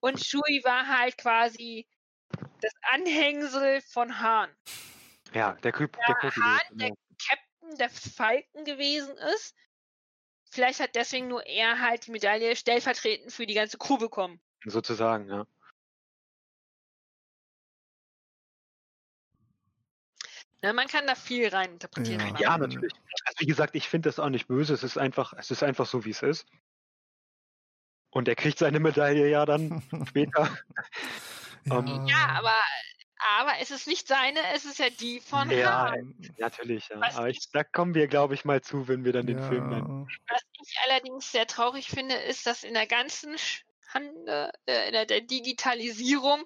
Und 0.00 0.24
Shui 0.24 0.60
war 0.64 0.86
halt 0.86 1.18
quasi 1.18 1.86
das 2.60 2.72
Anhängsel 2.92 3.80
von 3.82 4.20
Han. 4.20 4.50
Ja, 5.32 5.52
der 5.62 5.72
Kryp 5.72 5.96
ja, 6.08 6.14
der 6.22 6.30
Han, 6.36 6.78
der 6.78 6.90
Captain 7.18 7.78
der 7.78 7.90
Falken 7.90 8.64
gewesen 8.64 9.16
ist. 9.34 9.54
Vielleicht 10.50 10.80
hat 10.80 10.94
deswegen 10.94 11.28
nur 11.28 11.44
er 11.46 11.80
halt 11.80 12.06
die 12.06 12.12
Medaille 12.12 12.56
stellvertretend 12.56 13.32
für 13.32 13.46
die 13.46 13.54
ganze 13.54 13.78
Crew 13.78 13.98
bekommen. 13.98 14.40
Sozusagen, 14.64 15.28
ja. 15.28 15.46
Na, 20.62 20.72
man 20.72 20.88
kann 20.88 21.06
da 21.06 21.14
viel 21.14 21.48
rein 21.48 21.72
interpretieren. 21.72 22.20
Ja, 22.38 22.40
ja 22.40 22.58
natürlich. 22.58 22.92
Also 23.26 23.40
wie 23.40 23.46
gesagt, 23.46 23.76
ich 23.76 23.88
finde 23.88 24.08
das 24.08 24.18
auch 24.18 24.30
nicht 24.30 24.48
böse. 24.48 24.74
Es 24.74 24.82
ist 24.82 24.96
einfach, 24.96 25.34
es 25.34 25.50
ist 25.50 25.62
einfach 25.62 25.86
so, 25.86 26.04
wie 26.04 26.10
es 26.10 26.22
ist. 26.22 26.46
Und 28.10 28.28
er 28.28 28.34
kriegt 28.34 28.58
seine 28.58 28.80
Medaille 28.80 29.28
ja 29.28 29.44
dann 29.44 29.82
später. 30.08 30.48
Ja. 31.66 31.78
Um, 31.78 31.86
ähm, 31.86 32.06
ja, 32.06 32.28
aber 32.38 32.54
aber 33.38 33.52
es 33.60 33.70
ist 33.70 33.86
nicht 33.86 34.06
seine, 34.06 34.40
es 34.54 34.64
ist 34.64 34.78
ja 34.78 34.90
die 34.90 35.20
von 35.20 35.50
Ja, 35.50 35.90
Hahn. 35.90 36.14
natürlich. 36.38 36.88
Ja. 36.88 37.00
Aber 37.00 37.28
ich, 37.28 37.48
da 37.52 37.64
kommen 37.64 37.94
wir, 37.94 38.08
glaube 38.08 38.34
ich, 38.34 38.44
mal 38.44 38.60
zu, 38.60 38.88
wenn 38.88 39.04
wir 39.04 39.12
dann 39.12 39.26
den 39.26 39.42
Film 39.42 39.70
nennen. 39.70 40.06
Was 40.28 40.42
ich 40.62 40.76
allerdings 40.84 41.32
sehr 41.32 41.46
traurig 41.46 41.88
finde, 41.88 42.14
ist, 42.14 42.46
dass 42.46 42.62
in 42.62 42.74
der 42.74 42.86
ganzen 42.86 43.36
Schande, 43.90 44.52
äh, 44.66 44.88
in 44.88 44.92
der, 44.92 45.06
der 45.06 45.22
Digitalisierung 45.22 46.44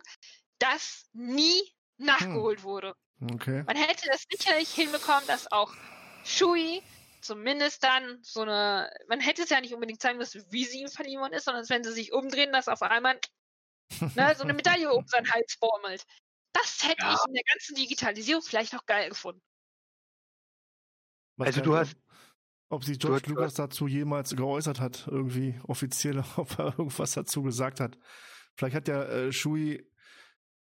das 0.58 1.08
nie 1.12 1.60
nachgeholt 1.98 2.60
hm. 2.60 2.64
wurde. 2.64 2.94
Okay. 3.32 3.64
Man 3.66 3.76
hätte 3.76 4.06
das 4.06 4.24
sicherlich 4.30 4.70
hinbekommen, 4.70 5.26
dass 5.26 5.50
auch 5.50 5.74
Shui 6.24 6.82
zumindest 7.20 7.84
dann 7.84 8.18
so 8.22 8.42
eine, 8.42 8.90
man 9.08 9.20
hätte 9.20 9.42
es 9.42 9.50
ja 9.50 9.60
nicht 9.60 9.74
unbedingt 9.74 10.00
zeigen 10.00 10.18
müssen, 10.18 10.42
wie 10.50 10.64
sie 10.64 10.80
ihm 10.80 10.88
verliehen 10.88 11.20
worden 11.20 11.34
ist, 11.34 11.44
sondern 11.44 11.68
wenn 11.68 11.84
sie 11.84 11.92
sich 11.92 12.12
umdrehen, 12.12 12.52
dass 12.52 12.68
auf 12.68 12.80
einmal 12.80 13.18
ne, 14.14 14.34
so 14.36 14.44
eine 14.44 14.54
Medaille 14.54 14.92
um 14.92 15.06
seinen 15.06 15.30
Hals 15.30 15.54
formelt. 15.54 16.06
Das 16.52 16.82
hätte 16.82 17.02
ja. 17.02 17.14
ich 17.14 17.28
in 17.28 17.34
der 17.34 17.44
ganzen 17.44 17.74
Digitalisierung 17.76 18.42
vielleicht 18.42 18.74
auch 18.74 18.86
geil 18.86 19.08
gefunden. 19.08 19.42
Was 21.36 21.48
also 21.48 21.60
du 21.62 21.76
hast. 21.76 21.96
Ob 22.72 22.84
sich 22.84 23.00
George 23.00 23.28
Lucas 23.28 23.54
dazu 23.54 23.88
jemals 23.88 24.36
geäußert 24.36 24.78
hat, 24.78 25.08
irgendwie 25.08 25.58
offiziell, 25.66 26.22
ob 26.36 26.56
er 26.58 26.66
irgendwas 26.78 27.12
dazu 27.12 27.42
gesagt 27.42 27.80
hat. 27.80 27.98
Vielleicht 28.56 28.76
hat 28.76 28.88
ja 28.88 29.02
äh, 29.02 29.32
Shui, 29.32 29.84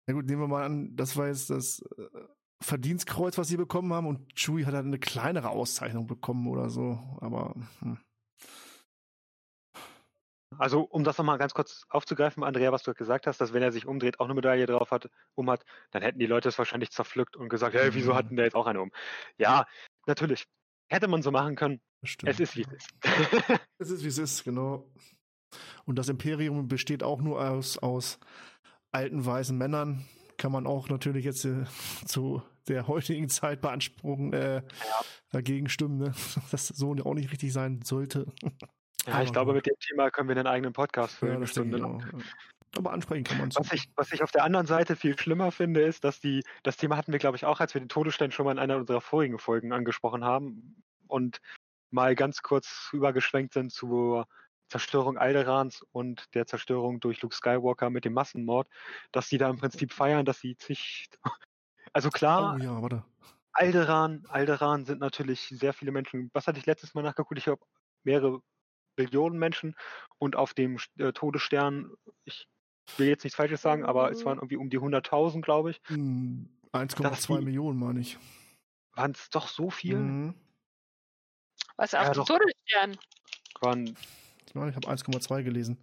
na 0.07 0.15
gut, 0.15 0.27
nehmen 0.27 0.43
wir 0.43 0.49
mal 0.49 0.65
an, 0.65 0.97
das 0.97 1.17
war 1.17 1.29
jetzt 1.29 1.51
das 1.51 1.81
äh, 1.97 2.09
Verdienstkreuz, 2.61 3.39
was 3.39 3.47
sie 3.47 3.57
bekommen 3.57 3.93
haben, 3.93 4.09
und 4.09 4.37
Shui 4.37 4.65
hat 4.65 4.75
halt 4.75 4.87
eine 4.87 4.99
kleinere 4.99 5.51
Auszeichnung 5.51 6.09
bekommen 6.09 6.49
oder 6.49 6.71
so, 6.71 6.99
aber 7.21 7.55
hm. 7.79 8.01
Also, 10.63 10.83
um 10.83 11.03
das 11.03 11.19
nochmal 11.19 11.39
ganz 11.39 11.55
kurz 11.55 11.87
aufzugreifen, 11.89 12.45
Andrea, 12.45 12.71
was 12.71 12.85
du 12.85 12.95
gesagt 12.95 13.27
hast, 13.27 13.41
dass 13.41 13.53
wenn 13.53 13.65
er 13.65 13.73
sich 13.73 13.85
umdreht, 13.85 14.21
auch 14.21 14.27
eine 14.27 14.35
Medaille 14.35 14.65
drauf 14.67 14.93
hat, 14.93 15.11
um 15.35 15.51
hat, 15.51 15.65
dann 15.91 16.03
hätten 16.03 16.21
die 16.21 16.27
Leute 16.27 16.51
es 16.51 16.57
wahrscheinlich 16.57 16.93
zerpflückt 16.93 17.35
und 17.35 17.49
gesagt, 17.49 17.75
hey, 17.75 17.93
wieso 17.95 18.13
mhm. 18.13 18.17
hatten 18.17 18.37
der 18.37 18.45
jetzt 18.45 18.55
auch 18.55 18.67
eine 18.67 18.81
um? 18.81 18.93
Ja, 19.39 19.67
natürlich. 20.07 20.47
Hätte 20.89 21.09
man 21.09 21.21
so 21.21 21.33
machen 21.33 21.57
können. 21.57 21.81
Es 22.03 22.39
ist 22.39 22.55
wie 22.57 22.63
es 22.63 22.73
ist. 22.75 22.91
es 23.79 23.91
ist 23.91 24.05
wie 24.05 24.09
es 24.09 24.19
ist, 24.19 24.45
genau. 24.45 24.89
Und 25.85 25.99
das 25.99 26.09
Imperium 26.09 26.69
besteht 26.69 27.03
auch 27.03 27.21
nur 27.21 27.45
aus, 27.45 27.79
aus 27.79 28.21
alten 28.93 29.27
weißen 29.27 29.59
Männern. 29.59 30.07
Kann 30.37 30.53
man 30.53 30.69
auch 30.69 30.89
natürlich 30.89 31.25
jetzt 31.25 31.45
äh, 31.45 31.65
zu 32.07 32.41
der 32.69 32.87
heutigen 32.87 33.29
Zeit 33.29 33.63
beanspruchen, 33.63 34.33
äh, 34.33 34.59
ja. 34.59 34.63
dagegen 35.33 35.69
stimmen, 35.69 35.99
ne? 35.99 36.13
dass 36.53 36.69
das 36.69 36.69
so 36.69 36.93
auch 37.05 37.15
nicht 37.15 37.33
richtig 37.33 37.53
sein 37.53 37.83
sollte. 37.83 38.33
Ja, 39.07 39.23
ich 39.23 39.33
glaube, 39.33 39.53
mit 39.53 39.67
dem 39.67 39.79
Thema 39.81 40.11
können 40.11 40.29
wir 40.29 40.37
einen 40.37 40.47
eigenen 40.47 40.73
Podcast 40.73 41.17
füllen. 41.17 41.35
Ja, 41.35 41.41
das 41.41 41.51
Stunde 41.51 41.79
lang. 41.79 42.23
Aber 42.77 42.93
ansprechen 42.93 43.25
kann 43.25 43.39
man 43.39 43.49
es. 43.49 43.57
Was 43.57 43.73
ich, 43.73 43.91
was 43.97 44.13
ich 44.13 44.23
auf 44.23 44.31
der 44.31 44.45
anderen 44.45 44.67
Seite 44.67 44.97
viel 44.97 45.19
schlimmer 45.19 45.51
finde, 45.51 45.83
ist, 45.83 46.05
dass 46.05 46.21
die, 46.21 46.43
das 46.63 46.77
Thema 46.77 46.97
hatten 46.97 47.13
wir, 47.13 47.19
glaube 47.19 47.37
ich, 47.37 47.45
auch, 47.45 47.61
als 47.61 47.75
wir 47.75 47.81
den 47.81 47.89
Todesstein 47.89 48.31
schon 48.31 48.47
mal 48.47 48.53
in 48.53 48.59
einer 48.59 48.77
unserer 48.77 49.01
vorigen 49.01 49.39
Folgen 49.39 49.73
angesprochen 49.73 50.25
haben 50.25 50.83
und 51.07 51.41
mal 51.91 52.15
ganz 52.15 52.43
kurz 52.43 52.89
übergeschwenkt 52.93 53.53
sind 53.53 53.73
zur 53.73 54.27
Zerstörung 54.69 55.19
Alderans 55.19 55.85
und 55.93 56.35
der 56.35 56.47
Zerstörung 56.47 56.99
durch 57.01 57.21
Luke 57.21 57.35
Skywalker 57.35 57.91
mit 57.91 58.07
dem 58.07 58.15
Massenmord, 58.15 58.67
dass 59.11 59.29
die 59.29 59.37
da 59.37 59.51
im 59.51 59.59
Prinzip 59.59 59.93
feiern, 59.93 60.25
dass 60.25 60.41
sie 60.41 60.57
sich. 60.59 61.09
Also 61.95 62.09
klar, 62.09 62.57
oh 62.59 62.63
ja, 62.63 62.81
warte. 62.81 63.05
Alderan, 63.53 64.25
Alderan 64.31 64.87
sind 64.87 65.01
natürlich 65.01 65.43
sehr 65.49 65.75
viele 65.75 65.93
Menschen. 65.93 66.31
Was 66.33 66.47
hatte 66.47 66.59
ich 66.59 66.65
letztes 66.65 66.95
Mal 66.95 67.03
nachgeguckt? 67.03 67.37
Ich 67.37 67.49
habe 67.49 67.61
mehrere 68.03 68.41
Billionen 68.97 69.39
Menschen 69.39 69.75
und 70.19 70.37
auf 70.37 70.55
dem 70.55 70.79
äh, 70.99 71.13
Todesstern, 71.13 71.93
ich 72.25 72.49
will 72.97 73.09
jetzt 73.09 73.25
nichts 73.25 73.37
Falsches 73.37 73.63
sagen, 73.63 73.85
aber 73.85 74.11
es 74.11 74.25
waren 74.25 74.39
irgendwie 74.39 74.57
um 74.57 74.71
die 74.71 74.79
100.000, 74.79 75.41
glaube 75.41 75.71
ich. 75.71 75.81
1,2 75.89 77.29
hm, 77.29 77.45
Millionen, 77.45 77.79
meine 77.79 78.01
ich. 78.01 78.19
Waren 78.95 79.13
es 79.13 79.31
doch 79.31 79.49
so 79.49 79.71
viel? 79.71 79.97
Mhm. 79.97 80.35
Was 81.77 81.95
auf 81.95 82.07
ja, 82.07 82.13
dem 82.13 82.25
Todesstern? 82.25 82.99
Waren, 83.61 83.97
ich 84.47 84.55
meine, 84.55 84.71
ich 84.71 84.77
habe 84.77 84.89
1,2 84.89 85.43
gelesen. 85.43 85.79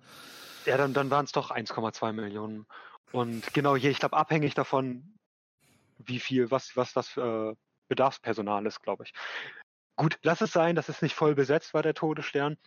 Ja, 0.65 0.77
dann, 0.77 0.94
dann 0.94 1.10
waren 1.10 1.26
es 1.26 1.31
doch 1.31 1.52
1,2 1.52 2.14
Millionen. 2.14 2.65
Und 3.11 3.53
genau 3.53 3.76
hier, 3.76 3.90
ich 3.90 3.99
glaube, 3.99 4.18
abhängig 4.18 4.53
davon, 4.53 5.15
wie 5.98 6.19
viel, 6.19 6.52
was, 6.52 6.76
was 6.76 6.94
das 6.94 7.18
äh, 7.18 7.56
Bedarfspersonal 7.88 8.65
ist, 8.65 8.81
glaube 8.81 9.06
ich. 9.06 9.14
Gut, 9.95 10.18
lass 10.22 10.41
es 10.41 10.52
sein, 10.52 10.76
dass 10.76 10.90
es 10.90 11.02
nicht 11.02 11.15
voll 11.15 11.36
besetzt 11.36 11.73
war, 11.73 11.84
der 11.84 11.94
Todesstern. 11.94 12.57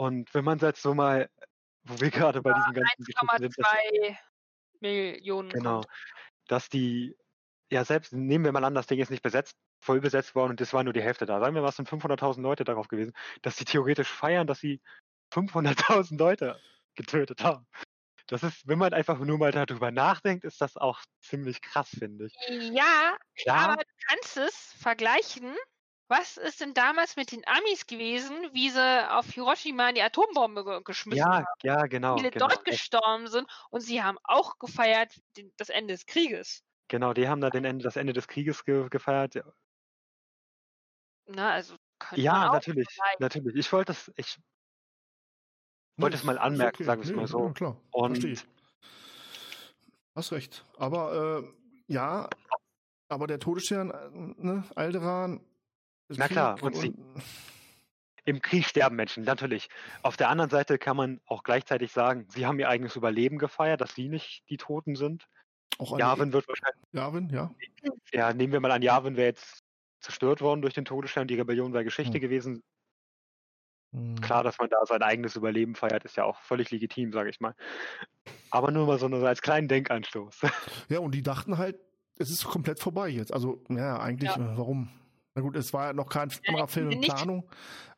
Und 0.00 0.32
wenn 0.32 0.46
man 0.46 0.58
jetzt 0.60 0.80
so 0.80 0.94
mal, 0.94 1.28
wo 1.82 2.00
wir 2.00 2.10
gerade 2.10 2.40
bei 2.40 2.54
diesen 2.54 2.72
ganzen 2.72 3.04
Geschichten 3.04 3.52
sind. 3.52 3.66
1,2 3.66 4.16
Millionen. 4.80 5.50
Genau. 5.50 5.82
Dass 6.48 6.70
die, 6.70 7.18
ja 7.70 7.84
selbst, 7.84 8.14
nehmen 8.14 8.46
wir 8.46 8.52
mal 8.52 8.64
an, 8.64 8.74
das 8.74 8.86
Ding 8.86 8.98
ist 8.98 9.10
nicht 9.10 9.22
besetzt, 9.22 9.58
voll 9.78 10.00
besetzt 10.00 10.34
worden 10.34 10.52
und 10.52 10.60
es 10.62 10.72
war 10.72 10.84
nur 10.84 10.94
die 10.94 11.02
Hälfte 11.02 11.26
da. 11.26 11.38
Sagen 11.38 11.54
wir 11.54 11.60
mal, 11.60 11.68
es 11.68 11.76
sind 11.76 11.86
500.000 11.86 12.40
Leute 12.40 12.64
darauf 12.64 12.88
gewesen, 12.88 13.12
dass 13.42 13.56
die 13.56 13.66
theoretisch 13.66 14.08
feiern, 14.08 14.46
dass 14.46 14.60
sie 14.60 14.80
500.000 15.34 16.16
Leute 16.16 16.58
getötet 16.94 17.44
haben. 17.44 17.66
Das 18.26 18.42
ist, 18.42 18.66
wenn 18.66 18.78
man 18.78 18.94
einfach 18.94 19.18
nur 19.18 19.36
mal 19.36 19.52
darüber 19.52 19.90
nachdenkt, 19.90 20.44
ist 20.44 20.62
das 20.62 20.78
auch 20.78 21.02
ziemlich 21.20 21.60
krass, 21.60 21.90
finde 21.90 22.28
ich. 22.28 22.34
Ja, 22.72 23.18
Klar. 23.42 23.72
aber 23.72 23.82
du 23.82 23.94
kannst 24.08 24.38
es 24.38 24.74
vergleichen 24.80 25.54
was 26.10 26.36
ist 26.36 26.60
denn 26.60 26.74
damals 26.74 27.14
mit 27.14 27.30
den 27.30 27.46
Amis 27.46 27.86
gewesen, 27.86 28.36
wie 28.52 28.68
sie 28.68 29.10
auf 29.10 29.26
Hiroshima 29.26 29.92
die 29.92 30.02
Atombombe 30.02 30.82
geschmissen 30.84 31.18
ja, 31.18 31.32
haben? 31.36 31.46
Ja, 31.62 31.86
genau. 31.86 32.16
Viele 32.16 32.32
genau. 32.32 32.48
dort 32.48 32.64
gestorben 32.64 33.28
sind 33.28 33.48
und 33.70 33.80
sie 33.80 34.02
haben 34.02 34.18
auch 34.24 34.58
gefeiert 34.58 35.14
den, 35.36 35.52
das 35.56 35.68
Ende 35.68 35.94
des 35.94 36.06
Krieges. 36.06 36.64
Genau, 36.88 37.14
die 37.14 37.28
haben 37.28 37.40
da 37.40 37.48
den 37.48 37.64
Ende, 37.64 37.84
das 37.84 37.94
Ende 37.94 38.12
des 38.12 38.26
Krieges 38.26 38.64
ge 38.64 38.88
gefeiert. 38.90 39.40
Na, 41.26 41.52
also 41.52 41.76
ja, 42.16 42.52
natürlich, 42.52 42.88
natürlich. 43.20 43.54
Ich 43.54 43.72
wollte 43.72 43.92
es, 43.92 44.12
ich 44.16 44.36
wollte 45.96 46.16
es 46.16 46.24
mal 46.24 46.38
anmerken, 46.38 46.76
okay. 46.76 46.84
sagen 46.84 47.02
wir 47.02 47.08
es 47.08 47.14
mal 47.14 47.26
so. 47.28 47.46
Ja, 47.46 47.52
klar. 47.52 47.76
Und 47.92 48.44
Hast 50.16 50.32
recht. 50.32 50.66
Aber 50.76 51.44
äh, 51.44 51.92
ja, 51.92 52.28
aber 53.08 53.28
der 53.28 53.38
Todesstern, 53.38 53.90
äh, 53.90 54.44
ne, 54.44 54.64
Alderan, 54.74 55.40
na 56.18 56.28
klar, 56.28 56.62
und, 56.62 56.76
sie, 56.76 56.94
im 58.24 58.42
Krieg 58.42 58.66
sterben 58.66 58.96
Menschen, 58.96 59.24
natürlich. 59.24 59.68
Auf 60.02 60.16
der 60.16 60.28
anderen 60.28 60.50
Seite 60.50 60.78
kann 60.78 60.96
man 60.96 61.20
auch 61.26 61.42
gleichzeitig 61.42 61.92
sagen, 61.92 62.26
sie 62.28 62.46
haben 62.46 62.58
ihr 62.58 62.68
eigenes 62.68 62.96
Überleben 62.96 63.38
gefeiert, 63.38 63.80
dass 63.80 63.94
sie 63.94 64.08
nicht 64.08 64.44
die 64.48 64.56
Toten 64.56 64.96
sind. 64.96 65.26
Auch 65.78 65.98
Javin 65.98 66.32
wird 66.32 66.46
wahrscheinlich. 66.48 66.84
Javin, 66.92 67.30
ja. 67.30 67.50
Ja, 68.12 68.32
nehmen 68.32 68.52
wir 68.52 68.60
mal 68.60 68.72
an, 68.72 68.82
Javin 68.82 69.16
wäre 69.16 69.28
jetzt 69.28 69.62
zerstört 70.00 70.40
worden 70.40 70.62
durch 70.62 70.74
den 70.74 70.84
Todesstern, 70.84 71.28
die 71.28 71.34
Rebellion 71.34 71.72
wäre 71.72 71.84
Geschichte 71.84 72.14
hm. 72.14 72.20
gewesen. 72.20 72.62
Hm. 73.92 74.20
Klar, 74.20 74.44
dass 74.44 74.58
man 74.58 74.68
da 74.68 74.84
sein 74.86 75.02
eigenes 75.02 75.36
Überleben 75.36 75.74
feiert, 75.74 76.04
ist 76.04 76.16
ja 76.16 76.24
auch 76.24 76.38
völlig 76.40 76.70
legitim, 76.70 77.12
sage 77.12 77.30
ich 77.30 77.40
mal. 77.40 77.54
Aber 78.50 78.70
nur 78.70 78.86
mal 78.86 78.98
so 78.98 79.06
als 79.06 79.42
kleinen 79.42 79.68
Denkanstoß. 79.68 80.40
Ja, 80.88 80.98
und 81.00 81.14
die 81.14 81.22
dachten 81.22 81.58
halt, 81.58 81.78
es 82.16 82.30
ist 82.30 82.44
komplett 82.44 82.80
vorbei 82.80 83.08
jetzt. 83.08 83.32
Also, 83.32 83.64
ja, 83.68 83.98
eigentlich, 83.98 84.34
ja. 84.34 84.52
Äh, 84.52 84.56
warum? 84.56 84.88
Na 85.34 85.42
gut, 85.42 85.56
es 85.56 85.72
war 85.72 85.86
ja 85.86 85.92
noch 85.92 86.08
kein 86.08 86.30
anderer 86.46 86.68
Film 86.68 86.90
in 86.90 87.00
Planung, 87.00 87.48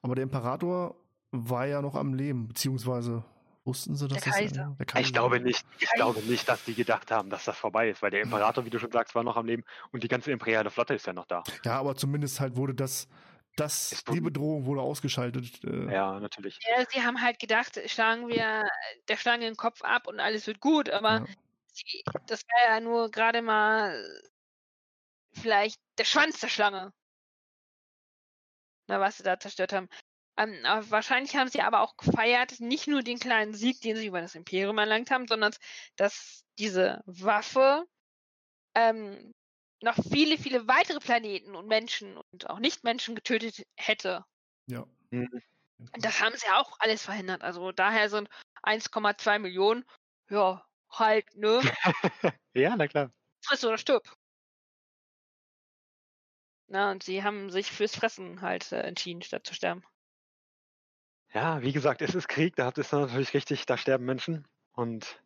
aber 0.03 0.15
der 0.15 0.25
Imperator 0.25 0.97
war 1.31 1.67
ja 1.67 1.81
noch 1.81 1.95
am 1.95 2.15
Leben, 2.15 2.47
beziehungsweise 2.47 3.25
wussten 3.65 3.95
sie, 3.95 4.09
dass 4.09 4.23
der 4.23 4.33
Kaiser. 4.33 4.65
Das, 4.65 4.77
der 4.77 4.87
Kaiser. 4.87 5.07
Ich 5.07 5.13
glaube 5.13 5.41
nicht, 5.41 5.65
ich 5.79 5.91
glaube 5.93 6.21
nicht, 6.23 6.49
dass 6.49 6.65
die 6.65 6.75
gedacht 6.75 7.11
haben, 7.11 7.31
dass 7.31 7.45
das 7.45 7.57
vorbei 7.57 7.91
ist, 7.91 8.03
weil 8.03 8.11
der 8.11 8.23
Imperator, 8.23 8.65
wie 8.65 8.71
du 8.71 8.79
schon 8.79 8.91
sagst, 8.91 9.15
war 9.15 9.23
noch 9.23 9.37
am 9.37 9.47
Leben 9.47 9.65
und 9.93 10.03
die 10.03 10.09
ganze 10.09 10.31
imperiale 10.31 10.71
Flotte 10.71 10.95
ist 10.95 11.07
ja 11.07 11.13
noch 11.13 11.27
da. 11.27 11.43
Ja, 11.65 11.79
aber 11.79 11.97
zumindest 11.97 12.41
halt 12.41 12.57
wurde 12.57 12.75
das 12.75 13.09
das, 13.57 14.03
die 14.11 14.21
Bedrohung 14.21 14.65
wurde 14.65 14.81
ausgeschaltet. 14.81 15.63
Äh. 15.65 15.93
Ja, 15.93 16.19
natürlich. 16.21 16.59
Ja, 16.75 16.85
sie 16.89 17.03
haben 17.03 17.21
halt 17.21 17.39
gedacht, 17.39 17.79
schlagen 17.87 18.29
wir 18.29 18.67
der 19.09 19.17
Schlange 19.17 19.45
den 19.45 19.57
Kopf 19.57 19.83
ab 19.83 20.07
und 20.07 20.21
alles 20.21 20.47
wird 20.47 20.61
gut, 20.61 20.89
aber 20.89 21.19
ja. 21.19 21.27
sie, 21.73 22.03
das 22.27 22.45
war 22.45 22.75
ja 22.75 22.81
nur 22.81 23.11
gerade 23.11 23.43
mal 23.43 23.95
vielleicht 25.33 25.81
der 25.99 26.05
Schwanz 26.05 26.41
der 26.41 26.49
Schlange. 26.49 26.93
Na, 28.93 29.01
was 29.01 29.16
sie 29.16 29.23
da 29.23 29.40
zerstört 29.40 29.73
haben. 29.73 29.89
Ähm, 30.36 30.52
wahrscheinlich 30.90 31.35
haben 31.35 31.48
sie 31.48 31.62
aber 31.62 31.81
auch 31.81 31.97
gefeiert, 31.97 32.60
nicht 32.60 32.89
nur 32.89 33.02
den 33.02 33.19
kleinen 33.19 33.55
Sieg, 33.55 33.81
den 33.81 33.97
sie 33.97 34.06
über 34.06 34.20
das 34.20 34.35
Imperium 34.35 34.77
erlangt 34.77 35.10
haben, 35.10 35.27
sondern 35.27 35.55
dass 35.97 36.44
diese 36.59 37.02
Waffe 37.06 37.86
ähm, 38.74 39.32
noch 39.82 39.97
viele, 39.97 40.36
viele 40.36 40.69
weitere 40.69 40.98
Planeten 41.01 41.56
und 41.56 41.69
Menschen 41.69 42.19
und 42.19 42.51
auch 42.51 42.59
Nicht-Menschen 42.59 43.14
getötet 43.14 43.66
hätte. 43.77 44.27
Ja. 44.66 44.85
Mhm. 45.10 45.40
Das 45.94 46.20
haben 46.20 46.36
sie 46.36 46.48
auch 46.52 46.77
alles 46.78 47.02
verhindert. 47.02 47.43
Also 47.43 47.73
daher 47.73 48.10
sind 48.10 48.28
1,2 48.62 49.39
Millionen, 49.39 49.86
ja, 50.28 50.62
halt, 50.90 51.35
ne? 51.35 51.60
ja, 52.55 52.77
na 52.77 52.86
klar. 52.89 53.10
Friss 53.43 53.64
oder 53.64 53.78
stirb. 53.78 54.05
Na, 56.73 56.90
und 56.90 57.03
sie 57.03 57.23
haben 57.23 57.51
sich 57.51 57.70
fürs 57.70 57.94
Fressen 57.94 58.40
halt 58.40 58.73
äh, 58.73 58.81
entschieden, 58.81 59.20
statt 59.20 59.47
zu 59.47 59.53
sterben. 59.53 59.85
Ja, 61.35 61.61
wie 61.61 61.73
gesagt, 61.73 62.01
es 62.01 62.15
ist 62.15 62.28
Krieg, 62.28 62.57
da 62.57 62.65
habt 62.65 62.78
ihr 62.78 62.81
es 62.81 62.93
natürlich 62.93 63.35
richtig, 63.35 63.66
da 63.66 63.77
sterben 63.77 64.07
Menschen. 64.07 64.49
Und 64.73 65.23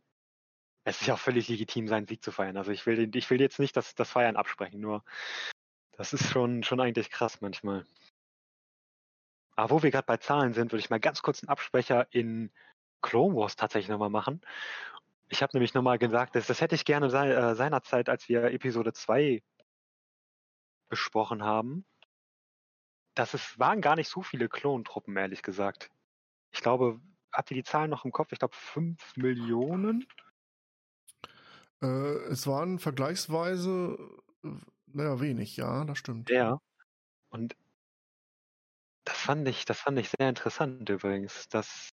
es 0.82 1.00
ist 1.00 1.06
ja 1.06 1.14
auch 1.14 1.20
völlig 1.20 1.46
legitim, 1.46 1.86
seinen 1.86 2.08
Sieg 2.08 2.24
zu 2.24 2.32
feiern. 2.32 2.56
Also 2.56 2.72
ich 2.72 2.84
will, 2.84 3.14
ich 3.14 3.30
will 3.30 3.40
jetzt 3.40 3.60
nicht 3.60 3.76
das, 3.76 3.94
das 3.94 4.10
Feiern 4.10 4.34
absprechen, 4.34 4.80
nur 4.80 5.04
das 5.92 6.12
ist 6.12 6.28
schon, 6.28 6.64
schon 6.64 6.80
eigentlich 6.80 7.10
krass 7.10 7.40
manchmal. 7.40 7.86
Aber 9.54 9.70
wo 9.70 9.82
wir 9.84 9.92
gerade 9.92 10.06
bei 10.06 10.16
Zahlen 10.16 10.52
sind, 10.52 10.72
würde 10.72 10.80
ich 10.80 10.90
mal 10.90 10.98
ganz 10.98 11.22
kurz 11.22 11.44
einen 11.44 11.50
Absprecher 11.50 12.08
in 12.10 12.50
Clone 13.02 13.36
Wars 13.36 13.54
tatsächlich 13.54 13.88
nochmal 13.88 14.10
machen. 14.10 14.40
Ich 15.28 15.42
habe 15.42 15.52
nämlich 15.54 15.74
nochmal 15.74 15.98
gesagt, 15.98 16.34
das, 16.34 16.48
das 16.48 16.60
hätte 16.60 16.74
ich 16.74 16.84
gerne 16.84 17.08
se 17.08 17.24
äh, 17.24 17.54
seinerzeit, 17.54 18.08
als 18.08 18.28
wir 18.28 18.50
Episode 18.50 18.92
2 18.92 19.44
besprochen 20.88 21.42
haben. 21.42 21.84
Das 23.14 23.34
ist, 23.34 23.58
waren 23.58 23.80
gar 23.80 23.96
nicht 23.96 24.08
so 24.08 24.22
viele 24.22 24.48
Klontruppen, 24.48 25.16
ehrlich 25.16 25.42
gesagt. 25.42 25.90
Ich 26.52 26.60
glaube, 26.60 27.00
habt 27.32 27.50
ihr 27.50 27.56
die 27.56 27.64
Zahlen 27.64 27.90
noch 27.90 28.04
im 28.04 28.12
Kopf? 28.12 28.32
Ich 28.32 28.38
glaube, 28.38 28.54
5 28.54 29.16
Millionen. 29.16 30.06
Äh, 31.82 31.86
es 31.86 32.46
waren 32.46 32.78
vergleichsweise, 32.78 33.98
naja, 34.86 35.20
wenig, 35.20 35.56
ja, 35.56 35.84
das 35.84 35.98
stimmt. 35.98 36.30
Ja. 36.30 36.60
Und 37.30 37.56
das 39.04 39.18
fand 39.18 39.46
ich, 39.48 39.64
das 39.64 39.80
fand 39.80 39.98
ich 39.98 40.10
sehr 40.10 40.28
interessant 40.28 40.88
übrigens. 40.88 41.48
Das 41.48 41.90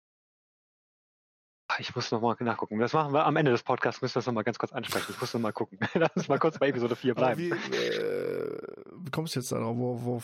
ich 1.79 1.95
muss 1.95 2.11
nochmal 2.11 2.37
nachgucken. 2.41 2.79
Das 2.79 2.93
machen 2.93 3.13
wir 3.13 3.25
am 3.25 3.37
Ende 3.37 3.53
des 3.53 3.63
Podcasts, 3.63 4.03
müssen 4.03 4.15
wir 4.15 4.19
das 4.19 4.27
nochmal 4.27 4.45
ganz 4.45 4.59
kurz 4.59 4.73
ansprechen. 4.73 5.07
Ich 5.11 5.21
muss 5.21 5.33
nochmal 5.33 5.53
gucken. 5.53 5.79
Lass 5.95 6.11
uns 6.17 6.29
mal 6.29 6.39
kurz 6.39 6.59
bei 6.59 6.69
Episode 6.69 6.97
4 6.97 7.15
bleiben. 7.15 7.41
Wie, 7.41 7.51
äh, 7.51 8.70
kommst 9.11 9.35
du 9.35 9.41
jetzt 9.41 9.53
darauf? 9.53 9.77
Wo, 9.77 10.03
wo, 10.03 10.23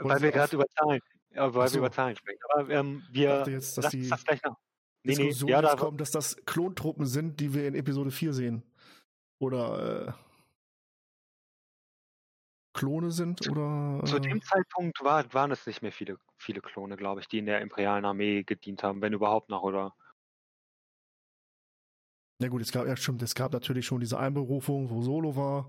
wo 0.00 0.08
weil 0.08 0.22
wir 0.22 0.30
gerade 0.30 0.54
über 0.54 0.66
Zahlen, 0.68 1.00
ja, 1.30 1.54
weil 1.54 1.68
so. 1.68 1.74
wir 1.74 1.78
über 1.80 1.92
Zahlen 1.92 2.16
sprechen. 2.16 2.40
Aber 2.50 2.68
ähm, 2.70 3.02
wir. 3.10 3.28
Ich 3.28 3.36
dachte 3.38 3.50
jetzt, 3.50 3.78
dass 3.78 3.90
die 3.90 4.08
das 4.08 4.24
gleich 4.24 4.42
noch. 4.42 4.56
Nee, 5.04 5.14
nee, 5.14 5.30
ja, 5.30 5.62
da 5.62 5.76
kommt, 5.76 6.00
dass 6.00 6.10
das 6.10 6.36
Klontruppen 6.44 7.06
sind, 7.06 7.40
die 7.40 7.54
wir 7.54 7.66
in 7.66 7.74
Episode 7.74 8.10
4 8.10 8.32
sehen. 8.32 8.62
Oder 9.38 10.08
äh, 10.08 10.12
Klone 12.74 13.10
sind 13.10 13.42
zu, 13.42 13.52
oder. 13.52 14.00
Äh, 14.02 14.06
zu 14.06 14.18
dem 14.18 14.42
Zeitpunkt 14.42 15.02
war, 15.02 15.32
waren 15.32 15.50
es 15.50 15.66
nicht 15.66 15.82
mehr 15.82 15.92
viele, 15.92 16.18
viele 16.36 16.60
Klone, 16.60 16.96
glaube 16.96 17.20
ich, 17.20 17.28
die 17.28 17.38
in 17.38 17.46
der 17.46 17.60
imperialen 17.60 18.04
Armee 18.04 18.42
gedient 18.42 18.82
haben, 18.82 19.00
wenn 19.00 19.12
überhaupt 19.12 19.48
noch, 19.48 19.62
oder? 19.62 19.94
Ja 22.40 22.48
gut, 22.48 22.62
es 22.62 22.70
gab 22.70 22.86
ja 22.86 22.96
stimmt, 22.96 23.22
es 23.22 23.34
gab 23.34 23.52
natürlich 23.52 23.86
schon 23.86 24.00
diese 24.00 24.18
Einberufung, 24.18 24.90
wo 24.90 25.02
Solo 25.02 25.34
war, 25.34 25.68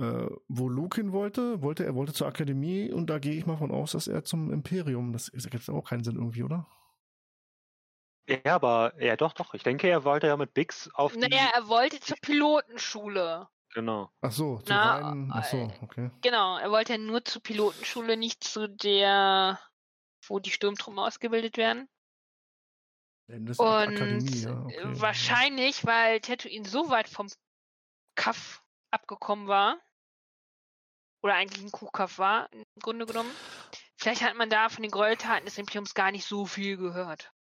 äh, 0.00 0.30
wo 0.48 0.68
Luke 0.68 1.00
hin 1.00 1.12
wollte, 1.12 1.60
wollte 1.62 1.84
er 1.84 1.94
wollte 1.94 2.14
zur 2.14 2.26
Akademie 2.26 2.90
und 2.90 3.08
da 3.08 3.18
gehe 3.18 3.34
ich 3.34 3.46
mal 3.46 3.58
von 3.58 3.70
aus, 3.70 3.92
dass 3.92 4.08
er 4.08 4.24
zum 4.24 4.50
Imperium. 4.50 5.12
Das, 5.12 5.28
ergibt 5.28 5.68
auch 5.68 5.84
keinen 5.84 6.04
Sinn 6.04 6.16
irgendwie, 6.16 6.42
oder? 6.42 6.66
Ja, 8.26 8.54
aber 8.54 8.94
ja, 9.02 9.16
doch, 9.16 9.32
doch. 9.32 9.54
Ich 9.54 9.62
denke, 9.62 9.88
er 9.88 10.04
wollte 10.04 10.28
ja 10.28 10.36
mit 10.36 10.54
Bix 10.54 10.88
auf. 10.94 11.16
Naja, 11.16 11.50
er 11.54 11.68
wollte 11.68 12.00
zur 12.00 12.16
Pilotenschule. 12.22 13.48
Genau. 13.74 14.10
Ach 14.20 14.32
so, 14.32 14.58
zu 14.58 14.72
Na, 14.72 14.98
rein, 14.98 15.30
ach 15.32 15.44
so, 15.44 15.58
äh, 15.58 15.70
okay. 15.82 16.10
Genau, 16.22 16.58
er 16.58 16.70
wollte 16.70 16.94
ja 16.94 16.98
nur 16.98 17.24
zur 17.24 17.42
Pilotenschule, 17.42 18.16
nicht 18.16 18.42
zu 18.42 18.68
der, 18.68 19.60
wo 20.26 20.40
die 20.40 20.50
Sturmtruppen 20.50 20.98
ausgebildet 20.98 21.56
werden. 21.56 21.88
Und 23.28 23.60
Akademie, 23.60 24.40
ja, 24.40 24.64
okay. 24.64 25.00
wahrscheinlich, 25.00 25.86
weil 25.86 26.20
Tatooine 26.20 26.68
so 26.68 26.90
weit 26.90 27.08
vom 27.08 27.28
Kaff 28.16 28.64
abgekommen 28.90 29.46
war, 29.46 29.78
oder 31.22 31.34
eigentlich 31.34 31.62
ein 31.62 31.72
Kuhkaff 31.72 32.18
war, 32.18 32.52
im 32.52 32.64
Grunde 32.80 33.06
genommen, 33.06 33.30
vielleicht 33.96 34.22
hat 34.22 34.34
man 34.36 34.50
da 34.50 34.68
von 34.68 34.82
den 34.82 34.90
Gräueltaten 34.90 35.44
des 35.44 35.58
Imperiums 35.58 35.94
gar 35.94 36.10
nicht 36.10 36.24
so 36.24 36.46
viel 36.46 36.76
gehört. 36.76 37.32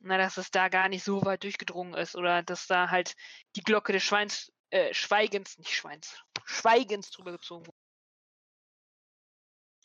Na, 0.00 0.18
dass 0.18 0.36
es 0.36 0.50
da 0.50 0.68
gar 0.68 0.88
nicht 0.88 1.02
so 1.02 1.24
weit 1.24 1.42
durchgedrungen 1.44 1.94
ist 1.94 2.14
oder 2.14 2.42
dass 2.42 2.66
da 2.66 2.90
halt 2.90 3.16
die 3.56 3.62
Glocke 3.62 3.92
des 3.92 4.02
Schweins, 4.02 4.52
äh, 4.70 4.92
Schweigens, 4.92 5.56
nicht 5.58 5.74
Schweins, 5.74 6.22
Schweigens 6.44 7.10
drüber 7.10 7.32
gezogen 7.32 7.66
wurde. 7.66 7.78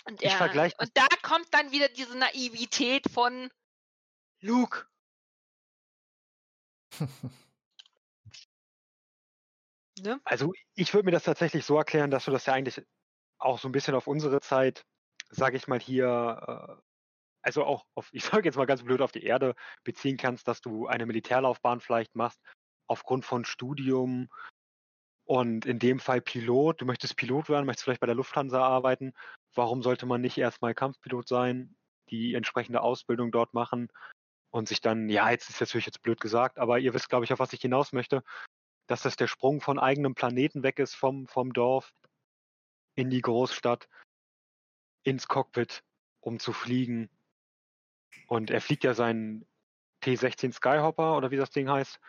Und, 0.05 0.21
er, 0.21 0.41
und 0.79 0.91
da 0.93 1.07
kommt 1.21 1.53
dann 1.53 1.71
wieder 1.71 1.87
diese 1.89 2.17
Naivität 2.17 3.09
von 3.11 3.49
Luke. 4.41 4.87
ne? 10.01 10.19
Also 10.23 10.53
ich 10.76 10.93
würde 10.93 11.05
mir 11.05 11.11
das 11.11 11.23
tatsächlich 11.23 11.65
so 11.65 11.77
erklären, 11.77 12.11
dass 12.11 12.26
du 12.26 12.31
das 12.31 12.45
ja 12.45 12.53
eigentlich 12.53 12.81
auch 13.38 13.59
so 13.59 13.67
ein 13.67 13.71
bisschen 13.71 13.95
auf 13.95 14.07
unsere 14.07 14.41
Zeit, 14.41 14.85
sage 15.30 15.57
ich 15.57 15.67
mal 15.67 15.80
hier, 15.80 16.77
äh, 16.77 16.81
also 17.41 17.63
auch 17.63 17.85
auf, 17.95 18.09
ich 18.13 18.23
sage 18.23 18.45
jetzt 18.45 18.57
mal 18.57 18.65
ganz 18.65 18.84
blöd, 18.84 19.01
auf 19.01 19.11
die 19.11 19.23
Erde 19.23 19.55
beziehen 19.84 20.17
kannst, 20.17 20.47
dass 20.47 20.61
du 20.61 20.88
eine 20.88 21.05
Militärlaufbahn 21.05 21.80
vielleicht 21.80 22.15
machst, 22.15 22.39
aufgrund 22.88 23.26
von 23.26 23.45
Studium 23.45 24.30
und 25.26 25.65
in 25.65 25.80
dem 25.80 25.99
Fall 25.99 26.21
Pilot. 26.21 26.81
Du 26.81 26.85
möchtest 26.85 27.15
Pilot 27.15 27.49
werden, 27.49 27.65
möchtest 27.65 27.84
vielleicht 27.84 28.01
bei 28.01 28.07
der 28.07 28.15
Lufthansa 28.15 28.61
arbeiten. 28.61 29.13
Warum 29.53 29.84
sollte 29.84 30.05
man 30.05 30.21
nicht 30.21 30.38
erstmal 30.38 30.73
Kampfpilot 30.73 31.27
sein, 31.27 31.76
die 32.09 32.34
entsprechende 32.34 32.81
Ausbildung 32.81 33.31
dort 33.31 33.53
machen 33.53 33.89
und 34.51 34.67
sich 34.67 34.81
dann, 34.81 35.09
ja, 35.09 35.30
jetzt 35.30 35.49
ist 35.49 35.59
natürlich 35.59 35.85
jetzt 35.85 36.01
blöd 36.01 36.19
gesagt, 36.19 36.57
aber 36.57 36.80
ihr 36.80 36.93
wisst, 36.93 37.09
glaube 37.09 37.26
ich, 37.26 37.34
auf 37.34 37.39
was 37.39 37.53
ich 37.53 37.61
hinaus 37.61 37.93
möchte, 37.93 38.23
dass 38.89 39.03
das 39.03 39.15
der 39.15 39.27
Sprung 39.27 39.61
von 39.61 39.77
eigenem 39.77 40.15
Planeten 40.15 40.63
weg 40.63 40.79
ist, 40.79 40.95
vom, 40.95 41.27
vom 41.27 41.53
Dorf 41.53 41.93
in 42.95 43.11
die 43.11 43.21
Großstadt, 43.21 43.87
ins 45.03 45.27
Cockpit, 45.27 45.83
um 46.21 46.39
zu 46.39 46.53
fliegen. 46.53 47.07
Und 48.27 48.49
er 48.49 48.61
fliegt 48.61 48.83
ja 48.83 48.95
seinen 48.95 49.45
T-16 50.01 50.53
Skyhopper 50.53 51.15
oder 51.15 51.29
wie 51.29 51.37
das 51.37 51.51
Ding 51.51 51.69
heißt. 51.69 51.99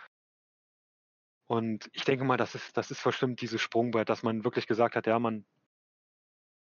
Und 1.46 1.90
ich 1.92 2.04
denke 2.04 2.24
mal, 2.24 2.38
das 2.38 2.54
ist, 2.54 2.74
das 2.78 2.90
ist 2.90 3.04
bestimmt 3.04 3.42
dieses 3.42 3.60
Sprungbrett, 3.60 4.08
dass 4.08 4.22
man 4.22 4.44
wirklich 4.44 4.66
gesagt 4.66 4.96
hat, 4.96 5.06
ja, 5.06 5.18
man 5.18 5.44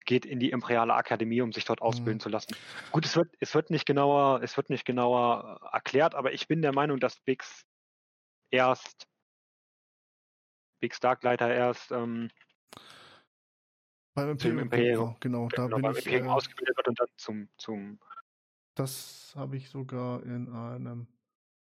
geht 0.03 0.25
in 0.25 0.41
die 0.41 0.49
Imperiale 0.49 0.93
Akademie, 0.93 1.41
um 1.41 1.53
sich 1.53 1.63
dort 1.63 1.81
ausbilden 1.81 2.15
mhm. 2.15 2.21
zu 2.21 2.29
lassen. 2.29 2.53
Gut, 2.91 3.05
es 3.05 3.15
wird, 3.15 3.33
es 3.39 3.55
wird 3.55 3.69
nicht 3.69 3.85
genauer, 3.85 4.41
es 4.43 4.57
wird 4.57 4.69
nicht 4.69 4.83
genauer 4.83 5.69
erklärt, 5.71 6.15
aber 6.15 6.33
ich 6.33 6.49
bin 6.49 6.61
der 6.61 6.73
Meinung, 6.73 6.99
dass 6.99 7.19
Bix 7.21 7.65
erst 8.49 9.07
Bix 10.81 10.99
Darkleiter 10.99 11.53
erst 11.53 11.91
ähm, 11.91 12.29
beim 14.13 14.31
Imperium, 14.31 14.59
Imperium 14.59 15.15
genau, 15.21 15.47
da 15.47 15.67
genau, 15.67 15.77
bin 15.77 15.91
ich 15.91 16.05
Imperium 16.05 16.27
äh, 16.27 16.31
ausgebildet 16.31 16.75
wird 16.75 16.87
und 16.89 16.99
dann 16.99 17.07
zum 17.15 17.49
zum 17.57 17.99
das 18.75 19.33
habe 19.37 19.55
ich 19.55 19.69
sogar 19.69 20.23
in 20.23 20.49
einem 20.49 21.07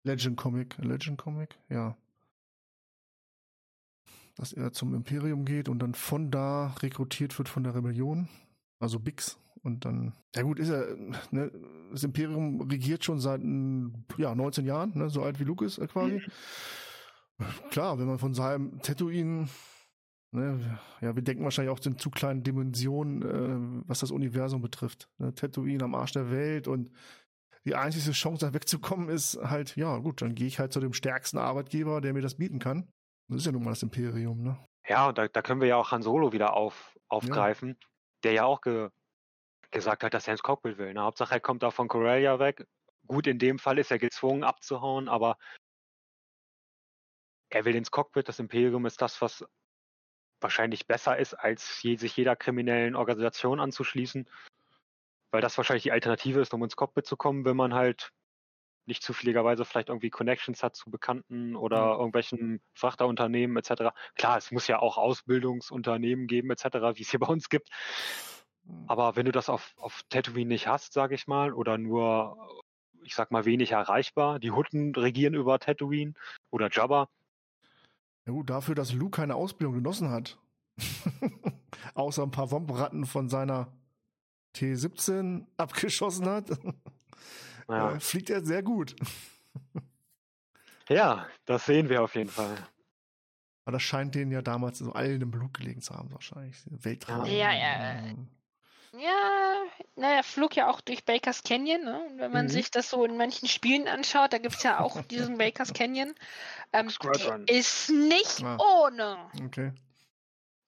Legend 0.04 0.36
Comic, 0.36 0.78
Legend 0.78 1.18
Comic, 1.18 1.58
ja 1.68 1.96
dass 4.38 4.52
er 4.52 4.72
zum 4.72 4.94
Imperium 4.94 5.44
geht 5.44 5.68
und 5.68 5.80
dann 5.80 5.94
von 5.94 6.30
da 6.30 6.68
rekrutiert 6.80 7.36
wird 7.38 7.48
von 7.48 7.64
der 7.64 7.74
Rebellion, 7.74 8.28
also 8.78 9.00
Bix. 9.00 9.36
Und 9.64 9.84
dann, 9.84 10.12
ja 10.36 10.42
gut, 10.42 10.60
ist 10.60 10.70
er, 10.70 10.96
ne, 11.32 11.50
das 11.90 12.04
Imperium 12.04 12.60
regiert 12.60 13.04
schon 13.04 13.18
seit 13.18 13.40
ja, 14.16 14.34
19 14.34 14.64
Jahren, 14.64 14.96
ne, 14.96 15.10
so 15.10 15.24
alt 15.24 15.40
wie 15.40 15.44
Luke 15.44 15.64
ist 15.64 15.80
quasi. 15.88 16.12
Mhm. 16.12 16.22
Klar, 17.70 17.98
wenn 17.98 18.06
man 18.06 18.18
von 18.18 18.34
seinem 18.34 18.80
Tatooine, 18.82 19.48
ne, 20.32 20.78
ja, 21.00 21.14
wir 21.14 21.22
denken 21.22 21.44
wahrscheinlich 21.44 21.72
auch 21.72 21.84
in 21.84 21.98
zu 21.98 22.10
kleinen 22.10 22.42
Dimensionen, 22.42 23.22
äh, 23.22 23.84
was 23.88 24.00
das 24.00 24.10
Universum 24.10 24.60
betrifft. 24.60 25.08
Ne, 25.18 25.34
Tatooine 25.34 25.84
am 25.84 25.94
Arsch 25.94 26.12
der 26.12 26.30
Welt 26.30 26.68
und 26.68 26.90
die 27.64 27.74
einzige 27.74 28.12
Chance, 28.12 28.46
da 28.46 28.54
wegzukommen, 28.54 29.08
ist 29.08 29.38
halt, 29.42 29.76
ja 29.76 29.98
gut, 29.98 30.22
dann 30.22 30.34
gehe 30.34 30.46
ich 30.46 30.58
halt 30.58 30.72
zu 30.72 30.80
dem 30.80 30.92
stärksten 30.92 31.38
Arbeitgeber, 31.38 32.00
der 32.00 32.14
mir 32.14 32.22
das 32.22 32.36
bieten 32.36 32.58
kann. 32.58 32.88
Das 33.28 33.38
ist 33.38 33.46
ja 33.46 33.52
nun 33.52 33.62
mal 33.62 33.70
das 33.70 33.82
Imperium, 33.82 34.42
ne? 34.42 34.58
Ja, 34.88 35.08
und 35.08 35.18
da, 35.18 35.28
da 35.28 35.42
können 35.42 35.60
wir 35.60 35.68
ja 35.68 35.76
auch 35.76 35.90
Han 35.90 36.02
Solo 36.02 36.32
wieder 36.32 36.54
auf, 36.54 36.98
aufgreifen, 37.08 37.76
ja. 37.80 37.86
der 38.24 38.32
ja 38.32 38.44
auch 38.44 38.62
ge, 38.62 38.88
gesagt 39.70 40.02
hat, 40.02 40.14
dass 40.14 40.26
er 40.26 40.32
ins 40.32 40.42
Cockpit 40.42 40.78
will. 40.78 40.94
Ne? 40.94 41.02
Hauptsache, 41.02 41.34
er 41.34 41.40
kommt 41.40 41.62
da 41.62 41.70
von 41.70 41.88
Corellia 41.88 42.38
weg. 42.38 42.66
Gut, 43.06 43.26
in 43.26 43.38
dem 43.38 43.58
Fall 43.58 43.78
ist 43.78 43.90
er 43.90 43.98
gezwungen 43.98 44.44
abzuhauen, 44.44 45.08
aber 45.08 45.36
er 47.50 47.64
will 47.64 47.74
ins 47.74 47.90
Cockpit. 47.90 48.28
Das 48.28 48.38
Imperium 48.38 48.86
ist 48.86 49.00
das, 49.00 49.20
was 49.20 49.44
wahrscheinlich 50.40 50.86
besser 50.86 51.16
ist, 51.16 51.34
als 51.34 51.82
je, 51.82 51.96
sich 51.96 52.16
jeder 52.16 52.36
kriminellen 52.36 52.94
Organisation 52.94 53.60
anzuschließen. 53.60 54.28
Weil 55.30 55.40
das 55.40 55.56
wahrscheinlich 55.56 55.82
die 55.82 55.92
Alternative 55.92 56.40
ist, 56.40 56.54
um 56.54 56.62
ins 56.62 56.76
Cockpit 56.76 57.06
zu 57.06 57.16
kommen, 57.16 57.44
wenn 57.44 57.56
man 57.56 57.74
halt 57.74 58.12
nicht 58.88 59.02
zufälligerweise 59.02 59.64
vielleicht 59.64 59.90
irgendwie 59.90 60.10
Connections 60.10 60.62
hat 60.62 60.74
zu 60.74 60.90
Bekannten 60.90 61.54
oder 61.54 61.94
mhm. 61.94 62.00
irgendwelchen 62.00 62.60
Frachterunternehmen 62.72 63.56
etc. 63.56 63.92
Klar, 64.14 64.38
es 64.38 64.50
muss 64.50 64.66
ja 64.66 64.78
auch 64.78 64.96
Ausbildungsunternehmen 64.96 66.26
geben 66.26 66.50
etc., 66.50 66.64
wie 66.94 67.02
es 67.02 67.10
hier 67.10 67.20
bei 67.20 67.26
uns 67.26 67.50
gibt. 67.50 67.68
Mhm. 68.64 68.84
Aber 68.88 69.14
wenn 69.14 69.26
du 69.26 69.32
das 69.32 69.50
auf, 69.50 69.74
auf 69.76 70.02
Tatooine 70.08 70.48
nicht 70.48 70.66
hast, 70.66 70.94
sage 70.94 71.14
ich 71.14 71.26
mal, 71.26 71.52
oder 71.52 71.76
nur, 71.76 72.62
ich 73.04 73.14
sag 73.14 73.30
mal, 73.30 73.44
wenig 73.44 73.72
erreichbar, 73.72 74.38
die 74.38 74.50
Hutten 74.50 74.94
regieren 74.94 75.34
über 75.34 75.58
Tatooine 75.58 76.14
oder 76.50 76.70
Jabba, 76.72 77.08
ja 78.28 78.34
gut, 78.34 78.50
dafür, 78.50 78.74
dass 78.74 78.92
Luke 78.92 79.16
keine 79.16 79.34
Ausbildung 79.34 79.76
genossen 79.76 80.10
hat. 80.10 80.38
Außer 81.94 82.22
ein 82.22 82.30
paar 82.30 82.50
Wompratten 82.50 83.06
von 83.06 83.30
seiner 83.30 83.72
T17 84.54 85.46
abgeschossen 85.56 86.26
hat. 86.26 86.50
Ja. 87.68 87.92
Äh, 87.92 88.00
fliegt 88.00 88.30
er 88.30 88.44
sehr 88.44 88.62
gut. 88.62 88.96
ja, 90.88 91.26
das 91.46 91.66
sehen 91.66 91.88
wir 91.88 92.02
auf 92.02 92.14
jeden 92.14 92.30
Fall. 92.30 92.56
Aber 93.64 93.72
das 93.72 93.82
scheint 93.82 94.14
denen 94.14 94.30
ja 94.30 94.42
damals 94.42 94.78
so 94.78 94.92
allen 94.92 95.20
im 95.20 95.30
Blut 95.30 95.54
gelegen 95.54 95.80
zu 95.80 95.94
haben, 95.94 96.12
wahrscheinlich. 96.12 96.56
Weltraum. 96.66 97.26
Ja, 97.26 97.52
ja. 97.52 98.02
Ja, 98.92 99.62
naja, 99.96 100.22
flog 100.22 100.56
ja 100.56 100.70
auch 100.70 100.80
durch 100.80 101.04
Bakers 101.04 101.42
Canyon. 101.42 101.84
Ne? 101.84 102.00
Und 102.00 102.18
wenn 102.18 102.32
man 102.32 102.46
mhm. 102.46 102.50
sich 102.50 102.70
das 102.70 102.90
so 102.90 103.04
in 103.04 103.16
manchen 103.16 103.48
Spielen 103.48 103.88
anschaut, 103.88 104.32
da 104.32 104.38
gibt 104.38 104.56
es 104.56 104.62
ja 104.62 104.80
auch 104.80 105.02
diesen 105.10 105.38
Bakers 105.38 105.72
Canyon. 105.72 106.14
Ähm, 106.72 106.90
der 107.02 107.48
ist 107.48 107.90
nicht 107.90 108.42
ah. 108.42 108.58
ohne. 108.58 109.30
Okay. 109.44 109.72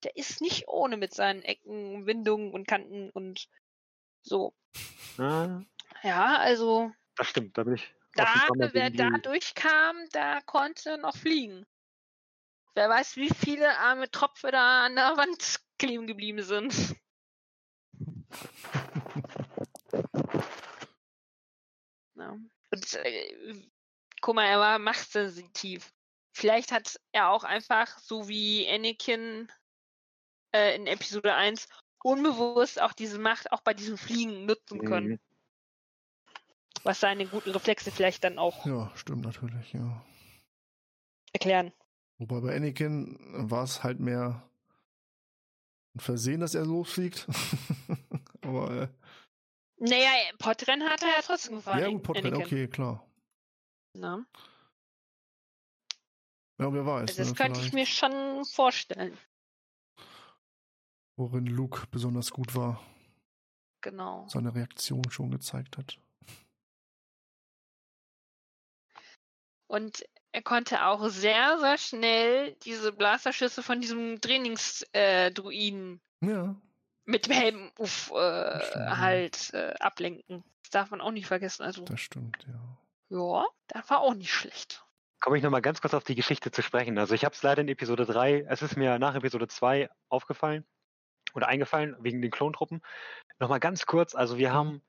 Der 0.04 0.16
ist 0.16 0.40
nicht 0.40 0.68
ohne 0.68 0.96
mit 0.96 1.14
seinen 1.14 1.42
Ecken, 1.42 2.06
Windungen 2.06 2.52
und 2.52 2.66
Kanten 2.66 3.10
und 3.10 3.48
so. 4.22 4.54
Ah. 5.18 5.60
Ja, 6.02 6.36
also. 6.38 6.92
Das 7.16 7.28
stimmt, 7.28 7.56
da 7.56 7.64
bin 7.64 7.74
ich. 7.74 7.94
Da, 8.14 8.48
wer 8.72 8.90
da 8.90 9.10
durchkam, 9.18 9.96
da 10.12 10.40
konnte 10.40 10.98
noch 10.98 11.16
fliegen. 11.16 11.64
Wer 12.74 12.88
weiß, 12.88 13.16
wie 13.16 13.30
viele 13.30 13.78
arme 13.78 14.10
Tropfe 14.10 14.50
da 14.50 14.86
an 14.86 14.96
der 14.96 15.16
Wand 15.16 15.60
kleben 15.78 16.06
geblieben 16.06 16.42
sind. 16.42 16.96
Ja. 22.16 22.38
Und 22.72 22.94
äh, 23.04 23.54
guck 24.20 24.34
mal, 24.34 24.46
er 24.46 24.58
war 24.60 24.78
machtsensitiv. 24.78 25.92
Vielleicht 26.32 26.72
hat 26.72 27.00
er 27.12 27.30
auch 27.30 27.44
einfach, 27.44 27.98
so 27.98 28.28
wie 28.28 28.68
Anakin 28.68 29.50
äh, 30.54 30.76
in 30.76 30.86
Episode 30.86 31.34
1, 31.34 31.68
unbewusst 32.02 32.80
auch 32.80 32.92
diese 32.92 33.18
Macht 33.18 33.52
auch 33.52 33.60
bei 33.60 33.74
diesem 33.74 33.98
Fliegen 33.98 34.46
nutzen 34.46 34.84
können. 34.84 35.08
Mhm. 35.08 35.20
Was 36.82 37.00
seine 37.00 37.26
guten 37.26 37.50
Reflexe 37.50 37.90
vielleicht 37.90 38.24
dann 38.24 38.38
auch. 38.38 38.64
Ja, 38.64 38.90
stimmt 38.94 39.24
natürlich, 39.24 39.72
ja. 39.72 40.02
Erklären. 41.32 41.72
Wobei 42.18 42.40
bei 42.40 42.56
Anakin 42.56 43.18
war 43.48 43.64
es 43.64 43.82
halt 43.82 44.00
mehr 44.00 44.48
ein 45.94 46.00
Versehen, 46.00 46.40
dass 46.40 46.54
er 46.54 46.64
losfliegt. 46.64 47.26
Aber. 48.50 48.82
Äh, 48.82 48.88
naja, 49.78 50.10
Podrennen 50.38 50.88
hat 50.88 51.02
er 51.02 51.08
ja 51.08 51.22
trotzdem 51.22 51.56
gefahren. 51.56 51.80
Ja, 51.80 51.88
gut, 51.88 52.02
Podrennen, 52.02 52.34
okay, 52.34 52.68
klar. 52.68 53.06
Na? 53.94 54.26
Ja, 56.58 56.72
wer 56.72 56.84
weiß. 56.84 57.08
Also 57.08 57.22
das 57.22 57.28
ne, 57.30 57.34
könnte 57.34 57.60
vielleicht. 57.60 57.66
ich 57.68 57.72
mir 57.72 57.86
schon 57.86 58.44
vorstellen. 58.44 59.16
Worin 61.16 61.46
Luke 61.46 61.86
besonders 61.90 62.30
gut 62.30 62.54
war. 62.54 62.84
Genau. 63.82 64.28
Seine 64.28 64.54
Reaktion 64.54 65.10
schon 65.10 65.30
gezeigt 65.30 65.78
hat. 65.78 65.98
Und 69.66 70.04
er 70.32 70.42
konnte 70.42 70.84
auch 70.84 71.08
sehr, 71.08 71.58
sehr 71.58 71.78
schnell 71.78 72.56
diese 72.64 72.92
Blasterschüsse 72.92 73.62
von 73.62 73.80
diesem 73.80 74.20
Trainingsdruiden 74.20 76.00
äh, 76.22 76.26
ja. 76.26 76.60
Mit 77.10 77.26
dem 77.26 77.34
Helm 77.34 77.70
uff, 77.78 78.10
äh, 78.12 78.60
halt 78.60 79.52
äh, 79.52 79.74
ablenken. 79.80 80.44
Das 80.62 80.70
darf 80.70 80.90
man 80.90 81.00
auch 81.00 81.10
nicht 81.10 81.26
vergessen. 81.26 81.62
Also, 81.62 81.84
das 81.84 82.00
stimmt, 82.00 82.46
ja. 82.46 83.16
Ja, 83.16 83.46
das 83.68 83.90
war 83.90 84.00
auch 84.00 84.14
nicht 84.14 84.32
schlecht. 84.32 84.84
Komme 85.20 85.36
ich 85.36 85.42
nochmal 85.42 85.62
ganz 85.62 85.80
kurz 85.80 85.94
auf 85.94 86.04
die 86.04 86.14
Geschichte 86.14 86.50
zu 86.50 86.62
sprechen. 86.62 86.96
Also 86.96 87.14
ich 87.14 87.24
habe 87.24 87.34
es 87.34 87.42
leider 87.42 87.60
in 87.60 87.68
Episode 87.68 88.06
3, 88.06 88.46
es 88.48 88.62
ist 88.62 88.76
mir 88.76 88.98
nach 88.98 89.14
Episode 89.14 89.48
2 89.48 89.90
aufgefallen 90.08 90.64
oder 91.34 91.48
eingefallen 91.48 91.96
wegen 91.98 92.22
den 92.22 92.30
Klontruppen. 92.30 92.80
Nochmal 93.38 93.60
ganz 93.60 93.84
kurz, 93.84 94.14
also 94.14 94.38
wir 94.38 94.52
haben 94.52 94.80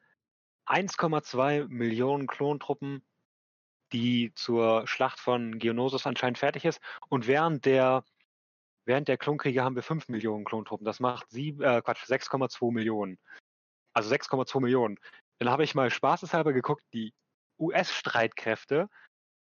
1,2 0.67 1.67
Millionen 1.67 2.27
Klontruppen 2.27 3.03
die 3.91 4.31
zur 4.35 4.87
Schlacht 4.87 5.19
von 5.19 5.59
Geonosis 5.59 6.07
anscheinend 6.07 6.37
fertig 6.37 6.65
ist. 6.65 6.79
Und 7.09 7.27
während 7.27 7.65
der, 7.65 8.03
während 8.85 9.07
der 9.07 9.17
Klonkriege 9.17 9.63
haben 9.63 9.75
wir 9.75 9.83
5 9.83 10.09
Millionen 10.09 10.45
Klontruppen. 10.45 10.85
Das 10.85 10.99
macht 10.99 11.29
sieben, 11.29 11.61
äh, 11.61 11.81
Quatsch, 11.83 12.03
6,2 12.05 12.71
Millionen. 12.71 13.19
Also 13.93 14.09
6,2 14.09 14.59
Millionen. 14.59 14.97
Dann 15.39 15.49
habe 15.49 15.63
ich 15.63 15.75
mal 15.75 15.89
spaßeshalber 15.89 16.53
geguckt, 16.53 16.83
die 16.93 17.13
US-Streitkräfte 17.59 18.89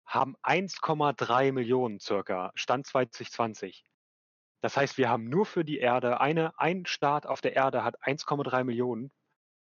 haben 0.05 0.35
1,3 0.43 1.51
Millionen 1.51 1.99
circa, 1.99 2.51
Stand 2.55 2.87
2020. 2.87 3.83
Das 4.61 4.75
heißt, 4.75 4.97
wir 4.97 5.09
haben 5.09 5.29
nur 5.29 5.45
für 5.45 5.63
die 5.63 5.77
Erde, 5.77 6.19
eine, 6.19 6.57
ein 6.59 6.85
Staat 6.85 7.25
auf 7.25 7.41
der 7.41 7.55
Erde 7.55 7.83
hat 7.83 8.01
1,3 8.01 8.63
Millionen 8.63 9.11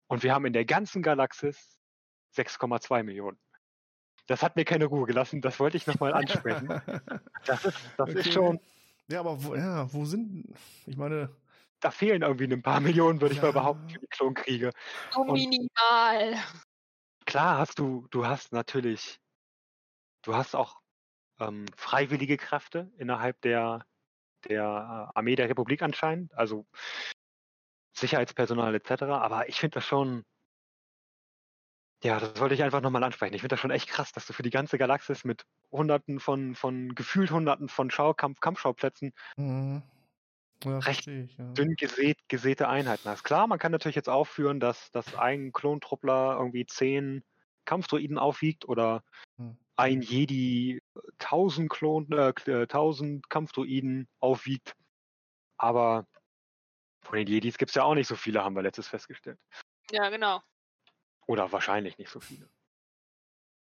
und 0.07 0.23
wir 0.23 0.33
haben 0.33 0.47
in 0.47 0.53
der 0.53 0.65
ganzen 0.65 1.03
Galaxis 1.03 1.79
6,2 2.37 3.03
Millionen 3.03 3.39
das 4.31 4.45
hat 4.45 4.55
mir 4.55 4.65
keine 4.65 4.85
Ruhe 4.85 5.07
gelassen. 5.07 5.41
Das 5.41 5.59
wollte 5.59 5.77
ich 5.77 5.89
nochmal 5.89 6.15
ansprechen. 6.15 6.69
das 7.47 7.65
ist, 7.65 7.77
das 7.97 8.11
okay. 8.11 8.21
ist 8.21 8.33
schon. 8.33 8.61
Ja, 9.11 9.21
aber 9.21 9.43
wo, 9.43 9.55
ja, 9.55 9.93
wo 9.93 10.05
sind, 10.05 10.47
ich 10.87 10.97
meine. 10.97 11.35
Da 11.83 11.91
fehlen 11.91 12.21
irgendwie 12.21 12.45
ein 12.45 12.61
paar 12.61 12.79
Millionen, 12.81 13.23
würde 13.23 13.35
ja. 13.35 13.39
ich 13.39 13.43
mal 13.43 13.55
behaupten, 13.55 13.89
für 13.89 13.99
die 13.99 14.07
Klonkriege. 14.09 14.71
So 15.13 15.25
minimal. 15.25 16.37
Klar 17.25 17.57
hast 17.57 17.79
du, 17.79 18.07
du 18.11 18.27
hast 18.27 18.53
natürlich, 18.53 19.19
du 20.21 20.35
hast 20.35 20.55
auch 20.55 20.79
ähm, 21.39 21.65
freiwillige 21.77 22.37
Kräfte 22.37 22.93
innerhalb 22.99 23.41
der, 23.41 23.87
der 24.47 24.63
äh, 25.15 25.19
Armee 25.19 25.37
der 25.37 25.49
Republik 25.49 25.81
anscheinend, 25.81 26.35
also 26.35 26.67
Sicherheitspersonal 27.97 28.75
etc. 28.75 29.05
Aber 29.05 29.49
ich 29.49 29.59
finde 29.59 29.77
das 29.77 29.87
schon, 29.87 30.25
ja, 32.03 32.19
das 32.19 32.41
wollte 32.41 32.55
ich 32.55 32.63
einfach 32.63 32.81
nochmal 32.81 33.05
ansprechen. 33.05 33.35
Ich 33.35 33.43
finde 33.43 33.55
das 33.55 33.61
schon 33.61 33.71
echt 33.71 33.89
krass, 33.89 34.13
dass 34.13 34.27
du 34.27 34.33
für 34.33 34.43
die 34.43 34.51
ganze 34.51 34.79
Galaxis 34.79 35.25
mit 35.25 35.45
hunderten 35.71 36.19
von, 36.19 36.55
von 36.55 36.95
gefühlt 36.95 37.31
hunderten 37.31 37.69
von 37.69 37.91
Schaukampf, 37.91 38.41
Kampfschauplätzen 38.41 39.13
mhm. 39.37 39.83
ja, 40.65 40.79
recht 40.79 41.07
ich, 41.07 41.37
ja. 41.37 41.45
dünn 41.53 41.77
gesät, 41.77 42.17
gesäte 42.29 42.69
Einheiten 42.69 43.09
hast. 43.09 43.23
Klar, 43.23 43.47
man 43.47 43.59
kann 43.59 43.73
natürlich 43.73 43.97
jetzt 43.97 44.09
aufführen, 44.09 44.61
dass, 44.61 44.91
dass 44.93 45.15
ein 45.15 45.53
Klontruppler 45.53 46.37
irgendwie 46.39 46.65
zehn 46.65 47.23
Kampfdruiden 47.67 48.19
aufwiegt 48.19 48.67
oder 48.67 49.05
mhm. 49.37 49.59
ein 49.77 50.01
Jedi 50.01 50.83
tausend 51.19 51.69
Klon, 51.69 52.11
äh, 52.13 52.67
tausend 52.67 53.29
Kampfdruiden 53.29 54.09
aufwiegt. 54.21 54.75
Aber 55.59 56.07
von 57.03 57.19
den 57.19 57.27
Jedis 57.27 57.59
gibt 57.59 57.71
es 57.71 57.75
ja 57.75 57.85
auch 57.85 57.95
nicht 57.95 58.09
so 58.09 58.17
viele, 58.17 58.43
haben 58.43 58.57
wir 58.57 58.63
letztes 58.63 58.89
festgestellt. 58.89 59.39
Ja, 59.91 60.09
genau. 60.09 60.41
Oder 61.31 61.53
wahrscheinlich 61.53 61.97
nicht 61.97 62.11
so 62.11 62.19
viele. 62.19 62.49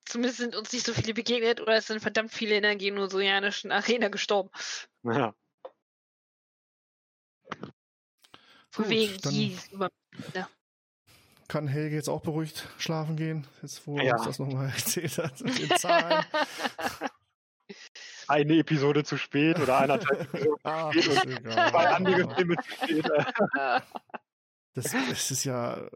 Zumindest 0.05 0.39
sind 0.39 0.55
uns 0.55 0.73
nicht 0.73 0.87
so 0.87 0.95
viele 0.95 1.13
begegnet 1.13 1.61
oder 1.61 1.75
es 1.75 1.89
sind 1.89 2.01
verdammt 2.01 2.33
viele 2.33 2.55
in 2.55 2.63
der 2.63 2.77
genosianischen 2.77 3.73
Arena 3.73 4.07
gestorben. 4.07 4.49
Ja. 5.03 5.35
Von 8.71 8.89
wegen 8.89 9.59
über. 9.73 9.91
Ja. 10.35 10.49
Kann 11.49 11.67
Helge 11.67 11.97
jetzt 11.97 12.09
auch 12.09 12.23
beruhigt 12.23 12.69
schlafen 12.79 13.17
gehen, 13.17 13.45
jetzt 13.61 13.85
wo 13.89 13.99
er 13.99 14.15
uns 14.15 14.25
das 14.27 14.39
nochmal 14.39 14.69
erzählt 14.77 15.19
hat 15.19 15.41
mit 15.41 15.59
den 15.59 15.77
Zahlen. 15.77 16.25
Eine 18.29 18.59
Episode 18.59 19.03
zu 19.03 19.17
spät 19.17 19.59
oder 19.59 19.79
eineinhalb 19.79 20.33
Episoden 20.33 20.61
ah, 20.63 20.93
zu 20.93 21.03
spät 21.03 21.45
und 21.45 21.53
zwei 21.53 21.89
andere 21.89 22.35
Filme 22.37 22.55
zu 22.55 22.71
spät. 22.71 23.05
Das, 24.75 24.93
das 24.93 25.31
ist 25.33 25.43
ja, 25.43 25.91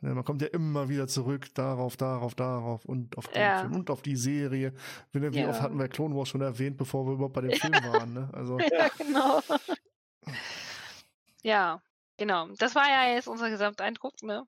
man 0.00 0.24
kommt 0.24 0.42
ja 0.42 0.48
immer 0.48 0.88
wieder 0.88 1.08
zurück 1.08 1.54
darauf, 1.54 1.96
darauf, 1.96 2.34
darauf 2.34 2.84
und 2.84 3.16
auf 3.16 3.28
den 3.28 3.42
ja. 3.42 3.60
Film 3.60 3.74
und 3.76 3.90
auf 3.90 4.02
die 4.02 4.16
Serie. 4.16 4.74
Wie, 5.12 5.38
ja. 5.38 5.48
oft 5.48 5.60
hatten 5.60 5.78
wir 5.78 5.88
Clone 5.88 6.14
Wars 6.14 6.28
schon 6.28 6.42
erwähnt, 6.42 6.76
bevor 6.76 7.06
wir 7.06 7.14
überhaupt 7.14 7.34
bei 7.34 7.40
dem 7.40 7.52
Film 7.52 7.72
waren, 7.72 8.12
ne? 8.12 8.30
Also. 8.32 8.58
Ja, 8.70 8.88
genau. 8.98 9.40
ja, 11.42 11.82
genau. 12.16 12.48
Das 12.58 12.74
war 12.74 12.88
ja 12.88 13.14
jetzt 13.14 13.28
unser 13.28 13.48
Gesamteindruck, 13.48 14.22
ne? 14.22 14.46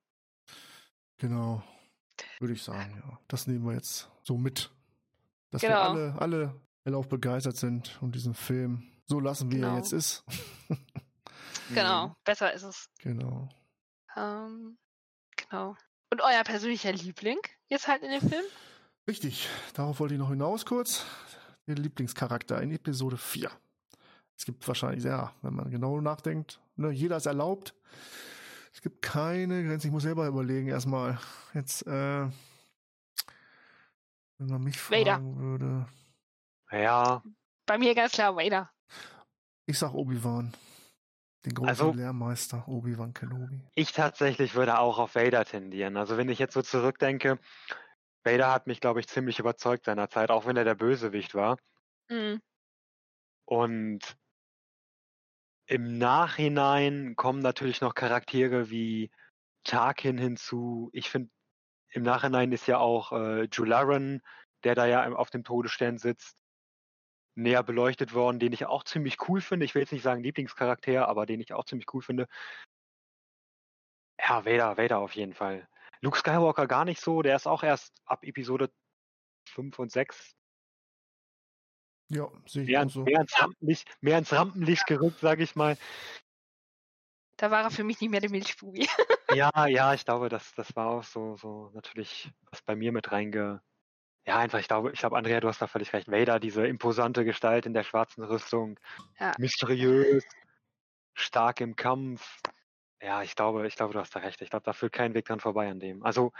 Genau. 1.18 1.62
Würde 2.40 2.54
ich 2.54 2.62
sagen, 2.62 3.02
ja. 3.04 3.18
Das 3.28 3.46
nehmen 3.46 3.64
wir 3.64 3.74
jetzt 3.74 4.10
so 4.22 4.36
mit. 4.36 4.70
Dass 5.50 5.62
genau. 5.62 5.72
wir 5.72 5.90
alle, 5.90 6.14
alle 6.18 6.60
hellauf 6.84 7.08
begeistert 7.08 7.56
sind 7.56 7.98
und 8.02 8.14
diesen 8.14 8.34
Film 8.34 8.82
so 9.06 9.20
lassen, 9.20 9.50
wie 9.50 9.56
genau. 9.56 9.72
er 9.72 9.76
jetzt 9.78 9.92
ist. 9.92 10.24
genau, 11.74 12.14
besser 12.24 12.52
ist 12.52 12.64
es. 12.64 12.90
Genau. 12.98 13.48
Ähm, 14.16 14.76
genau. 15.48 15.76
Und 16.10 16.22
euer 16.22 16.42
persönlicher 16.44 16.92
Liebling 16.92 17.38
jetzt 17.68 17.88
halt 17.88 18.02
in 18.02 18.10
dem 18.10 18.20
Film? 18.28 18.44
Richtig, 19.06 19.48
darauf 19.74 20.00
wollte 20.00 20.14
ich 20.14 20.20
noch 20.20 20.30
hinaus 20.30 20.64
kurz. 20.64 21.04
Der 21.66 21.76
Lieblingscharakter 21.76 22.60
in 22.62 22.72
Episode 22.72 23.16
4. 23.16 23.50
Es 24.36 24.44
gibt 24.46 24.66
wahrscheinlich, 24.66 25.04
ja, 25.04 25.34
wenn 25.42 25.54
man 25.54 25.70
genau 25.70 26.00
nachdenkt, 26.00 26.60
ne, 26.76 26.90
jeder 26.90 27.16
ist 27.16 27.26
erlaubt. 27.26 27.74
Es 28.72 28.80
gibt 28.80 29.02
keine 29.02 29.64
Grenze. 29.64 29.88
Ich 29.88 29.92
muss 29.92 30.04
selber 30.04 30.26
überlegen 30.28 30.68
erstmal. 30.68 31.18
Jetzt, 31.52 31.86
äh, 31.86 32.28
wenn 34.38 34.46
man 34.46 34.62
mich 34.62 34.78
fragen 34.78 35.04
Vader. 35.04 35.36
würde. 35.40 35.86
Ja. 36.70 37.22
Bei 37.66 37.76
mir 37.76 37.94
ganz 37.94 38.12
klar 38.12 38.36
Vader. 38.36 38.70
Ich 39.66 39.78
sag 39.78 39.92
Obi-Wan. 39.92 40.54
Den 41.44 41.54
großen 41.54 41.68
also, 41.68 41.92
Lehrmeister, 41.92 42.66
Obi-Wan 42.66 43.14
Kenobi. 43.14 43.64
Ich 43.74 43.92
tatsächlich 43.92 44.54
würde 44.54 44.78
auch 44.78 44.98
auf 44.98 45.14
Vader 45.14 45.44
tendieren. 45.44 45.96
Also 45.96 46.16
wenn 46.16 46.28
ich 46.28 46.38
jetzt 46.38 46.54
so 46.54 46.62
zurückdenke, 46.62 47.38
Vader 48.24 48.52
hat 48.52 48.66
mich, 48.66 48.80
glaube 48.80 49.00
ich, 49.00 49.08
ziemlich 49.08 49.38
überzeugt 49.38 49.84
seinerzeit, 49.84 50.30
auch 50.30 50.46
wenn 50.46 50.56
er 50.56 50.64
der 50.64 50.74
Bösewicht 50.74 51.34
war. 51.34 51.58
Mhm. 52.08 52.40
Und 53.44 54.16
im 55.66 55.98
Nachhinein 55.98 57.14
kommen 57.14 57.40
natürlich 57.40 57.80
noch 57.80 57.94
Charaktere 57.94 58.70
wie 58.70 59.10
Tarkin 59.64 60.18
hinzu. 60.18 60.90
Ich 60.92 61.08
finde, 61.10 61.30
im 61.90 62.02
Nachhinein 62.02 62.52
ist 62.52 62.66
ja 62.66 62.78
auch 62.78 63.12
äh, 63.12 63.44
Jularen, 63.52 64.22
der 64.64 64.74
da 64.74 64.86
ja 64.86 65.10
auf 65.12 65.30
dem 65.30 65.44
Todesstern 65.44 65.98
sitzt, 65.98 66.42
näher 67.38 67.62
beleuchtet 67.62 68.14
worden, 68.14 68.38
den 68.38 68.52
ich 68.52 68.66
auch 68.66 68.84
ziemlich 68.84 69.16
cool 69.28 69.40
finde. 69.40 69.64
Ich 69.64 69.74
will 69.74 69.82
jetzt 69.82 69.92
nicht 69.92 70.02
sagen 70.02 70.22
Lieblingscharakter, 70.22 71.08
aber 71.08 71.26
den 71.26 71.40
ich 71.40 71.52
auch 71.52 71.64
ziemlich 71.64 71.92
cool 71.94 72.02
finde. 72.02 72.26
Ja, 74.20 74.44
Vader, 74.44 74.76
Vader 74.76 74.98
auf 74.98 75.14
jeden 75.14 75.34
Fall. 75.34 75.68
Luke 76.00 76.18
Skywalker 76.18 76.66
gar 76.66 76.84
nicht 76.84 77.00
so, 77.00 77.22
der 77.22 77.36
ist 77.36 77.46
auch 77.46 77.62
erst 77.62 77.94
ab 78.04 78.24
Episode 78.24 78.70
5 79.48 79.78
und 79.78 79.90
6 79.90 80.34
ja, 82.10 82.30
sehe 82.46 82.62
ich 82.62 82.68
mehr, 82.70 82.86
auch 82.86 82.90
so. 82.90 83.02
Mehr 83.02 83.20
ins, 83.20 83.40
Rampenlicht, 83.40 83.96
mehr 84.00 84.18
ins 84.18 84.32
Rampenlicht 84.32 84.86
gerückt, 84.86 85.20
sage 85.20 85.42
ich 85.42 85.54
mal. 85.56 85.76
Da 87.36 87.50
war 87.50 87.62
er 87.62 87.70
für 87.70 87.84
mich 87.84 88.00
nicht 88.00 88.10
mehr 88.10 88.20
der 88.20 88.30
Milchbubi. 88.30 88.88
ja, 89.34 89.66
ja, 89.66 89.94
ich 89.94 90.04
glaube, 90.04 90.28
das, 90.28 90.54
das 90.54 90.74
war 90.74 90.88
auch 90.88 91.04
so, 91.04 91.36
so 91.36 91.70
natürlich, 91.74 92.30
was 92.50 92.62
bei 92.62 92.74
mir 92.74 92.92
mit 92.92 93.12
reinge. 93.12 93.62
Ja, 94.28 94.36
einfach, 94.36 94.58
ich 94.58 94.68
glaube, 94.68 94.92
ich 94.92 94.98
glaube, 94.98 95.16
Andrea, 95.16 95.40
du 95.40 95.48
hast 95.48 95.62
da 95.62 95.66
völlig 95.66 95.94
recht. 95.94 96.10
Vader, 96.10 96.38
diese 96.38 96.66
imposante 96.66 97.24
Gestalt 97.24 97.64
in 97.64 97.72
der 97.72 97.82
schwarzen 97.82 98.22
Rüstung, 98.22 98.78
ja. 99.18 99.32
mysteriös, 99.38 100.22
stark 101.14 101.62
im 101.62 101.76
Kampf. 101.76 102.42
Ja, 103.00 103.22
ich 103.22 103.34
glaube, 103.34 103.66
ich 103.66 103.74
glaube, 103.74 103.94
du 103.94 104.00
hast 104.00 104.14
da 104.14 104.20
recht. 104.20 104.42
Ich 104.42 104.50
glaube, 104.50 104.64
da 104.64 104.74
führt 104.74 104.92
kein 104.92 105.14
Weg 105.14 105.24
dran 105.24 105.40
vorbei 105.40 105.70
an 105.70 105.80
dem. 105.80 106.02
Also 106.02 106.32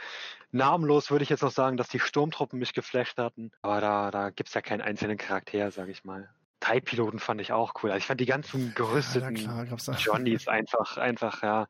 namenlos 0.51 1.11
würde 1.11 1.23
ich 1.23 1.31
jetzt 1.31 1.43
noch 1.43 1.51
sagen, 1.51 1.79
dass 1.79 1.89
die 1.89 1.99
Sturmtruppen 1.99 2.59
mich 2.59 2.75
geflasht 2.75 3.17
hatten, 3.17 3.53
aber 3.63 3.81
da, 3.81 4.11
da 4.11 4.29
gibt 4.29 4.51
es 4.51 4.55
ja 4.55 4.61
keinen 4.61 4.83
einzelnen 4.83 5.17
Charakter, 5.17 5.71
sage 5.71 5.91
ich 5.91 6.05
mal. 6.05 6.29
TIE-Piloten 6.61 7.21
fand 7.21 7.41
ich 7.41 7.53
auch 7.53 7.73
cool. 7.83 7.91
Also 7.91 8.01
ich 8.01 8.07
fand 8.07 8.21
die 8.21 8.27
ganzen 8.27 8.75
gerüsteten 8.75 9.35
ja, 9.35 9.65
klar, 9.65 9.97
Johnnies 9.99 10.47
einfach, 10.49 10.99
einfach, 10.99 11.43
ja. 11.43 11.67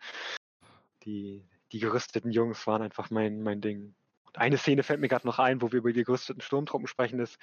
Die, 1.05 1.47
die 1.70 1.78
gerüsteten 1.78 2.32
Jungs 2.32 2.66
waren 2.66 2.82
einfach 2.82 3.09
mein, 3.11 3.40
mein 3.40 3.61
Ding. 3.61 3.95
Eine 4.39 4.59
Szene 4.59 4.82
fällt 4.82 5.01
mir 5.01 5.09
gerade 5.09 5.27
noch 5.27 5.39
ein, 5.39 5.60
wo 5.62 5.73
wir 5.73 5.78
über 5.78 5.93
die 5.93 6.05
gerüsteten 6.05 6.40
Sturmtruppen 6.40 6.86
sprechen, 6.86 7.19
ist 7.19 7.39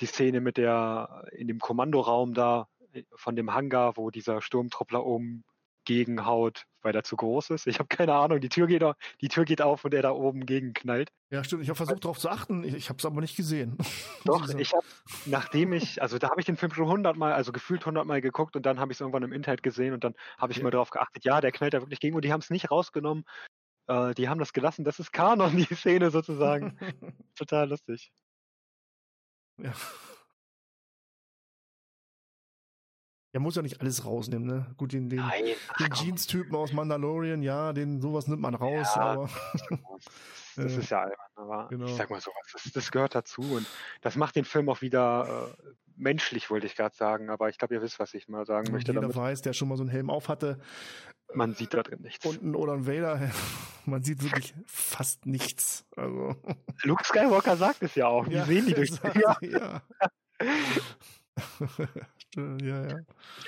die 0.00 0.06
Szene 0.06 0.40
mit 0.40 0.56
der 0.56 1.24
in 1.32 1.48
dem 1.48 1.58
Kommandoraum 1.58 2.34
da 2.34 2.68
äh, 2.92 3.02
von 3.14 3.36
dem 3.36 3.52
Hangar, 3.52 3.96
wo 3.96 4.10
dieser 4.10 4.40
Sturmtruppler 4.40 5.04
oben 5.04 5.44
gegenhaut, 5.84 6.64
weil 6.82 6.94
er 6.94 7.02
zu 7.02 7.16
groß 7.16 7.50
ist. 7.50 7.66
Ich 7.66 7.78
habe 7.78 7.88
keine 7.88 8.12
Ahnung. 8.12 8.40
Die 8.40 8.50
Tür 8.50 8.66
geht 8.66 8.84
auf, 8.84 8.94
die 9.22 9.28
Tür 9.28 9.46
geht 9.46 9.62
auf 9.62 9.86
und 9.86 9.94
er 9.94 10.02
da 10.02 10.10
oben 10.10 10.44
gegenknallt. 10.44 11.10
Ja, 11.30 11.42
stimmt. 11.42 11.62
Ich 11.62 11.70
habe 11.70 11.78
versucht 11.78 12.04
darauf 12.04 12.18
zu 12.18 12.28
achten. 12.28 12.62
Ich, 12.62 12.74
ich 12.74 12.88
habe 12.90 12.98
es 12.98 13.06
aber 13.06 13.22
nicht 13.22 13.36
gesehen. 13.36 13.78
Doch, 14.26 14.46
ich 14.54 14.74
habe, 14.74 14.86
nachdem 15.24 15.72
ich, 15.72 16.02
also 16.02 16.18
da 16.18 16.28
habe 16.28 16.40
ich 16.40 16.46
den 16.46 16.58
Film 16.58 16.72
schon 16.72 16.88
hundertmal, 16.88 17.32
also 17.32 17.52
gefühlt 17.52 17.86
hundertmal 17.86 18.20
geguckt 18.20 18.54
und 18.54 18.66
dann 18.66 18.78
habe 18.80 18.92
ich 18.92 18.96
es 18.96 19.00
irgendwann 19.00 19.22
im 19.22 19.32
Internet 19.32 19.62
gesehen 19.62 19.94
und 19.94 20.04
dann 20.04 20.14
habe 20.36 20.52
ich 20.52 20.58
ja. 20.58 20.64
mal 20.64 20.70
darauf 20.70 20.90
geachtet. 20.90 21.24
Ja, 21.24 21.40
der 21.40 21.52
knallt 21.52 21.72
da 21.72 21.80
wirklich 21.80 22.00
gegen 22.00 22.14
und 22.14 22.24
die 22.24 22.32
haben 22.32 22.40
es 22.40 22.50
nicht 22.50 22.70
rausgenommen. 22.70 23.24
Äh, 23.88 24.14
die 24.14 24.28
haben 24.28 24.38
das 24.38 24.52
gelassen. 24.52 24.84
Das 24.84 25.00
ist 25.00 25.12
Kanon, 25.12 25.56
die 25.56 25.74
Szene 25.74 26.10
sozusagen. 26.10 26.78
Total 27.34 27.68
lustig. 27.68 28.12
Ja. 29.58 29.72
Er 33.32 33.40
muss 33.40 33.56
ja 33.56 33.62
nicht 33.62 33.80
alles 33.80 34.04
rausnehmen, 34.04 34.46
ne? 34.46 34.74
Gut, 34.78 34.92
den, 34.92 35.10
den, 35.10 35.22
den 35.78 35.92
Jeans-Typen 35.92 36.56
aus 36.56 36.72
Mandalorian, 36.72 37.42
ja, 37.42 37.72
den 37.72 38.00
sowas 38.00 38.26
nimmt 38.26 38.40
man 38.40 38.54
raus, 38.54 38.94
ja, 38.94 39.02
aber. 39.02 39.30
das 40.64 40.76
ist 40.76 40.90
ja 40.90 41.02
albern, 41.02 41.16
aber 41.36 41.68
genau. 41.68 41.86
ich 41.86 41.94
sag 41.94 42.10
mal 42.10 42.20
sowas, 42.20 42.36
das, 42.52 42.72
das, 42.72 42.90
gehört 42.90 43.14
dazu 43.14 43.42
und 43.42 43.66
das 44.00 44.16
macht 44.16 44.36
den 44.36 44.44
Film 44.44 44.68
auch 44.68 44.80
wieder 44.80 45.50
äh, 45.52 45.72
menschlich, 45.96 46.50
wollte 46.50 46.66
ich 46.66 46.76
gerade 46.76 46.94
sagen, 46.94 47.30
aber 47.30 47.48
ich 47.48 47.58
glaube, 47.58 47.74
ihr 47.74 47.82
wisst, 47.82 47.98
was 47.98 48.14
ich 48.14 48.28
mal 48.28 48.46
sagen 48.46 48.68
und 48.68 48.72
möchte. 48.74 48.92
Jeder 48.92 49.02
damit. 49.02 49.16
weiß, 49.16 49.42
der 49.42 49.52
schon 49.52 49.68
mal 49.68 49.76
so 49.76 49.82
einen 49.82 49.90
Helm 49.90 50.10
auf 50.10 50.28
hatte. 50.28 50.60
Man 51.34 51.54
sieht 51.54 51.74
da 51.74 51.82
drin 51.82 52.00
nichts. 52.00 52.24
Unten 52.24 52.54
oder 52.54 52.72
ein 52.72 52.86
Vader, 52.86 53.30
man 53.84 54.02
sieht 54.02 54.22
wirklich 54.22 54.54
fast 54.66 55.26
nichts. 55.26 55.84
Also. 55.96 56.36
Luke 56.82 57.04
Skywalker 57.04 57.56
sagt 57.56 57.82
es 57.82 57.94
ja 57.94 58.06
auch. 58.06 58.26
Wie 58.26 58.34
ja, 58.34 58.44
sehen 58.44 58.66
die 58.66 58.74
durch? 58.74 58.90
Ja. 59.14 59.36
ja. 59.42 59.82
ja, 62.36 62.86
ja. 62.86 62.98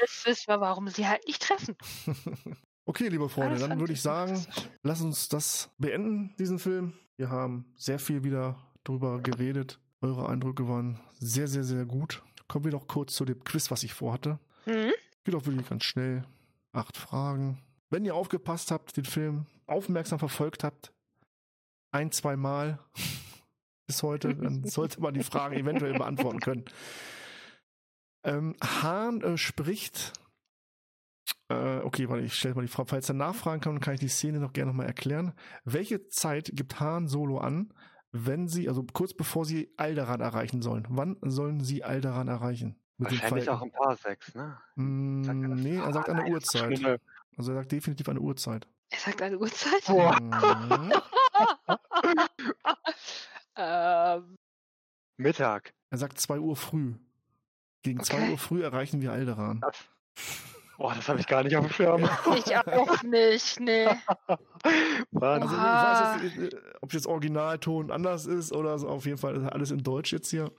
Jetzt 0.01 0.27
wissen 0.27 0.49
wir, 0.49 0.61
warum 0.61 0.89
sie 0.89 1.07
halt 1.07 1.27
nicht 1.27 1.43
treffen. 1.43 1.77
okay, 2.85 3.09
liebe 3.09 3.29
Freunde, 3.29 3.59
dann 3.59 3.79
würde 3.79 3.93
ich 3.93 4.03
sagen, 4.03 4.45
lass 4.83 5.01
uns 5.01 5.29
das 5.29 5.71
beenden, 5.79 6.35
diesen 6.39 6.59
Film. 6.59 6.95
Wir 7.17 7.31
haben 7.31 7.67
sehr 7.77 7.99
viel 7.99 8.25
wieder 8.25 8.59
drüber 8.85 9.21
geredet. 9.21 9.79
Eure 10.01 10.29
Eindrücke 10.29 10.69
waren 10.69 10.99
sehr, 11.19 11.49
sehr, 11.49 11.65
sehr 11.65 11.85
gut. 11.85 12.23
Kommen 12.49 12.65
wir 12.65 12.73
doch 12.73 12.87
kurz 12.87 13.15
zu 13.15 13.25
dem 13.25 13.45
Quiz, 13.45 13.71
was 13.71 13.83
ich 13.83 13.93
vorhatte. 13.93 14.39
Mhm. 14.67 14.93
Geht 15.25 15.35
auch 15.35 15.45
wirklich 15.47 15.69
ganz 15.69 15.85
schnell. 15.85 16.25
Acht 16.73 16.97
Fragen. 16.97 17.63
Wenn 17.91 18.05
ihr 18.05 18.15
aufgepasst 18.15 18.71
habt, 18.71 18.97
den 18.97 19.05
Film 19.05 19.47
aufmerksam 19.67 20.19
verfolgt 20.19 20.65
habt, 20.65 20.93
ein, 21.93 22.13
zwei 22.13 22.37
Mal 22.37 22.79
bis 23.87 24.03
heute, 24.03 24.35
dann 24.35 24.65
sollte 24.69 25.01
man 25.01 25.15
die 25.15 25.23
Fragen 25.23 25.57
eventuell 25.57 25.93
beantworten 25.95 26.41
können. 26.41 26.65
Ähm, 28.25 28.57
Hahn 28.63 29.23
äh, 29.23 29.37
spricht. 29.37 30.13
Äh, 31.51 31.81
okay, 31.83 32.09
warte, 32.09 32.23
ich 32.23 32.35
stelle 32.35 32.55
mal 32.55 32.63
die 32.63 32.69
Frage. 32.69 32.89
Falls 32.89 33.09
er 33.09 33.17
nachfragen 33.17 33.61
kann, 33.61 33.81
kann 33.81 33.95
ich 33.95 34.01
die 34.01 34.09
Szene 34.09 34.39
noch 34.39 34.53
gerne 34.53 34.71
nochmal 34.71 34.87
erklären. 34.87 35.33
Welche 35.65 36.07
Zeit 36.09 36.51
gibt 36.55 36.79
Hahn 36.79 37.09
Solo 37.09 37.39
an, 37.39 37.75
wenn 38.13 38.47
sie, 38.47 38.69
also 38.69 38.85
kurz 38.93 39.15
bevor 39.15 39.45
sie 39.45 39.73
Alderan 39.77 40.21
erreichen 40.21 40.63
sollen? 40.63 40.87
Wann 40.89 41.17
sollen 41.23 41.61
sie 41.61 41.83
Alderan 41.83 42.29
erreichen? 42.29 42.77
Wahrscheinlich 42.99 43.49
auch 43.49 43.63
ein 43.63 43.73
paar 43.73 43.97
sechs, 43.97 44.35
ne? 44.35 44.59
Mm, 44.77 45.25
er 45.25 45.35
nee, 45.35 45.77
er 45.77 45.93
sagt 45.93 46.09
eine 46.09 46.31
Uhrzeit. 46.31 47.01
Also 47.37 47.53
er 47.53 47.57
sagt 47.57 47.73
definitiv 47.73 48.09
eine 48.09 48.21
Uhrzeit. 48.21 48.69
Er 48.91 48.99
sagt 48.99 49.23
eine 49.23 49.39
Uhrzeit? 49.39 49.89
Mhm. 49.89 50.93
ähm. 53.57 54.37
Mittag. 55.17 55.73
Er 55.91 55.99
sagt 55.99 56.21
zwei 56.21 56.39
Uhr 56.39 56.55
früh. 56.55 56.95
Gegen 57.83 58.03
2 58.03 58.15
okay. 58.15 58.31
Uhr 58.33 58.39
früh 58.39 58.63
erreichen 58.63 59.01
wir 59.01 59.13
Alderan. 59.13 59.63
Das, 60.81 60.89
boah, 60.89 60.95
das 60.95 61.09
habe 61.09 61.21
ich 61.21 61.27
gar 61.27 61.43
nicht 61.43 61.57
auf 61.57 61.67
dem 61.67 61.73
Schirm. 61.73 62.03
Ich 62.37 62.57
auch 62.57 63.03
nicht, 63.03 63.61
nee. 63.61 63.87
also, 63.87 64.39
ich 65.13 65.21
weiß 65.21 66.23
jetzt, 66.23 66.55
äh, 66.55 66.61
ob 66.81 66.93
jetzt 66.93 67.07
Originalton 67.07 67.91
anders 67.91 68.27
ist 68.27 68.53
oder 68.53 68.79
so, 68.79 68.89
auf 68.89 69.05
jeden 69.05 69.19
Fall 69.19 69.49
alles 69.51 69.71
in 69.71 69.83
Deutsch 69.83 70.13
jetzt 70.13 70.31
hier. 70.31 70.51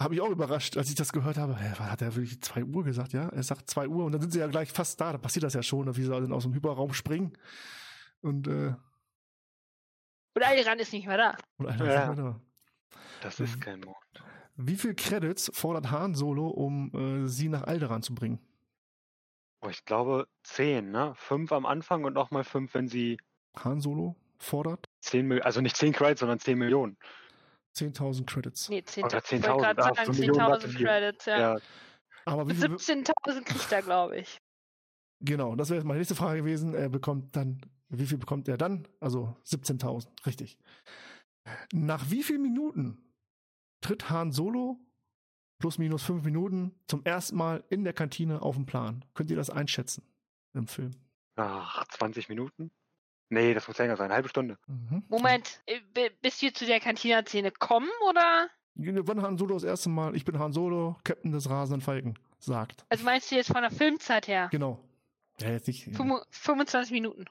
Habe 0.00 0.14
ich 0.14 0.20
auch 0.20 0.30
überrascht, 0.30 0.76
als 0.76 0.88
ich 0.88 0.94
das 0.94 1.12
gehört 1.12 1.38
habe. 1.38 1.56
Hä, 1.56 1.70
hat 1.78 2.02
er 2.02 2.14
wirklich 2.14 2.42
2 2.42 2.64
Uhr 2.64 2.84
gesagt, 2.84 3.12
ja? 3.12 3.28
Er 3.28 3.42
sagt 3.42 3.70
2 3.70 3.88
Uhr 3.88 4.04
und 4.04 4.12
dann 4.12 4.20
sind 4.20 4.32
sie 4.32 4.40
ja 4.40 4.46
gleich 4.46 4.70
fast 4.70 5.00
da. 5.00 5.12
Da 5.12 5.18
passiert 5.18 5.44
das 5.44 5.54
ja 5.54 5.62
schon, 5.62 5.94
wie 5.96 6.02
sie 6.02 6.10
dann 6.10 6.32
aus 6.32 6.42
dem 6.42 6.54
Hyperraum 6.54 6.92
springen. 6.92 7.32
Und, 8.20 8.46
äh, 8.46 8.74
und 10.34 10.42
Alderan 10.42 10.78
ist 10.78 10.92
nicht 10.92 11.06
mehr 11.06 11.16
da. 11.16 11.36
Und 11.56 11.66
Alderan 11.66 11.88
ja. 11.88 12.02
ist 12.02 12.08
nicht 12.08 12.18
mehr 12.18 12.32
da. 12.32 12.40
Das 13.22 13.40
ist 13.40 13.60
kein 13.60 13.80
Mond. 13.80 13.96
Wie 14.56 14.76
viel 14.76 14.94
Credits 14.94 15.50
fordert 15.54 15.90
Han 15.90 16.14
Solo, 16.14 16.48
um 16.48 17.24
äh, 17.24 17.28
sie 17.28 17.48
nach 17.48 17.64
Alderan 17.64 18.02
zu 18.02 18.14
bringen? 18.14 18.38
Oh, 19.60 19.68
ich 19.68 19.84
glaube 19.84 20.26
zehn, 20.42 20.90
ne? 20.90 21.12
Fünf 21.16 21.52
am 21.52 21.66
Anfang 21.66 22.04
und 22.04 22.14
nochmal 22.14 22.44
fünf, 22.44 22.74
wenn 22.74 22.88
sie. 22.88 23.18
Han 23.56 23.80
Solo 23.80 24.16
fordert? 24.38 24.86
Zehn, 25.00 25.40
also 25.42 25.60
nicht 25.60 25.76
zehn 25.76 25.92
Credits, 25.92 26.20
sondern 26.20 26.38
zehn 26.38 26.58
Millionen. 26.58 26.96
10.000 27.76 28.24
Credits. 28.24 28.68
Nee, 28.70 28.78
10.000 28.80 29.22
10 29.22 29.42
10 30.12 30.32
Credits, 30.32 31.26
ja. 31.26 31.38
ja. 31.38 31.58
Aber 32.24 32.44
17.000 32.44 33.44
kriegt 33.44 33.70
er, 33.70 33.82
glaube 33.82 34.18
ich. 34.18 34.38
Genau, 35.20 35.54
das 35.56 35.68
wäre 35.68 35.78
jetzt 35.78 35.86
meine 35.86 35.98
nächste 35.98 36.14
Frage 36.14 36.40
gewesen. 36.40 36.74
Er 36.74 36.88
bekommt 36.88 37.36
dann 37.36 37.60
Wie 37.88 38.06
viel 38.06 38.18
bekommt 38.18 38.48
er 38.48 38.56
dann? 38.56 38.88
Also 39.00 39.36
17.000, 39.46 40.26
richtig. 40.26 40.58
Nach 41.72 42.10
wie 42.10 42.22
vielen 42.22 42.42
Minuten 42.42 43.05
tritt 43.86 44.10
Han 44.10 44.32
Solo 44.32 44.80
plus 45.58 45.78
minus 45.78 46.02
fünf 46.02 46.24
Minuten 46.24 46.74
zum 46.88 47.04
ersten 47.04 47.36
Mal 47.36 47.62
in 47.70 47.84
der 47.84 47.92
Kantine 47.92 48.42
auf 48.42 48.56
den 48.56 48.66
Plan? 48.66 49.04
Könnt 49.14 49.30
ihr 49.30 49.36
das 49.36 49.48
einschätzen 49.48 50.02
im 50.54 50.66
Film? 50.66 50.90
Ach, 51.36 51.84
20 51.86 52.28
Minuten? 52.28 52.72
Nee, 53.28 53.54
das 53.54 53.68
muss 53.68 53.78
länger 53.78 53.96
sein, 53.96 54.06
eine 54.06 54.14
halbe 54.14 54.28
Stunde. 54.28 54.58
Mhm. 54.66 55.04
Moment, 55.08 55.62
äh, 55.66 56.10
bis 56.20 56.42
wir 56.42 56.52
zu 56.52 56.66
der 56.66 56.80
Kantina-Szene 56.80 57.52
kommen, 57.52 57.90
oder? 58.08 58.48
Wann 58.74 59.22
Han 59.22 59.38
Solo 59.38 59.54
das 59.54 59.64
erste 59.64 59.88
Mal, 59.88 60.16
ich 60.16 60.24
bin 60.24 60.38
Han 60.38 60.52
Solo, 60.52 60.96
Captain 61.04 61.32
des 61.32 61.48
rasenden 61.48 61.80
Falken, 61.80 62.18
sagt. 62.38 62.84
Also 62.88 63.04
meinst 63.04 63.30
du 63.30 63.36
jetzt 63.36 63.52
von 63.52 63.62
der 63.62 63.70
Filmzeit 63.70 64.26
her? 64.26 64.48
Genau. 64.50 64.82
Ja, 65.40 65.50
jetzt 65.50 65.68
nicht. 65.68 65.84
25 65.84 66.90
Minuten. 66.90 67.26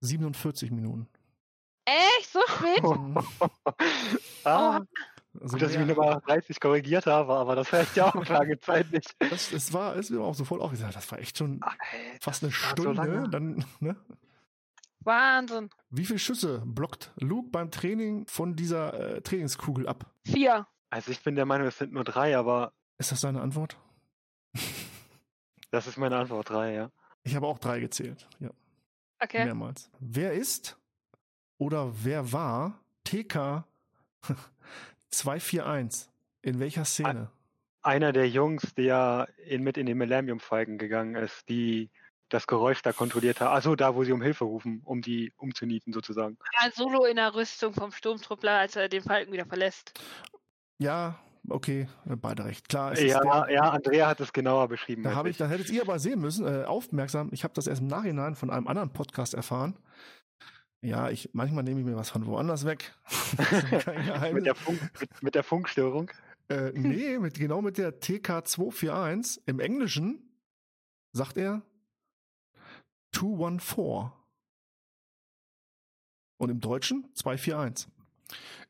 47 0.00 0.70
Minuten. 0.70 1.08
Echt? 1.84 2.30
So 2.30 2.40
spät? 2.46 2.82
ah. 4.44 4.80
Also 5.40 5.52
Gut, 5.52 5.62
dass 5.62 5.72
ich 5.72 5.78
mich 5.78 5.88
nochmal 5.88 6.20
30 6.26 6.60
korrigiert 6.60 7.06
habe, 7.06 7.32
aber 7.32 7.56
das 7.56 7.72
war 7.72 7.80
echt 7.80 7.96
ja 7.96 8.06
auch 8.14 8.26
lange 8.26 8.60
Zeit 8.60 8.90
nicht. 8.92 9.14
Das, 9.18 9.50
das 9.50 9.72
war, 9.72 9.96
ist 9.96 10.10
mir 10.10 10.20
auch 10.20 10.34
sofort 10.34 10.60
auch 10.60 10.70
gesagt, 10.70 10.94
das 10.94 11.10
war 11.10 11.18
echt 11.18 11.38
schon 11.38 11.58
Ach, 11.62 11.76
ey, 11.92 12.18
fast 12.20 12.42
eine 12.42 12.52
Stunde. 12.52 13.22
So 13.22 13.26
dann, 13.28 13.64
ne? 13.80 13.96
Wahnsinn. 15.00 15.70
Wie 15.90 16.04
viele 16.04 16.18
Schüsse 16.18 16.62
blockt 16.64 17.12
Luke 17.16 17.48
beim 17.50 17.70
Training 17.70 18.26
von 18.28 18.54
dieser 18.54 19.16
äh, 19.16 19.20
Trainingskugel 19.22 19.88
ab? 19.88 20.06
Vier. 20.24 20.66
Also 20.90 21.10
ich 21.10 21.22
bin 21.22 21.34
der 21.34 21.46
Meinung, 21.46 21.66
es 21.66 21.78
sind 21.78 21.92
nur 21.92 22.04
drei, 22.04 22.36
aber. 22.36 22.72
Ist 22.98 23.10
das 23.10 23.22
deine 23.22 23.40
Antwort? 23.40 23.78
das 25.70 25.86
ist 25.86 25.96
meine 25.96 26.16
Antwort, 26.16 26.50
drei, 26.50 26.74
ja. 26.74 26.90
Ich 27.24 27.34
habe 27.34 27.46
auch 27.46 27.58
drei 27.58 27.80
gezählt, 27.80 28.28
ja. 28.38 28.50
Okay. 29.18 29.44
Mehrmals. 29.44 29.90
Wer 30.00 30.34
ist 30.34 30.76
oder 31.56 31.92
wer 32.04 32.32
war 32.32 32.80
TK 33.04 33.64
241? 35.12 36.08
In 36.42 36.58
welcher 36.58 36.84
Szene? 36.84 37.30
Einer 37.82 38.12
der 38.12 38.28
Jungs, 38.28 38.74
der 38.74 39.28
in, 39.46 39.62
mit 39.62 39.76
in 39.76 39.86
den 39.86 39.98
Millennium 39.98 40.40
Falken 40.40 40.78
gegangen 40.78 41.14
ist, 41.16 41.48
die 41.48 41.90
das 42.28 42.46
Geräusch 42.46 42.82
da 42.82 42.92
kontrolliert 42.92 43.40
haben. 43.40 43.52
Also 43.52 43.76
da, 43.76 43.94
wo 43.94 44.04
sie 44.04 44.12
um 44.12 44.22
Hilfe 44.22 44.44
rufen, 44.44 44.80
um 44.84 45.02
die 45.02 45.32
umzunieten 45.36 45.92
sozusagen. 45.92 46.38
Ja, 46.60 46.70
Solo 46.72 47.04
in 47.04 47.16
der 47.16 47.34
Rüstung 47.34 47.74
vom 47.74 47.92
Sturmtruppler, 47.92 48.52
als 48.52 48.76
er 48.76 48.88
den 48.88 49.02
Falken 49.02 49.32
wieder 49.32 49.44
verlässt. 49.44 49.92
Ja, 50.78 51.18
okay, 51.48 51.88
beide 52.04 52.44
recht. 52.44 52.68
Klar. 52.68 52.98
ja, 52.98 53.20
der, 53.20 53.54
ja, 53.54 53.70
Andrea 53.70 54.08
hat 54.08 54.20
es 54.20 54.32
genauer 54.32 54.68
beschrieben. 54.68 55.02
Da 55.02 55.14
habe 55.14 55.28
ich, 55.28 55.36
da 55.36 55.46
hättet 55.46 55.70
ihr 55.70 55.82
aber 55.82 55.98
sehen 55.98 56.20
müssen, 56.20 56.46
äh, 56.46 56.64
aufmerksam. 56.64 57.28
Ich 57.32 57.44
habe 57.44 57.54
das 57.54 57.66
erst 57.66 57.82
im 57.82 57.88
Nachhinein 57.88 58.34
von 58.34 58.50
einem 58.50 58.66
anderen 58.66 58.92
Podcast 58.92 59.34
erfahren. 59.34 59.76
Ja, 60.82 61.10
ich 61.10 61.30
manchmal 61.32 61.62
nehme 61.62 61.80
ich 61.80 61.86
mir 61.86 61.96
was 61.96 62.10
von 62.10 62.26
woanders 62.26 62.66
weg. 62.66 62.92
mit, 64.32 64.46
der 64.46 64.56
Funk, 64.56 64.80
mit, 65.00 65.22
mit, 65.22 65.34
der 65.36 65.44
Funkstörung? 65.44 66.10
Äh, 66.48 66.72
nee, 66.74 67.18
mit, 67.20 67.34
genau 67.34 67.62
mit 67.62 67.78
der 67.78 68.00
TK241. 68.00 69.40
Im 69.46 69.60
Englischen 69.60 70.28
sagt 71.12 71.36
er 71.36 71.62
214. 73.12 74.10
Und 76.38 76.50
im 76.50 76.60
Deutschen 76.60 77.08
241. 77.14 77.88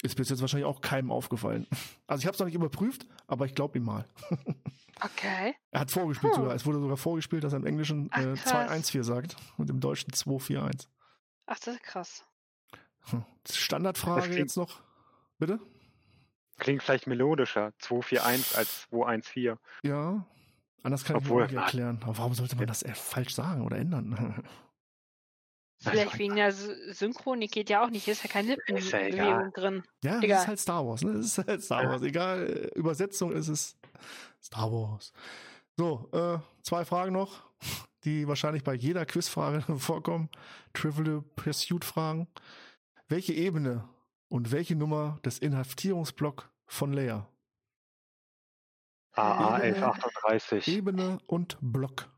Ist 0.03 0.17
bis 0.17 0.29
jetzt 0.29 0.43
wahrscheinlich 0.43 0.67
auch 0.67 0.83
keinem 0.83 1.11
aufgefallen. 1.11 1.67
Also 2.07 2.21
ich 2.21 2.27
habe 2.27 2.35
es 2.35 2.41
noch 2.41 2.47
nicht 2.47 2.57
überprüft, 2.57 3.07
aber 3.27 3.47
ich 3.47 3.55
glaube 3.55 3.79
ihm 3.79 3.85
mal. 3.85 4.07
Okay. 5.05 5.57
Er 5.73 5.81
hat 5.81 5.91
vorgespielt 5.91 6.35
hm. 6.35 6.43
sogar. 6.43 6.55
Es 6.55 6.65
wurde 6.65 6.79
sogar 6.79 6.97
vorgespielt, 6.97 7.43
dass 7.43 7.53
er 7.53 7.59
im 7.59 7.67
Englischen 7.67 8.09
äh, 8.13 8.37
214 8.37 9.03
sagt 9.03 9.37
und 9.57 9.69
im 9.69 9.81
Deutschen 9.81 10.13
241. 10.13 10.89
Ach, 11.47 11.59
das 11.59 11.75
ist 11.75 11.83
krass. 11.83 12.25
Hm. 13.11 13.25
Standardfrage 13.51 14.23
klingt, 14.23 14.39
jetzt 14.39 14.57
noch. 14.57 14.81
Bitte? 15.39 15.59
Klingt 16.59 16.83
vielleicht 16.83 17.07
melodischer, 17.07 17.73
241 17.79 18.57
als 18.57 18.83
214. 18.91 19.57
Ja, 19.83 20.25
anders 20.83 21.05
kann 21.05 21.17
Obwohl, 21.17 21.45
ich 21.45 21.51
mir 21.51 21.57
nicht 21.57 21.65
erklären. 21.65 22.01
Aber 22.03 22.19
warum 22.19 22.35
sollte 22.35 22.57
man 22.57 22.67
das 22.67 22.85
falsch 22.95 23.35
sagen 23.35 23.65
oder 23.65 23.77
ändern? 23.77 24.45
Vielleicht 25.83 26.17
wegen 26.17 26.37
der 26.37 26.53
Synchronik 26.53 27.51
geht 27.51 27.69
ja 27.69 27.85
auch 27.85 27.91
nicht, 27.91 28.07
ist 28.07 28.23
ja 28.23 28.31
keine 28.31 28.51
Lippenbewegung 28.51 29.17
ja 29.17 29.51
drin. 29.51 29.83
Ja, 30.05 30.19
Egal. 30.19 30.29
das 30.29 30.43
ist 30.43 30.49
halt 30.49 30.61
Star 30.61 30.87
Wars, 30.87 31.03
ne? 31.03 31.15
Das 31.15 31.27
ist 31.27 31.39
halt 31.39 31.63
Star 31.65 31.89
Wars. 31.89 32.03
Egal, 32.03 32.71
Übersetzung 32.77 33.33
ist 33.33 33.49
es 33.49 33.77
Star 34.41 34.71
Wars. 34.71 35.13
So, 35.77 36.09
äh, 36.13 36.39
zwei 36.63 36.85
Fragen 36.85 37.13
noch, 37.13 37.43
die 38.05 38.27
wahrscheinlich 38.29 38.65
bei 38.65 38.75
jeder 38.75 39.07
Quizfrage 39.07 39.63
vorkommen. 39.79 40.29
Trivial 40.73 41.23
Pursuit 41.37 41.85
Fragen. 41.85 42.29
Welche 43.09 43.33
Ebene 43.33 43.89
und 44.29 44.53
welche 44.53 44.77
Nummer 44.77 45.19
des 45.25 45.39
Inhaftierungsblock 45.39 46.51
von 46.67 46.93
Leia? 46.93 47.29
AA 49.15 49.57
1138. 49.57 50.69
Ebene 50.69 51.19
und 51.27 51.59
Block. 51.61 52.09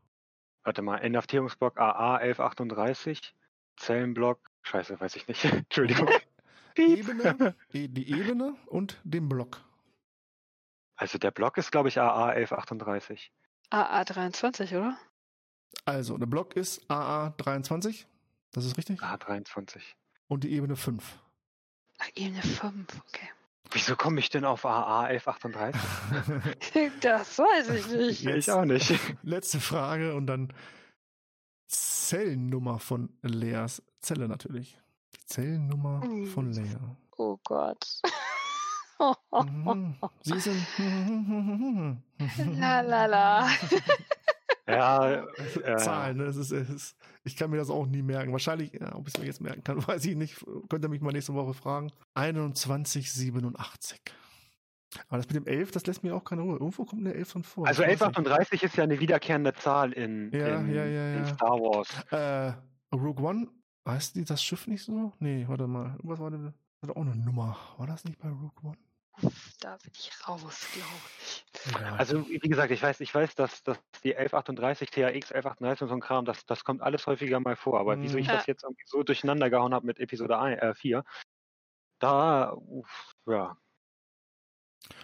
Warte 0.63 0.81
mal, 0.81 0.97
Inhaftierungsblock 0.97 1.77
AA 1.77 2.15
1138. 2.17 3.35
Zellenblock, 3.77 4.39
scheiße, 4.63 4.99
weiß 4.99 5.15
ich 5.17 5.27
nicht. 5.27 5.43
Entschuldigung. 5.53 6.09
Ebene, 6.75 7.55
die 7.73 8.11
Ebene 8.11 8.55
und 8.65 8.99
den 9.03 9.29
Block. 9.29 9.61
Also 10.95 11.17
der 11.17 11.31
Block 11.31 11.57
ist, 11.57 11.71
glaube 11.71 11.89
ich, 11.89 11.99
AA 11.99 12.29
1138. 12.29 13.31
AA 13.69 14.03
23, 14.03 14.75
oder? 14.75 14.97
Also, 15.83 16.17
der 16.17 16.25
Block 16.25 16.55
ist 16.55 16.89
AA 16.89 17.31
23. 17.37 18.07
Das 18.51 18.65
ist 18.65 18.77
richtig? 18.77 19.01
AA 19.01 19.17
23. 19.17 19.95
Und 20.27 20.43
die 20.43 20.53
Ebene 20.53 20.75
5. 20.75 21.03
Ach, 21.97 22.09
Ebene 22.15 22.41
5, 22.41 22.87
okay. 23.07 23.29
Wieso 23.71 23.95
komme 23.95 24.19
ich 24.19 24.29
denn 24.29 24.45
auf 24.45 24.65
AA 24.65 25.05
1138? 25.05 26.91
das 27.01 27.37
weiß 27.37 27.69
ich 27.69 27.87
nicht. 27.87 28.23
Jetzt, 28.23 28.47
ich 28.47 28.51
auch 28.51 28.65
nicht. 28.65 28.93
Letzte 29.23 29.59
Frage 29.59 30.15
und 30.15 30.27
dann 30.27 30.53
Zellennummer 31.67 32.79
von 32.79 33.09
Leas 33.21 33.81
Zelle 33.99 34.27
natürlich. 34.27 34.79
Die 35.15 35.25
Zellennummer 35.25 36.01
hm. 36.01 36.27
von 36.27 36.51
Lea. 36.51 36.77
Oh 37.17 37.37
Gott. 37.43 38.01
Mhm. 38.99 39.95
Sie 40.21 40.39
sind. 40.39 40.65
la 42.59 42.81
la 42.81 43.05
la. 43.05 43.49
Ja, 44.67 45.25
äh, 45.63 45.77
Zahlen, 45.77 46.17
ne? 46.17 46.23
es 46.23 46.37
ist, 46.37 46.51
es 46.51 46.69
ist, 46.69 46.97
ich 47.23 47.35
kann 47.35 47.49
mir 47.51 47.57
das 47.57 47.69
auch 47.69 47.85
nie 47.85 48.01
merken. 48.01 48.31
Wahrscheinlich, 48.31 48.73
ja, 48.73 48.95
ob 48.95 49.07
ich 49.07 49.13
es 49.13 49.19
mir 49.19 49.27
jetzt 49.27 49.41
merken 49.41 49.63
kann, 49.63 49.77
weiß 49.87 50.05
ich 50.05 50.15
nicht. 50.15 50.43
Könnt 50.69 50.83
ihr 50.83 50.89
mich 50.89 51.01
mal 51.01 51.11
nächste 51.11 51.33
Woche 51.33 51.53
fragen. 51.53 51.91
2187. 52.15 54.01
Aber 55.07 55.17
das 55.17 55.27
mit 55.27 55.35
dem 55.35 55.45
11, 55.45 55.71
das 55.71 55.85
lässt 55.85 56.03
mir 56.03 56.15
auch 56.15 56.23
keine 56.23 56.41
Ruhe. 56.41 56.53
Irgendwo 56.53 56.85
kommt 56.85 57.01
eine 57.01 57.13
11 57.13 57.29
von 57.29 57.43
vor. 57.43 57.67
Also 57.67 57.83
1138 57.83 58.63
ist 58.63 58.77
ja 58.77 58.83
eine 58.85 58.99
wiederkehrende 58.99 59.53
Zahl 59.53 59.91
in, 59.91 60.31
ja, 60.31 60.59
in, 60.59 60.73
ja, 60.73 60.85
ja, 60.85 61.15
in 61.17 61.25
Star 61.25 61.59
Wars. 61.59 61.89
Äh, 62.11 62.53
Rogue 62.95 63.23
One, 63.23 63.49
heißt 63.87 64.15
die 64.15 64.23
das 64.23 64.41
Schiff 64.41 64.67
nicht 64.67 64.83
so? 64.83 65.11
Nee, 65.19 65.45
warte 65.47 65.67
mal. 65.67 65.97
Was 66.03 66.19
war 66.19 66.31
denn? 66.31 66.53
Das 66.81 66.89
hat 66.89 66.95
auch 66.95 67.01
eine 67.01 67.15
Nummer. 67.15 67.57
War 67.77 67.87
das 67.87 68.05
nicht 68.05 68.19
bei 68.19 68.29
Rogue 68.29 68.51
One? 68.63 68.77
Da 69.59 69.77
bin 69.77 69.91
ich 69.93 70.11
raus, 70.27 70.67
glaube 70.73 70.89
ich. 71.19 71.45
Ja. 71.71 71.95
Also 71.95 72.27
wie 72.29 72.39
gesagt, 72.39 72.71
ich 72.71 72.81
weiß, 72.81 72.99
ich 72.99 73.13
weiß, 73.13 73.35
dass, 73.35 73.63
dass 73.63 73.77
die 74.03 74.15
1138, 74.15 74.89
THX 74.89 75.31
1138 75.31 75.81
und 75.83 75.87
so 75.87 75.95
ein 75.95 76.01
Kram, 76.01 76.25
das, 76.25 76.45
das 76.45 76.63
kommt 76.63 76.81
alles 76.81 77.07
häufiger 77.07 77.39
mal 77.39 77.55
vor. 77.55 77.79
Aber 77.79 77.95
mhm. 77.95 78.03
wieso 78.03 78.17
ich 78.17 78.27
ja. 78.27 78.35
das 78.35 78.45
jetzt 78.45 78.63
irgendwie 78.63 78.83
so 78.85 79.03
durcheinander 79.03 79.49
gehauen 79.49 79.73
habe 79.73 79.85
mit 79.85 79.99
Episode 79.99 80.37
1, 80.37 80.61
äh, 80.61 80.73
4, 80.73 81.03
da, 81.99 82.53
uff, 82.53 83.13
ja, 83.25 83.57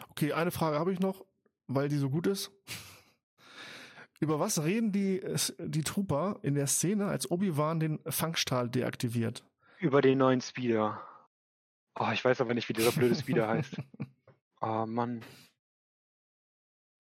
Okay, 0.10 0.34
eine 0.34 0.52
Frage 0.52 0.80
habe 0.80 0.92
ich 0.94 1.00
noch, 1.00 1.26
weil 1.68 1.90
die 1.90 1.98
so 1.98 2.10
gut 2.10 2.28
ist. 2.28 2.52
Über 4.20 4.40
was 4.40 4.64
reden 4.64 4.92
die, 4.92 5.24
die 5.58 5.84
Trooper 5.84 6.40
in 6.44 6.54
der 6.54 6.68
Szene, 6.68 7.08
als 7.08 7.30
Obi-Wan 7.32 7.80
den 7.80 8.00
Fangstrahl 8.06 8.70
deaktiviert? 8.70 9.44
Über 9.80 10.02
den 10.02 10.20
neuen 10.20 10.42
Speeder. 10.42 11.02
Oh, 12.00 12.10
ich 12.14 12.24
weiß 12.24 12.42
aber 12.42 12.54
nicht, 12.54 12.70
wie 12.70 12.74
dieser 12.74 12.92
blöde 12.92 13.16
Speeder 13.16 13.48
heißt. 13.48 13.76
Oh 14.64 14.86
Mann. 14.86 15.26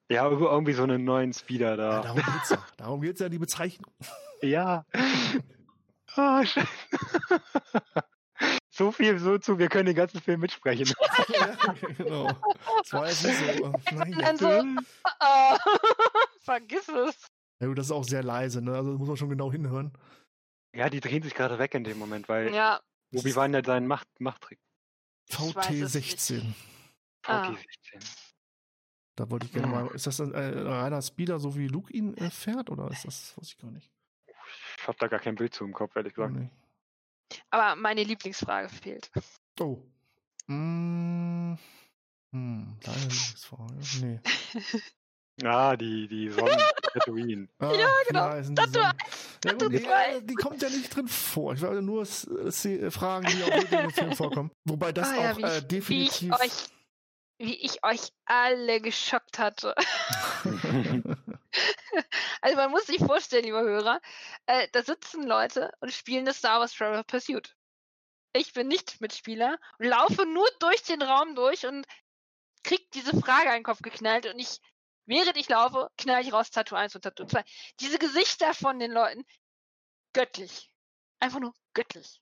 Ja, 0.10 0.28
irgendwie 0.28 0.74
so 0.74 0.82
einen 0.82 1.04
neuen 1.04 1.32
Speeder 1.32 1.78
da. 1.78 1.92
Ja, 1.92 2.02
darum 2.02 2.18
geht's 2.18 2.50
ja. 2.50 2.66
Darum 2.76 3.02
geht's 3.02 3.20
ja, 3.20 3.30
die 3.30 3.38
Bezeichnung. 3.38 3.94
Ja. 4.42 4.84
Oh, 6.18 6.44
Scheiße. 6.44 6.68
So 8.72 8.92
viel 8.92 9.20
so 9.20 9.38
zu, 9.38 9.60
wir 9.60 9.70
können 9.70 9.86
den 9.86 9.96
ganzen 9.96 10.20
Film 10.20 10.40
mitsprechen. 10.40 10.92
ja, 11.28 11.56
genau. 11.96 12.28
Das 12.80 12.94
war 12.94 13.08
jetzt 13.08 13.24
nicht 13.24 13.60
so. 13.60 13.74
Nein, 13.92 14.38
so 14.38 14.48
uh, 14.50 15.58
vergiss 16.40 16.88
es. 16.90 17.28
Ja 17.60 17.68
gut, 17.68 17.78
das 17.78 17.86
ist 17.86 17.92
auch 17.92 18.04
sehr 18.04 18.24
leise, 18.24 18.64
ne? 18.64 18.74
Also 18.74 18.98
muss 18.98 19.08
man 19.08 19.18
schon 19.18 19.30
genau 19.30 19.52
hinhören. 19.52 19.94
Ja, 20.74 20.90
die 20.90 21.02
drehen 21.02 21.22
sich 21.22 21.36
gerade 21.36 21.60
weg 21.60 21.76
in 21.76 21.84
dem 21.84 22.00
Moment, 22.00 22.28
weil 22.28 22.52
ja. 22.52 22.82
Obi 23.14 23.36
Wan 23.36 23.54
ja 23.54 23.64
seinen 23.64 23.86
Macht, 23.86 24.08
Machttrick. 24.20 24.60
VT16. 25.30 26.44
VT16. 27.24 28.22
Da 29.16 29.30
wollte 29.30 29.46
ich 29.46 29.54
gerne 29.54 29.68
mal. 29.68 29.88
Ist 29.88 30.08
das 30.08 30.20
ein 30.22 30.34
äh, 30.34 30.60
reiner 30.60 31.02
Speeder, 31.02 31.40
so 31.40 31.56
wie 31.56 31.68
Luke 31.68 31.94
ihn 31.94 32.16
äh, 32.18 32.30
fährt, 32.30 32.70
oder 32.70 32.90
ist 32.90 33.06
das, 33.06 33.38
weiß 33.38 33.48
ich 33.48 33.58
gar 33.58 33.72
nicht. 33.72 33.92
Ich 34.78 34.88
habe 34.88 34.98
da 34.98 35.08
gar 35.08 35.20
kein 35.20 35.36
Bild 35.36 35.54
zu 35.54 35.64
im 35.64 35.74
Kopf, 35.74 35.96
ehrlich 35.96 36.14
gesagt. 36.14 36.34
Nee. 36.34 36.50
Aber 37.50 37.76
meine 37.76 38.04
Lieblingsfrage 38.04 38.70
fehlt. 38.70 39.12
Oh. 39.60 39.82
Mmh. 40.48 41.58
Hm, 42.32 42.78
deine 42.82 43.02
Lieblingsfrage? 43.02 43.74
Nee. 44.02 44.20
Ah, 45.44 45.76
die, 45.76 46.08
die 46.08 46.30
Sonnen 46.30 46.58
Tatooine. 46.94 47.48
Ah, 47.60 47.74
ja, 47.74 47.90
genau. 48.08 48.30
Tatooine. 48.56 48.94
Ja, 49.46 49.54
gut, 49.54 49.74
ja, 49.74 50.20
die 50.20 50.36
kommt 50.36 50.62
ja 50.62 50.70
nicht 50.70 50.96
drin 50.96 51.08
vor. 51.08 51.54
Ich 51.54 51.62
wollte 51.62 51.82
nur 51.82 52.06
Fragen, 52.06 53.28
die 53.28 53.44
auch 53.44 53.82
in 53.84 53.92
Film 53.92 54.14
vorkommen. 54.14 54.52
Wobei 54.66 54.92
das 54.92 55.10
ah, 55.10 55.32
auch 55.32 55.40
ja, 55.40 55.56
äh, 55.58 55.66
definitiv. 55.66 56.22
Wie 56.22 56.28
ich, 56.28 56.42
euch, 56.42 56.52
wie 57.40 57.56
ich 57.66 57.84
euch 57.84 58.12
alle 58.26 58.82
geschockt 58.82 59.40
hatte. 59.40 59.74
also 62.42 62.58
man 62.58 62.72
muss 62.72 62.88
sich 62.88 63.00
vorstellen, 63.00 63.46
lieber 63.46 63.62
Hörer, 63.62 64.00
äh, 64.46 64.68
da 64.74 64.84
sitzen 64.84 65.24
Leute 65.26 65.72
und 65.80 65.92
spielen 65.92 66.26
das 66.26 66.38
Star 66.38 66.60
Wars 66.60 66.74
Travel 66.74 67.04
Pursuit. 67.04 67.56
Ich 68.34 68.54
bin 68.54 68.68
nicht 68.68 69.02
Mitspieler 69.02 69.58
und 69.80 69.88
laufe 69.88 70.26
nur 70.26 70.48
durch 70.60 70.84
den 70.84 71.02
Raum 71.02 71.36
durch 71.36 71.66
und 71.66 71.86
krieg 72.64 72.90
diese 72.92 73.20
Frage 73.20 73.50
an 73.50 73.56
den 73.56 73.64
Kopf 73.64 73.82
geknallt 73.82 74.26
und 74.26 74.40
ich 74.40 74.62
Während 75.06 75.38
ich 75.38 75.50
laufe, 75.50 75.90
knall 75.98 76.22
ich 76.22 76.32
raus 76.32 76.52
Tattoo 76.52 76.76
1 76.76 76.96
und 76.96 77.02
Tattoo 77.02 77.26
2. 77.26 77.44
Diese 77.80 77.98
Gesichter 77.98 78.54
von 78.54 78.80
den 78.80 78.92
Leuten, 78.92 79.24
göttlich. 80.14 80.72
Einfach 81.20 81.40
nur 81.40 81.54
göttlich. 81.74 82.22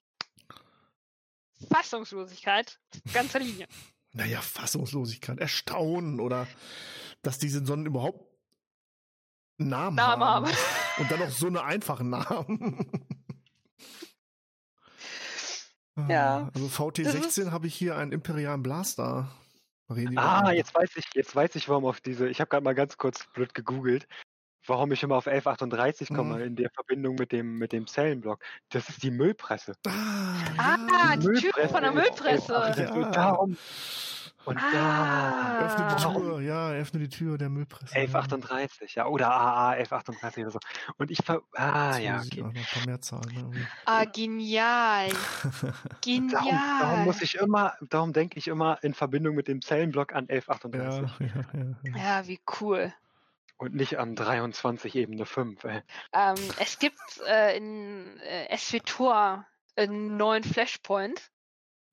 Fassungslosigkeit, 1.71 2.79
ganzer 3.13 3.39
Linie. 3.39 3.67
Naja, 4.11 4.41
Fassungslosigkeit, 4.41 5.39
Erstaunen 5.39 6.19
oder 6.19 6.47
dass 7.21 7.37
diese 7.37 7.63
Sonnen 7.63 7.85
überhaupt 7.85 8.25
Namen, 9.57 9.95
Namen 9.97 10.23
haben. 10.23 10.47
haben. 10.47 10.57
Und 10.97 11.11
dann 11.11 11.19
noch 11.19 11.29
so 11.29 11.45
eine 11.45 11.63
einfachen 11.63 12.09
Namen. 12.09 12.89
ja. 16.09 16.49
Also 16.55 16.67
VT16 16.67 17.51
habe 17.51 17.67
ich 17.67 17.75
hier 17.75 17.97
einen 17.97 18.11
imperialen 18.11 18.63
Blaster. 18.63 19.29
Ah, 20.15 20.51
jetzt 20.51 20.75
weiß 20.75 20.91
ich, 20.95 21.05
jetzt 21.15 21.35
weiß 21.35 21.55
ich, 21.55 21.67
warum 21.67 21.85
auf 21.85 21.99
diese. 21.99 22.29
Ich 22.29 22.39
habe 22.39 22.49
gerade 22.49 22.63
mal 22.63 22.75
ganz 22.75 22.97
kurz 22.97 23.25
blöd 23.33 23.53
gegoogelt, 23.55 24.07
warum 24.67 24.91
ich 24.91 25.01
immer 25.01 25.15
auf 25.15 25.27
1138 25.27 26.09
komme 26.09 26.35
mhm. 26.35 26.41
in 26.41 26.55
der 26.55 26.69
Verbindung 26.69 27.15
mit 27.15 27.31
dem 27.31 27.57
mit 27.57 27.71
dem 27.71 27.87
Zellenblock. 27.87 28.39
Das 28.69 28.87
ist 28.89 29.01
die 29.01 29.11
Müllpresse. 29.11 29.73
Ah, 29.87 30.77
ah 30.91 31.15
die, 31.15 31.27
die 31.27 31.49
Tür 31.49 31.69
von 31.69 31.81
der 31.81 31.91
Müllpresse. 31.91 32.53
Ja. 32.53 33.11
Darum. 33.11 33.57
Und 34.45 34.57
ah. 34.57 35.65
öffne 35.65 35.87
die 35.89 36.01
Tür, 36.01 36.41
ja, 36.41 36.71
öffne 36.71 36.99
die 36.99 37.09
Tür 37.09 37.37
der 37.37 37.49
Müllpresse. 37.49 37.93
1138, 37.93 38.95
ja, 38.95 39.05
oder 39.05 39.31
AA 39.31 39.71
1138 39.71 40.43
oder 40.43 40.51
so. 40.51 40.59
Und 40.97 41.11
ich 41.11 41.19
ver. 41.23 41.41
Ah, 41.53 41.97
ja. 41.97 42.21
Okay. 42.25 42.41
Noch 42.41 42.55
ein 42.55 42.65
paar 42.73 42.85
mehr 42.85 43.01
Zahlen, 43.01 43.49
ne? 43.49 43.67
Ah, 43.85 44.05
genial. 44.05 45.09
genial. 46.01 46.31
Darum, 46.31 46.79
darum, 46.79 47.03
muss 47.03 47.21
ich 47.21 47.35
immer, 47.35 47.73
darum 47.81 48.13
denke 48.13 48.39
ich 48.39 48.47
immer 48.47 48.81
in 48.81 48.93
Verbindung 48.93 49.35
mit 49.35 49.47
dem 49.47 49.61
Zellenblock 49.61 50.13
an 50.13 50.29
1138. 50.29 51.19
Ja, 51.19 51.25
ja, 51.25 51.59
ja, 51.59 51.75
ja. 51.83 51.97
ja 51.97 52.27
wie 52.27 52.39
cool. 52.61 52.93
Und 53.57 53.75
nicht 53.75 53.99
an 53.99 54.15
23 54.15 54.95
Ebene 54.95 55.25
5. 55.25 55.63
Ey. 55.65 55.81
Ähm, 56.13 56.35
es 56.59 56.79
gibt 56.79 56.99
äh, 57.27 57.57
in 57.57 58.17
äh, 58.21 58.57
SWTOR 58.57 59.45
einen 59.75 60.15
neuen 60.15 60.43
Flashpoint, 60.45 61.29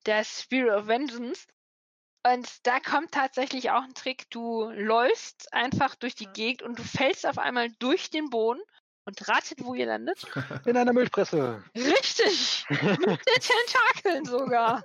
der 0.06 0.22
Spirit 0.24 0.72
of 0.72 0.86
Vengeance. 0.86 1.46
Und 2.34 2.66
da 2.66 2.80
kommt 2.80 3.12
tatsächlich 3.12 3.70
auch 3.70 3.82
ein 3.82 3.94
Trick. 3.94 4.28
Du 4.30 4.68
läufst 4.70 5.52
einfach 5.52 5.94
durch 5.94 6.14
die 6.14 6.26
Gegend 6.26 6.62
und 6.62 6.78
du 6.78 6.82
fällst 6.82 7.26
auf 7.26 7.38
einmal 7.38 7.70
durch 7.78 8.10
den 8.10 8.30
Boden 8.30 8.60
und 9.04 9.28
ratet, 9.28 9.62
wo 9.62 9.74
ihr 9.74 9.86
landet. 9.86 10.26
In 10.64 10.76
einer 10.76 10.92
Müllpresse. 10.92 11.62
Richtig! 11.74 12.64
Mit 12.70 12.80
den 12.80 13.18
Tentakeln 13.40 14.24
sogar. 14.24 14.82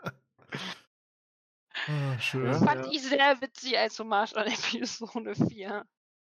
Ah, 1.87 2.19
schön. 2.19 2.45
Das 2.45 2.63
fand 2.63 2.85
ja. 2.85 2.91
ich 2.91 3.01
sehr 3.01 3.41
witzig 3.41 3.77
als 3.77 3.97
Hommage 3.97 4.35
an 4.35 4.47
Episode 4.73 5.33
4. 5.33 5.85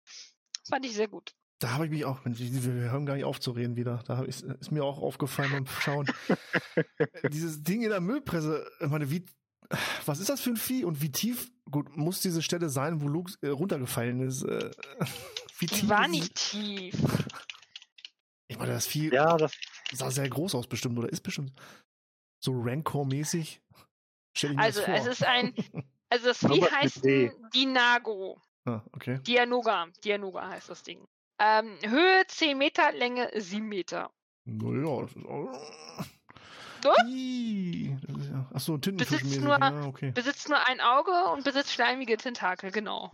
Das 0.04 0.68
fand 0.68 0.86
ich 0.86 0.94
sehr 0.94 1.08
gut. 1.08 1.34
Da 1.58 1.70
habe 1.70 1.86
ich 1.86 1.90
mich 1.90 2.04
auch, 2.04 2.20
wir 2.24 2.90
hören 2.90 3.06
gar 3.06 3.14
nicht 3.14 3.24
auf 3.24 3.40
zu 3.40 3.52
reden 3.52 3.76
wieder. 3.76 4.02
Da 4.06 4.22
ist, 4.22 4.42
ist 4.42 4.70
mir 4.70 4.84
auch 4.84 4.98
aufgefallen 4.98 5.50
beim 5.52 5.66
Schauen. 5.66 6.06
Dieses 7.32 7.62
Ding 7.62 7.82
in 7.82 7.90
der 7.90 8.00
Müllpresse, 8.00 8.68
ich 8.80 8.88
meine, 8.88 9.10
wie 9.10 9.24
was 10.06 10.20
ist 10.20 10.28
das 10.28 10.40
für 10.40 10.50
ein 10.50 10.56
Vieh 10.56 10.84
und 10.84 11.00
wie 11.02 11.10
tief, 11.10 11.50
gut, 11.70 11.96
muss 11.96 12.20
diese 12.20 12.42
Stelle 12.42 12.68
sein, 12.68 13.00
wo 13.00 13.08
Luke 13.08 13.32
äh, 13.42 13.48
runtergefallen 13.48 14.20
ist? 14.20 14.42
Äh, 14.42 14.70
wie 15.58 15.66
tief 15.66 15.88
war 15.88 16.08
nicht 16.08 16.34
tief. 16.34 16.94
Ich 18.48 18.58
meine, 18.58 18.72
das 18.72 18.86
Vieh 18.86 19.12
ja, 19.12 19.36
das 19.36 19.52
sah 19.92 20.10
sehr 20.10 20.28
groß 20.28 20.54
aus 20.54 20.66
bestimmt 20.66 20.98
oder 20.98 21.08
ist 21.08 21.22
bestimmt 21.22 21.52
so 22.42 22.52
Rancor-mäßig. 22.52 23.60
Also 24.56 24.82
es 24.82 25.06
ist 25.06 25.24
ein, 25.24 25.54
also 26.10 26.28
das 26.28 26.38
Vieh 26.38 26.64
heißt 26.64 27.04
Dinago. 27.54 28.40
Ah, 28.64 28.82
okay. 28.92 29.18
Dianoga, 29.26 29.88
Dianoga 30.04 30.48
heißt 30.48 30.70
das 30.70 30.82
Ding. 30.82 31.06
Ähm, 31.38 31.76
Höhe 31.84 32.24
10 32.26 32.56
Meter, 32.56 32.92
Länge 32.92 33.30
7 33.34 33.66
Meter. 33.66 34.10
Naja, 34.44 35.02
das 35.02 35.16
ist 35.16 35.26
auch 35.26 35.52
Ne? 36.84 38.46
Achso, 38.52 38.78
besitzt 38.78 39.40
nur, 39.40 39.58
ja, 39.58 39.84
okay. 39.86 40.10
besitzt 40.12 40.48
nur 40.48 40.58
ein 40.66 40.80
Auge 40.80 41.12
und 41.32 41.44
besitzt 41.44 41.72
schleimige 41.72 42.16
Tentakel, 42.16 42.70
genau. 42.70 43.10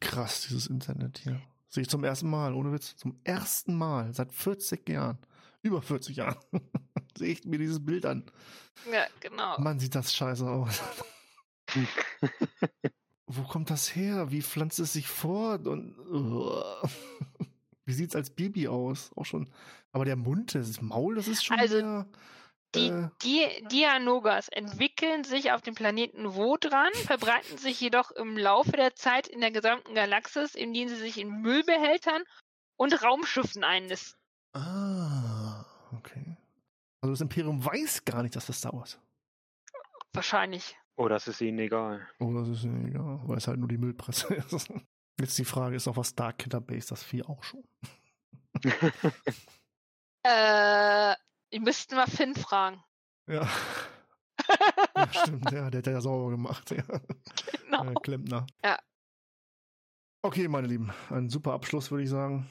Krass, 0.00 0.42
dieses 0.42 0.66
Internet 0.66 1.18
hier. 1.18 1.40
Sehe 1.68 1.82
ich 1.82 1.88
zum 1.88 2.04
ersten 2.04 2.28
Mal, 2.28 2.52
ohne 2.54 2.72
Witz. 2.72 2.96
Zum 2.96 3.18
ersten 3.24 3.74
Mal, 3.74 4.12
seit 4.12 4.32
40 4.32 4.88
Jahren. 4.88 5.18
Über 5.62 5.80
40 5.80 6.16
Jahren. 6.16 6.36
Sehe 7.16 7.32
ich 7.32 7.44
mir 7.44 7.58
dieses 7.58 7.82
Bild 7.84 8.04
an. 8.04 8.24
Ja, 8.92 9.06
genau. 9.20 9.58
Mann, 9.58 9.78
sieht 9.78 9.94
das 9.94 10.12
scheiße 10.14 10.46
aus. 10.46 10.82
Wo 13.26 13.44
kommt 13.44 13.70
das 13.70 13.94
her? 13.94 14.30
Wie 14.30 14.42
pflanzt 14.42 14.80
es 14.80 14.92
sich 14.92 15.06
fort? 15.06 15.66
Und 15.66 15.96
uh. 15.98 16.62
wie 17.86 17.92
sieht 17.92 18.10
es 18.10 18.16
als 18.16 18.30
Baby 18.30 18.68
aus? 18.68 19.10
Auch 19.16 19.24
schon. 19.24 19.48
Aber 19.92 20.04
der 20.04 20.16
Mund, 20.16 20.54
das 20.54 20.82
Maul, 20.82 21.14
das 21.14 21.28
ist 21.28 21.44
schon. 21.44 21.58
Also, 21.58 21.78
sehr, 21.78 22.06
die, 22.74 23.42
äh. 23.42 23.68
Dianogas 23.68 24.48
entwickeln 24.48 25.24
sich 25.24 25.52
auf 25.52 25.62
dem 25.62 25.74
Planeten 25.74 26.34
Wodran, 26.34 26.92
verbreiten 26.94 27.58
sich 27.58 27.80
jedoch 27.80 28.10
im 28.12 28.36
Laufe 28.36 28.72
der 28.72 28.94
Zeit 28.94 29.28
in 29.28 29.40
der 29.40 29.50
gesamten 29.50 29.94
Galaxis, 29.94 30.54
indem 30.54 30.88
sie 30.88 30.96
sich 30.96 31.18
in 31.18 31.42
Müllbehältern 31.42 32.22
und 32.76 33.02
Raumschiffen 33.02 33.64
einnisten. 33.64 34.18
Ah, 34.54 35.64
okay. 35.92 36.36
Also 37.00 37.12
das 37.12 37.20
Imperium 37.20 37.64
weiß 37.64 38.04
gar 38.04 38.22
nicht, 38.22 38.36
dass 38.36 38.46
das 38.46 38.64
Wars. 38.64 38.98
Wahrscheinlich. 40.12 40.76
Oh, 40.96 41.08
das 41.08 41.26
ist 41.26 41.40
ihnen 41.40 41.58
egal. 41.58 42.06
Oh, 42.20 42.32
das 42.32 42.48
ist 42.48 42.64
ihnen 42.64 42.88
egal, 42.88 43.20
weil 43.24 43.38
es 43.38 43.48
halt 43.48 43.58
nur 43.58 43.68
die 43.68 43.78
Müllpresse 43.78 44.34
ist. 44.50 44.72
Jetzt 45.18 45.38
die 45.38 45.44
Frage 45.44 45.76
ist 45.76 45.88
auch, 45.88 45.96
was 45.96 46.14
Dark 46.14 46.38
Killer 46.38 46.60
Base 46.60 46.88
das 46.88 47.02
Vieh 47.02 47.22
auch 47.22 47.42
schon? 47.42 47.64
äh, 50.22 51.14
Ihr 51.52 51.60
müsst 51.60 51.92
mal 51.92 52.06
Finn 52.06 52.34
fragen. 52.34 52.82
Ja. 53.28 53.46
ja 54.96 55.12
stimmt, 55.12 55.50
ja, 55.52 55.70
der 55.70 55.78
hat 55.78 55.86
ja 55.86 56.00
sauber 56.00 56.30
gemacht. 56.30 56.70
Ja. 56.70 56.82
Genau. 57.64 57.84
Der 57.84 57.94
Klempner. 58.02 58.46
Ja. 58.64 58.78
Okay, 60.22 60.48
meine 60.48 60.66
Lieben, 60.66 60.90
ein 61.10 61.28
super 61.28 61.52
Abschluss, 61.52 61.90
würde 61.90 62.04
ich 62.04 62.10
sagen. 62.10 62.48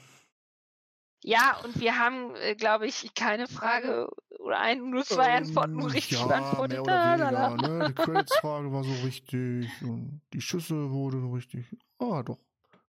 Ja, 1.24 1.58
und 1.64 1.80
wir 1.80 1.98
haben, 1.98 2.34
äh, 2.36 2.54
glaube 2.54 2.86
ich, 2.86 3.12
keine 3.14 3.48
Frage 3.48 4.08
oder 4.38 4.60
ein, 4.60 4.90
nur 4.90 5.04
zwei 5.04 5.30
ähm, 5.30 5.44
Antworten 5.44 5.82
richtig 5.82 6.20
ja, 6.20 6.26
beantwortet. 6.26 6.86
Mehr 6.86 7.14
oder 7.14 7.30
weniger, 7.30 7.68
ne? 7.68 7.88
Die 7.88 7.94
Credits-Frage 8.02 8.72
war 8.72 8.84
so 8.84 8.94
richtig 9.04 9.68
und 9.82 10.20
die 10.32 10.40
Schüsse 10.40 10.90
wurden 10.90 11.32
richtig. 11.32 11.66
Ah, 11.98 12.22
doch. 12.22 12.38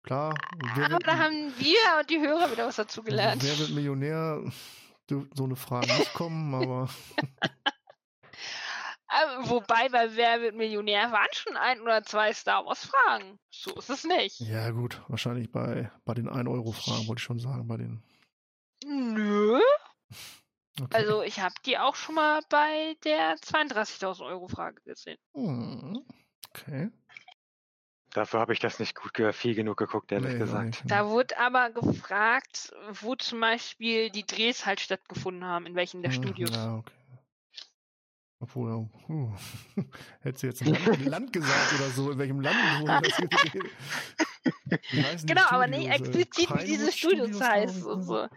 Klar. 0.03 0.35
Aber 0.75 0.99
da 0.99 1.17
haben 1.17 1.53
wir 1.57 1.99
und 1.99 2.09
die 2.09 2.19
Hörer 2.19 2.51
wieder 2.51 2.67
was 2.67 2.75
dazu 2.75 3.01
gelernt. 3.01 3.41
Wer 3.41 3.57
wird 3.57 3.71
Millionär? 3.71 4.43
So 5.09 5.43
eine 5.43 5.55
Frage 5.55 5.87
nicht 5.93 6.13
kommen, 6.13 6.53
aber. 6.53 6.89
Wobei 9.43 9.89
bei 9.89 10.15
Wer 10.15 10.41
wird 10.41 10.55
Millionär 10.55 11.11
waren 11.11 11.27
schon 11.33 11.55
ein 11.55 11.81
oder 11.81 12.03
zwei 12.03 12.33
Star 12.33 12.65
Wars 12.65 12.85
Fragen. 12.85 13.39
So 13.51 13.75
ist 13.75 13.89
es 13.89 14.03
nicht. 14.03 14.39
Ja, 14.39 14.71
gut. 14.71 15.01
Wahrscheinlich 15.07 15.51
bei, 15.51 15.91
bei 16.03 16.15
den 16.15 16.27
1-Euro-Fragen, 16.27 17.07
wollte 17.07 17.19
ich 17.19 17.23
schon 17.23 17.39
sagen, 17.39 17.67
bei 17.67 17.77
den. 17.77 18.03
Nö. 18.85 19.59
Okay. 20.81 20.97
Also, 20.97 21.21
ich 21.21 21.39
habe 21.39 21.53
die 21.67 21.77
auch 21.77 21.93
schon 21.95 22.15
mal 22.15 22.41
bei 22.49 22.95
der 23.03 23.35
32.000 23.35 24.25
Euro 24.25 24.47
Frage 24.47 24.81
gesehen. 24.81 25.19
Hm. 25.35 26.03
Okay. 26.49 26.89
Dafür 28.13 28.39
habe 28.39 28.53
ich 28.53 28.59
das 28.59 28.79
nicht 28.79 28.95
gut 28.95 29.11
viel 29.33 29.55
genug 29.55 29.77
geguckt, 29.77 30.11
ehrlich 30.11 30.33
nee, 30.33 30.39
gesagt. 30.39 30.83
Da 30.85 31.09
wurde 31.09 31.37
aber 31.39 31.71
gefragt, 31.71 32.71
wo 33.01 33.15
zum 33.15 33.39
Beispiel 33.39 34.11
die 34.11 34.25
Drehs 34.25 34.65
halt 34.65 34.79
stattgefunden 34.79 35.45
haben, 35.45 35.65
in 35.65 35.75
welchen 35.75 36.03
der 36.03 36.11
hm, 36.13 36.23
Studios. 36.23 36.55
Ja, 36.55 36.75
okay. 36.75 36.93
Obwohl, 38.39 38.89
uh, 39.07 39.31
hättest 40.21 40.43
du 40.43 40.47
jetzt 40.47 40.61
ein 40.61 40.73
Land, 40.73 41.05
Land, 41.05 41.33
gesagt 41.33 41.73
oder 41.75 41.89
so, 41.89 42.11
in 42.11 42.19
welchem 42.19 42.41
Land 42.41 42.57
wo 42.81 42.87
das 42.87 43.17
Genau, 45.25 45.45
aber 45.47 45.67
nicht 45.67 45.89
explizit, 45.89 46.49
wie 46.53 46.65
diese 46.65 46.91
Studios, 46.91 47.29
Studios 47.29 47.41
heißt 47.41 47.85
und 47.85 48.03
so. 48.03 48.27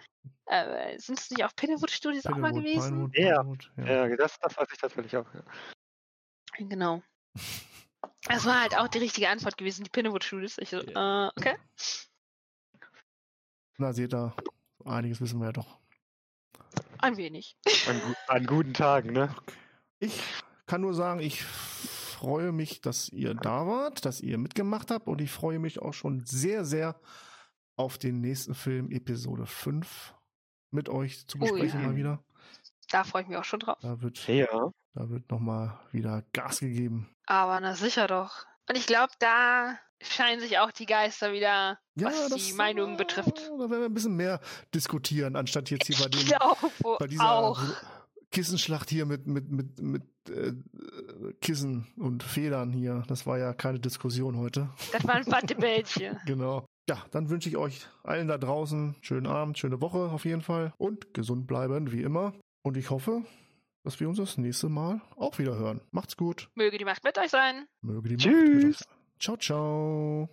Äh, 0.46 0.96
sind 0.98 1.18
es 1.18 1.30
nicht 1.30 1.44
auch 1.44 1.54
Pinnewood 1.56 1.90
Studios 1.90 2.24
auch 2.26 2.36
mal 2.36 2.52
gewesen? 2.52 3.10
Pinewood, 3.10 3.18
ja. 3.18 3.42
Pinewood, 3.42 3.70
ja, 3.78 4.06
ja, 4.06 4.16
das, 4.16 4.38
das 4.38 4.56
weiß 4.56 4.68
ich 4.72 4.78
tatsächlich 4.78 5.16
auch. 5.16 5.26
Ja. 5.34 5.42
Genau. 6.58 7.02
Das 8.22 8.44
war 8.44 8.60
halt 8.60 8.76
auch 8.76 8.88
die 8.88 8.98
richtige 8.98 9.28
Antwort 9.28 9.56
gewesen, 9.56 9.84
die 9.84 9.90
Pinnewood 9.90 10.24
Studios. 10.24 10.58
Ich 10.58 10.70
so, 10.70 10.78
äh, 10.78 11.30
okay. 11.36 11.56
Na, 13.78 13.92
seht 13.92 14.14
ihr, 14.14 14.34
einiges 14.84 15.20
wissen 15.20 15.38
wir 15.38 15.46
ja 15.46 15.52
doch. 15.52 15.78
Ein 16.98 17.16
wenig. 17.16 17.56
An, 17.88 18.16
an 18.28 18.46
guten 18.46 18.74
Tagen, 18.74 19.12
ne? 19.12 19.34
Ich 19.98 20.20
kann 20.66 20.80
nur 20.80 20.94
sagen, 20.94 21.20
ich 21.20 21.42
freue 21.42 22.52
mich, 22.52 22.80
dass 22.80 23.08
ihr 23.10 23.34
da 23.34 23.66
wart, 23.66 24.04
dass 24.04 24.20
ihr 24.20 24.38
mitgemacht 24.38 24.90
habt 24.90 25.06
und 25.06 25.20
ich 25.20 25.30
freue 25.30 25.58
mich 25.58 25.80
auch 25.80 25.92
schon 25.92 26.24
sehr, 26.24 26.64
sehr 26.64 26.98
auf 27.76 27.98
den 27.98 28.20
nächsten 28.20 28.54
Film, 28.54 28.90
Episode 28.90 29.46
5, 29.46 30.14
mit 30.70 30.88
euch 30.88 31.26
zu 31.26 31.38
besprechen 31.38 31.80
oh, 31.80 31.82
ja. 31.82 31.88
mal 31.88 31.96
wieder. 31.96 32.24
Da 32.90 33.04
freue 33.04 33.22
ich 33.22 33.28
mich 33.28 33.36
auch 33.36 33.44
schon 33.44 33.60
drauf. 33.60 33.78
Da 33.80 34.00
wird, 34.00 34.26
ja. 34.28 34.72
da 34.94 35.10
wird 35.10 35.30
nochmal 35.30 35.78
wieder 35.92 36.22
Gas 36.32 36.60
gegeben. 36.60 37.08
Aber 37.26 37.60
na 37.60 37.74
sicher 37.74 38.06
doch. 38.06 38.46
Und 38.68 38.76
ich 38.76 38.86
glaube, 38.86 39.12
da 39.18 39.78
scheinen 40.00 40.40
sich 40.40 40.58
auch 40.58 40.70
die 40.70 40.86
Geister 40.86 41.32
wieder, 41.32 41.78
ja, 41.94 42.06
was 42.06 42.28
das, 42.28 42.46
die 42.46 42.52
Meinungen 42.52 42.96
betrifft. 42.96 43.38
Da 43.38 43.58
werden 43.58 43.70
wir 43.70 43.84
ein 43.86 43.94
bisschen 43.94 44.16
mehr 44.16 44.40
diskutieren, 44.74 45.36
anstatt 45.36 45.70
jetzt 45.70 45.86
hier 45.86 45.96
bei, 45.96 46.08
dem, 46.08 46.96
bei 46.98 47.06
dieser 47.06 47.30
auch. 47.30 47.60
Kissenschlacht 48.30 48.90
hier 48.90 49.06
mit, 49.06 49.26
mit, 49.26 49.50
mit, 49.50 49.80
mit 49.80 50.02
äh, 50.28 50.52
Kissen 51.40 51.86
und 51.96 52.22
Federn 52.22 52.72
hier. 52.72 53.04
Das 53.08 53.26
war 53.26 53.38
ja 53.38 53.54
keine 53.54 53.80
Diskussion 53.80 54.36
heute. 54.36 54.68
Das 54.92 55.06
war 55.06 55.14
ein 55.14 55.26
Wattebällchen. 55.26 56.18
genau. 56.26 56.66
Ja, 56.88 57.04
dann 57.10 57.30
wünsche 57.30 57.48
ich 57.48 57.56
euch 57.56 57.86
allen 58.04 58.28
da 58.28 58.38
draußen 58.38 58.94
schönen 59.00 59.26
Abend, 59.26 59.58
schöne 59.58 59.80
Woche 59.80 60.10
auf 60.10 60.24
jeden 60.24 60.42
Fall 60.42 60.72
und 60.76 61.14
gesund 61.14 61.46
bleiben, 61.46 61.92
wie 61.92 62.02
immer. 62.02 62.34
Und 62.62 62.76
ich 62.76 62.90
hoffe, 62.90 63.22
dass 63.86 64.00
wir 64.00 64.08
uns 64.08 64.18
das 64.18 64.36
nächste 64.36 64.68
Mal 64.68 65.00
auch 65.16 65.38
wieder 65.38 65.54
hören. 65.54 65.80
Macht's 65.92 66.16
gut. 66.16 66.50
Möge 66.56 66.76
die 66.76 66.84
Macht 66.84 67.04
mit 67.04 67.16
euch 67.18 67.30
sein. 67.30 67.68
Möge 67.82 68.08
die 68.08 68.16
Tschüss. 68.16 68.34
Macht 68.34 68.48
mit 68.48 68.64
euch 68.64 68.78
sein. 68.78 68.88
Ciao, 69.20 69.36
ciao. 69.36 70.28